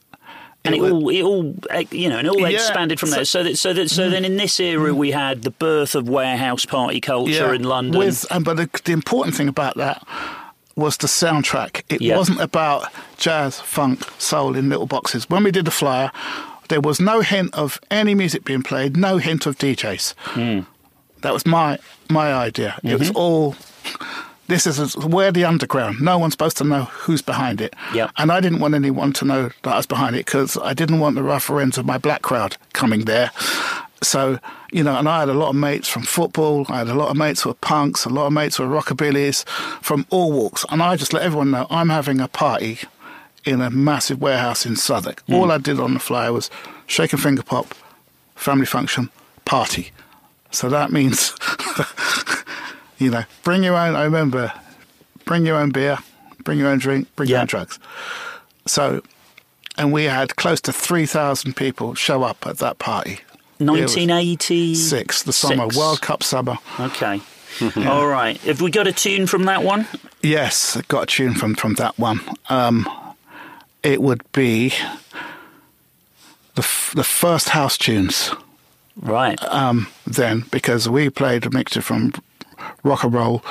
and 0.65 0.75
it, 0.75 0.81
was- 0.81 0.93
all, 0.93 1.09
it 1.09 1.23
all, 1.23 1.55
eh, 1.71 1.85
you 1.91 2.09
know, 2.09 2.19
and 2.19 2.27
it 2.27 2.31
all 2.31 2.41
Yeah, 2.41 2.49
expanded 2.57 3.01
from 3.01 3.09
so- 3.09 3.15
Mm. 3.15 3.19
there. 3.19 3.25
So 3.25 3.43
that, 3.43 3.57
so 3.59 3.73
that, 3.73 3.91
so 3.91 4.11
then 4.11 4.25
in 4.25 4.37
this 4.37 4.59
era 4.61 4.95
we 4.95 5.11
had 5.11 5.43
the 5.43 5.51
birth 5.51 5.95
of 5.95 6.09
warehouse 6.09 6.65
party 6.65 7.01
culture 7.01 7.53
in 7.55 7.65
London. 7.65 7.99
With, 7.99 8.25
and, 8.31 8.45
but 8.45 8.57
the, 8.57 8.69
the 8.85 8.93
important 8.93 9.35
thing 9.37 9.49
about 9.49 9.77
that 9.77 10.07
was 10.77 10.97
the 10.97 11.07
soundtrack. 11.09 11.83
It 11.89 12.01
Yeah. 12.01 12.17
wasn't 12.17 12.41
about 12.41 12.87
jazz, 13.19 13.61
funk, 13.61 14.05
soul 14.19 14.57
in 14.57 14.69
little 14.69 14.87
boxes. 14.87 15.29
When 15.29 15.45
we 15.45 15.51
did 15.51 15.65
the 15.67 15.71
flyer, 15.71 16.11
there 16.69 16.81
was 16.81 16.99
no 17.01 17.21
hint 17.21 17.53
of 17.55 17.79
any 17.91 18.15
music 18.15 18.45
being 18.45 18.63
played, 18.63 18.97
no 18.97 19.19
hint 19.19 19.45
of 19.47 19.59
DJs. 19.59 20.15
Hmm. 20.19 20.61
That 21.21 21.33
was 21.35 21.45
my 21.45 21.79
my 22.09 22.33
idea. 22.33 22.77
It 22.83 22.87
Mm-hmm. 22.87 22.99
was 22.99 23.11
all. 23.11 23.55
This 24.53 24.67
is 24.67 24.95
where 24.99 25.33
the 25.33 25.47
underground. 25.47 26.03
No 26.03 26.19
one's 26.19 26.35
supposed 26.35 26.59
to 26.59 26.65
know 26.65 26.83
who's 26.83 27.23
behind 27.23 27.63
it. 27.63 27.75
Yeah. 27.95 28.11
And 28.19 28.31
I 28.31 28.39
didn't 28.39 28.59
want 28.61 28.75
anyone 28.75 29.15
to 29.15 29.25
know 29.25 29.51
that 29.63 29.73
I 29.73 29.79
was 29.79 29.87
behind 29.87 30.15
it 30.15 30.27
because 30.27 30.59
I 30.59 30.75
didn't 30.75 31.01
want 31.01 31.15
the 31.15 31.23
rougher 31.23 31.59
ends 31.59 31.79
of 31.79 31.87
my 31.87 31.97
black 31.97 32.21
crowd 32.21 32.59
coming 32.75 33.07
there. 33.07 33.31
So, 34.03 34.39
you 34.71 34.83
know, 34.83 34.95
and 34.99 35.09
I 35.09 35.21
had 35.21 35.31
a 35.31 35.33
lot 35.33 35.49
of 35.49 35.57
mates 35.57 35.89
from 35.89 36.03
football. 36.03 36.67
I 36.69 36.77
had 36.81 36.89
a 36.89 36.95
lot 36.95 37.09
of 37.09 37.17
mates 37.17 37.41
who 37.41 37.49
were 37.49 37.55
punks, 37.55 38.05
a 38.05 38.11
lot 38.11 38.27
of 38.27 38.35
mates 38.35 38.59
who 38.59 38.69
were 38.69 38.79
rockabillys 38.79 39.49
from 39.81 40.05
all 40.11 40.31
walks. 40.31 40.67
And 40.69 40.83
I 40.83 40.97
just 40.97 41.15
let 41.15 41.23
everyone 41.23 41.51
know 41.51 41.67
I'm 41.71 41.89
having 41.89 42.21
a 42.21 42.29
party 42.29 42.81
in 43.47 43.63
a 43.63 43.71
massive 43.71 44.21
warehouse 44.21 44.67
in 44.67 44.77
Southwark. 44.77 45.23
Hmm. 45.23 45.35
All 45.35 45.51
I 45.51 45.57
did 45.57 45.81
on 45.81 45.95
the 45.95 45.99
flyer 45.99 46.31
was 46.31 46.51
shake 46.87 47.15
and 47.15 47.23
finger 47.23 47.43
pop, 47.43 47.75
family 48.35 48.67
function, 48.67 49.09
party. 49.47 49.93
So 50.53 50.69
that 50.69 50.93
means, 50.93 51.31
you 53.03 53.11
know, 53.11 53.25
bring 53.45 53.63
your 53.65 53.77
own, 53.77 53.95
I 53.97 54.05
remember, 54.05 54.53
bring 55.25 55.45
your 55.47 55.57
own 55.57 55.71
beer, 55.71 55.99
bring 56.45 56.59
your 56.59 56.69
own 56.69 56.79
drink, 56.79 57.09
bring 57.17 57.29
your 57.29 57.37
Yeah. 57.39 57.43
own 57.43 57.47
drugs. 57.47 57.79
So, 58.67 59.03
and 59.77 59.93
we 59.93 60.05
had 60.05 60.37
close 60.37 60.61
to 60.63 60.73
3,000 60.73 61.55
people 61.57 61.95
show 61.95 62.23
up 62.23 62.47
at 62.47 62.59
that 62.59 62.79
party. 62.79 63.21
1986. 63.59 65.23
The 65.23 65.33
summer, 65.33 65.67
World 65.69 66.01
Cup 66.01 66.23
summer. 66.23 66.57
Okay. 66.81 67.21
All 67.87 68.07
right. 68.07 68.37
Have 68.43 68.61
we 68.61 68.71
got 68.71 68.87
a 68.87 68.93
tune 68.93 69.27
from 69.27 69.45
that 69.45 69.63
one? 69.63 69.87
Yes, 70.23 70.77
I 70.77 70.83
got 70.89 71.03
a 71.05 71.07
tune 71.07 71.35
from, 71.35 71.55
from 71.55 71.75
that 71.75 71.99
one. 71.99 72.21
Um, 72.49 72.89
it 73.83 74.01
would 74.01 74.23
be 74.33 74.71
the, 76.55 76.63
f- 76.63 76.93
the 76.97 77.05
first 77.05 77.51
house 77.51 77.77
tunes. 77.79 78.31
Right. 79.01 79.43
um, 79.45 79.87
then 80.07 80.45
because 80.51 80.87
we 80.89 81.09
played 81.09 81.47
a 81.47 81.51
mixture 81.51 81.81
from 81.81 82.13
rock 82.83 83.05
and 83.05 83.13
roll 83.13 83.43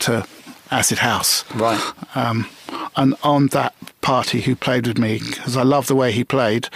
to 0.00 0.26
acid 0.70 0.98
house. 0.98 1.44
Right. 1.54 1.80
Um, 2.14 2.46
and 2.96 3.14
on 3.22 3.48
that 3.48 3.74
party, 4.00 4.40
who 4.40 4.56
played 4.56 4.86
with 4.86 4.98
me, 4.98 5.18
because 5.18 5.56
I 5.56 5.62
love 5.62 5.86
the 5.86 5.94
way 5.94 6.12
he 6.12 6.24
played, 6.24 6.68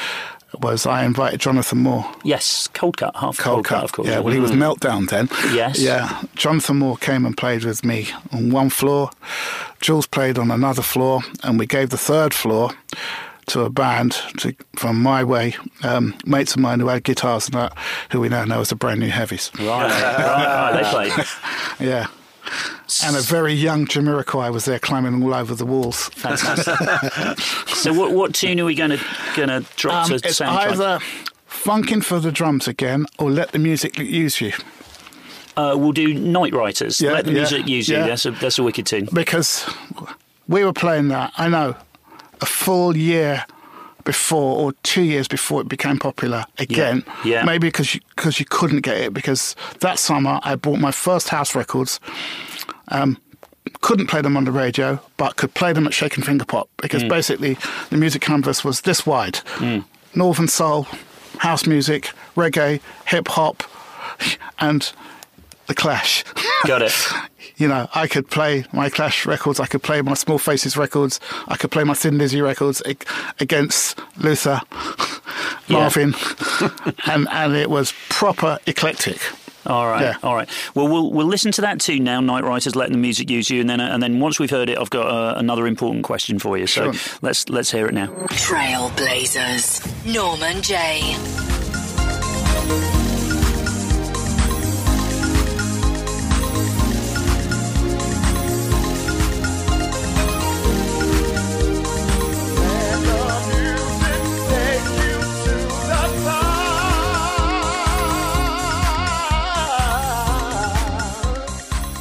was 0.61 0.86
I 0.86 1.05
invited 1.05 1.40
Jonathan 1.40 1.78
Moore. 1.78 2.11
Yes. 2.24 2.68
Coldcut. 2.74 3.16
Half 3.16 3.38
Coldcut, 3.38 3.84
of 3.84 3.93
course. 3.93 4.09
Yeah, 4.09 4.20
well, 4.20 4.34
he 4.34 4.40
was 4.40 4.51
Meltdown 4.51 5.09
then. 5.09 5.28
Yes. 5.55 5.78
Yeah. 5.78 6.22
Jonathan 6.34 6.78
Moore 6.78 6.97
came 6.97 7.24
and 7.24 7.36
played 7.36 7.64
with 7.64 7.84
me 7.84 8.09
on 8.32 8.51
one 8.51 8.70
floor. 8.70 9.11
Jules 9.80 10.07
played 10.07 10.38
on 10.38 10.51
another 10.51 10.82
floor, 10.82 11.22
and 11.43 11.59
we 11.59 11.66
gave 11.66 11.90
the 11.90 11.99
third 11.99 12.34
floor 12.34 12.72
to 13.47 13.62
a 13.62 13.70
band 13.70 14.12
to, 14.38 14.55
from 14.76 15.03
my 15.03 15.24
way, 15.24 15.55
um, 15.82 16.14
mates 16.24 16.55
of 16.55 16.61
mine 16.61 16.80
who 16.80 16.88
had 16.88 17.03
guitars 17.05 17.47
and 17.47 17.55
that, 17.55 17.76
who 18.11 18.20
we 18.20 18.28
now 18.28 18.45
know 18.45 18.61
as 18.61 18.68
the 18.70 18.76
Brand 18.76 19.01
New 19.01 19.09
Heavies. 19.11 19.51
Right. 19.59 19.66
right. 19.68 19.90
right. 19.90 20.82
They 20.82 20.90
played. 20.90 21.26
Yeah. 21.88 22.07
And 23.05 23.16
a 23.16 23.20
very 23.20 23.55
young 23.55 23.86
Jamiroquai 23.86 24.53
was 24.53 24.66
there 24.66 24.78
climbing 24.78 25.22
all 25.22 25.34
over 25.34 25.55
the 25.55 25.64
walls. 25.64 26.09
Fantastic. 26.11 27.38
so, 27.68 27.93
what 27.95 28.12
what 28.12 28.34
tune 28.34 28.61
are 28.61 28.64
we 28.64 28.74
going 28.74 28.90
to 28.90 29.01
going 29.34 29.49
to 29.49 29.64
drop 29.76 30.05
Um, 30.05 30.18
to 30.18 30.28
it's 30.28 30.40
soundtrack? 30.40 30.72
either 30.72 30.99
funking 31.47 32.03
for 32.03 32.20
the 32.20 32.30
drums 32.30 32.68
again 32.68 33.07
or 33.18 33.30
let 33.30 33.53
the 33.53 33.59
music 33.59 33.99
use 33.99 34.40
you. 34.40 34.53
Uh, 35.57 35.74
we'll 35.78 35.93
do 35.93 36.12
Night 36.14 36.53
Writers. 36.53 37.01
Yeah, 37.01 37.12
Let 37.12 37.24
the 37.24 37.32
yeah, 37.32 37.38
music 37.38 37.68
use 37.68 37.88
you. 37.88 37.97
That's 37.97 38.26
a 38.26 38.32
that's 38.32 38.59
a 38.59 38.62
wicked 38.62 38.86
tune. 38.86 39.09
Because 39.12 39.64
we 40.49 40.64
were 40.64 40.72
playing 40.72 41.09
that, 41.09 41.32
I 41.38 41.49
know, 41.49 41.76
a 42.43 42.47
full 42.47 42.97
year 42.97 43.47
before 44.05 44.59
or 44.59 44.72
two 44.82 45.03
years 45.03 45.28
before 45.28 45.61
it 45.61 45.68
became 45.68 45.99
popular 45.99 46.45
again. 46.59 47.05
yeah. 47.24 47.40
yeah. 47.40 47.45
Maybe 47.45 47.68
because 47.68 47.95
you, 47.95 48.01
cause 48.16 48.40
you 48.40 48.47
couldn't 48.47 48.80
get 48.80 48.97
it. 48.99 49.14
Because 49.14 49.55
that 49.80 49.99
summer 49.99 50.40
I 50.43 50.57
bought 50.57 50.80
my 50.80 50.90
first 50.90 51.28
house 51.28 51.55
records. 51.55 52.01
Um, 52.88 53.16
couldn't 53.80 54.09
play 54.09 54.20
them 54.20 54.36
on 54.36 54.45
the 54.45 54.53
radio, 54.53 55.01
but 55.16 55.36
could 55.36 55.55
play 55.55 55.72
them 55.72 55.86
at 55.86 55.95
Shake 55.95 56.16
and 56.16 56.26
Finger 56.26 56.45
Pop 56.45 56.68
because 56.78 57.05
basically 57.05 57.57
the 57.90 57.97
music 57.97 58.20
canvas 58.22 58.64
was 58.64 58.80
this 58.82 59.07
wide: 59.07 59.38
Northern 60.14 60.49
soul, 60.49 60.86
house 61.38 61.64
music, 61.66 62.11
reggae, 62.36 62.80
hip 63.07 63.28
hop, 63.28 63.62
and 64.59 64.93
the 65.68 65.74
Clash. 65.74 66.24
Got 66.66 66.82
it. 66.82 66.93
you 67.57 67.69
know, 67.69 67.89
I 67.95 68.07
could 68.07 68.29
play 68.31 68.65
my 68.73 68.89
Clash 68.89 69.27
records, 69.27 69.61
I 69.61 69.67
could 69.67 69.83
play 69.83 70.01
my 70.03 70.15
Small 70.15 70.39
Faces 70.39 70.77
records, 70.77 71.21
I 71.49 71.57
could 71.57 71.71
play 71.71 71.85
my 71.85 71.95
Thin 71.95 72.19
Lizzy 72.19 72.41
records 72.43 72.83
against 73.41 73.99
Luther, 74.19 74.61
Yeah. 75.69 75.79
Marvin, 75.79 76.15
and 77.07 77.29
and 77.31 77.55
it 77.55 77.71
was 77.71 77.93
proper 78.09 78.59
eclectic. 78.67 79.19
All 79.65 79.87
right, 79.87 80.03
Yeah. 80.03 80.17
all 80.25 80.35
right. 80.35 80.49
Well, 80.75 80.89
we'll 80.89 81.13
we'll 81.13 81.29
listen 81.29 81.53
to 81.53 81.61
that 81.61 81.81
too 81.81 82.01
now. 82.01 82.21
Night 82.21 82.43
Writers, 82.43 82.75
letting 82.75 82.93
the 82.95 82.99
music 82.99 83.31
use 83.31 83.49
you, 83.49 83.61
and 83.61 83.71
then 83.71 83.81
uh, 83.81 83.91
and 83.95 84.03
then 84.03 84.19
once 84.19 84.41
we've 84.41 84.51
heard 84.51 84.69
it, 84.69 84.77
I've 84.77 84.91
got 84.91 85.07
uh, 85.07 85.35
another 85.39 85.69
important 85.69 86.03
question 86.05 86.41
for 86.41 86.59
you. 86.59 86.67
So 86.67 86.91
Sure. 86.93 87.19
let's 87.23 87.49
let's 87.49 87.71
hear 87.71 87.87
it 87.87 87.95
now. 87.95 88.09
Trailblazers. 88.33 89.81
Norman 90.13 90.61
Jay. 90.63 91.15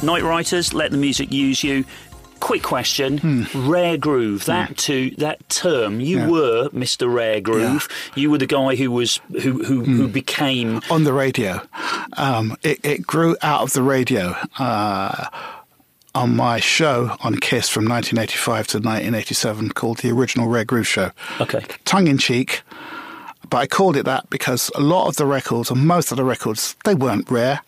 Night 0.02 0.22
Writers, 0.22 0.74
let 0.74 0.90
the 0.90 0.96
music 0.96 1.32
use 1.32 1.62
you. 1.62 1.84
Quick 2.40 2.62
question: 2.64 3.46
Rare 3.54 3.96
Groove. 3.96 4.46
That 4.46 4.76
to 4.78 5.10
that 5.18 5.48
term. 5.48 6.00
You 6.00 6.18
Yeah. 6.18 6.26
were 6.28 6.68
Mr. 6.70 7.12
Rare 7.12 7.40
Groove. 7.40 7.88
You 8.16 8.30
were 8.32 8.38
the 8.38 8.48
guy 8.48 8.74
who 8.74 8.90
was 8.90 9.20
who 9.42 9.62
who, 9.62 9.84
who 9.84 10.08
became 10.08 10.80
on 10.90 11.04
the 11.04 11.12
radio. 11.12 11.60
Um, 12.16 12.56
it, 12.64 12.80
it 12.84 13.06
grew 13.06 13.36
out 13.42 13.62
of 13.62 13.72
the 13.74 13.82
radio 13.84 14.34
uh, 14.58 15.26
on 16.16 16.34
my 16.34 16.58
show 16.58 17.16
on 17.20 17.36
Kiss 17.36 17.68
from 17.68 17.84
1985 17.84 18.66
to 18.68 18.78
1987 18.78 19.70
called 19.70 19.98
The 19.98 20.10
Original 20.10 20.48
Rare 20.48 20.64
Groove 20.64 20.88
Show. 20.88 21.12
Okay. 21.40 21.64
Tongue 21.84 22.08
in 22.08 22.18
cheek, 22.18 22.62
but 23.50 23.58
I 23.58 23.66
called 23.68 23.96
it 23.96 24.04
that 24.06 24.28
because 24.30 24.68
a 24.74 24.80
lot 24.80 25.06
of 25.06 25.14
the 25.16 25.26
records, 25.26 25.70
or 25.70 25.76
most 25.76 26.10
of 26.10 26.16
the 26.16 26.24
records, 26.24 26.74
they 26.84 26.94
weren't 26.96 27.30
rare, 27.30 27.60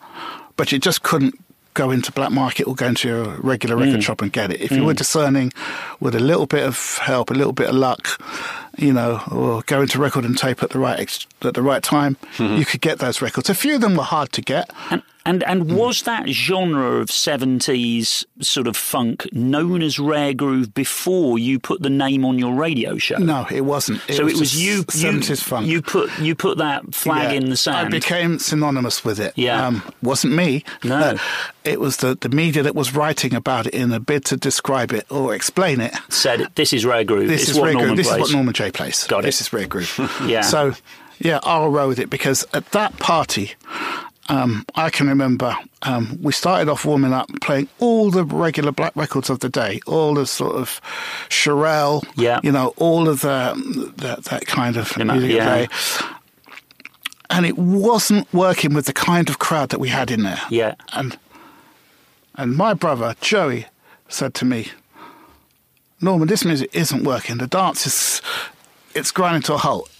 but 0.56 0.72
you 0.72 0.80
just 0.80 1.04
couldn't 1.04 1.38
go 1.74 1.90
into 1.90 2.12
black 2.12 2.30
market 2.30 2.66
or 2.66 2.74
go 2.74 2.86
into 2.86 3.08
your 3.08 3.36
regular 3.40 3.76
record 3.76 4.00
mm. 4.00 4.02
shop 4.02 4.22
and 4.22 4.32
get 4.32 4.50
it. 4.50 4.60
If 4.60 4.70
you 4.70 4.82
mm. 4.82 4.86
were 4.86 4.94
discerning 4.94 5.52
with 6.00 6.14
a 6.14 6.20
little 6.20 6.46
bit 6.46 6.64
of 6.64 6.98
help, 6.98 7.30
a 7.30 7.34
little 7.34 7.52
bit 7.52 7.68
of 7.68 7.74
luck, 7.74 8.20
you 8.78 8.92
know, 8.92 9.20
or 9.30 9.62
go 9.66 9.82
into 9.82 9.98
record 9.98 10.24
and 10.24 10.38
tape 10.38 10.62
at 10.62 10.70
the 10.70 10.78
right 10.78 10.98
ex- 10.98 11.26
at 11.42 11.54
the 11.54 11.62
right 11.62 11.82
time, 11.82 12.16
mm-hmm. 12.36 12.56
you 12.56 12.64
could 12.64 12.80
get 12.80 12.98
those 13.00 13.20
records. 13.20 13.50
A 13.50 13.54
few 13.54 13.74
of 13.74 13.80
them 13.80 13.96
were 13.96 14.04
hard 14.04 14.32
to 14.32 14.40
get. 14.40 14.70
And 14.90 15.02
and 15.26 15.42
and 15.44 15.70
Hmm. 15.70 15.76
was 15.76 16.02
that 16.02 16.28
genre 16.28 16.96
of 17.00 17.10
seventies 17.10 18.24
sort 18.40 18.66
of 18.66 18.76
funk 18.76 19.26
known 19.32 19.82
as 19.82 19.98
rare 19.98 20.34
groove 20.34 20.74
before 20.74 21.38
you 21.38 21.58
put 21.58 21.82
the 21.82 21.90
name 21.90 22.24
on 22.24 22.38
your 22.38 22.54
radio 22.54 22.98
show? 22.98 23.16
No, 23.18 23.46
it 23.50 23.62
wasn't. 23.62 24.00
so 24.10 24.26
it 24.26 24.36
was 24.36 24.54
you, 24.62 24.76
you, 24.78 24.84
seventies 24.90 25.42
funk. 25.42 25.66
you 25.66 25.82
put 25.82 26.10
you 26.18 26.34
put 26.34 26.58
that 26.58 26.94
flag 26.94 27.30
Yeah. 27.32 27.38
in 27.38 27.50
the 27.50 27.56
sand. 27.56 27.86
I 27.86 27.88
became 27.90 28.38
synonymous 28.38 29.04
with 29.04 29.20
it. 29.20 29.32
Yeah. 29.36 29.66
Um, 29.66 29.82
wasn't 30.02 30.34
me. 30.34 30.64
No. 30.82 31.16
it 31.64 31.80
was 31.80 31.98
the, 31.98 32.16
the 32.20 32.28
media 32.28 32.62
that 32.62 32.74
was 32.74 32.94
writing 32.94 33.34
about 33.34 33.66
it 33.66 33.74
in 33.74 33.92
a 33.92 34.00
bid 34.00 34.24
to 34.26 34.36
describe 34.36 34.92
it 34.92 35.06
or 35.10 35.34
explain 35.34 35.80
it. 35.80 35.94
said 36.10 36.48
this 36.56 36.72
is 36.72 36.84
rare 36.84 37.04
groove. 37.04 37.28
This 37.28 37.42
it's 37.42 37.50
is 37.52 37.58
what 37.58 37.66
regular. 37.66 37.86
Norman 37.86 37.96
This 37.96 38.08
plays. 38.08 38.16
is 38.20 38.28
what 38.28 38.36
Norman 38.36 38.54
Jay 38.54 38.70
place. 38.70 39.06
Got 39.06 39.20
it. 39.20 39.26
This 39.26 39.40
is 39.40 39.52
Rare 39.52 39.66
Groove. 39.66 39.98
Yeah. 40.26 40.42
So, 40.42 40.74
yeah, 41.20 41.38
I'll 41.42 41.68
roll 41.70 41.88
with 41.88 41.98
it 41.98 42.10
because 42.10 42.46
at 42.52 42.70
that 42.72 42.98
party, 42.98 43.52
um, 44.28 44.64
I 44.74 44.90
can 44.90 45.08
remember 45.08 45.54
um, 45.82 46.18
we 46.22 46.32
started 46.32 46.68
off 46.70 46.84
warming 46.84 47.12
up 47.12 47.28
playing 47.40 47.68
all 47.78 48.10
the 48.10 48.24
regular 48.24 48.72
black 48.72 48.96
records 48.96 49.28
of 49.30 49.40
the 49.40 49.48
day, 49.48 49.80
all 49.86 50.14
the 50.14 50.26
sort 50.26 50.56
of 50.56 50.80
Cherrelle, 51.28 52.02
Yeah. 52.16 52.40
you 52.42 52.50
know, 52.52 52.72
all 52.76 53.08
of 53.08 53.20
the, 53.20 53.92
that, 53.98 54.24
that 54.24 54.46
kind 54.46 54.76
of 54.76 54.96
You 54.96 55.04
know, 55.04 55.12
music 55.14 55.32
yeah. 55.32 55.54
of 55.54 55.60
the 55.60 55.66
day. 55.66 56.06
And 57.30 57.46
it 57.46 57.58
wasn't 57.58 58.32
working 58.32 58.74
with 58.74 58.86
the 58.86 58.92
kind 58.92 59.28
of 59.28 59.38
crowd 59.38 59.70
that 59.70 59.80
we 59.80 59.88
had 59.88 60.10
in 60.10 60.22
there. 60.22 60.40
Yeah. 60.50 60.74
And 60.92 61.18
and 62.36 62.56
my 62.56 62.74
brother 62.74 63.14
Joey 63.20 63.66
said 64.08 64.34
to 64.34 64.44
me, 64.44 64.68
Norman, 66.00 66.28
this 66.28 66.44
music 66.44 66.70
isn't 66.74 67.04
working. 67.04 67.38
The 67.38 67.46
dance 67.46 67.86
is 67.86 68.22
it's 68.94 69.10
grinding 69.10 69.42
to 69.42 69.54
a 69.54 69.58
halt. 69.58 69.90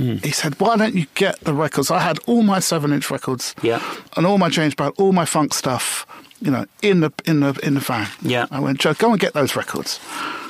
Hmm. 0.00 0.16
He 0.22 0.30
said, 0.30 0.58
"Why 0.60 0.76
don't 0.76 0.94
you 0.94 1.06
get 1.14 1.40
the 1.40 1.52
records?" 1.52 1.90
I 1.90 1.98
had 2.00 2.18
all 2.26 2.42
my 2.42 2.58
seven-inch 2.60 3.10
records, 3.10 3.54
Yeah. 3.62 3.80
and 4.16 4.24
all 4.26 4.38
my 4.38 4.48
James 4.48 4.74
Brown, 4.74 4.92
all 4.96 5.12
my 5.12 5.24
funk 5.26 5.52
stuff, 5.52 6.06
you 6.40 6.50
know, 6.50 6.64
in 6.80 7.00
the 7.00 7.10
in 7.26 7.40
the 7.40 7.52
in 7.62 7.74
the 7.74 7.80
van. 7.80 8.08
Yeah. 8.22 8.46
I 8.50 8.60
went, 8.60 8.78
Joe, 8.80 8.94
go 8.94 9.10
and 9.10 9.20
get 9.20 9.34
those 9.34 9.54
records. 9.56 10.00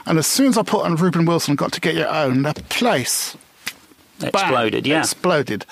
And 0.07 0.19
as 0.19 0.27
soon 0.27 0.49
as 0.49 0.57
I 0.59 0.63
put 0.63 0.85
on 0.85 0.95
Reuben 0.97 1.25
Wilson, 1.25 1.57
got 1.57 1.73
to 1.73 1.81
get 1.81 1.95
your 1.95 2.09
own, 2.09 2.43
the 2.43 2.55
place 2.69 3.37
bang, 4.21 4.29
Exploded, 4.31 4.87
yeah. 4.87 5.01
exploded. 5.01 5.67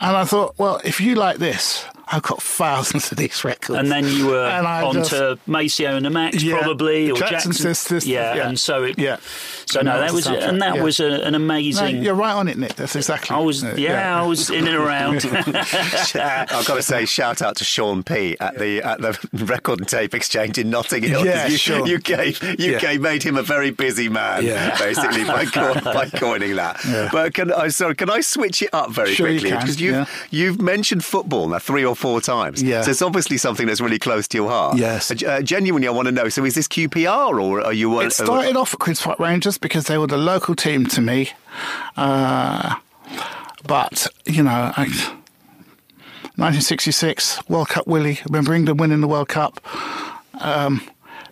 And 0.00 0.16
I 0.16 0.24
thought, 0.24 0.54
well, 0.58 0.80
if 0.84 1.00
you 1.00 1.14
like 1.14 1.38
this, 1.38 1.84
I've 2.12 2.22
got 2.22 2.42
thousands 2.42 3.10
of 3.10 3.18
these 3.18 3.42
records. 3.44 3.78
And 3.78 3.90
then 3.90 4.06
you 4.06 4.26
were 4.26 4.44
And 4.46 4.66
I 4.66 4.82
on 4.82 4.94
just- 4.94 5.10
to 5.10 5.38
Maceo 5.46 5.96
and 5.96 6.04
the 6.06 6.10
Macks, 6.10 6.42
Yeah, 6.42 6.58
probably, 6.60 7.10
or 7.10 7.16
Jackson 7.16 7.52
Jackson. 7.52 7.52
Sisters, 7.54 8.06
yeah, 8.06 8.34
yeah. 8.34 8.48
and 8.48 8.60
so 8.60 8.84
it, 8.84 8.98
Yeah. 8.98 9.16
So 9.66 9.80
And 9.80 9.86
no, 9.86 9.92
that 9.94 10.00
that 10.08 10.12
was 10.12 10.14
was 10.14 10.24
the 10.24 10.30
soundtrack, 10.32 10.48
and 10.48 10.62
that 10.62 10.74
yeah. 10.76 10.82
was 10.82 11.00
a, 11.00 11.06
an 11.24 11.32
No, 11.32 11.36
amazing. 11.36 12.02
you're 12.02 12.14
right 12.14 12.32
on 12.34 12.48
it, 12.48 12.58
Nick. 12.58 12.74
That's 12.74 12.94
exactly. 12.96 13.34
I 13.34 13.38
was, 13.40 13.64
uh, 13.64 13.74
yeah, 13.78 14.20
I 14.22 14.26
was 14.26 14.50
in 14.50 14.66
and 14.68 14.76
around. 14.76 15.24
I've 16.14 16.66
got 16.66 16.74
to 16.76 16.82
say, 16.82 17.04
shout 17.06 17.42
out 17.42 17.56
to 17.56 17.64
Sean 17.64 18.02
P 18.02 18.36
at 18.40 18.58
the 18.58 18.82
at 18.82 19.00
the 19.00 19.18
record 19.44 19.78
and 19.80 19.88
tape 19.88 20.14
exchange 20.14 20.58
in 20.58 20.70
Notting 20.70 21.02
Hill. 21.02 21.24
Yeah, 21.24 21.46
you, 21.46 21.56
Sean. 21.56 21.86
you 21.86 21.98
gave 21.98 22.42
you 22.42 22.72
Yeah. 22.72 22.78
gave 22.78 23.00
made 23.00 23.22
him 23.22 23.36
a 23.36 23.42
very 23.42 23.70
busy 23.70 24.08
man, 24.08 24.44
Yeah. 24.44 24.76
basically 24.78 25.24
by 25.24 25.44
co- 25.46 25.80
by 25.80 26.08
coining 26.10 26.56
that. 26.56 26.84
Yeah. 26.86 27.08
But 27.10 27.34
can 27.34 27.52
I 27.52 27.68
sorry, 27.68 27.94
can 27.94 28.10
I 28.10 28.20
switch 28.20 28.62
it 28.62 28.70
up 28.72 28.90
very 28.90 29.14
Sure 29.14 29.28
quickly 29.28 29.50
because 29.52 29.80
you've 29.80 29.94
yeah. 29.94 30.04
you've 30.30 30.60
mentioned 30.60 31.04
football 31.04 31.48
now 31.48 31.58
three 31.58 31.84
or 31.84 31.94
four 32.02 32.20
times. 32.20 32.62
Yeah. 32.62 32.82
So 32.82 32.90
it's 32.90 33.00
obviously 33.02 33.38
something 33.38 33.66
that's 33.66 33.80
really 33.80 33.98
close 33.98 34.26
to 34.28 34.36
your 34.36 34.50
heart. 34.50 34.76
Yes. 34.76 35.10
Uh, 35.10 35.40
genuinely, 35.42 35.88
I 35.88 35.92
want 35.92 36.06
to 36.08 36.12
know. 36.12 36.28
So 36.28 36.44
is 36.44 36.54
this 36.54 36.68
QPR 36.68 37.40
or 37.40 37.60
are 37.64 37.72
you? 37.72 37.96
uh, 37.98 38.00
It 38.02 38.12
started 38.12 38.56
off 38.56 38.74
at 38.74 38.80
Queen's 38.80 39.00
Park 39.00 39.18
Rangers 39.18 39.56
because 39.58 39.86
they 39.86 39.96
were 39.98 40.08
the 40.08 40.18
local 40.18 40.54
team 40.54 40.84
to 40.86 41.00
me. 41.00 41.30
Uh, 41.96 42.74
but, 43.66 44.06
you 44.26 44.42
know, 44.42 44.72
I, 44.76 44.86
1966, 46.36 47.48
World 47.48 47.68
Cup 47.68 47.86
Willie. 47.86 48.18
Remember 48.28 48.54
England 48.54 48.80
winning 48.80 49.00
the 49.00 49.08
World 49.08 49.28
Cup. 49.28 49.60
Um, 50.40 50.80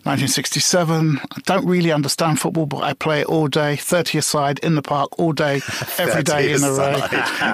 1967, 0.03 1.19
I 1.19 1.39
don't 1.45 1.65
really 1.65 1.91
understand 1.91 2.39
football, 2.39 2.65
but 2.65 2.83
I 2.83 2.93
play 2.93 3.21
it 3.21 3.27
all 3.27 3.47
day, 3.47 3.75
30 3.75 4.17
aside 4.17 4.59
in 4.59 4.75
the 4.75 4.81
park 4.81 5.19
all 5.19 5.31
day, 5.31 5.61
every 5.97 6.23
day 6.23 6.51
in 6.51 6.63
a 6.63 6.71
row, 6.71 6.97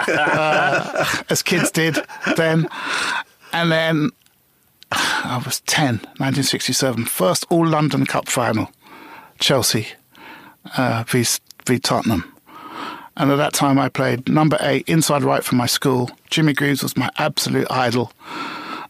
uh, 0.07 1.06
as 1.30 1.44
kids 1.44 1.72
did 1.72 1.98
then. 2.38 2.69
And 3.52 3.72
then 3.72 4.11
I 4.91 5.41
was 5.44 5.60
10, 5.61 5.95
1967, 6.18 7.06
first 7.06 7.45
All 7.49 7.68
London 7.68 8.06
Cup 8.06 8.30
final, 8.30 8.72
Chelsea 9.40 9.88
uh, 10.78 11.03
v, 11.07 11.26
v 11.65 11.80
Tottenham. 11.80 12.34
And 13.18 13.32
at 13.32 13.38
that 13.38 13.53
time, 13.53 13.80
I 13.80 13.90
played 13.90 14.30
number 14.30 14.57
eight, 14.61 14.88
inside 14.88 15.24
right 15.24 15.44
for 15.44 15.56
my 15.56 15.65
school. 15.65 16.11
Jimmy 16.30 16.53
Greaves 16.53 16.84
was 16.84 16.95
my 16.95 17.10
absolute 17.18 17.68
idol. 17.69 18.14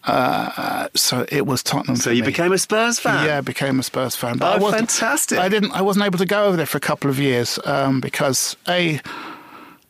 Uh, 0.08 0.88
so 0.96 1.26
it 1.30 1.46
was 1.46 1.62
Tottenham. 1.62 1.98
So 1.98 2.10
you 2.10 2.24
me. 2.24 2.28
became 2.28 2.54
a 2.54 2.58
Spurs 2.58 2.98
fan. 2.98 3.26
Yeah, 3.26 3.40
I 3.40 3.42
became 3.42 3.78
a 3.80 3.84
Spurs 3.84 4.16
fan. 4.16 4.40
Oh, 4.42 4.68
I 4.68 4.72
fantastic. 4.72 5.38
I 5.38 5.50
didn't. 5.50 5.72
I 5.74 5.82
wasn't 5.82 6.06
able 6.06 6.18
to 6.18 6.26
go 6.26 6.46
over 6.46 6.56
there 6.56 6.66
for 6.66 6.78
a 6.78 6.82
couple 6.82 7.10
of 7.10 7.20
years 7.20 7.60
um, 7.66 8.00
because 8.00 8.56
a 8.70 9.02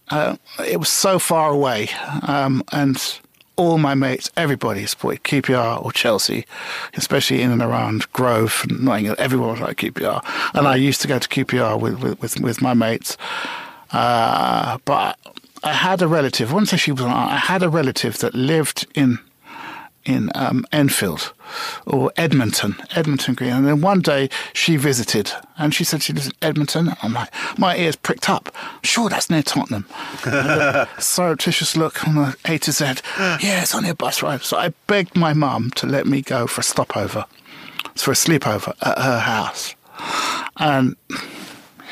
uh, 0.09 0.35
it 0.65 0.77
was 0.77 0.89
so 0.89 1.19
far 1.19 1.51
away, 1.51 1.89
um, 2.23 2.63
and 2.71 3.19
all 3.57 3.77
my 3.77 3.93
mates, 3.93 4.31
everybody 4.37 4.85
supported 4.87 5.23
QPR 5.23 5.83
or 5.83 5.91
Chelsea, 5.91 6.45
especially 6.95 7.41
in 7.41 7.51
and 7.51 7.61
around 7.61 8.11
Grove 8.13 8.65
and 8.67 8.83
Notting 8.83 9.05
Hill. 9.05 9.15
Everyone 9.19 9.49
was 9.49 9.59
like 9.59 9.77
QPR, 9.77 10.23
and 10.55 10.67
I 10.67 10.75
used 10.77 11.01
to 11.01 11.07
go 11.07 11.19
to 11.19 11.27
QPR 11.27 11.79
with 11.79 12.01
with, 12.01 12.19
with, 12.21 12.39
with 12.39 12.61
my 12.61 12.73
mates. 12.73 13.17
Uh, 13.91 14.79
but 14.85 15.19
I 15.63 15.73
had 15.73 16.01
a 16.01 16.07
relative. 16.07 16.53
I 16.53 16.63
she 16.63 16.91
was. 16.91 17.01
aunt, 17.01 17.31
I 17.31 17.37
had 17.37 17.61
a 17.61 17.69
relative 17.69 18.17
that 18.19 18.33
lived 18.33 18.87
in 18.95 19.19
in 20.07 20.31
um, 20.33 20.65
Enfield 20.71 21.33
or 21.85 22.11
Edmonton, 22.17 22.75
Edmonton 22.95 23.35
Green. 23.35 23.51
And 23.51 23.67
then 23.67 23.81
one 23.81 23.99
day 24.01 24.29
she 24.53 24.75
visited 24.77 25.31
and 25.57 25.73
she 25.73 25.83
said 25.83 26.01
she 26.01 26.13
lives 26.13 26.27
in 26.27 26.33
Edmonton. 26.41 26.93
I'm 27.03 27.13
like, 27.13 27.29
my 27.59 27.75
ears 27.77 27.95
pricked 27.95 28.29
up. 28.29 28.53
Sure, 28.83 29.09
that's 29.09 29.29
near 29.29 29.43
Tottenham. 29.43 29.85
Surreptitious 30.99 31.75
look 31.77 32.07
on 32.07 32.15
the 32.15 32.35
A 32.45 32.57
to 32.59 32.71
Z. 32.71 32.85
Yeah, 33.19 33.61
it's 33.61 33.75
only 33.75 33.89
a 33.89 33.95
bus 33.95 34.23
ride. 34.23 34.41
So 34.41 34.57
I 34.57 34.69
begged 34.87 35.15
my 35.15 35.33
mum 35.33 35.71
to 35.71 35.85
let 35.87 36.05
me 36.05 36.21
go 36.21 36.47
for 36.47 36.61
a 36.61 36.63
stopover, 36.63 37.25
for 37.95 38.11
a 38.11 38.15
sleepover 38.15 38.73
at 38.81 38.97
her 38.97 39.19
house. 39.19 39.75
And 40.57 40.95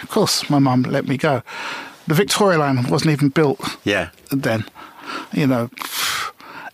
of 0.02 0.08
course, 0.10 0.50
my 0.50 0.60
mum 0.60 0.84
let 0.84 1.08
me 1.08 1.18
go. 1.18 1.42
The 2.08 2.14
Victoria 2.14 2.60
line 2.60 2.88
wasn't 2.88 3.12
even 3.12 3.30
built 3.30 3.60
Yeah. 3.84 4.10
then. 4.32 4.66
You 5.34 5.48
know, 5.48 5.70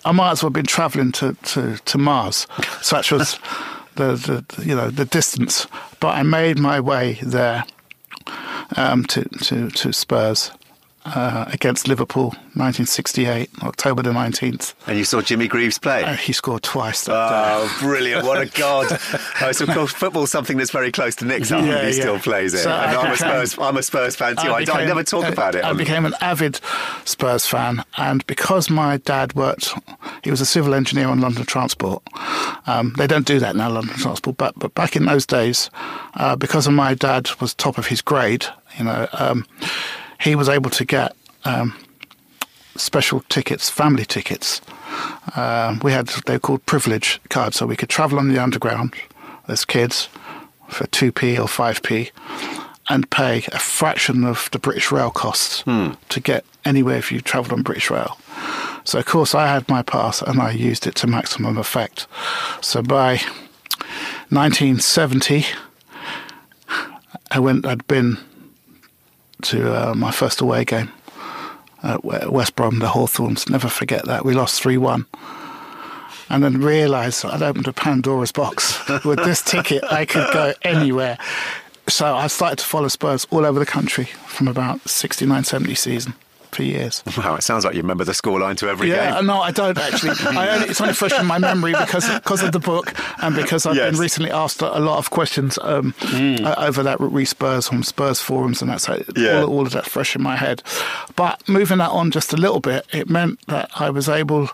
I 0.03 0.11
might 0.11 0.32
as 0.32 0.44
well 0.44 0.49
have 0.49 0.53
been 0.53 0.65
travelling 0.65 1.11
to, 1.14 1.34
to, 1.34 1.78
to 1.78 1.98
Mars. 1.98 2.48
Such 2.82 3.11
was 3.11 3.40
the, 3.95 4.15
the 4.15 4.64
you 4.65 4.76
know 4.76 4.90
the 4.90 5.06
distance. 5.06 5.68
But 5.99 6.15
I 6.15 6.23
made 6.23 6.60
my 6.60 6.80
way 6.80 7.19
there 7.22 7.65
um, 8.76 9.06
to, 9.06 9.23
to 9.26 9.69
to 9.69 9.94
Spurs 9.94 10.52
uh, 11.06 11.45
against 11.48 11.88
Liverpool, 11.88 12.30
1968, 12.53 13.49
October 13.64 14.03
the 14.03 14.11
19th. 14.11 14.73
And 14.88 14.98
you 14.98 15.03
saw 15.03 15.22
Jimmy 15.22 15.48
Greaves 15.48 15.80
play. 15.80 16.03
Uh, 16.03 16.14
he 16.14 16.34
scored 16.34 16.64
twice 16.64 17.06
that 17.06 17.11
day. 17.11 17.44
Oh, 17.53 17.78
brilliant! 17.80 18.26
What 18.26 18.41
a 18.41 18.45
god! 18.60 18.88
oh, 19.41 19.52
so 19.52 19.65
of 19.65 19.72
course, 19.72 19.91
football's 19.91 20.32
something 20.32 20.57
that's 20.57 20.72
very 20.72 20.91
close 20.91 21.15
to 21.15 21.26
Nick's 21.26 21.49
heart. 21.49 21.65
Yeah, 21.65 21.82
he 21.82 21.95
yeah. 21.95 22.02
still 22.02 22.19
plays 22.19 22.53
it. 22.53 22.60
So 22.60 22.72
and 22.72 22.95
I 22.95 23.02
I'm 23.02 23.11
a 23.11 23.18
Spurs. 23.18 23.57
I'm 23.60 23.78
a 23.78 23.84
Spurs 23.84 24.15
fan 24.15 24.36
too. 24.36 24.49
I, 24.49 24.65
I 24.72 24.86
never 24.86 25.03
talk 25.03 25.26
about 25.26 25.56
it. 25.56 25.64
I 25.64 25.73
became 25.73 26.06
an 26.06 26.14
avid 26.22 26.60
Spurs 27.06 27.48
fan, 27.48 27.84
and 27.98 28.26
because 28.28 28.69
my 28.69 28.98
dad 28.98 29.34
worked, 29.34 29.73
he 30.23 30.30
was 30.30 30.41
a 30.41 30.45
civil 30.45 30.73
engineer 30.73 31.07
on 31.07 31.19
London 31.19 31.45
Transport. 31.45 32.03
Um, 32.68 32.94
they 32.98 33.07
don't 33.07 33.26
do 33.26 33.40
that 33.40 33.56
now, 33.56 33.69
London 33.69 33.95
Transport, 33.95 34.38
but 34.38 34.57
but 34.57 34.73
back 34.76 34.95
in 34.95 35.06
those 35.06 35.26
days, 35.26 35.69
uh, 36.15 36.36
because 36.36 36.68
of 36.68 36.73
my 36.73 36.94
dad 36.94 37.30
was 37.40 37.53
top 37.53 37.78
of 37.78 37.88
his 37.88 38.02
grade, 38.02 38.45
you 38.78 38.86
know, 38.86 39.07
um, 39.14 39.45
he 40.22 40.35
was 40.35 40.49
able 40.49 40.69
to 40.72 40.85
get. 40.85 41.15
Um, 41.45 41.73
special 42.76 43.22
tickets, 43.30 43.69
family 43.69 44.06
tickets. 44.06 44.61
Um, 45.35 45.80
we 45.84 45.91
had 45.91 46.07
they 46.26 46.34
were 46.34 46.39
called 46.39 46.65
privilege 46.65 47.19
cards, 47.30 47.57
so 47.57 47.65
we 47.65 47.76
could 47.76 47.89
travel 47.89 48.18
on 48.19 48.30
the 48.30 48.41
underground 48.41 48.93
as 49.48 49.65
kids 49.65 50.10
for 50.69 50.88
two 50.88 51.11
p 51.11 51.38
or 51.38 51.48
five 51.48 51.81
p, 51.84 52.11
and 52.89 53.10
pay 53.10 53.39
a 53.52 53.60
fraction 53.60 54.23
of 54.23 54.49
the 54.52 54.60
British 54.60 54.91
Rail 54.91 55.11
costs 55.11 55.64
to 56.10 56.19
get 56.19 56.45
anywhere 56.65 56.98
if 56.98 57.11
you 57.11 57.22
travelled 57.22 57.53
on 57.53 57.61
British 57.64 57.89
Rail. 57.89 58.18
So 58.84 58.99
of 58.99 59.06
course 59.06 59.35
I 59.35 59.48
had 59.48 59.68
my 59.69 59.81
pass 59.81 60.22
and 60.22 60.41
I 60.41 60.52
used 60.52 60.88
it 60.88 60.95
to 60.95 61.07
maximum 61.07 61.57
effect. 61.57 62.07
So 62.61 62.81
by 62.81 63.22
1970, 64.30 65.45
I 67.31 67.39
went. 67.39 67.65
I'd 67.65 67.85
been 67.88 68.18
to 69.43 69.89
uh, 69.89 69.93
my 69.93 70.11
first 70.11 70.41
away 70.41 70.65
game 70.65 70.91
at 71.84 72.03
West 72.03 72.55
Brom, 72.55 72.80
the 72.80 72.89
Hawthorns. 72.89 73.49
Never 73.49 73.68
forget 73.68 74.05
that. 74.05 74.26
We 74.26 74.34
lost 74.34 74.61
3 74.61 74.77
1. 74.77 75.05
And 76.30 76.43
then 76.43 76.61
realised 76.61 77.26
I'd 77.26 77.41
opened 77.41 77.68
a 77.68 77.73
Pandora's 77.73 78.31
box. 78.31 78.80
With 79.05 79.23
this 79.23 79.41
ticket, 79.41 79.84
I 79.91 80.05
could 80.05 80.31
go 80.34 80.53
anywhere. 80.61 81.18
So 81.89 82.15
I 82.15 82.27
started 82.27 82.59
to 82.59 82.65
follow 82.65 82.88
Spurs 82.88 83.27
all 83.31 83.45
over 83.45 83.59
the 83.59 83.65
country 83.65 84.05
from 84.27 84.47
about 84.47 84.88
69 84.88 85.43
70 85.43 85.76
season 85.76 86.13
for 86.56 86.64
years. 86.64 87.03
Wow, 87.18 87.36
it 87.36 87.44
sounds 87.44 87.65
like 87.65 87.76
you 87.76 87.82
remember 87.82 88.03
the 88.03 88.14
scoreline 88.14 88.57
to 88.57 88.68
every 88.69 88.90
Yeah, 88.90 89.15
game. 89.18 89.26
no, 89.28 89.41
I 89.41 89.52
don't 89.52 89.78
actually. 89.78 90.14
I 90.38 90.49
only, 90.56 90.68
it's 90.69 90.82
only 90.82 90.94
fresh 90.94 91.18
in 91.19 91.26
my 91.26 91.38
memory 91.38 91.73
because 91.73 92.07
because 92.10 92.41
of 92.44 92.52
the 92.52 92.60
book 92.60 92.94
and 93.22 93.36
because 93.36 93.65
I've 93.65 93.76
Yes. 93.76 93.91
been 93.91 93.99
recently 93.99 94.32
asked 94.32 94.61
a, 94.61 94.78
a 94.78 94.80
lot 94.80 94.98
of 94.98 95.10
questions 95.11 95.60
um, 95.61 95.94
uh, 96.14 96.56
over 96.57 96.82
that 96.84 96.99
re 96.99 97.26
Spurs 97.26 97.69
on 97.69 97.84
Spurs 97.84 98.19
forums, 98.22 98.61
and 98.61 98.72
that's 98.72 98.86
how, 98.86 98.98
Yeah. 99.15 99.41
all, 99.41 99.49
all 99.49 99.65
of 99.65 99.73
that 99.73 99.86
fresh 99.86 100.15
in 100.15 100.22
my 100.23 100.36
head. 100.36 100.64
But 101.15 101.48
moving 101.48 101.78
that 101.80 101.91
on 101.91 102.11
just 102.11 102.34
a 102.34 102.38
little 102.38 102.60
bit, 102.60 102.86
it 102.91 103.10
meant 103.10 103.40
that 103.48 103.69
I 103.80 103.90
was 103.90 104.10
able 104.10 104.49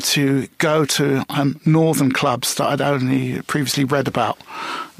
to 0.00 0.46
go 0.58 0.84
to 0.84 1.24
um, 1.28 1.60
northern 1.66 2.12
clubs 2.12 2.54
that 2.54 2.66
I'd 2.68 2.80
only 2.80 3.42
previously 3.42 3.84
read 3.84 4.06
about. 4.06 4.38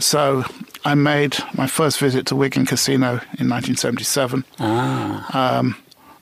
So 0.01 0.45
I 0.85 0.95
made 0.97 1.37
my 1.55 1.67
first 1.69 1.99
visit 2.01 2.27
to 2.27 2.37
Wigan 2.37 2.67
Casino 2.67 3.21
in 3.39 3.49
1977. 3.49 4.45
Ah. 4.59 5.59
Um, 5.59 5.77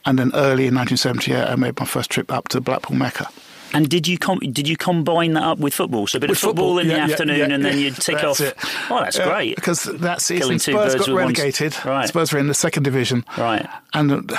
and 0.06 0.18
then 0.18 0.30
early 0.34 0.66
in 0.66 0.74
1978, 0.74 1.36
I 1.44 1.56
made 1.56 1.78
my 1.78 1.84
first 1.86 2.10
trip 2.10 2.32
up 2.32 2.48
to 2.48 2.60
Blackpool 2.60 2.96
Mecca. 2.96 3.28
And 3.74 3.88
did 3.88 4.06
you 4.06 4.16
com- 4.16 4.38
did 4.38 4.68
you 4.68 4.76
combine 4.76 5.32
that 5.34 5.42
up 5.42 5.58
with 5.58 5.74
football? 5.74 6.06
So 6.06 6.16
a 6.16 6.20
bit 6.20 6.30
With 6.30 6.38
of 6.38 6.40
football, 6.42 6.78
in 6.78 6.86
the 6.86 6.94
yeah, 6.94 7.06
yeah, 7.06 7.12
afternoon, 7.12 7.38
yeah, 7.50 7.54
and 7.56 7.64
then 7.64 7.78
you'd 7.78 7.96
tick 7.96 8.22
off. 8.22 8.40
it. 8.40 8.56
Oh, 8.88 9.00
that's 9.00 9.18
Yeah, 9.18 9.28
great. 9.28 9.56
Because 9.56 9.82
that 9.84 10.22
season, 10.22 10.42
Killing 10.42 10.58
Spurs 10.60 10.94
got 10.94 11.08
relegated. 11.08 11.76
right. 11.84 12.08
Spurs 12.08 12.32
were 12.32 12.38
in 12.38 12.46
the 12.46 12.54
second 12.54 12.84
division. 12.84 13.24
Right. 13.36 13.66
And 13.92 14.32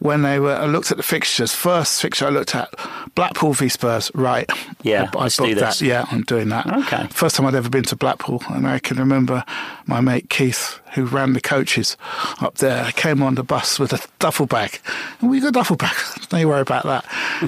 when 0.00 0.22
they 0.22 0.38
were, 0.40 0.54
I 0.54 0.66
looked 0.66 0.90
at 0.90 0.96
the 0.96 1.02
fixtures. 1.02 1.52
First 1.54 2.00
fixture 2.02 2.26
I 2.26 2.30
looked 2.30 2.54
at, 2.54 2.68
Blackpool 3.14 3.52
v 3.52 3.68
Spurs. 3.68 4.10
Right. 4.14 4.48
Yeah, 4.82 5.10
I, 5.16 5.24
I 5.26 5.28
booked 5.28 5.56
that. 5.56 5.80
Yeah, 5.80 6.06
I'm 6.10 6.22
doing 6.22 6.48
that. 6.50 6.66
Okay. 6.66 7.06
First 7.10 7.36
time 7.36 7.46
I'd 7.46 7.54
ever 7.54 7.68
been 7.68 7.84
to 7.84 7.96
Blackpool, 7.96 8.42
and 8.50 8.66
I 8.66 8.78
can 8.78 8.96
remember 8.98 9.44
my 9.86 10.00
mate 10.00 10.30
Keith, 10.30 10.78
who 10.94 11.04
ran 11.04 11.32
the 11.32 11.40
coaches 11.40 11.96
up 12.40 12.56
there, 12.56 12.90
came 12.92 13.22
on 13.22 13.34
the 13.34 13.42
bus 13.42 13.78
with 13.78 13.92
a 13.92 14.00
duffel 14.18 14.46
bag. 14.46 14.80
And 15.20 15.30
we 15.30 15.40
got 15.40 15.48
a 15.48 15.52
duffel 15.52 15.76
bag. 15.76 15.94
Don't 16.28 16.40
you 16.40 16.48
worry 16.48 16.60
about 16.60 16.84
that. 16.84 17.04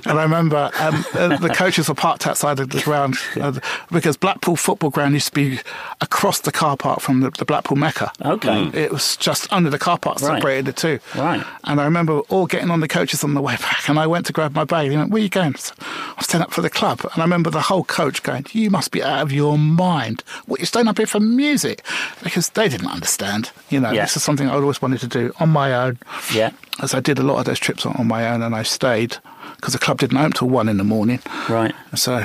and 0.07 0.19
I 0.19 0.23
remember 0.23 0.71
um, 0.79 1.05
uh, 1.15 1.37
the 1.37 1.51
coaches 1.51 1.89
were 1.89 1.95
parked 1.95 2.27
outside 2.27 2.59
of 2.61 2.71
the 2.71 2.81
ground 2.83 3.17
uh, 3.37 3.59
because 3.91 4.17
Blackpool 4.17 4.57
football 4.57 4.91
ground 4.91 5.15
used 5.15 5.27
to 5.29 5.33
be 5.35 5.59
across 6.01 6.41
the 6.41 6.53
car 6.53 6.77
park 6.77 7.01
from 7.01 7.21
the, 7.21 7.31
the 7.31 7.45
Blackpool 7.45 7.77
Mecca. 7.77 8.11
Okay. 8.25 8.71
It 8.75 8.91
was 8.91 9.17
just 9.17 9.53
under 9.53 9.71
the 9.71 9.79
car 9.79 9.99
park 9.99 10.21
Right. 10.21 10.37
separated 10.39 10.65
the 10.67 10.73
two. 10.73 10.99
Right. 11.17 11.45
And 11.65 11.81
I 11.81 11.85
remember 11.85 12.21
all 12.29 12.40
getting 12.47 12.71
on 12.71 12.81
the 12.81 12.89
coaches 12.89 13.23
on 13.25 13.35
the 13.35 13.41
way 13.41 13.57
back, 13.57 13.89
and 13.89 13.99
I 13.99 14.07
went 14.07 14.27
to 14.27 14.33
grab 14.33 14.55
my 14.55 14.65
bag. 14.65 14.85
And 14.85 14.93
he 14.93 14.99
went, 14.99 15.11
"Where 15.11 15.21
are 15.21 15.23
you 15.23 15.29
going?" 15.29 15.55
I 15.57 16.15
was 16.17 16.27
staying 16.27 16.43
up 16.43 16.53
for 16.53 16.61
the 16.63 16.71
club, 16.71 17.01
and 17.03 17.23
I 17.23 17.25
remember 17.25 17.51
the 17.51 17.61
whole 17.63 17.85
coach 17.85 18.23
going, 18.23 18.47
"You 18.53 18.71
must 18.71 18.91
be 18.91 19.03
out 19.03 19.23
of 19.23 19.33
your 19.33 19.59
mind. 19.59 20.23
What 20.47 20.61
you're 20.61 20.67
staying 20.67 20.89
up 20.89 20.99
here 20.99 21.07
for 21.07 21.21
music?" 21.21 21.85
Because 22.23 22.51
they 22.51 22.69
didn't 22.69 22.89
understand. 22.91 23.51
You 23.69 23.81
know, 23.81 23.91
Yeah. 23.91 24.03
this 24.03 24.17
is 24.17 24.23
something 24.23 24.49
I 24.49 24.55
always 24.55 24.81
wanted 24.83 25.01
to 25.01 25.07
do 25.07 25.33
on 25.41 25.49
my 25.51 25.73
own. 25.75 25.99
Yeah. 26.33 26.51
As 26.83 26.95
I 26.95 27.01
did 27.01 27.19
a 27.19 27.23
lot 27.23 27.39
of 27.39 27.45
those 27.45 27.59
trips 27.59 27.85
on, 27.85 27.95
on 27.97 28.07
my 28.07 28.29
own, 28.29 28.43
and 28.43 28.55
I 28.55 28.63
stayed 28.63 29.17
because 29.57 29.73
the 29.73 29.79
club 29.79 29.99
didn't 29.99 30.17
open 30.19 30.33
till 30.33 30.49
one 30.49 30.69
in 30.69 30.77
the 30.79 30.85
morning. 30.85 31.21
Right. 31.49 31.75
So 31.95 32.15
I 32.15 32.25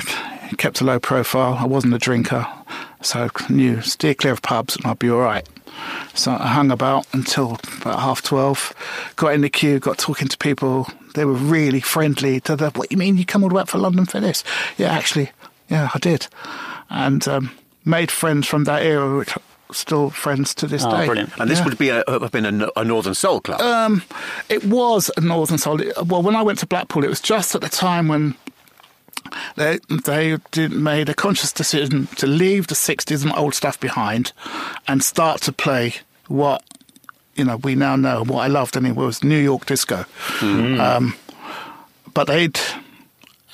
kept 0.56 0.80
a 0.80 0.84
low 0.84 0.98
profile. 0.98 1.58
I 1.60 1.66
wasn't 1.66 1.92
a 1.94 1.98
drinker, 1.98 2.46
so 3.06 3.28
I 3.34 3.52
knew 3.52 3.80
steer 3.80 4.14
clear 4.14 4.32
of 4.32 4.42
pubs 4.42 4.76
and 4.76 4.84
I'd 4.86 4.98
be 4.98 5.10
all 5.10 5.20
right. 5.20 5.46
So 6.14 6.32
I 6.32 6.46
hung 6.48 6.70
about 6.70 7.06
until 7.12 7.58
about 7.80 8.00
half 8.00 8.22
twelve. 8.22 8.72
Got 9.16 9.34
in 9.34 9.42
the 9.42 9.50
queue, 9.50 9.78
got 9.78 9.98
talking 9.98 10.28
to 10.28 10.38
people. 10.38 10.88
They 11.14 11.24
were 11.24 11.32
really 11.34 11.80
friendly. 11.80 12.40
To 12.40 12.56
the, 12.56 12.70
what 12.70 12.88
do 12.88 12.94
you 12.94 12.98
mean? 12.98 13.16
You 13.16 13.24
come 13.26 13.42
all 13.42 13.48
the 13.50 13.54
way 13.54 13.62
up 13.62 13.68
for 13.68 13.78
London 13.78 14.06
for 14.06 14.20
this? 14.20 14.42
Yeah, 14.78 14.92
actually, 14.92 15.30
yeah, 15.68 15.90
I 15.94 15.98
did, 15.98 16.26
and 16.90 17.26
um, 17.28 17.50
made 17.84 18.10
friends 18.10 18.46
from 18.46 18.64
that 18.64 18.82
era, 18.82 19.18
which 19.18 19.30
still 19.72 20.10
friends 20.10 20.54
to 20.54 20.66
this 20.66 20.84
Oh, 20.84 20.90
day. 20.96 21.06
brilliant. 21.06 21.30
And 21.38 21.50
this 21.50 21.58
Yeah. 21.58 21.64
would 21.64 21.76
be 21.78 21.88
a, 21.90 22.04
have 22.08 22.30
been 22.32 22.62
a, 22.62 22.68
a 22.76 22.84
Northern 22.84 23.14
Soul 23.14 23.40
club. 23.40 23.60
Um, 23.60 24.02
it 24.48 24.64
was 24.64 25.10
a 25.16 25.20
Northern 25.20 25.58
Soul. 25.58 25.80
Well, 26.06 26.22
when 26.22 26.36
I 26.36 26.42
went 26.42 26.60
to 26.60 26.66
Blackpool, 26.66 27.02
it 27.04 27.10
was 27.10 27.20
just 27.20 27.54
at 27.54 27.60
the 27.62 27.68
time 27.68 28.06
when 28.08 28.36
they 29.56 29.78
they 30.04 30.38
did, 30.50 30.72
made 30.72 31.08
a 31.08 31.14
conscious 31.14 31.52
decision 31.52 32.06
to 32.16 32.26
leave 32.26 32.66
the 32.66 32.74
'60s 32.74 33.22
and 33.22 33.32
old 33.32 33.54
stuff 33.54 33.78
behind, 33.80 34.32
and 34.86 35.02
start 35.02 35.40
to 35.42 35.52
play 35.52 35.94
what 36.28 36.62
you 37.34 37.44
know 37.44 37.56
we 37.56 37.74
now 37.74 37.96
know. 37.96 38.24
What 38.24 38.40
I 38.42 38.48
loved 38.48 38.76
and 38.76 38.86
it 38.86 38.96
was 38.96 39.22
New 39.24 39.38
York 39.38 39.66
disco. 39.66 40.04
Um, 40.80 41.14
but 42.14 42.26
they'd 42.28 42.58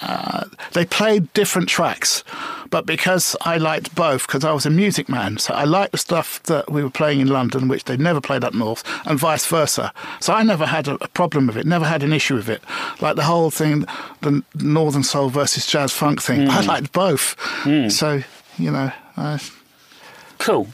uh, 0.03 0.45
they 0.73 0.85
played 0.85 1.33
different 1.33 1.69
tracks, 1.69 2.25
but 2.71 2.87
because 2.87 3.37
I 3.43 3.57
liked 3.59 3.95
both, 3.95 4.27
because 4.27 4.45
I 4.45 4.53
was 4.53 4.67
a 4.67 4.71
music 4.71 5.09
man, 5.09 5.39
so 5.39 5.55
I 5.55 5.65
liked 5.65 5.93
the 5.93 5.99
stuff 5.99 6.43
that 6.45 6.71
we 6.71 6.83
were 6.83 6.91
playing 6.91 7.21
in 7.21 7.29
London, 7.29 7.69
which 7.69 7.85
they 7.85 7.97
never 7.97 8.21
played 8.21 8.43
up 8.45 8.53
north, 8.55 8.83
and 9.07 9.19
vice 9.19 9.47
versa. 9.47 9.93
So 10.21 10.33
I 10.33 10.43
never 10.43 10.67
had 10.67 10.89
a, 10.89 10.95
a 11.05 11.09
problem 11.09 11.47
with 11.47 11.57
it, 11.57 11.67
never 11.67 11.85
had 11.87 12.03
an 12.03 12.13
issue 12.13 12.35
with 12.35 12.49
it. 12.49 12.63
Like 13.01 13.17
the 13.17 13.23
whole 13.25 13.51
thing, 13.51 13.87
the 14.23 14.43
Northern 14.57 15.05
Soul 15.05 15.29
versus 15.29 15.67
Jazz 15.67 15.93
Funk 15.93 16.21
thing, 16.21 16.49
I 16.49 16.61
liked 16.63 16.93
both. 16.93 17.37
So 17.91 18.23
you 18.59 18.71
know, 18.71 18.91
I, 19.17 19.41
Cool. 20.43 20.67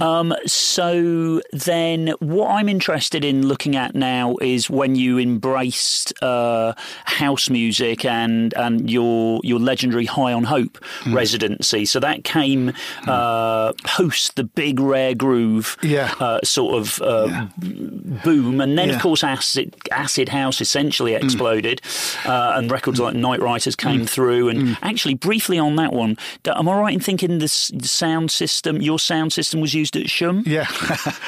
Um, 0.00 0.32
so 0.46 1.40
then, 1.52 2.14
what 2.20 2.48
I'm 2.50 2.68
interested 2.68 3.24
in 3.24 3.46
looking 3.48 3.74
at 3.74 3.94
now 3.94 4.36
is 4.40 4.70
when 4.70 4.94
you 4.94 5.18
embraced 5.18 6.12
uh, 6.22 6.74
house 7.04 7.50
music 7.50 8.04
and 8.04 8.54
and 8.54 8.88
your 8.88 9.40
your 9.42 9.58
legendary 9.58 10.06
High 10.06 10.32
on 10.32 10.44
Hope 10.44 10.78
residency. 11.08 11.84
So 11.86 11.98
that 12.00 12.22
came 12.22 12.72
uh, 13.08 13.72
post 13.84 14.36
the 14.36 14.44
big 14.44 14.78
rare 14.78 15.14
groove, 15.14 15.76
Yeah. 15.82 16.14
uh, 16.20 16.38
sort 16.44 16.76
of 16.76 17.02
uh, 17.02 17.46
boom, 17.58 18.60
and 18.60 18.78
then 18.78 18.90
of 18.90 19.00
course 19.00 19.24
acid 19.24 19.74
acid 19.90 20.28
house 20.28 20.60
essentially 20.60 21.14
exploded, 21.14 21.80
uh, 22.24 22.52
and 22.56 22.70
records 22.70 23.00
like 23.00 23.16
Night 23.16 23.40
Writers 23.40 23.74
came 23.74 24.06
through. 24.06 24.50
And 24.50 24.78
actually, 24.82 25.14
briefly 25.14 25.58
on 25.58 25.74
that 25.76 25.92
one, 25.92 26.16
am 26.46 26.68
I 26.68 26.78
right 26.78 26.94
in 26.94 27.00
thinking 27.00 27.38
the 27.38 27.46
the 27.74 27.88
sound 27.88 28.30
system, 28.30 28.80
your 28.80 28.98
sound 29.00 29.15
system 29.30 29.60
was 29.60 29.74
used 29.74 29.96
at 29.96 30.06
Shoom? 30.06 30.46
yeah, 30.46 30.66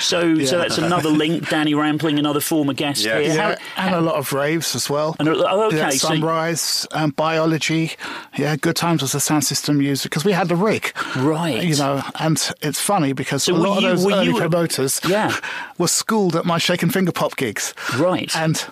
So, 0.00 0.44
so 0.44 0.58
that's 0.58 0.78
another 0.78 1.08
link. 1.08 1.48
Danny 1.48 1.74
Rampling, 1.74 2.18
another 2.18 2.40
former 2.40 2.72
guest 2.74 3.04
Yeah. 3.04 3.18
here. 3.20 3.34
yeah, 3.34 3.56
How- 3.74 3.86
and 3.86 3.94
a 3.96 4.00
lot 4.00 4.16
of 4.16 4.32
raves 4.32 4.74
as 4.74 4.88
well. 4.90 5.16
And, 5.18 5.28
oh, 5.28 5.62
okay, 5.68 5.76
Yeah, 5.76 5.90
so- 5.90 6.08
Sunrise, 6.08 6.86
um, 6.92 7.10
Biology. 7.10 7.92
Yeah, 8.36 8.56
Good 8.56 8.76
Times 8.76 9.02
was 9.02 9.14
a 9.14 9.20
sound 9.20 9.44
system 9.44 9.80
used 9.82 10.02
because 10.02 10.24
we 10.24 10.32
had 10.32 10.48
the 10.48 10.56
rig. 10.56 10.92
Right. 11.16 11.62
You 11.62 11.76
know, 11.76 12.02
and 12.20 12.36
it's 12.62 12.80
funny 12.80 13.12
because 13.12 13.44
So 13.44 13.54
a 13.54 13.56
lot 13.56 13.80
you- 13.80 13.88
of 13.88 13.96
those 13.98 14.06
were 14.06 14.12
early 14.12 14.26
you- 14.28 14.36
promoters 14.38 15.00
Yeah. 15.06 15.34
were 15.78 15.88
schooled 15.88 16.36
at 16.36 16.44
my 16.44 16.58
Shaken 16.58 16.90
Finger 16.90 17.12
Pop 17.12 17.36
gigs. 17.36 17.74
Right. 17.96 18.34
And 18.36 18.64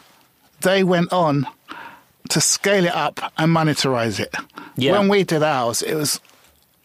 they 0.60 0.82
went 0.84 1.12
on 1.12 1.46
to 2.30 2.40
scale 2.40 2.84
it 2.84 2.94
up 2.94 3.32
and 3.38 3.54
monetize 3.54 4.18
it. 4.18 4.34
Yeah. 4.76 4.92
When 4.92 5.08
we 5.08 5.22
did 5.22 5.42
ours, 5.42 5.80
it 5.82 5.94
was 5.94 6.20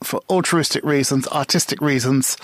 for 0.03 0.22
altruistic 0.30 0.84
reasons, 0.84 1.28
artistic 1.28 1.82
reasons, 1.82 2.38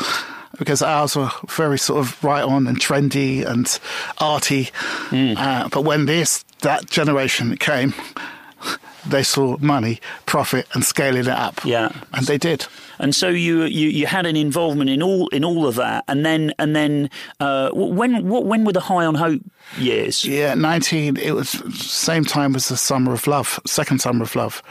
because 0.58 0.82
ours 0.82 1.16
were 1.16 1.30
very 1.50 1.78
sort 1.78 2.00
of 2.00 2.24
right 2.24 2.44
on 2.44 2.68
and 2.68 2.80
trendy 2.80 3.46
and 3.46 3.80
arty. 4.20 4.70
Hmm. 5.10 5.34
Uh, 5.38 5.70
but 5.70 5.82
when 5.82 6.06
this 6.06 6.44
that 6.62 6.90
generation 6.90 7.58
came, 7.58 7.94
they 9.06 9.24
saw 9.24 9.58
money, 9.60 10.00
profit, 10.26 10.68
and 10.74 10.84
scaling 10.84 11.22
it 11.22 11.28
up. 11.28 11.64
Yeah. 11.64 11.92
and 12.14 12.26
they 12.26 12.38
did. 12.38 12.66
And 13.00 13.16
so 13.16 13.30
you, 13.30 13.64
you 13.66 13.90
you 13.90 14.08
had 14.08 14.26
an 14.26 14.36
involvement 14.36 14.90
in 14.90 15.04
all 15.04 15.28
in 15.28 15.44
all 15.46 15.68
of 15.68 15.76
that, 15.76 16.04
and 16.08 16.26
then 16.26 16.54
and 16.58 16.76
then 16.76 17.10
uh, 17.40 17.70
when 17.74 18.28
what 18.28 18.46
when 18.46 18.66
were 18.66 18.74
the 18.74 18.80
High 18.80 19.06
on 19.06 19.14
Hope 19.16 19.42
years? 19.78 20.26
Yeah, 20.26 20.56
19, 20.56 21.18
it 21.18 21.32
was 21.32 21.50
same 21.80 22.26
time 22.26 22.56
as 22.56 22.70
the 22.70 22.78
Summer 22.78 23.14
of 23.14 23.28
Love, 23.28 23.60
second 23.68 24.00
Summer 24.00 24.24
of 24.24 24.36
Love, 24.36 24.64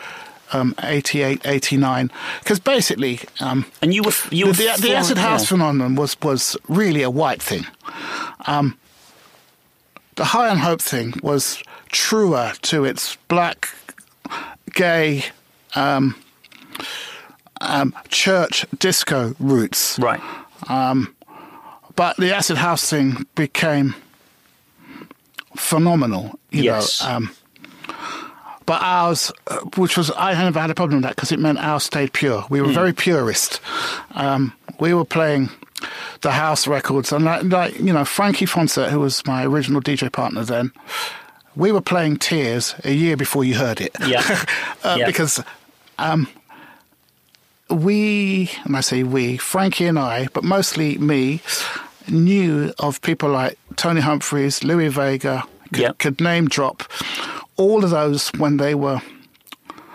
um, 0.53 0.75
88, 0.83 1.41
89. 1.45 2.11
Because 2.41 2.61
basically, 2.61 3.21
um, 3.41 3.65
And 3.83 3.93
you 3.95 4.03
were 4.03 4.13
you 4.31 4.45
the, 4.45 4.49
were 4.51 4.53
the, 4.53 4.65
the 4.65 4.73
flying- 4.79 4.97
acid 4.97 5.19
house 5.19 5.43
yeah. 5.43 5.49
phenomenon 5.49 5.95
was, 5.97 6.17
was 6.23 6.57
really 6.69 7.03
a 7.03 7.11
white 7.11 7.43
thing. 7.43 7.67
Um, 8.47 8.77
the 10.17 10.25
High 10.25 10.49
on 10.49 10.59
Hope 10.59 10.81
thing 10.81 11.15
was 11.23 11.63
truer 11.93 12.53
to 12.63 12.85
its 12.85 13.17
black, 13.29 13.69
gay, 14.75 15.25
um, 15.75 16.15
um, 17.61 17.95
church 18.09 18.65
disco 18.79 19.35
roots. 19.39 19.99
right. 19.99 20.21
But 21.97 22.17
the 22.19 22.35
acid 22.35 22.59
house 22.59 22.89
thing 22.91 23.25
became 23.35 23.95
phenomenal. 25.57 26.39
You 26.51 26.65
Yes. 26.65 27.03
know. 27.03 27.29
But 28.67 28.83
ours, 28.83 29.31
uh, 29.47 29.59
which 29.77 29.97
was, 29.97 30.11
I 30.17 30.35
never 30.35 30.59
had 30.61 30.71
a 30.71 30.75
problem 30.75 30.97
with 30.99 31.05
that 31.05 31.15
because 31.15 31.31
it 31.33 31.39
meant 31.39 31.59
ours 31.59 31.85
stayed 31.85 32.13
pure. 32.13 32.45
We 32.51 32.61
were 32.61 32.73
very 32.73 32.93
purist. 32.93 33.61
Um, 34.17 34.53
we 34.81 34.93
were 34.93 35.05
playing 35.05 35.51
the 36.23 36.33
house 36.33 36.67
records, 36.67 37.13
and 37.13 37.25
like, 37.25 37.45
like 37.45 37.79
you 37.79 37.93
know, 37.93 38.05
Frankie 38.05 38.47
Foncett, 38.47 38.91
who 38.91 38.99
was 39.01 39.25
my 39.25 39.45
original 39.45 39.81
DJ 39.81 40.11
partner 40.11 40.43
then, 40.45 40.73
we 41.55 41.71
were 41.71 41.81
playing 41.81 42.17
Tears 42.17 42.75
a 42.85 42.93
year 42.93 43.17
before 43.17 43.45
you 43.45 43.55
heard 43.55 43.81
it. 43.81 43.95
Yeah. 44.05 44.23
uh, 44.85 44.97
Yeah. 44.99 45.07
Because 45.07 45.41
um, 45.99 46.27
we, 47.71 48.51
and 48.65 48.77
I 48.77 48.81
say 48.81 49.03
we, 49.03 49.37
Frankie 49.37 49.87
and 49.87 49.99
I, 49.99 50.29
but 50.33 50.45
mostly 50.45 50.99
me, 50.99 51.41
knew 52.09 52.73
of 52.79 53.01
people 53.03 53.29
like 53.31 53.59
Tony 53.77 54.01
Humphries, 54.01 54.63
Louie 54.65 54.89
Vega, 54.89 55.45
could, 55.73 55.79
Yeah. 55.83 55.93
could 55.99 56.21
name 56.21 56.49
drop 56.49 56.83
all 57.57 57.85
of 57.85 57.91
those 57.91 58.29
when 58.39 58.57
they 58.57 58.75
were 58.75 59.01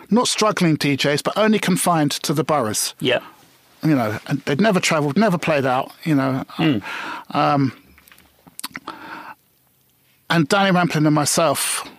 not 0.09 0.27
struggling 0.27 0.77
DJs, 0.77 1.23
but 1.23 1.37
only 1.37 1.59
confined 1.59 2.11
to 2.11 2.33
the 2.33 2.43
boroughs. 2.43 2.93
Yeah. 2.99 3.21
You 3.83 3.95
know, 3.95 4.19
and 4.27 4.41
they'd 4.41 4.61
never 4.61 4.79
travelled, 4.79 5.17
never 5.17 5.37
played 5.37 5.65
out. 5.65 5.91
You 6.03 6.15
know, 6.15 6.43
um, 7.31 7.73
and 10.29 10.47
Danny 10.47 10.71
Rampling 10.71 11.05
and 11.05 11.15
myself, 11.15 11.89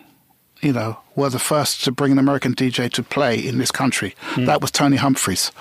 you 0.61 0.71
know, 0.71 0.97
were 1.15 1.29
the 1.29 1.39
first 1.39 1.83
to 1.83 1.91
bring 1.91 2.11
an 2.11 2.19
American 2.19 2.55
DJ 2.55 2.91
to 2.93 3.03
play 3.03 3.37
in 3.37 3.57
this 3.57 3.71
country. 3.71 4.15
That 4.37 4.61
was 4.61 4.71
Tony 4.71 4.95
Humphries. 4.97 5.51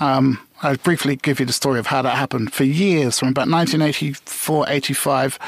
Um, 0.00 0.38
I'll 0.62 0.76
briefly 0.76 1.16
give 1.16 1.40
you 1.40 1.46
the 1.46 1.52
story 1.52 1.78
of 1.78 1.88
how 1.88 2.02
that 2.02 2.16
happened. 2.16 2.52
For 2.52 2.64
years, 2.64 3.18
from 3.18 3.28
about 3.28 3.48
1984, 3.48 4.66
85, 4.68 5.38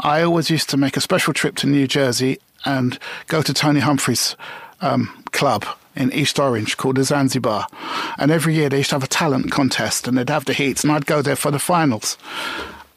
I 0.00 0.22
always 0.22 0.50
used 0.50 0.68
to 0.70 0.76
make 0.76 0.96
a 0.96 1.00
special 1.00 1.32
trip 1.32 1.54
to 1.56 1.66
New 1.66 1.86
Jersey 1.86 2.38
and 2.64 2.98
go 3.26 3.42
to 3.42 3.54
Tony 3.54 3.80
Humphries' 3.80 4.36
um, 4.80 5.24
club 5.32 5.64
in 5.96 6.12
East 6.12 6.38
Orange 6.38 6.76
called 6.76 6.96
the 6.96 7.04
Zanzibar. 7.04 7.66
And 8.18 8.30
every 8.30 8.54
year 8.54 8.68
they 8.68 8.78
used 8.78 8.90
to 8.90 8.96
have 8.96 9.04
a 9.04 9.08
talent 9.08 9.50
contest 9.50 10.06
and 10.06 10.16
they'd 10.16 10.30
have 10.30 10.44
the 10.44 10.52
heats, 10.52 10.84
and 10.84 10.92
I'd 10.92 11.06
go 11.06 11.22
there 11.22 11.36
for 11.36 11.50
the 11.50 11.58
finals. 11.58 12.16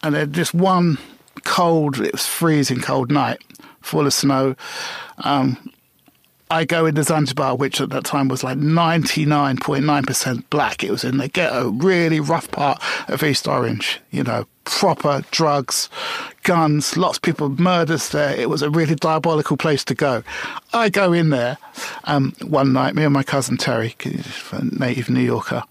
And 0.01 0.15
then 0.15 0.31
this 0.31 0.53
one 0.53 0.97
cold, 1.43 1.99
it 1.99 2.11
was 2.11 2.25
freezing 2.25 2.81
cold 2.81 3.11
night, 3.11 3.41
full 3.81 4.05
of 4.05 4.13
snow. 4.13 4.55
Um, 5.19 5.71
I 6.53 6.65
go 6.65 6.85
into 6.85 7.01
Zanzibar, 7.01 7.55
which 7.55 7.81
at 7.81 7.89
that 7.89 8.03
time 8.03 8.27
was 8.27 8.43
like 8.43 8.59
99.9% 8.59 10.43
black. 10.51 10.83
It 10.83 10.91
was 10.91 11.03
in 11.03 11.17
the 11.17 11.27
ghetto, 11.27 11.71
really 11.71 12.19
rough 12.19 12.51
part 12.51 12.79
of 13.07 13.23
East 13.23 13.47
Orange, 13.47 13.99
you 14.11 14.21
know, 14.21 14.45
proper 14.63 15.23
drugs, 15.31 15.89
guns, 16.43 16.95
lots 16.95 17.17
of 17.17 17.23
people, 17.23 17.49
murders 17.49 18.09
there. 18.09 18.35
It 18.39 18.51
was 18.51 18.61
a 18.61 18.69
really 18.69 18.93
diabolical 18.93 19.57
place 19.57 19.83
to 19.85 19.95
go. 19.95 20.21
I 20.73 20.89
go 20.89 21.11
in 21.11 21.31
there 21.31 21.57
um, 22.03 22.35
one 22.43 22.71
night, 22.71 22.93
me 22.93 23.03
and 23.03 23.13
my 23.13 23.23
cousin 23.23 23.57
Terry, 23.57 23.95
native 24.61 25.09
New 25.09 25.21
Yorker, 25.21 25.63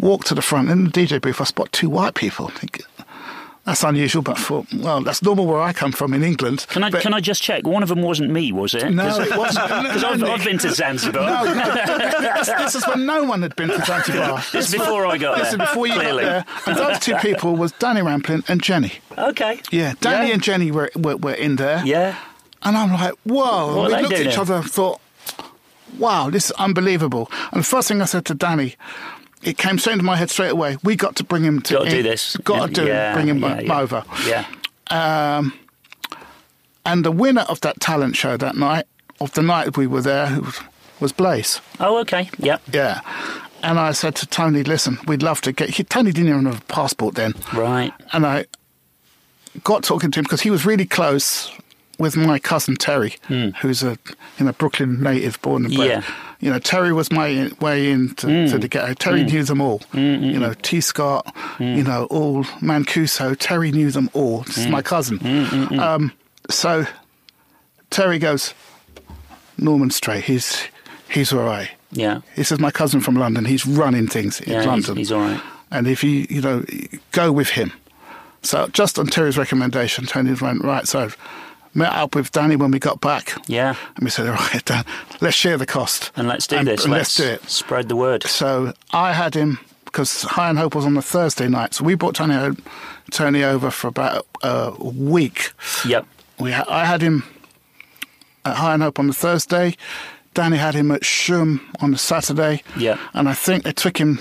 walk 0.00 0.24
to 0.24 0.34
the 0.34 0.40
front. 0.40 0.70
In 0.70 0.84
the 0.84 0.90
DJ 0.90 1.20
booth, 1.20 1.42
I 1.42 1.44
spot 1.44 1.70
two 1.70 1.90
white 1.90 2.14
people. 2.14 2.46
I 2.46 2.52
think, 2.52 2.80
that's 3.64 3.82
unusual, 3.82 4.22
but 4.22 4.38
for 4.38 4.66
well, 4.76 5.00
that's 5.02 5.22
normal 5.22 5.46
where 5.46 5.60
I 5.60 5.72
come 5.72 5.92
from 5.92 6.12
in 6.14 6.22
England. 6.22 6.66
Can 6.68 6.84
I 6.84 6.90
But- 6.90 7.00
can 7.02 7.14
I 7.14 7.20
just 7.20 7.42
check? 7.42 7.66
One 7.66 7.82
of 7.82 7.88
them 7.88 8.02
wasn't 8.02 8.30
me, 8.30 8.52
was 8.52 8.74
it? 8.74 8.90
No, 8.90 9.06
it 9.20 9.36
wasn't. 9.36 9.66
Because 9.84 10.04
I've, 10.04 10.22
I've 10.22 10.44
been 10.44 10.58
to 10.58 10.70
Zanzibar. 10.72 11.44
No, 11.44 11.54
this, 12.34 12.46
this 12.48 12.74
is 12.74 12.86
when 12.86 13.06
no 13.06 13.24
one 13.24 13.42
had 13.42 13.56
been 13.56 13.68
to 13.68 13.84
Zanzibar. 13.84 14.42
This 14.52 14.66
is 14.68 14.72
before 14.72 15.06
I 15.06 15.16
got 15.18 15.38
This 15.38 15.52
is 15.52 15.56
before 15.58 15.86
you 15.86 15.94
clearly. 15.94 16.24
got 16.24 16.46
there. 16.46 16.74
And 16.74 16.76
those 16.76 16.98
two 17.00 17.16
people 17.16 17.56
was 17.56 17.72
Danny 17.72 18.02
Rampling 18.02 18.44
and 18.48 18.62
Jenny. 18.62 18.92
Okay. 19.16 19.60
Yeah, 19.70 19.94
Danny 20.00 20.28
Yeah. 20.28 20.34
and 20.34 20.42
Jenny 20.42 20.70
were, 20.70 20.90
were 20.96 21.16
were 21.16 21.32
in 21.34 21.56
there. 21.56 21.82
Yeah. 21.86 22.16
And 22.62 22.76
I'm 22.76 22.92
like, 22.92 23.14
whoa. 23.24 23.76
What 23.76 23.90
we 23.90 23.96
looked 24.02 24.14
at 24.14 24.26
each 24.26 24.38
other 24.38 24.54
and 24.56 24.70
thought, 24.70 25.00
wow, 25.98 26.30
this 26.30 26.46
is 26.46 26.50
unbelievable. 26.52 27.30
And 27.52 27.60
the 27.60 27.64
first 27.66 27.88
thing 27.88 28.00
I 28.02 28.06
said 28.06 28.24
to 28.26 28.34
Danny, 28.34 28.74
it 29.44 29.58
came 29.58 29.78
straight 29.78 29.94
into 29.94 30.04
my 30.04 30.16
head 30.16 30.30
straight 30.30 30.50
away. 30.50 30.76
We 30.82 30.96
got 30.96 31.16
to 31.16 31.24
bring 31.24 31.42
him 31.44 31.60
to. 31.62 31.74
Got 31.74 31.84
to 31.84 31.90
do 31.90 32.02
this. 32.02 32.36
Got 32.38 32.66
to 32.66 32.72
do 32.72 32.86
Yeah, 32.86 33.12
it. 33.12 33.14
Bring 33.14 33.28
him 33.28 33.38
yeah, 33.38 33.60
yeah. 33.60 33.80
over. 33.80 34.04
Yeah. 34.26 34.46
Um, 34.90 35.52
and 36.86 37.04
the 37.04 37.10
winner 37.12 37.42
of 37.42 37.60
that 37.60 37.80
talent 37.80 38.16
show 38.16 38.36
that 38.36 38.56
night, 38.56 38.86
of 39.20 39.32
the 39.32 39.42
night 39.42 39.76
we 39.76 39.86
were 39.86 40.02
there, 40.02 40.40
was, 40.40 40.60
was 41.00 41.12
Blaze. 41.12 41.60
Oh, 41.80 41.98
okay. 42.00 42.30
Yep. 42.38 42.62
Yeah. 42.72 43.00
And 43.62 43.78
I 43.78 43.92
said 43.92 44.14
to 44.16 44.26
Tony, 44.26 44.62
listen, 44.62 44.98
we'd 45.06 45.22
love 45.22 45.40
to 45.42 45.52
get. 45.52 45.70
He, 45.70 45.84
Tony 45.84 46.12
didn't 46.12 46.28
even 46.28 46.44
have 46.46 46.58
a 46.60 46.64
passport 46.66 47.14
then. 47.14 47.32
Right. 47.54 47.92
And 48.12 48.26
I 48.26 48.44
got 49.62 49.84
talking 49.84 50.10
to 50.10 50.20
him 50.20 50.24
because 50.24 50.42
he 50.42 50.50
was 50.50 50.66
really 50.66 50.84
close 50.84 51.50
with 51.98 52.16
my 52.16 52.38
cousin 52.38 52.76
Terry, 52.76 53.16
hmm. 53.26 53.50
who's 53.60 53.82
a 53.82 53.98
you 54.38 54.46
know 54.46 54.52
Brooklyn 54.52 55.02
native, 55.02 55.40
born 55.42 55.64
and 55.66 55.74
bred. 55.74 55.88
Yeah. 55.88 56.14
You 56.40 56.50
know, 56.50 56.58
Terry 56.58 56.92
was 56.92 57.10
my 57.10 57.50
way 57.60 57.90
into 57.90 58.26
hmm. 58.26 58.50
to 58.50 58.58
the 58.58 58.68
ghetto. 58.68 58.94
Terry 58.94 59.22
hmm. 59.22 59.28
knew 59.28 59.44
them 59.44 59.60
all. 59.60 59.80
You 59.92 60.38
know, 60.38 60.54
Tee 60.54 60.80
Scott, 60.80 61.34
you 61.58 61.82
know, 61.82 62.06
all 62.06 62.44
Mancuso. 62.60 63.36
Terry 63.38 63.70
knew 63.72 63.90
them 63.90 64.10
all. 64.12 64.40
This 64.42 64.58
is 64.58 64.66
my 64.66 64.82
cousin. 64.82 65.18
Um, 65.78 66.12
so 66.50 66.86
Terry 67.90 68.18
goes, 68.18 68.54
Norman 69.56 69.90
Strait. 69.90 70.24
He's 70.24 70.68
he's 71.08 71.32
all 71.32 71.44
right. 71.44 71.70
Yeah. 71.94 72.20
This 72.36 72.50
is 72.50 72.58
my 72.58 72.70
cousin 72.70 73.00
from 73.00 73.14
London. 73.14 73.44
He's 73.44 73.66
running 73.66 74.08
things 74.08 74.40
in 74.40 74.52
Yeah, 74.52 74.58
he's- 74.58 74.66
London. 74.66 74.96
he's 74.96 75.12
all 75.12 75.20
right. 75.20 75.40
And 75.70 75.86
if 75.86 76.04
you, 76.04 76.26
you 76.28 76.40
know, 76.40 76.64
go 77.12 77.32
with 77.32 77.50
him. 77.50 77.72
So 78.42 78.68
just 78.68 78.98
on 78.98 79.06
Terry's 79.06 79.38
recommendation, 79.38 80.06
Tony 80.06 80.34
went, 80.34 80.62
right, 80.62 80.86
so 80.86 81.10
met 81.74 81.92
up 81.92 82.14
with 82.14 82.30
Danny 82.32 82.56
when 82.56 82.70
we 82.70 82.78
got 82.78 83.00
back. 83.00 83.34
Yeah. 83.48 83.74
And 83.96 84.04
we 84.04 84.10
said, 84.10 84.26
all 84.28 84.34
right, 84.34 84.64
Dan, 84.64 84.84
let's 85.20 85.36
share 85.36 85.56
the 85.58 85.66
cost. 85.66 86.12
And 86.16 86.28
let's 86.28 86.46
do 86.46 86.56
And- 86.56 86.68
this. 86.68 86.84
and 86.84 86.92
let's, 86.92 87.18
let's 87.18 87.40
do 87.40 87.44
it. 87.44 87.50
Spread 87.50 87.88
the 87.88 87.96
word. 87.96 88.22
So 88.24 88.72
I 88.92 89.12
had 89.12 89.34
him, 89.34 89.58
because 89.84 90.22
High 90.22 90.48
on 90.48 90.56
Hope 90.56 90.74
was 90.74 90.84
on 90.84 90.94
the 90.94 91.02
Thursday 91.02 91.48
night. 91.48 91.74
So 91.74 91.84
we 91.84 91.94
brought 91.94 92.14
Tony, 92.14 92.56
Tony 93.10 93.42
over 93.44 93.70
for 93.70 93.88
about 93.88 94.26
a 94.42 94.72
week. 94.80 95.52
Yep. 95.86 96.06
We 96.38 96.52
ha- 96.52 96.64
I 96.68 96.84
had 96.84 97.00
him 97.02 97.24
at 98.44 98.56
High 98.56 98.72
on 98.74 98.80
Hope 98.80 98.98
on 98.98 99.06
the 99.06 99.12
Thursday. 99.12 99.76
Danny 100.34 100.56
had 100.56 100.74
him 100.74 100.90
at 100.90 101.02
Shoom 101.02 101.60
on 101.80 101.92
the 101.92 101.98
Saturday. 101.98 102.62
Yeah. 102.76 102.98
And 103.12 103.28
I 103.28 103.34
think 103.34 103.62
they 103.62 103.72
took 103.72 103.98
him, 103.98 104.18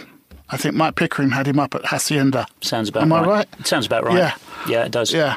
I 0.50 0.58
think 0.58 0.76
Mike 0.76 0.96
Pickering 0.96 1.32
had 1.32 1.48
him 1.48 1.58
up 1.60 1.74
at 1.74 1.86
Hacienda. 1.86 2.46
Sounds 2.62 2.90
about 2.90 3.02
Am 3.04 3.12
right. 3.14 3.24
I 3.24 3.28
right? 3.28 3.48
Sounds 3.68 3.88
about 3.88 4.04
right. 4.04 4.16
Yeah. 4.18 4.36
Yeah, 4.68 4.86
it 4.86 4.92
does. 4.92 5.12
Yeah. 5.12 5.36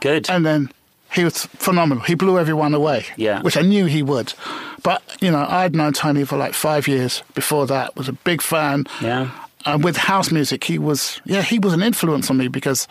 Good. 0.00 0.28
And 0.28 0.44
then 0.44 0.70
he 1.14 1.24
was 1.24 1.46
phenomenal. 1.46 2.04
He 2.04 2.14
blew 2.14 2.38
everyone 2.38 2.74
away. 2.74 3.06
Yeah. 3.16 3.40
Which 3.42 3.56
I 3.56 3.62
knew 3.62 3.86
he 3.86 4.02
would. 4.02 4.34
But, 4.82 5.02
you 5.20 5.30
know, 5.30 5.46
I'd 5.48 5.74
known 5.74 5.92
Tony 5.92 6.24
for 6.24 6.36
like 6.36 6.54
five 6.54 6.86
years 6.86 7.22
before 7.34 7.66
that, 7.66 7.96
was 7.96 8.08
a 8.08 8.12
big 8.12 8.42
fan. 8.42 8.84
Yeah. 9.00 9.30
And 9.64 9.82
with 9.82 9.96
house 9.96 10.30
music, 10.30 10.64
he 10.64 10.78
was, 10.78 11.20
yeah, 11.24 11.42
he 11.42 11.58
was 11.58 11.72
an 11.72 11.82
influence 11.82 12.30
on 12.30 12.36
me 12.36 12.48
because 12.48 12.86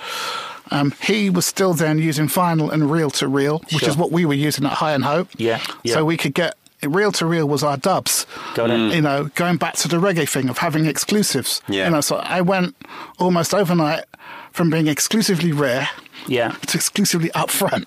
um, 0.71 0.91
he 1.01 1.29
was 1.29 1.45
still 1.45 1.73
then 1.73 1.97
using 1.97 2.27
vinyl 2.27 2.71
and 2.71 2.91
reel 2.91 3.09
to 3.11 3.27
reel, 3.27 3.59
which 3.71 3.79
Sure. 3.83 3.89
is 3.89 3.97
what 3.97 4.11
we 4.11 4.25
were 4.25 4.33
using 4.33 4.65
at 4.65 4.73
High 4.73 4.93
on 4.93 5.01
Hope. 5.01 5.29
Yeah, 5.37 5.61
yeah. 5.83 5.93
So 5.93 6.03
we 6.05 6.17
could 6.17 6.33
get 6.33 6.55
reel 6.83 7.11
to 7.13 7.25
reel 7.25 7.47
was 7.47 7.63
our 7.63 7.77
dubs. 7.77 8.27
Got 8.53 8.69
it. 8.71 8.93
You 8.93 9.01
know, 9.01 9.25
going 9.35 9.57
back 9.57 9.75
to 9.77 9.87
the 9.87 9.97
reggae 9.97 10.27
thing 10.29 10.49
of 10.49 10.57
having 10.57 10.85
exclusives. 10.85 11.61
Yeah. 11.69 11.85
You 11.85 11.91
know, 11.91 12.01
so 12.01 12.17
I 12.17 12.41
went 12.41 12.75
almost 13.17 13.53
overnight 13.53 14.03
from 14.51 14.69
being 14.69 14.87
exclusively 14.87 15.53
rare 15.53 15.89
Yeah. 16.27 16.49
to 16.67 16.77
exclusively 16.77 17.29
upfront. 17.29 17.85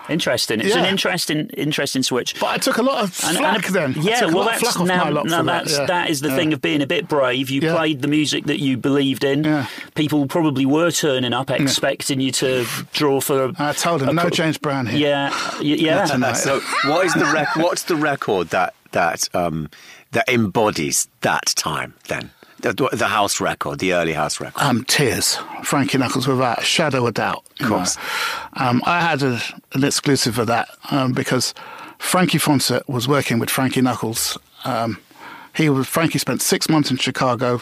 Interesting. 0.10 0.60
It's 0.60 0.74
an 0.74 0.84
interesting, 0.86 1.48
interesting 1.50 2.02
switch. 2.02 2.38
but 2.40 2.46
I 2.48 2.58
took 2.58 2.78
a 2.78 2.82
lot 2.82 3.04
of 3.04 3.20
And- 3.24 3.36
flack 3.38 3.66
and- 3.66 3.74
then. 3.74 3.94
I 3.96 4.00
Yeah, 4.02 4.20
took 4.20 4.32
a 4.32 4.34
well, 4.34 4.44
lot 4.46 4.54
of 4.56 4.60
that's 4.60 4.72
flack 4.76 4.80
off 4.80 4.86
now, 4.88 5.04
my 5.10 5.22
now 5.22 5.42
that's 5.42 5.72
that. 5.76 5.80
Yeah. 5.82 5.86
that 5.86 6.10
is 6.10 6.20
the 6.20 6.28
Yeah. 6.30 6.36
thing 6.36 6.52
of 6.52 6.60
being 6.60 6.82
a 6.82 6.86
bit 6.86 7.06
brave. 7.08 7.48
You 7.48 7.60
Yeah. 7.60 7.76
played 7.76 8.02
the 8.02 8.08
music 8.08 8.46
that 8.46 8.58
you 8.58 8.76
believed 8.76 9.22
in. 9.22 9.44
Yeah. 9.44 9.66
People 9.94 10.26
probably 10.26 10.66
were 10.66 10.90
turning 10.90 11.32
up, 11.32 11.50
expecting 11.50 12.20
you 12.20 12.32
to 12.32 12.66
draw 12.92 13.20
for. 13.20 13.52
I 13.58 13.72
told 13.72 14.00
them 14.00 14.08
a 14.08 14.12
no 14.14 14.22
co- 14.24 14.30
James 14.30 14.58
Brown 14.58 14.86
here. 14.86 14.98
Yeah, 14.98 15.30
y- 15.58 15.76
yeah. 15.78 16.32
So, 16.32 16.60
what 16.86 17.06
is 17.06 17.14
the 17.14 17.26
rec- 17.26 17.54
what's 17.56 17.84
the 17.84 17.96
record 17.96 18.50
that 18.50 18.74
that 18.92 19.28
um, 19.34 19.68
that 20.12 20.28
embodies 20.28 21.06
that 21.20 21.46
time? 21.56 21.94
Then 22.08 22.30
the, 22.62 22.88
the 22.92 23.08
house 23.08 23.40
record, 23.40 23.78
the 23.78 23.92
early 23.94 24.12
house 24.12 24.40
record. 24.40 24.60
um, 24.62 24.84
Tears, 24.84 25.38
Frankie 25.62 25.98
Knuckles, 25.98 26.26
without 26.26 26.60
a 26.60 26.64
shadow 26.64 27.06
of 27.06 27.14
doubt. 27.14 27.44
Of 27.60 27.66
course. 27.68 27.96
Um, 28.54 28.82
I 28.86 29.00
had 29.00 29.22
a, 29.22 29.40
an 29.72 29.84
exclusive 29.84 30.38
of 30.38 30.46
that 30.46 30.68
um, 30.90 31.12
because 31.12 31.54
Frankie 31.98 32.38
Foncett 32.38 32.88
was 32.88 33.06
working 33.08 33.38
with 33.38 33.50
Frankie 33.50 33.80
Knuckles. 33.82 34.38
Um, 34.64 34.98
he 35.54 35.68
was 35.68 35.86
Frankie 35.86 36.18
spent 36.18 36.42
six 36.42 36.68
months 36.68 36.90
in 36.90 36.96
Chicago, 36.96 37.60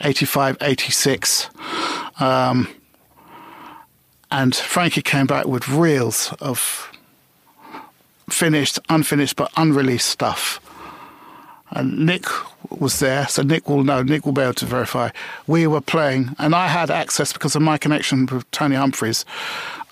85, 0.00 0.56
86. 0.60 1.48
Um, 2.20 2.68
and 4.30 4.54
Frankie 4.54 5.02
came 5.02 5.26
back 5.26 5.46
with 5.46 5.68
reels 5.68 6.34
of 6.40 6.90
finished, 8.28 8.78
unfinished, 8.88 9.36
but 9.36 9.50
unreleased 9.56 10.08
stuff. 10.08 10.60
And 11.70 12.06
Nick 12.06 12.24
was 12.70 12.98
there, 12.98 13.28
so 13.28 13.42
Nick 13.42 13.68
will 13.68 13.84
know, 13.84 14.02
Nick 14.02 14.24
will 14.24 14.32
be 14.32 14.40
able 14.42 14.54
to 14.54 14.66
verify. 14.66 15.10
We 15.46 15.66
were 15.66 15.80
playing, 15.82 16.34
and 16.38 16.54
I 16.54 16.66
had 16.68 16.90
access 16.90 17.32
because 17.32 17.54
of 17.54 17.62
my 17.62 17.76
connection 17.76 18.26
with 18.26 18.50
Tony 18.52 18.74
Humphries 18.76 19.24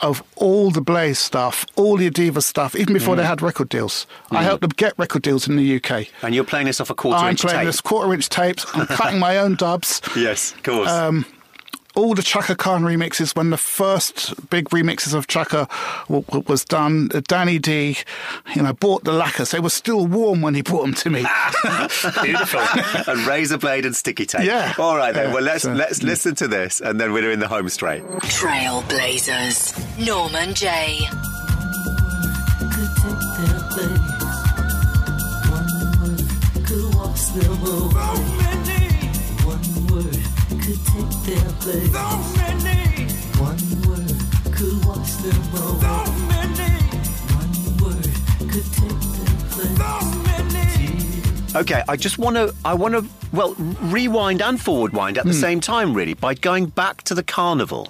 of 0.02 0.22
all 0.36 0.70
the 0.70 0.80
Blaze 0.80 1.18
stuff, 1.18 1.64
all 1.76 1.96
the 1.96 2.10
Adeva 2.10 2.42
stuff, 2.42 2.74
even 2.76 2.92
before 2.94 3.14
Mm. 3.14 3.18
they 3.18 3.24
had 3.24 3.40
record 3.42 3.68
deals. 3.70 4.06
I 4.30 4.42
helped 4.42 4.60
them 4.62 4.70
get 4.76 4.92
record 4.98 5.22
deals 5.22 5.48
in 5.48 5.56
the 5.56 5.62
UK. 5.76 6.08
and 6.22 6.34
you're 6.34 6.44
playing 6.44 6.66
this 6.66 6.80
off 6.80 6.90
a 6.90 6.94
quarter 6.94 7.18
I'm 7.24 7.30
inch 7.30 7.40
playing 7.42 7.58
tape. 7.60 7.66
this 7.66 7.80
quarter 7.80 8.12
inch 8.12 8.28
tapes, 8.28 8.66
I'm 8.74 8.86
cutting 8.86 9.18
my 9.18 9.38
own 9.38 9.54
dubs. 9.54 10.00
Yes, 10.16 10.52
of 10.52 10.62
course. 10.62 10.88
Um, 10.90 11.24
all 11.96 12.14
the 12.14 12.22
Chaka 12.22 12.54
Khan 12.54 12.82
remixes, 12.84 13.34
when 13.34 13.50
the 13.50 13.56
first 13.56 14.34
big 14.50 14.68
remixes 14.68 15.14
of 15.14 15.26
Chaka 15.26 15.66
w- 16.08 16.22
w- 16.24 16.44
was 16.46 16.64
done, 16.64 17.08
uh, 17.14 17.20
Danny 17.26 17.58
D, 17.58 17.96
you 18.54 18.62
know, 18.62 18.72
bought 18.74 19.04
the 19.04 19.12
lacquers. 19.12 19.50
They 19.50 19.60
were 19.60 19.70
still 19.70 20.06
warm 20.06 20.42
when 20.42 20.54
he 20.54 20.62
brought 20.62 20.82
them 20.82 20.94
to 20.94 21.10
me. 21.10 21.22
Beautiful. 22.22 22.60
and 23.12 23.26
razor 23.26 23.58
blade 23.58 23.84
and 23.86 23.96
sticky 23.96 24.26
tape. 24.26 24.44
Yeah. 24.44 24.74
All 24.78 24.96
right 24.96 25.14
then. 25.14 25.28
Yeah, 25.28 25.34
Well, 25.34 25.42
let's 25.42 25.62
so- 25.64 25.72
let's 25.72 26.02
listen 26.02 26.34
to 26.36 26.46
this, 26.48 26.80
and 26.80 27.00
then 27.00 27.12
we're 27.12 27.22
doing 27.22 27.38
the 27.38 27.48
home 27.48 27.68
straight. 27.70 28.02
Trailblazers. 28.02 29.74
Norman 30.06 30.52
Jay. 30.54 30.98
could 32.60 32.92
take 32.96 33.22
their 33.38 33.60
place. 33.70 34.00
One 35.50 35.68
word 36.02 36.20
could 36.66 36.94
wash 36.94 37.24
them 37.28 37.52
away. 37.52 37.94
One 37.94 38.20
word 38.35 38.35
could 41.26 41.60
take 41.60 41.92
their 41.92 42.56
place. 42.60 43.36
One 43.36 43.58
word 43.88 44.16
could 44.54 44.84
wash 44.86 45.12
them 45.16 45.40
away. 45.54 46.70
One 47.34 47.52
word 47.82 48.10
could 48.50 48.68
take 48.72 49.00
their 49.56 50.44
place. 50.44 51.56
Okay, 51.56 51.82
I 51.88 51.96
just 51.96 52.18
want 52.18 52.36
to. 52.36 52.54
I 52.64 52.74
want 52.74 52.94
to. 52.94 53.04
Well, 53.32 53.54
rewind 53.54 54.40
and 54.40 54.60
forward 54.60 54.92
wind 54.92 55.18
at 55.18 55.24
the 55.24 55.34
same 55.34 55.60
time, 55.60 55.94
really, 55.94 56.14
by 56.14 56.34
going 56.34 56.66
back 56.66 57.02
to 57.04 57.14
the 57.14 57.22
carnival. 57.22 57.88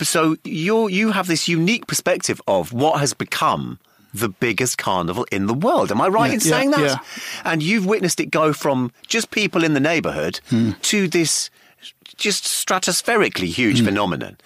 So 0.00 0.36
you 0.44 0.88
you 0.88 1.12
have 1.12 1.26
this 1.26 1.48
unique 1.48 1.86
perspective 1.86 2.40
of 2.46 2.72
what 2.72 2.98
has 3.00 3.12
become 3.14 3.78
the 4.12 4.28
biggest 4.28 4.76
carnival 4.78 5.24
in 5.30 5.46
the 5.46 5.54
world. 5.54 5.92
Am 5.92 6.00
I 6.00 6.08
right 6.08 6.28
Yeah, 6.28 6.34
in 6.34 6.40
yeah, 6.40 6.50
saying 6.50 6.70
that? 6.72 6.80
yeah. 6.80 6.96
And 7.44 7.62
you've 7.62 7.86
witnessed 7.86 8.18
it 8.18 8.26
go 8.32 8.52
from 8.52 8.90
just 9.06 9.30
people 9.30 9.62
in 9.62 9.74
the 9.74 9.78
neighbourhood 9.80 10.40
Hmm. 10.48 10.72
to 10.82 11.06
this 11.06 11.48
just 12.20 12.44
stratospherically 12.44 13.46
huge 13.46 13.82
phenomenon. 13.82 14.36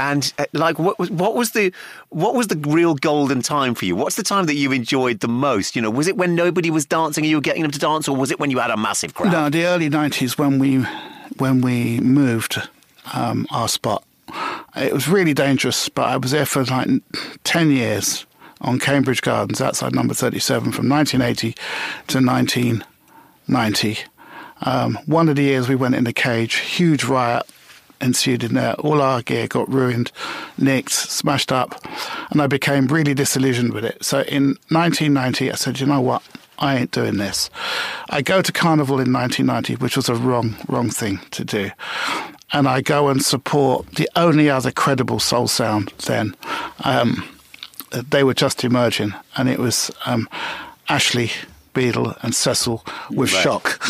And 0.00 0.32
uh, 0.38 0.46
like, 0.54 0.78
what 0.78 0.98
was 0.98 1.10
what 1.10 1.36
was 1.36 1.52
the 1.52 1.72
what 2.08 2.34
was 2.34 2.46
the 2.46 2.56
real 2.56 2.94
golden 2.94 3.42
time 3.42 3.74
for 3.74 3.84
you? 3.84 3.94
What's 3.94 4.16
the 4.16 4.22
time 4.22 4.46
that 4.46 4.54
you 4.54 4.72
enjoyed 4.72 5.20
the 5.20 5.28
most? 5.28 5.76
You 5.76 5.82
know, 5.82 5.90
was 5.90 6.08
it 6.08 6.16
when 6.16 6.34
nobody 6.34 6.70
was 6.70 6.86
dancing 6.86 7.22
and 7.22 7.30
you 7.30 7.36
were 7.36 7.42
getting 7.42 7.62
them 7.62 7.70
to 7.70 7.78
dance, 7.78 8.08
or 8.08 8.16
was 8.16 8.30
it 8.30 8.40
when 8.40 8.50
you 8.50 8.58
had 8.58 8.70
a 8.70 8.78
massive 8.78 9.12
crowd? 9.12 9.30
No, 9.30 9.50
the 9.50 9.66
early 9.66 9.90
nineties 9.90 10.38
when 10.38 10.58
we 10.58 10.86
when 11.36 11.60
we 11.60 12.00
moved 12.00 12.66
um, 13.12 13.46
our 13.50 13.68
spot, 13.68 14.02
it 14.74 14.94
was 14.94 15.06
really 15.06 15.34
dangerous. 15.34 15.90
But 15.90 16.08
I 16.08 16.16
was 16.16 16.30
there 16.30 16.46
for 16.46 16.64
like 16.64 16.88
ten 17.44 17.70
years 17.70 18.24
on 18.62 18.78
Cambridge 18.78 19.20
Gardens 19.20 19.60
outside 19.60 19.94
Number 19.94 20.14
Thirty 20.14 20.38
Seven 20.38 20.72
from 20.72 20.88
1980 20.88 21.52
to 22.08 22.24
1990. 22.24 23.98
Um, 24.62 24.98
one 25.06 25.28
of 25.28 25.36
the 25.36 25.42
years 25.42 25.68
we 25.68 25.74
went 25.74 25.94
in 25.94 26.04
the 26.04 26.12
cage, 26.12 26.56
huge 26.56 27.04
riot 27.04 27.44
ensued 28.00 28.42
in 28.44 28.54
there. 28.54 28.74
All 28.74 29.00
our 29.00 29.22
gear 29.22 29.46
got 29.46 29.72
ruined, 29.72 30.10
nicked, 30.58 30.92
smashed 30.92 31.52
up, 31.52 31.84
and 32.30 32.40
I 32.40 32.46
became 32.46 32.86
really 32.86 33.14
disillusioned 33.14 33.72
with 33.72 33.84
it. 33.84 34.04
So 34.04 34.20
in 34.22 34.56
1990, 34.68 35.52
I 35.52 35.54
said, 35.54 35.80
you 35.80 35.86
know 35.86 36.00
what? 36.00 36.22
I 36.58 36.76
ain't 36.76 36.90
doing 36.90 37.16
this. 37.16 37.48
I 38.10 38.20
go 38.20 38.42
to 38.42 38.52
Carnival 38.52 39.00
in 39.00 39.12
1990, 39.12 39.76
which 39.76 39.96
was 39.96 40.08
a 40.08 40.14
wrong, 40.14 40.56
wrong 40.68 40.90
thing 40.90 41.20
to 41.30 41.44
do. 41.44 41.70
And 42.52 42.68
I 42.68 42.80
go 42.82 43.08
and 43.08 43.24
support 43.24 43.86
the 43.92 44.08
only 44.16 44.50
other 44.50 44.70
credible 44.70 45.20
soul 45.20 45.48
sound 45.48 45.92
then. 46.06 46.34
Um, 46.84 47.26
they 47.92 48.24
were 48.24 48.34
just 48.34 48.62
emerging, 48.62 49.14
and 49.36 49.48
it 49.48 49.58
was 49.58 49.90
um, 50.04 50.28
Ashley 50.88 51.30
Beadle 51.72 52.14
and 52.22 52.34
Cecil 52.34 52.84
with 53.10 53.32
Right. 53.32 53.42
Shock. 53.42 53.80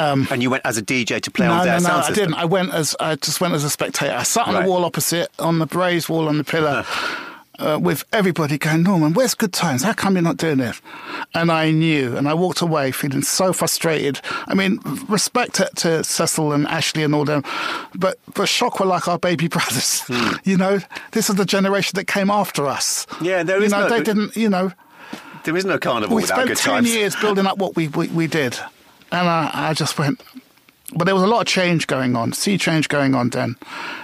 Um, 0.00 0.28
and 0.30 0.42
you 0.42 0.50
went 0.50 0.64
as 0.66 0.76
a 0.78 0.82
DJ 0.82 1.20
to 1.20 1.30
play 1.30 1.46
No, 1.46 1.52
on 1.52 1.58
no, 1.58 1.64
their 1.64 1.80
no, 1.80 1.86
sound 1.86 1.96
I 2.02 2.06
system. 2.08 2.14
didn't. 2.30 2.34
I 2.34 2.44
went 2.44 2.72
as 2.72 2.94
I 3.00 3.16
just 3.16 3.40
went 3.40 3.54
as 3.54 3.64
a 3.64 3.70
spectator. 3.70 4.14
I 4.14 4.22
sat 4.22 4.46
on 4.46 4.54
Right. 4.54 4.64
the 4.64 4.70
wall 4.70 4.84
opposite, 4.84 5.28
on 5.38 5.58
the 5.58 5.66
raised 5.66 6.08
wall 6.08 6.28
on 6.28 6.38
the 6.38 6.44
pillar, 6.44 6.84
uh-huh. 6.86 7.74
uh, 7.74 7.78
with 7.78 8.04
everybody 8.12 8.58
going, 8.58 8.82
Norman, 8.84 9.14
where's 9.14 9.34
good 9.34 9.52
times? 9.52 9.82
How 9.82 9.92
come 9.92 10.14
you're 10.14 10.22
not 10.22 10.36
doing 10.36 10.58
this? 10.58 10.80
And 11.34 11.50
I 11.50 11.70
knew, 11.72 12.16
and 12.16 12.28
I 12.28 12.34
walked 12.34 12.60
away 12.60 12.92
feeling 12.92 13.22
so 13.22 13.52
frustrated. 13.52 14.20
I 14.46 14.54
mean, 14.54 14.78
respect 15.08 15.54
to, 15.56 15.68
to 15.76 16.04
Cecil 16.04 16.52
and 16.52 16.66
Ashley 16.68 17.02
and 17.02 17.14
all 17.14 17.24
them, 17.24 17.42
but 17.94 18.18
but 18.34 18.48
Shock 18.48 18.78
were 18.80 18.86
like 18.86 19.08
our 19.08 19.18
baby 19.18 19.48
brothers. 19.56 20.02
Hmm. 20.06 20.36
You 20.44 20.56
know, 20.56 20.78
this 21.12 21.28
is 21.28 21.36
the 21.36 21.44
generation 21.44 21.92
that 21.96 22.06
came 22.06 22.30
after 22.30 22.66
us. 22.66 23.06
Yeah, 23.20 23.42
there 23.42 23.58
you 23.58 23.64
is 23.64 23.72
know, 23.72 23.88
no- 23.88 23.88
they 23.88 24.02
didn't. 24.02 24.36
You 24.36 24.48
know, 24.50 24.72
There 25.48 25.56
is 25.56 25.64
no 25.64 25.78
carnival 25.78 26.14
we 26.14 26.24
without 26.24 26.34
spent 26.34 26.48
good 26.48 26.58
10 26.58 26.84
years 26.84 27.16
building 27.16 27.46
up 27.46 27.56
what 27.56 27.74
we, 27.74 27.88
we, 27.88 28.08
we 28.08 28.26
did. 28.26 28.58
And 29.10 29.26
I, 29.26 29.50
I 29.54 29.72
just 29.72 29.98
went, 29.98 30.22
but 30.94 31.04
there 31.04 31.14
was 31.14 31.24
a 31.24 31.26
lot 31.26 31.40
of 31.40 31.46
change 31.46 31.86
going 31.86 32.16
on, 32.16 32.34
sea 32.34 32.58
change 32.58 32.90
going 32.90 33.14
on 33.14 33.30
then 33.30 33.56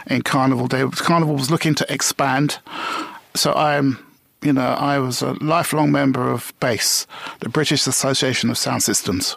in 0.07 0.23
Carnival. 0.23 0.69
Day. 0.69 0.89
Carnival 0.93 1.35
was 1.35 1.51
looking 1.51 1.75
to 1.75 1.93
expand. 1.93 2.61
So 3.35 3.53
I'm, 3.53 3.99
you 4.41 4.55
know, 4.55 4.63
I 4.63 4.99
was 4.99 5.21
a 5.21 5.33
lifelong 5.45 5.93
member 5.93 6.31
of 6.31 6.55
BASE, 6.61 7.07
the 7.41 7.51
British 7.51 7.87
Association 7.87 8.49
of 8.49 8.57
Sound 8.57 8.83
Systems, 8.83 9.37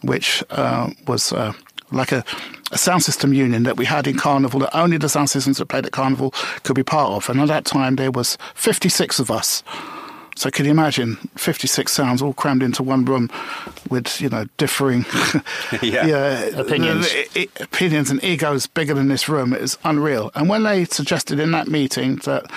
which 0.00 0.42
uh, 0.48 0.88
was 1.06 1.34
uh, 1.34 1.52
like 1.90 2.12
a, 2.12 2.24
a 2.70 2.78
sound 2.78 3.02
system 3.02 3.34
union 3.34 3.64
that 3.64 3.76
we 3.76 3.84
had 3.84 4.06
in 4.06 4.16
Carnival 4.16 4.60
that 4.60 4.74
only 4.74 4.96
the 4.96 5.10
sound 5.10 5.28
systems 5.28 5.58
that 5.58 5.66
played 5.66 5.84
at 5.84 5.92
Carnival 5.92 6.32
could 6.62 6.76
be 6.76 6.82
part 6.82 7.10
of. 7.10 7.28
And 7.28 7.42
at 7.42 7.48
that 7.48 7.66
time, 7.66 7.96
there 7.96 8.10
was 8.10 8.38
56 8.54 9.18
of 9.18 9.30
us. 9.30 9.62
So 10.42 10.50
can 10.50 10.64
you 10.64 10.72
imagine 10.72 11.18
56 11.36 11.92
sounds 11.92 12.20
all 12.20 12.32
crammed 12.32 12.64
into 12.64 12.82
one 12.82 13.04
room 13.04 13.30
with, 13.88 14.20
you 14.20 14.28
know, 14.28 14.46
differing 14.56 15.04
Yeah. 15.82 16.40
Opinions. 16.56 17.14
e- 17.14 17.42
e- 17.42 17.48
opinions 17.60 18.10
and 18.10 18.22
egos 18.24 18.66
bigger 18.66 18.92
than 18.92 19.06
this 19.06 19.28
room. 19.28 19.52
It 19.52 19.60
was 19.60 19.78
unreal. 19.84 20.32
And 20.34 20.48
when 20.48 20.64
they 20.64 20.84
suggested 20.84 21.38
in 21.38 21.52
that 21.52 21.68
meeting 21.68 22.16
that 22.24 22.50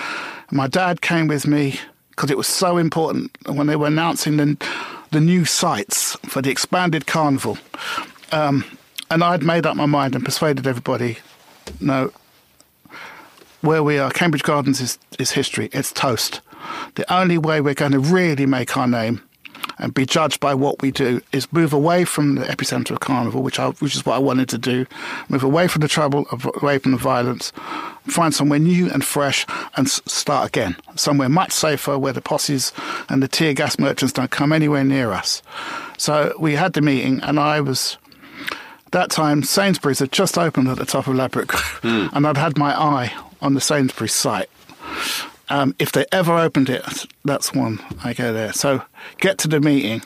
my 0.50 0.66
dad 0.66 1.00
came 1.00 1.28
with 1.28 1.46
me 1.46 1.78
because 2.10 2.28
it 2.28 2.36
was 2.36 2.48
so 2.48 2.76
important 2.76 3.30
when 3.46 3.68
they 3.68 3.76
were 3.76 3.86
announcing 3.86 4.36
the, 4.36 4.56
the 5.12 5.20
new 5.20 5.44
sites 5.44 6.16
for 6.26 6.42
the 6.42 6.50
expanded 6.50 7.06
carnival. 7.06 7.56
Um, 8.32 8.64
and 9.12 9.22
I'd 9.22 9.44
made 9.44 9.64
up 9.64 9.76
my 9.76 9.86
mind 9.86 10.16
and 10.16 10.24
persuaded 10.24 10.66
everybody, 10.66 11.18
no, 11.78 12.10
where 13.60 13.84
we 13.84 13.96
are, 14.00 14.10
Cambridge 14.10 14.42
Gardens 14.42 14.80
is, 14.80 14.98
is 15.20 15.30
history. 15.30 15.68
It's 15.72 15.92
toast. 15.92 16.40
The 16.94 17.12
only 17.12 17.38
way 17.38 17.60
we're 17.60 17.74
going 17.74 17.92
to 17.92 17.98
really 17.98 18.46
make 18.46 18.76
our 18.76 18.86
name 18.86 19.22
and 19.78 19.92
be 19.92 20.06
judged 20.06 20.40
by 20.40 20.54
what 20.54 20.80
we 20.80 20.90
do 20.90 21.20
is 21.32 21.50
move 21.52 21.72
away 21.72 22.04
from 22.04 22.36
the 22.36 22.44
epicenter 22.46 22.92
of 22.92 23.00
carnival, 23.00 23.42
which 23.42 23.58
I, 23.58 23.68
which 23.70 23.94
is 23.94 24.06
what 24.06 24.14
I 24.14 24.18
wanted 24.18 24.48
to 24.50 24.58
do. 24.58 24.86
Move 25.28 25.42
away 25.42 25.66
from 25.68 25.80
the 25.80 25.88
trouble, 25.88 26.26
away 26.62 26.78
from 26.78 26.92
the 26.92 26.98
violence, 26.98 27.52
find 28.06 28.34
somewhere 28.34 28.58
new 28.58 28.90
and 28.90 29.04
fresh, 29.04 29.44
and 29.76 29.86
s- 29.86 30.00
start 30.06 30.48
again. 30.48 30.76
Somewhere 30.94 31.28
much 31.28 31.52
safer, 31.52 31.98
where 31.98 32.12
the 32.12 32.20
posses 32.22 32.72
and 33.08 33.22
the 33.22 33.28
tear 33.28 33.52
gas 33.54 33.78
merchants 33.78 34.12
don't 34.12 34.30
come 34.30 34.52
anywhere 34.52 34.84
near 34.84 35.12
us. 35.12 35.42
So 35.98 36.34
we 36.38 36.54
had 36.54 36.72
the 36.74 36.80
meeting, 36.82 37.20
and 37.22 37.38
I 37.40 37.60
was 37.60 37.98
that 38.92 39.10
time 39.10 39.42
Sainsbury's 39.42 39.98
had 39.98 40.12
just 40.12 40.38
opened 40.38 40.68
at 40.68 40.78
the 40.78 40.86
top 40.86 41.06
of 41.06 41.16
Ladbroke, 41.16 41.48
Grove, 41.48 41.80
and 41.82 42.26
I'd 42.26 42.36
had 42.36 42.56
my 42.56 42.72
eye 42.78 43.12
on 43.42 43.54
the 43.54 43.60
Sainsbury's 43.60 44.14
site. 44.14 44.48
Um, 45.48 45.74
if 45.78 45.92
they 45.92 46.04
ever 46.12 46.36
opened 46.36 46.68
it, 46.70 46.82
that's 47.24 47.52
one 47.54 47.78
I 48.02 48.12
go 48.14 48.32
there. 48.32 48.52
So 48.52 48.82
get 49.18 49.38
to 49.38 49.48
the 49.48 49.60
meeting, 49.60 50.02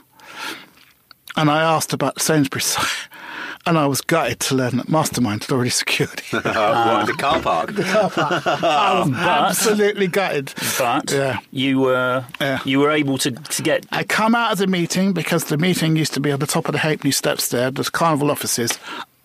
and 1.37 1.51
I 1.51 1.63
asked 1.63 1.93
about 1.93 2.15
the 2.17 2.21
Sainsbury's 2.21 2.67
site, 2.67 2.87
and 3.67 3.79
I 3.79 3.87
was 3.87 4.01
gutted 4.03 4.41
to 4.41 4.55
learn 4.55 4.77
that 4.77 4.89
Mastermind 4.91 5.45
had 5.45 5.53
already 5.53 5.71
secured 5.71 6.21
it. 6.31 6.33
What, 6.45 7.07
the 7.07 7.15
car 7.15 7.41
park. 7.41 7.73
I 7.79 9.03
was 9.07 9.13
absolutely 9.17 10.09
gutted. 10.09 10.53
But 10.79 11.11
Yeah. 11.11 11.39
you 11.51 11.81
were 11.81 12.25
Yeah. 12.41 12.59
you 12.67 12.79
were 12.81 12.91
able 12.91 13.17
to, 13.19 13.31
to 13.31 13.63
get 13.63 13.87
I 13.93 14.05
come 14.05 14.35
out 14.35 14.53
of 14.53 14.59
the 14.59 14.67
meeting 14.67 15.13
because 15.15 15.45
the 15.45 15.57
meeting 15.57 15.97
used 15.97 16.13
to 16.15 16.21
be 16.21 16.31
at 16.31 16.41
the 16.41 16.47
top 16.47 16.67
of 16.67 16.73
the 16.73 16.79
Halfpenny 16.79 17.13
steps 17.13 17.49
there, 17.49 17.71
the 17.71 17.85
carnival 17.85 18.31
offices, 18.31 18.79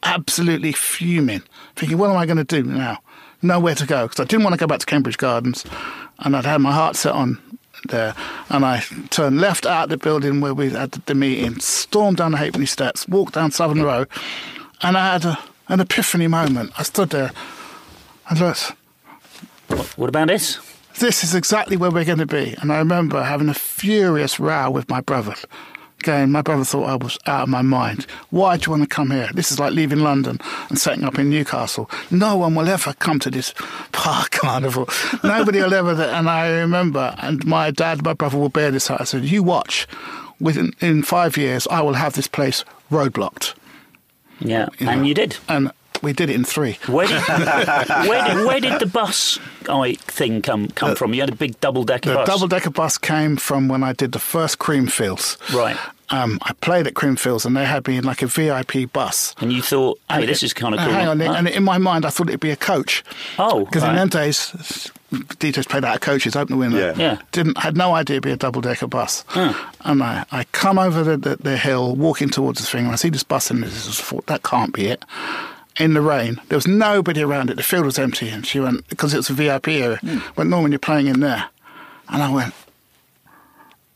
absolutely 0.03 0.71
fuming, 0.71 1.41
thinking, 1.75 1.97
what 1.97 2.09
am 2.09 2.15
I 2.17 2.25
going 2.25 2.37
to 2.37 2.43
do 2.43 2.63
now? 2.63 2.99
Nowhere 3.41 3.75
to 3.75 3.85
go 3.85 4.07
because 4.07 4.19
I 4.19 4.23
didn't 4.25 4.43
want 4.43 4.53
to 4.53 4.59
go 4.59 4.65
back 4.67 4.79
to 4.79 4.85
Cambridge 4.85 5.17
Gardens, 5.17 5.65
and 6.19 6.35
I'd 6.35 6.45
had 6.45 6.61
my 6.61 6.71
heart 6.71 6.95
set 6.95 7.13
on 7.13 7.39
there. 7.89 8.15
And 8.49 8.65
I 8.65 8.81
turned 9.09 9.39
left 9.39 9.65
out 9.65 9.89
the 9.89 9.97
building 9.97 10.41
where 10.41 10.53
we 10.53 10.69
had 10.71 10.91
the 10.91 11.15
meeting, 11.15 11.59
stormed 11.59 12.17
down 12.17 12.31
the 12.31 12.37
Halfpenny 12.37 12.65
steps, 12.65 13.07
walked 13.07 13.33
down 13.33 13.51
Southern 13.51 13.83
Row, 13.83 14.05
and 14.81 14.97
I 14.97 15.13
had 15.13 15.25
a, 15.25 15.39
an 15.67 15.79
epiphany 15.79 16.27
moment. 16.27 16.71
I 16.77 16.83
stood 16.83 17.09
there 17.09 17.31
and 18.29 18.39
looked, 18.39 18.73
what 19.97 20.09
about 20.09 20.27
this? 20.27 20.59
this 20.99 21.23
is 21.23 21.35
exactly 21.35 21.77
where 21.77 21.91
we're 21.91 22.05
going 22.05 22.19
to 22.19 22.25
be. 22.25 22.55
And 22.61 22.71
I 22.71 22.77
remember 22.77 23.21
having 23.21 23.49
a 23.49 23.53
furious 23.53 24.39
row 24.39 24.69
with 24.69 24.89
my 24.89 25.01
brother. 25.01 25.35
My 26.07 26.41
brother 26.41 26.63
thought 26.63 26.87
I 26.89 26.95
was 26.95 27.17
out 27.25 27.43
of 27.43 27.49
my 27.49 27.61
mind. 27.61 28.05
Why 28.29 28.57
do 28.57 28.65
you 28.65 28.71
want 28.77 28.83
to 28.83 28.95
come 28.95 29.11
here? 29.11 29.29
This 29.33 29.51
is 29.51 29.59
like 29.59 29.73
leaving 29.73 29.99
London 29.99 30.39
and 30.69 30.77
setting 30.79 31.03
up 31.03 31.17
in 31.17 31.29
Newcastle. 31.29 31.89
No 32.11 32.35
one 32.37 32.53
will 32.55 32.69
ever 32.69 32.93
come 32.93 33.19
to 33.19 33.31
this 33.31 33.53
park 33.91 34.31
carnival. 34.31 34.87
Nobody 35.23 35.59
will 35.59 35.73
ever. 35.73 35.91
And 36.03 36.29
I 36.29 36.49
remember, 36.49 37.15
and 37.19 37.43
my 37.45 37.71
dad, 37.71 38.03
my 38.03 38.13
brother 38.13 38.37
will 38.37 38.49
bear 38.49 38.71
this 38.71 38.89
out. 38.91 39.01
I 39.01 39.05
said, 39.05 39.25
"You 39.25 39.41
watch. 39.43 39.87
Within 40.39 40.73
in 40.81 41.01
five 41.03 41.37
years, 41.37 41.65
I 41.71 41.81
will 41.81 41.93
have 41.93 42.13
this 42.13 42.27
place 42.27 42.63
roadblocked." 42.91 43.53
Yeah, 44.39 44.67
You 44.79 44.89
and 44.89 45.01
know. 45.01 45.07
you 45.07 45.13
did. 45.13 45.37
And 45.47 45.71
we 46.01 46.13
did 46.13 46.29
it 46.29 46.35
in 46.35 46.43
three. 46.43 46.77
Where 46.87 47.07
did, 47.07 47.21
where 47.27 48.25
did 48.25 48.45
where 48.45 48.59
did 48.59 48.79
the 48.79 48.85
bus 48.87 49.39
I 49.69 49.93
thing 49.95 50.41
come 50.41 50.67
come 50.69 50.95
from? 50.95 51.13
You 51.13 51.21
had 51.21 51.29
a 51.29 51.35
big 51.35 51.59
double 51.61 51.83
decker 51.83 52.09
The 52.09 52.15
bus. 52.15 52.27
double 52.27 52.47
decker 52.47 52.69
bus 52.69 52.97
came 52.97 53.37
from 53.37 53.67
when 53.67 53.83
I 53.83 53.93
did 53.93 54.11
the 54.11 54.19
first 54.19 54.59
Creamfields. 54.59 55.37
Right. 55.53 55.77
Um, 56.11 56.37
I 56.43 56.53
played 56.61 56.85
at 56.85 56.93
Creamfields 56.93 57.47
and 57.47 57.57
they 57.57 57.65
had 57.65 57.87
me 57.87 57.97
in 57.97 58.03
like 58.03 58.21
a 58.21 58.27
VIP 58.27 58.91
bus. 58.93 59.33
and 59.41 59.51
you 59.51 59.63
thought, 59.63 59.99
hey, 60.07 60.17
And 60.19 60.27
this 60.29 60.43
it- 60.43 60.47
is 60.47 60.53
kind 60.53 60.75
of 60.75 60.79
cool. 60.81 60.91
Hang 60.93 61.07
on, 61.07 61.19
Huh? 61.19 61.33
and 61.33 61.47
in 61.47 61.63
my 61.63 61.79
mind, 61.79 62.05
I 62.05 62.11
thought 62.11 62.27
it'd 62.29 62.39
be 62.39 62.51
a 62.51 62.55
coach. 62.55 63.03
Oh, 63.39 63.65
because 63.65 63.81
in 63.81 63.89
right. 63.89 63.95
them 63.95 64.09
days, 64.09 64.91
DJs 65.11 65.67
played 65.67 65.83
out 65.83 65.95
of 65.95 66.01
coaches, 66.01 66.35
open 66.35 66.53
the 66.57 66.59
window. 66.59 66.77
Yeah. 66.77 66.93
Yeah. 66.95 67.17
Didn't 67.31 67.57
had 67.57 67.75
no 67.75 67.95
idea 67.95 68.15
it'd 68.17 68.23
be 68.23 68.29
a 68.31 68.37
double 68.37 68.61
decker 68.61 68.85
bus. 68.85 69.23
And 69.33 70.03
I, 70.03 70.25
I 70.31 70.43
come 70.51 70.77
over 70.77 71.03
the, 71.03 71.17
the, 71.17 71.35
the 71.37 71.57
hill, 71.57 71.95
walking 71.95 72.29
towards 72.29 72.59
the 72.61 72.67
thing, 72.67 72.83
and 72.85 72.93
I 72.93 72.97
see 72.97 73.09
this 73.09 73.23
bus, 73.23 73.49
and 73.49 73.63
I 73.65 73.67
is 73.67 73.99
thought 73.99 74.27
that 74.27 74.43
can't 74.43 74.73
be 74.73 74.85
it. 74.85 75.03
In 75.77 75.93
the 75.93 76.01
rain, 76.01 76.39
there 76.47 76.57
was 76.57 76.67
nobody 76.67 77.21
around 77.21 77.49
it. 77.49 77.57
The 77.57 77.63
field 77.63 77.85
was 77.85 77.99
empty, 77.99 78.29
and 78.29 78.45
she 78.45 78.59
went 78.61 78.87
because 78.87 79.13
it 79.13 79.17
was 79.17 79.29
a 79.29 79.33
VIP 79.33 79.67
area. 79.67 79.97
Hmm. 79.97 80.19
Went, 80.37 80.49
Norman, 80.49 80.71
you're 80.71 80.79
playing 80.79 81.07
in 81.07 81.19
there, 81.19 81.45
and 82.09 82.23
I 82.23 82.29
went. 82.31 82.53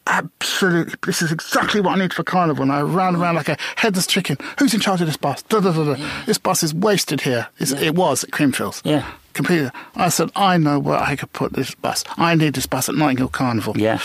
absolutely, 0.07 0.95
this 1.05 1.21
is 1.21 1.31
exactly 1.31 1.79
what 1.81 1.95
I 1.97 2.01
need 2.01 2.13
for 2.13 2.23
carnival. 2.23 2.63
And 2.63 2.71
I 2.71 2.81
ran 2.81 3.15
around 3.15 3.35
like 3.35 3.49
a 3.49 3.57
headless 3.75 4.07
chicken. 4.07 4.37
Who's 4.57 4.73
in 4.73 4.79
charge 4.79 5.01
of 5.01 5.07
this 5.07 5.17
bus? 5.17 5.41
Da, 5.43 5.59
da, 5.59 5.71
da, 5.71 5.93
da. 5.93 6.09
This 6.25 6.37
bus 6.37 6.63
is 6.63 6.73
wasted 6.73 7.21
here. 7.21 7.47
It's, 7.59 7.71
It 7.71 7.95
was 7.95 8.23
at 8.23 8.31
Creamfields. 8.31 8.81
Yeah. 8.83 9.09
Completely. 9.33 9.69
I 9.95 10.09
said, 10.09 10.31
I 10.35 10.57
know 10.57 10.79
where 10.79 10.97
I 10.97 11.15
could 11.15 11.31
put 11.33 11.53
this 11.53 11.73
bus. 11.75 12.03
I 12.17 12.35
need 12.35 12.55
this 12.55 12.65
bus 12.65 12.89
at 12.89 12.95
Notting 12.95 13.17
Hill 13.17 13.27
Carnival. 13.29 13.77
Yeah. 13.77 13.99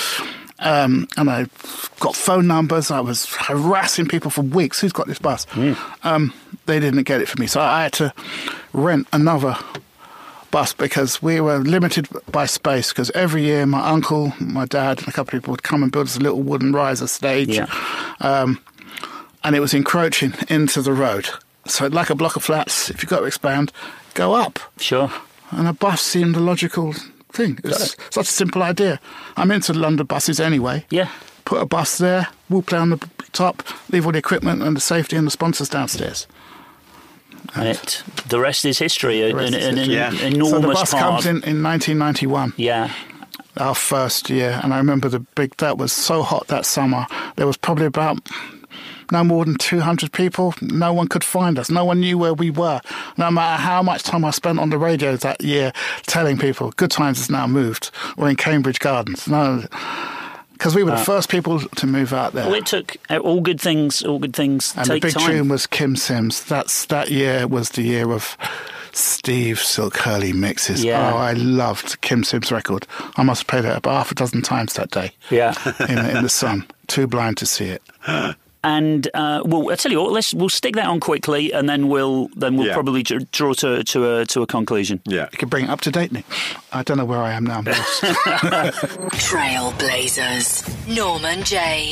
Um, 0.61 1.09
and 1.17 1.29
I 1.29 1.47
got 2.01 2.15
phone 2.17 2.47
numbers. 2.47 2.91
I 2.91 3.01
was 3.01 3.27
harassing 3.35 4.07
people 4.07 4.31
for 4.31 4.43
weeks. 4.43 4.81
Who's 4.81 4.93
got 4.93 5.07
this 5.07 5.19
bus? 5.19 5.47
Um, 6.05 6.33
they 6.67 6.79
didn't 6.81 7.03
get 7.03 7.21
it 7.21 7.29
for 7.29 7.41
me, 7.41 7.47
so 7.47 7.61
I 7.61 7.83
had 7.85 7.93
to 7.95 8.15
rent 8.73 9.09
another 9.13 9.57
bus 10.51 10.73
because 10.73 11.21
we 11.21 11.41
were 11.41 11.59
limited 11.59 12.07
by 12.31 12.47
space. 12.47 12.91
Because 12.91 13.11
every 13.11 13.43
year, 13.43 13.67
my 13.67 13.85
uncle, 13.89 14.33
my 14.41 14.65
dad, 14.67 14.99
and 15.01 15.09
a 15.09 15.13
couple 15.13 15.37
of 15.37 15.43
people 15.43 15.51
would 15.53 15.65
come 15.65 15.83
and 15.83 15.91
build 15.91 16.07
us 16.07 16.17
a 16.17 16.21
little 16.21 16.41
wooden 16.43 16.73
riser 16.73 17.09
stage, 17.09 17.57
Yeah. 17.57 17.67
um, 18.21 18.61
and 19.43 19.57
it 19.57 19.61
was 19.61 19.75
encroaching 19.75 20.35
into 20.49 20.81
the 20.83 20.93
road. 20.93 21.29
So, 21.67 21.89
like 21.89 22.11
a 22.11 22.15
block 22.15 22.37
of 22.37 22.45
flats, 22.45 22.91
if 22.91 23.03
you've 23.03 23.11
got 23.11 23.21
to 23.21 23.25
expand, 23.27 23.73
go 24.15 24.35
up 24.35 24.61
Sure. 24.79 25.11
and 25.51 25.67
a 25.67 25.73
bus 25.73 26.01
seemed 26.01 26.37
a 26.37 26.41
logical 26.41 26.95
thing. 27.35 27.59
It's 27.65 27.97
such 28.11 28.29
a 28.29 28.33
simple 28.33 28.63
idea. 28.63 28.99
I'm 29.37 29.51
into 29.51 29.73
London 29.73 30.07
buses 30.07 30.41
anyway. 30.41 30.85
Yeah. 30.91 31.09
Put 31.45 31.61
a 31.61 31.67
bus 31.67 31.99
there, 31.99 32.29
we'll 32.49 32.63
play 32.63 32.79
on 32.79 32.89
the 32.91 32.99
top, 33.33 33.63
leave 33.91 34.07
all 34.07 34.13
the 34.13 34.19
equipment 34.19 34.63
and 34.63 34.75
the 34.77 34.81
safety 34.81 35.17
and 35.17 35.27
the 35.27 35.31
sponsors 35.31 35.69
downstairs. 35.69 36.27
And 37.55 37.69
it, 37.69 38.03
the 38.29 38.41
rest 38.41 38.65
is 38.65 38.79
history. 38.79 39.21
The 39.21 39.37
uh, 39.37 39.39
An, 39.41 39.47
an, 39.49 39.55
is 39.55 39.67
an 39.67 39.77
history. 39.77 39.95
Yeah. 39.95 40.13
enormous 40.23 40.51
so 40.51 40.59
the 40.61 40.69
bus 40.69 40.91
part. 40.93 41.03
comes 41.03 41.27
in 41.27 41.37
in 41.45 41.63
1991, 41.63 42.55
Yeah. 42.57 42.91
our 43.59 43.75
first 43.75 44.31
year, 44.31 44.59
and 44.63 44.73
I 44.73 44.79
remember 44.79 45.09
the 45.11 45.21
big. 45.21 45.55
That 45.59 45.77
was 45.77 45.93
so 45.93 46.23
hot 46.23 46.47
that 46.49 46.65
summer. 46.65 47.07
There 47.37 47.47
was 47.47 47.59
probably 47.59 47.85
about 47.87 48.19
no 49.11 49.25
more 49.25 49.45
than 49.45 49.57
200 49.57 50.13
people. 50.13 50.55
No 50.61 50.93
one 50.93 51.09
could 51.09 51.25
find 51.25 51.59
us. 51.59 51.71
No 51.71 51.85
one 51.85 52.01
knew 52.01 52.19
where 52.19 52.35
we 52.35 52.51
were. 52.51 52.81
No 53.17 53.31
matter 53.31 53.63
how 53.63 53.83
much 53.83 54.03
time 54.03 54.25
I 54.25 54.31
spent 54.31 54.59
on 54.59 54.71
the 54.71 54.79
radio 54.79 55.17
that 55.17 55.43
year 55.43 55.73
telling 56.03 56.39
people, 56.39 56.73
Good 56.73 56.91
Times 56.91 57.19
has 57.19 57.31
now 57.31 57.47
moved. 57.47 57.91
We're 58.17 58.31
in 58.31 58.37
Cambridge 58.37 58.79
Gardens. 58.79 59.29
No, 59.29 59.65
because 60.53 60.75
we 60.75 60.83
were 60.83 60.93
the 60.93 60.97
first 60.99 61.29
people 61.29 61.61
to 61.61 61.87
move 61.87 62.13
out 62.13 62.33
there. 62.33 62.47
Well, 62.47 62.55
it 62.55 62.67
took 62.67 62.97
uh, 63.11 63.19
all 63.19 63.41
good 63.41 63.61
things. 63.61 64.03
All 64.03 64.19
good 64.19 64.35
things 64.35 64.75
and 64.77 64.87
take 64.87 65.03
the 65.03 65.09
big 65.09 65.15
time. 65.15 65.31
tune 65.31 65.49
was 65.49 65.67
Kym 65.67 65.99
Sims. 65.99 66.45
That's 66.45 66.87
that 66.87 67.11
year 67.11 67.47
was 67.47 67.71
the 67.71 67.83
year 67.83 68.11
of 68.13 68.37
Steve 68.93 69.59
Silk 69.59 69.97
Hurley 69.97 70.33
mixes. 70.33 70.85
Yeah. 70.85 71.13
Oh, 71.13 71.17
I 71.17 71.33
loved 71.33 72.01
Kym 72.03 72.25
Sims' 72.25 72.53
record. 72.53 72.87
I 73.17 73.23
must 73.23 73.43
have 73.43 73.47
played 73.49 73.65
it 73.65 73.77
about 73.77 73.95
half 73.95 74.13
a 74.13 74.15
dozen 74.15 74.43
times 74.43 74.75
that 74.75 74.91
day 74.91 75.13
yeah. 75.31 75.55
in, 75.89 75.99
in 75.99 76.23
the 76.23 76.29
sun. 76.31 76.67
Too 76.87 77.07
blind 77.07 77.37
to 77.39 77.47
see 77.47 77.67
it. 77.67 77.83
and 78.65 79.09
uh, 79.15 79.43
well, 79.45 79.71
I 79.71 79.77
tell 79.77 79.93
you 79.93 80.01
what. 80.03 80.11
Let's 80.13 80.35
we'll 80.35 80.49
stick 80.49 80.75
that 80.75 80.87
on 80.87 80.99
quickly, 80.99 81.53
and 81.53 81.69
then 81.69 81.89
we'll 81.89 82.29
then 82.35 82.57
we'll 82.57 82.67
Yeah. 82.67 82.75
probably 82.75 83.03
dr- 83.05 83.31
draw 83.31 83.53
to 83.55 83.85
to 83.85 84.19
a 84.21 84.27
to 84.27 84.43
a 84.43 84.47
conclusion. 84.47 85.01
Yeah. 85.07 85.29
You 85.31 85.39
can 85.39 85.49
bring 85.49 85.65
it 85.67 85.71
up 85.71 85.81
to 85.83 85.91
date, 85.93 86.11
Nick. 86.11 86.25
I 86.73 86.83
don't 86.83 86.97
know 86.97 87.05
where 87.05 87.21
I 87.23 87.33
am 87.35 87.45
now. 87.45 87.59
I'm 87.59 87.65
lost. 87.65 88.03
Trailblazers. 89.29 90.65
Norman 90.97 91.45
Jay. 91.45 91.91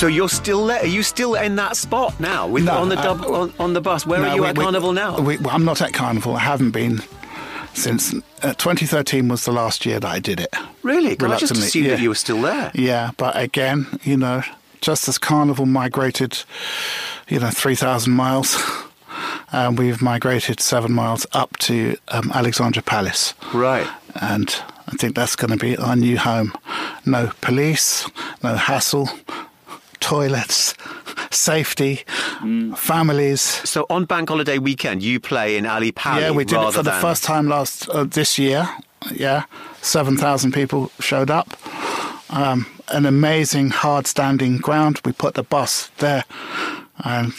So 0.00 0.06
you're 0.06 0.30
still 0.30 0.64
there? 0.66 0.80
Are 0.80 0.86
you 0.86 1.02
still 1.02 1.34
in 1.34 1.56
that 1.56 1.76
spot 1.76 2.18
now 2.18 2.46
with 2.46 2.64
No, 2.64 2.72
on 2.78 2.88
the 2.88 2.98
uh, 2.98 3.12
on, 3.12 3.52
on 3.58 3.72
the 3.74 3.82
bus? 3.82 4.06
Where 4.06 4.18
No, 4.18 4.28
are 4.28 4.34
you 4.34 4.40
we- 4.40 4.48
at 4.48 4.56
we- 4.56 4.64
Carnival 4.64 4.94
now? 4.94 5.20
we- 5.20 5.36
well, 5.36 5.54
I'm 5.54 5.66
not 5.66 5.82
at 5.82 5.92
Carnival. 5.92 6.36
I 6.36 6.38
haven't 6.40 6.70
been 6.70 7.02
since 7.74 8.14
uh, 8.42 8.54
2013 8.54 9.28
was 9.28 9.44
the 9.44 9.52
last 9.52 9.84
year 9.84 10.00
that 10.00 10.10
I 10.10 10.18
did 10.18 10.40
it. 10.40 10.54
really? 10.82 11.10
I 11.20 11.36
just 11.36 11.52
assumed 11.52 11.90
that 11.90 12.00
you 12.00 12.08
were 12.08 12.14
still 12.14 12.40
there. 12.40 12.70
Yeah, 12.74 13.10
but 13.18 13.36
again, 13.36 13.88
you 14.02 14.16
know, 14.16 14.42
just 14.80 15.06
as 15.06 15.18
Carnival 15.18 15.66
migrated, 15.66 16.44
you 17.28 17.38
know, 17.38 17.50
3,000 17.50 18.10
miles, 18.10 18.56
um, 19.52 19.76
we've 19.76 20.00
migrated 20.00 20.60
seven 20.60 20.92
miles 20.92 21.26
up 21.34 21.58
to 21.58 21.94
um, 22.08 22.30
Alexandra 22.34 22.82
Palace. 22.82 23.34
Right. 23.52 23.86
And 24.18 24.48
I 24.88 24.92
think 24.92 25.14
that's 25.14 25.36
going 25.36 25.50
to 25.50 25.58
be 25.58 25.76
our 25.76 25.94
new 25.94 26.16
home. 26.16 26.54
No 27.04 27.32
police, 27.42 28.08
no 28.42 28.54
hassle, 28.54 29.10
toilets, 30.00 30.74
safety, 31.30 32.04
families. 32.76 33.40
So 33.40 33.86
on 33.90 34.04
Bank 34.04 34.28
Holiday 34.28 34.58
weekend, 34.58 35.02
you 35.02 35.20
play 35.20 35.56
in 35.56 35.66
Ali 35.66 35.92
Pali. 35.92 36.22
Yeah, 36.22 36.30
we 36.32 36.44
did 36.44 36.60
it 36.60 36.72
for 36.72 36.82
the 36.82 36.92
first 36.92 37.24
time 37.24 37.48
last 37.48 37.88
uh, 37.90 38.04
this 38.04 38.38
year. 38.38 38.68
Yeah, 39.12 39.44
seven 39.82 40.16
thousand 40.16 40.52
people 40.52 40.90
showed 41.00 41.30
up. 41.30 41.56
Um, 42.30 42.66
an 42.88 43.06
amazing 43.06 43.70
hard 43.70 44.06
standing 44.06 44.58
ground. 44.58 45.00
We 45.04 45.12
put 45.12 45.34
the 45.34 45.42
bus 45.42 45.90
there, 45.98 46.24
and 47.04 47.32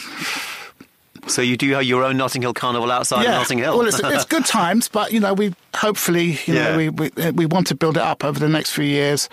So 1.28 1.40
you 1.40 1.56
do 1.56 1.70
have 1.72 1.84
your 1.84 2.02
own 2.04 2.16
Notting 2.16 2.42
Hill 2.42 2.52
Carnival 2.54 2.90
outside 2.90 3.22
yeah, 3.22 3.32
Notting 3.32 3.58
Hill. 3.58 3.78
well, 3.78 3.86
it's, 3.86 4.00
it's 4.00 4.24
good 4.24 4.44
times, 4.60 4.88
but 4.88 5.12
you 5.12 5.20
know, 5.20 5.34
we 5.34 5.54
hopefully, 5.74 6.38
you 6.46 6.54
Yeah. 6.54 6.70
know, 6.70 6.76
we, 6.76 6.88
we 6.90 7.30
we 7.32 7.46
want 7.46 7.66
to 7.68 7.74
build 7.74 7.96
it 7.96 8.02
up 8.02 8.24
over 8.24 8.38
the 8.40 8.48
next 8.48 8.72
few 8.72 8.84
years. 8.84 9.28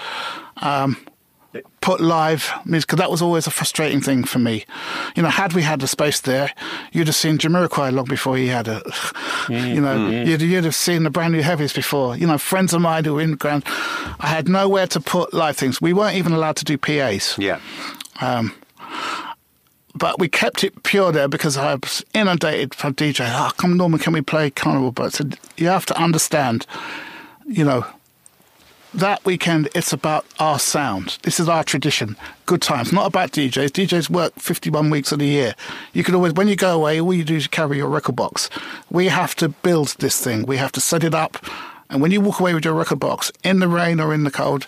Um, 0.57 0.97
put 1.81 1.99
live 1.99 2.51
music 2.65 2.88
because 2.88 2.99
that 2.99 3.09
was 3.09 3.21
always 3.21 3.47
a 3.47 3.51
frustrating 3.51 4.01
thing 4.01 4.23
for 4.23 4.39
me. 4.39 4.65
You 5.15 5.23
know, 5.23 5.30
had 5.30 5.53
we 5.53 5.63
had 5.63 5.80
the 5.80 5.88
space 5.88 6.21
there, 6.21 6.51
you'd 6.91 7.07
have 7.07 7.15
seen 7.15 7.38
Jamiroquai 7.38 7.91
long 7.91 8.05
before 8.05 8.38
he 8.38 8.47
had 8.47 8.67
it. 8.67 8.84
Mm, 9.49 9.73
you 9.73 9.81
know, 9.81 9.97
mm, 9.97 10.11
mm. 10.11 10.27
you'd, 10.27 10.41
you'd 10.43 10.63
have 10.63 10.76
seen 10.76 11.01
the 11.01 11.09
brand 11.09 11.34
new 11.34 11.41
heavies 11.41 11.73
before. 11.73 12.15
You 12.15 12.27
know, 12.27 12.38
friends 12.38 12.71
of 12.71 12.81
mine 12.81 13.03
who 13.03 13.15
were 13.15 13.21
in 13.21 13.31
the 13.31 13.38
ground. 13.38 13.63
I 14.19 14.27
had 14.27 14.47
nowhere 14.47 14.85
to 14.88 14.99
put 14.99 15.34
live 15.34 15.57
things. 15.57 15.81
We 15.81 15.91
weren't 15.91 16.17
even 16.17 16.34
allowed 16.34 16.57
to 16.57 16.65
do 16.65 16.77
PAs. 16.77 17.35
yeah. 17.39 17.59
Um, 18.21 18.53
but 19.95 20.19
we 20.19 20.30
kept 20.30 20.63
it 20.63 20.84
pure 20.84 21.11
there 21.11 21.27
because 21.27 21.57
I 21.57 21.76
was 21.76 22.03
inundated 22.13 22.76
from 22.76 22.93
DJ. 22.93 23.21
Oh, 23.21 23.34
ah, 23.34 23.53
come 23.57 23.76
Norman, 23.76 23.99
can 23.99 24.13
we 24.13 24.21
play 24.21 24.51
Carnival? 24.51 24.91
But 24.91 25.05
I 25.05 25.09
said, 25.09 25.39
you 25.57 25.67
have 25.67 25.85
to 25.88 25.99
understand, 25.99 26.67
you 27.47 27.65
know, 27.65 27.85
that 28.93 29.23
weekend 29.25 29.69
it's 29.75 29.93
about 29.93 30.25
our 30.39 30.59
sound. 30.59 31.17
This 31.23 31.39
is 31.39 31.47
our 31.47 31.63
tradition. 31.63 32.15
Good 32.45 32.61
times, 32.61 32.91
not 32.91 33.07
about 33.07 33.31
DJs. 33.31 33.69
DJs 33.69 34.09
work 34.09 34.33
51 34.35 34.89
weeks 34.89 35.11
of 35.11 35.19
the 35.19 35.25
year. 35.25 35.55
You 35.93 36.03
can 36.03 36.15
always, 36.15 36.33
when 36.33 36.47
you 36.47 36.55
go 36.55 36.75
away, 36.75 36.99
all 36.99 37.13
you 37.13 37.23
do 37.23 37.35
is 37.35 37.47
carry 37.47 37.77
your 37.77 37.89
record 37.89 38.15
box. 38.15 38.49
We 38.89 39.07
have 39.07 39.35
to 39.35 39.49
build 39.49 39.95
this 39.99 40.19
thing. 40.19 40.45
We 40.45 40.57
have 40.57 40.71
to 40.73 40.81
set 40.81 41.03
it 41.03 41.13
up. 41.13 41.37
And 41.89 42.01
when 42.01 42.11
you 42.11 42.21
walk 42.21 42.39
away 42.39 42.53
with 42.53 42.65
your 42.65 42.73
record 42.73 42.99
box 42.99 43.31
in 43.43 43.59
the 43.59 43.67
rain 43.67 43.99
or 43.99 44.13
in 44.13 44.23
the 44.23 44.31
cold, 44.31 44.67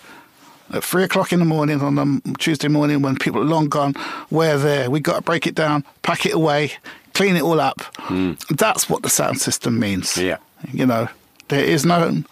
at 0.72 0.82
three 0.82 1.04
o'clock 1.04 1.32
in 1.32 1.38
the 1.38 1.44
morning 1.44 1.80
on 1.80 1.98
a 1.98 2.34
Tuesday 2.38 2.68
morning 2.68 3.02
when 3.02 3.16
people 3.16 3.40
are 3.40 3.44
long 3.44 3.68
gone, 3.68 3.94
we're 4.30 4.56
there. 4.56 4.90
we 4.90 5.00
got 5.00 5.16
to 5.16 5.22
break 5.22 5.46
it 5.46 5.54
down, 5.54 5.84
pack 6.02 6.24
it 6.24 6.32
away, 6.32 6.72
clean 7.14 7.36
it 7.36 7.42
all 7.42 7.60
up. 7.60 7.80
Hmm. 7.98 8.32
That's 8.50 8.88
what 8.88 9.02
the 9.02 9.10
sound 9.10 9.40
system 9.40 9.78
means. 9.78 10.16
Yeah. 10.16 10.38
You 10.72 10.86
know, 10.86 11.08
there 11.48 11.64
is 11.64 11.84
no, 11.84 12.22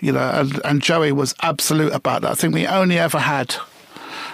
you 0.00 0.12
know, 0.12 0.30
and, 0.34 0.60
and 0.64 0.82
Joey 0.82 1.12
was 1.12 1.34
absolute 1.42 1.92
about 1.92 2.22
that. 2.22 2.32
I 2.32 2.34
think 2.34 2.54
we 2.54 2.66
only 2.66 2.98
ever 2.98 3.18
had, 3.18 3.54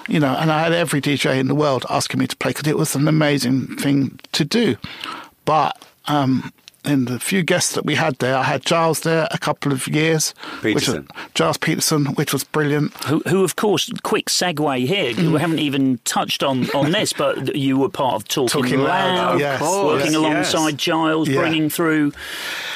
you 0.09 0.21
know, 0.21 0.35
and 0.39 0.51
I 0.51 0.63
had 0.63 0.73
every 0.73 1.01
DJ 1.01 1.39
in 1.39 1.49
the 1.49 1.55
world 1.55 1.85
asking 1.91 2.21
me 2.21 2.27
to 2.27 2.37
play 2.37 2.51
because 2.51 2.67
it 2.67 2.79
was 2.79 2.95
an 2.95 3.09
amazing 3.09 3.77
thing 3.77 4.19
to 4.33 4.45
do. 4.45 4.77
But, 5.45 5.81
um, 6.07 6.53
in 6.87 7.07
the 7.07 7.19
few 7.19 7.43
guests 7.43 7.75
that 7.75 7.85
we 7.85 7.95
had 7.97 8.17
there, 8.19 8.37
I 8.37 8.45
had 8.45 8.67
Gilles 8.67 9.01
there 9.01 9.27
a 9.31 9.39
couple 9.39 9.73
of 9.73 9.87
years. 9.89 10.35
which 10.63 10.75
was- 10.75 10.85
Peterson. 10.85 11.09
Gilles 11.37 11.57
Peterson, 11.59 12.07
which 12.15 12.33
was 12.33 12.45
brilliant. 12.45 12.93
Who, 13.05 13.21
who, 13.29 13.45
of 13.45 13.57
course, 13.57 13.91
quick 14.03 14.27
segue 14.27 14.87
here. 14.87 15.13
Mm. 15.15 15.33
We 15.33 15.41
haven't 15.41 15.59
even 15.59 15.99
touched 16.05 16.43
on, 16.43 16.69
on 16.71 16.93
this, 16.93 17.13
but 17.13 17.57
you 17.57 17.77
were 17.79 17.89
part 17.89 18.15
of 18.15 18.29
Talking, 18.29 18.63
Talking 18.63 18.81
Loud, 18.81 19.17
Loud, 19.33 19.41
yes, 19.41 19.61
working 19.61 20.07
yes, 20.07 20.15
alongside 20.15 20.73
yes. 20.73 20.81
Gilles, 20.81 21.29
Yeah. 21.29 21.41
bringing 21.41 21.69
through, 21.71 22.13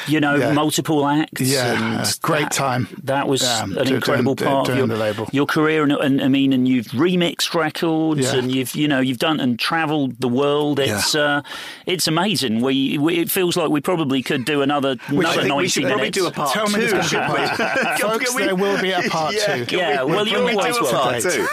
you 0.09 0.21
know, 0.21 0.35
Yeah. 0.37 0.53
multiple 0.53 1.07
acts. 1.07 1.41
Yeah, 1.41 1.73
and 2.01 2.07
a 2.07 2.13
great 2.23 2.43
that- 2.45 2.53
time. 2.53 2.89
That 3.05 3.29
was 3.29 3.43
Yeah, 3.43 3.63
an 3.65 3.71
doing- 3.75 3.89
incredible 3.95 4.35
doing- 4.35 4.51
part 4.51 4.67
doing 4.67 4.81
of 4.81 4.89
the 4.89 4.95
your, 4.97 5.05
label. 5.05 5.29
your 5.33 5.47
career, 5.47 5.83
and, 5.83 5.93
and 5.93 6.21
I 6.23 6.29
mean, 6.29 6.53
and 6.53 6.67
you've 6.69 6.87
remixed 6.89 7.55
records, 7.55 8.21
Yeah. 8.33 8.39
and 8.39 8.53
you've 8.55 8.75
you 8.75 8.89
know 8.89 9.01
you've 9.01 9.19
done 9.19 9.41
and 9.41 9.59
travelled 9.59 10.21
the 10.21 10.29
world. 10.29 10.79
It's 10.81 11.15
uh, 11.15 11.43
it's 11.87 12.07
amazing. 12.09 12.61
We, 12.61 12.99
we 12.99 13.19
it 13.19 13.31
feels 13.31 13.57
like 13.57 13.71
we 13.71 13.81
probably 13.81 14.00
could 14.23 14.45
do 14.45 14.63
another 14.63 14.97
I 15.09 15.13
another 15.13 15.35
think 15.37 15.49
ninety 15.49 15.55
we 15.55 15.69
should 15.69 15.83
minutes. 15.85 15.95
probably 15.97 16.11
do 16.11 16.27
a 16.27 16.31
part 16.31 16.53
Tell 16.53 16.67
two. 16.67 16.73
there's 16.81 16.93
gonna 16.93 17.29
be 17.29 17.43
a 17.43 17.57
shouldn't 17.57 18.01
we? 18.03 18.09
Folks, 18.09 18.35
we- 18.35 18.43
there 18.45 18.55
will 18.57 18.81
be 18.81 18.91
a 18.93 19.03
part 19.09 19.35
yeah, 19.35 19.57
two. 19.57 19.67
can 19.67 19.79
Yeah, 19.79 20.05
we- 20.05 20.13
well, 20.13 20.25
can 20.25 20.39
you 20.39 20.45
we 20.45 20.53
do 20.53 20.59
a 20.59 20.83
will. 20.83 20.91
part 20.91 21.23
two. 21.23 21.47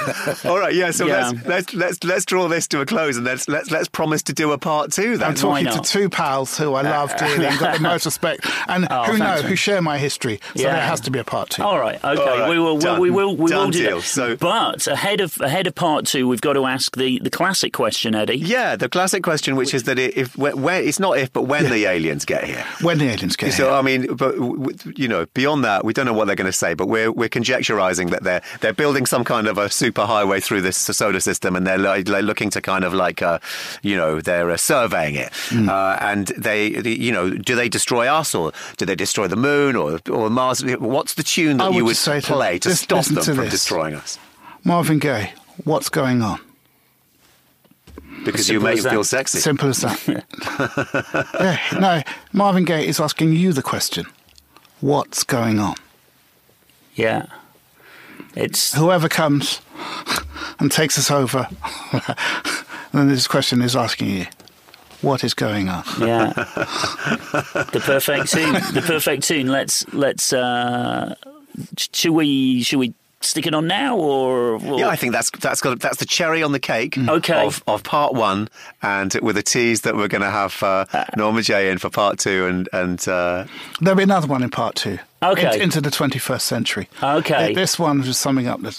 All 0.50 0.60
right, 0.60 0.74
yeah. 0.74 0.92
So 0.92 1.06
Yeah. 1.08 1.32
let's 1.32 1.46
let's 1.46 1.74
let's 1.74 2.04
let's 2.04 2.26
draw 2.26 2.48
this 2.48 2.68
to 2.70 2.82
a 2.82 2.86
close 2.86 3.18
and 3.18 3.26
let's 3.26 3.48
let's 3.48 3.72
let's 3.72 3.88
promise 3.88 4.24
to 4.24 4.34
do 4.34 4.52
a 4.52 4.58
part 4.58 4.92
two. 4.92 5.18
Then 5.18 5.30
I'm 5.30 5.36
talking 5.36 5.66
to 5.68 5.80
two 5.82 6.10
pals 6.10 6.58
who 6.58 6.74
I 6.76 6.82
love 6.82 7.16
dearly 7.18 7.46
and 7.46 7.60
got 7.60 7.76
the 7.78 7.82
most 7.82 8.06
respect 8.06 8.46
And 8.68 8.88
Oh, 8.90 9.04
who 9.04 9.18
know 9.18 9.42
who 9.42 9.56
share 9.56 9.82
my 9.82 9.98
history, 9.98 10.40
so 10.56 10.64
Yeah. 10.64 10.74
there 10.74 10.82
has 10.82 11.02
to 11.02 11.12
be 11.12 11.20
a 11.20 11.24
part 11.24 11.50
two. 11.50 11.64
All 11.64 11.80
right, 11.80 11.96
okay. 12.04 12.22
All 12.22 12.38
right, 12.40 12.50
We 12.50 12.60
will. 12.60 12.78
done. 12.78 13.00
We 13.00 13.10
will. 13.10 13.36
We 13.36 13.50
Done 13.52 13.66
will 13.66 13.72
do 13.72 13.84
deal. 13.84 13.98
that. 13.98 14.04
So- 14.06 14.36
but 14.38 14.88
ahead 14.88 15.22
of 15.22 15.40
ahead 15.42 15.68
of 15.68 15.76
part 15.76 16.06
two, 16.06 16.28
we've 16.28 16.42
got 16.42 16.54
to 16.54 16.66
ask 16.66 16.96
the, 16.96 17.20
the 17.20 17.30
classic 17.30 17.74
question, 17.74 18.16
Eddie. 18.16 18.38
Yeah, 18.38 18.76
the 18.76 18.90
classic 18.90 19.24
question, 19.24 19.56
which 19.56 19.74
is 19.74 19.84
that 19.84 19.98
if 20.00 20.38
when, 20.38 20.62
when 20.62 20.84
it's 20.88 21.00
not 21.00 21.18
if, 21.18 21.32
but 21.34 21.44
when 21.44 21.70
the 21.70 21.86
aliens 21.86 22.26
get 22.28 22.44
here. 22.44 22.64
When 22.82 23.00
the 23.00 23.06
aliens 23.10 23.36
get 23.36 23.54
So 23.54 23.66
here. 23.70 23.74
I 23.74 23.82
mean, 23.82 24.14
but 24.16 24.36
you 24.98 25.08
know, 25.08 25.26
beyond 25.34 25.64
that, 25.64 25.84
we 25.84 25.94
don't 25.94 26.06
know 26.06 26.14
what 26.14 26.28
they're 26.28 26.36
going 26.36 26.46
to 26.52 26.52
say. 26.54 26.76
But 26.76 26.88
we're 26.88 27.12
we're 27.12 27.30
conjecturizing 27.30 28.12
that 28.12 28.24
they're 28.24 28.42
they're 28.62 28.74
building 28.74 29.06
some 29.08 29.24
kind 29.24 29.48
of 29.48 29.58
a 29.58 29.70
super 29.70 30.06
highway 30.06 30.40
through 30.40 30.62
this 30.62 30.78
solar 30.78 31.20
system, 31.20 31.56
and 31.56 31.66
they're, 31.66 31.78
like, 31.78 32.06
they're 32.06 32.22
looking 32.22 32.50
to 32.52 32.62
kind 32.62 32.84
of 32.84 32.94
like, 32.94 33.22
uh, 33.22 33.40
you 33.82 33.96
know, 33.96 34.22
they're 34.22 34.52
uh, 34.52 34.58
surveying 34.58 35.16
it, 35.16 35.34
Hmm. 35.50 35.70
uh, 35.70 35.98
and 36.02 36.28
they, 36.38 36.70
the- 36.74 36.98
you 37.00 37.12
know, 37.12 37.30
do 37.32 37.56
they 37.56 37.70
destroy 37.70 38.08
us 38.08 38.36
or 38.36 38.52
do 38.78 38.86
they 38.86 38.96
destroy 38.96 39.28
the 39.28 39.36
moon 39.36 39.76
or 39.76 40.00
or 40.12 40.30
Mars? 40.30 40.64
What's 40.64 41.14
the 41.16 41.24
tune 41.24 41.58
that 41.58 41.74
you 41.74 41.86
would 41.86 41.96
to- 41.96 42.22
play 42.22 42.60
to 42.60 42.70
just 42.70 42.84
stop 42.84 43.06
them 43.06 43.16
to 43.16 43.24
from 43.24 43.38
this. 43.46 43.52
destroying 43.52 43.96
us? 43.96 44.20
Marvin 44.64 45.00
Gaye, 45.00 45.34
what's 45.64 45.90
going 45.90 46.22
on? 46.22 46.40
Because 48.24 48.50
you 48.50 48.60
simple 48.60 48.70
make 48.70 48.78
as 48.80 48.86
it 48.86 48.90
feel 48.90 49.04
sexy. 49.04 49.40
Simple 49.40 49.70
as 49.70 49.82
that. 49.82 51.26
yeah, 51.40 51.80
no, 51.80 52.02
Marvin 52.34 52.66
Gaye 52.66 52.88
is 52.88 53.00
asking 53.00 53.34
you 53.34 53.54
the 53.54 53.64
question. 53.64 54.06
What's 54.82 55.24
going 55.24 55.60
on? 55.60 55.76
Yeah. 56.96 57.28
It's 58.36 58.74
Whoever 58.74 59.10
comes 59.10 59.62
and 60.60 60.72
takes 60.72 60.98
us 60.98 61.10
over, 61.10 61.48
then 62.94 63.08
this 63.08 63.28
question 63.28 63.62
is 63.62 63.76
asking 63.76 64.10
you, 64.10 64.26
what 65.02 65.24
is 65.24 65.34
going 65.34 65.70
on? 65.70 65.84
yeah. 66.00 66.34
the 67.72 67.82
perfect 67.84 68.32
tune. 68.32 68.54
The 68.74 68.84
perfect 68.86 69.24
tune. 69.24 69.48
Let's 69.48 69.88
let's. 69.94 70.34
Uh, 70.34 71.16
should 71.78 72.12
we 72.12 72.64
should 72.64 72.80
we 72.80 72.94
stick 73.22 73.46
it 73.48 73.54
on 73.54 73.68
now 73.68 73.98
or? 73.98 74.54
or- 74.64 74.80
Yeah, 74.80 74.90
I 74.90 74.96
think 74.96 75.14
that's 75.14 75.30
that's 75.32 75.62
got 75.62 75.80
that's 75.80 75.98
the 75.98 76.06
cherry 76.06 76.44
on 76.44 76.52
the 76.52 76.60
cake. 76.60 76.96
Mm. 76.96 77.10
Okay. 77.10 77.46
Of, 77.46 77.64
of 77.68 77.84
part 77.84 78.14
one, 78.14 78.50
and 78.82 79.14
with 79.22 79.38
a 79.38 79.44
tease 79.44 79.82
that 79.82 79.96
we're 79.96 80.08
going 80.08 80.22
to 80.22 80.30
have 80.32 80.62
uh, 80.64 80.86
Norman 81.16 81.44
Jay 81.44 81.70
in 81.72 81.78
for 81.78 81.90
part 81.90 82.20
two, 82.20 82.46
and 82.46 82.70
and 82.74 83.08
uh, 83.08 83.46
There'll 83.82 83.98
be 83.98 84.04
another 84.04 84.28
one 84.28 84.44
in 84.44 84.50
part 84.50 84.76
two. 84.76 85.00
Okay. 85.24 85.46
Into, 85.48 85.62
into 85.64 85.82
the 85.82 85.90
21st 85.90 86.42
century. 86.42 86.88
Okay. 87.02 87.54
This 87.56 87.80
one 87.80 88.00
was 88.02 88.18
summing 88.18 88.48
up 88.48 88.62
the, 88.62 88.70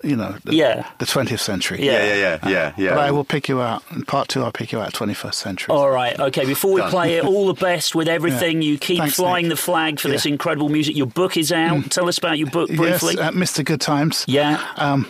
the 0.00 0.08
you 0.08 0.14
know, 0.14 0.36
the, 0.44 0.54
Yeah. 0.54 0.88
the 0.98 1.04
20th 1.06 1.40
century. 1.40 1.84
Yeah. 1.84 1.92
yeah, 1.92 1.98
yeah, 1.98 2.14
yeah, 2.14 2.48
yeah, 2.48 2.72
yeah. 2.76 2.90
But 2.90 2.98
I 3.00 3.10
will 3.10 3.24
pick 3.24 3.48
you 3.48 3.60
out. 3.60 3.82
In 3.90 4.02
part 4.04 4.28
two, 4.28 4.42
I'll 4.44 4.52
pick 4.52 4.70
you 4.70 4.80
out 4.80 4.92
21st 4.92 5.34
century. 5.34 5.74
All 5.74 5.90
right, 5.90 6.18
okay. 6.20 6.44
Before 6.46 6.72
we 6.72 6.80
Done. 6.82 6.90
play 6.90 7.16
it, 7.16 7.24
all 7.24 7.46
the 7.48 7.54
best 7.54 7.94
with 7.96 8.08
everything. 8.18 8.62
You 8.62 8.78
keep 8.78 8.98
Thanks, 8.98 9.16
flying 9.16 9.48
Nick. 9.48 9.56
the 9.56 9.62
flag 9.62 9.98
for 9.98 10.06
this 10.08 10.24
Yeah. 10.24 10.30
Mm. 10.30 10.34
incredible 10.34 10.68
music. 10.68 10.96
Your 10.96 11.06
book 11.06 11.36
is 11.36 11.50
out. 11.50 11.90
Tell 11.90 12.08
us 12.08 12.16
about 12.18 12.38
your 12.38 12.48
book 12.50 12.68
briefly. 12.68 13.14
Yes, 13.16 13.28
uh, 13.28 13.32
Mr. 13.32 13.64
Good 13.64 13.80
Times. 13.80 14.24
yeah. 14.28 14.64
Um, 14.76 15.06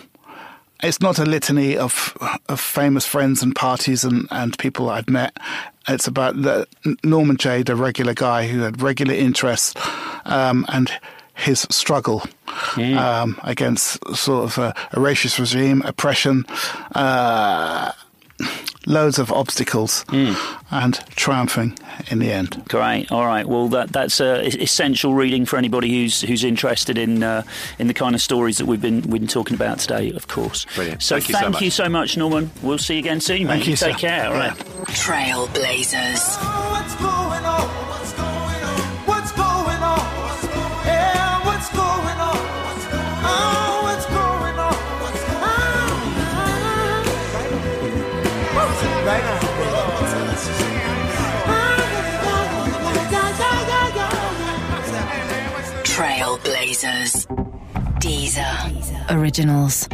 it's 0.81 1.01
not 1.01 1.19
a 1.19 1.25
litany 1.25 1.77
of 1.77 2.17
of 2.47 2.59
famous 2.59 3.05
friends 3.05 3.43
and 3.43 3.55
parties 3.55 4.03
and, 4.03 4.27
and 4.31 4.57
people 4.57 4.89
I've 4.89 5.09
met. 5.09 5.37
It's 5.87 6.07
about 6.07 6.41
the, 6.41 6.67
Norman 7.03 7.37
Jay, 7.37 7.63
the 7.63 7.75
regular 7.75 8.13
guy 8.13 8.47
who 8.47 8.61
had 8.61 8.81
regular 8.81 9.13
interests, 9.13 9.73
um, 10.25 10.65
and 10.69 10.91
his 11.33 11.61
struggle 11.69 12.23
um, 12.95 13.39
against 13.43 13.97
sort 14.15 14.43
of 14.45 14.57
a, 14.57 14.75
a 14.91 14.99
racist 14.99 15.39
regime, 15.39 15.81
oppression, 15.83 16.45
uh, 16.93 17.91
loads 18.89 19.19
of 19.19 19.31
obstacles, 19.31 20.03
and 20.09 20.95
triumphing 21.15 21.77
in 22.11 22.19
the 22.19 22.31
end. 22.31 22.61
Great. 22.67 23.09
All 23.11 23.25
right. 23.25 23.45
Well, 23.45 23.69
that 23.69 23.93
that's 23.93 24.19
uh, 24.19 24.41
essential 24.43 25.13
reading 25.13 25.45
for 25.45 25.55
anybody 25.57 25.89
who's 25.89 26.21
who's 26.21 26.43
interested 26.43 26.97
in 26.97 27.23
uh, 27.23 27.43
in 27.77 27.87
the 27.87 27.93
kind 27.93 28.15
of 28.15 28.21
stories 28.21 28.57
that 28.57 28.65
we've 28.65 28.81
been 28.81 29.01
we've 29.03 29.21
been 29.21 29.27
talking 29.27 29.53
about 29.55 29.79
today. 29.79 30.11
Of 30.11 30.27
course. 30.27 30.65
Brilliant. 30.75 31.01
So 31.03 31.15
Thank 31.15 31.29
you 31.29 31.33
so 31.35 31.39
thank 31.39 31.53
much. 31.53 31.61
you 31.61 31.71
so 31.71 31.87
much, 31.89 32.17
Norman. 32.17 32.51
We'll 32.61 32.77
see 32.77 32.95
you 32.95 32.99
again 32.99 33.21
soon. 33.21 33.47
Thank 33.47 33.61
mate. 33.61 33.67
you, 33.67 33.75
Take 33.77 33.93
sir. 33.93 33.99
care. 33.99 34.27
All 34.27 34.33
right. 34.33 34.57
Trailblazers. 34.87 36.37
What's 36.71 36.95
Trailblazers. 56.79 57.27
Deezer. 57.99 59.09
Originals. 59.09 59.87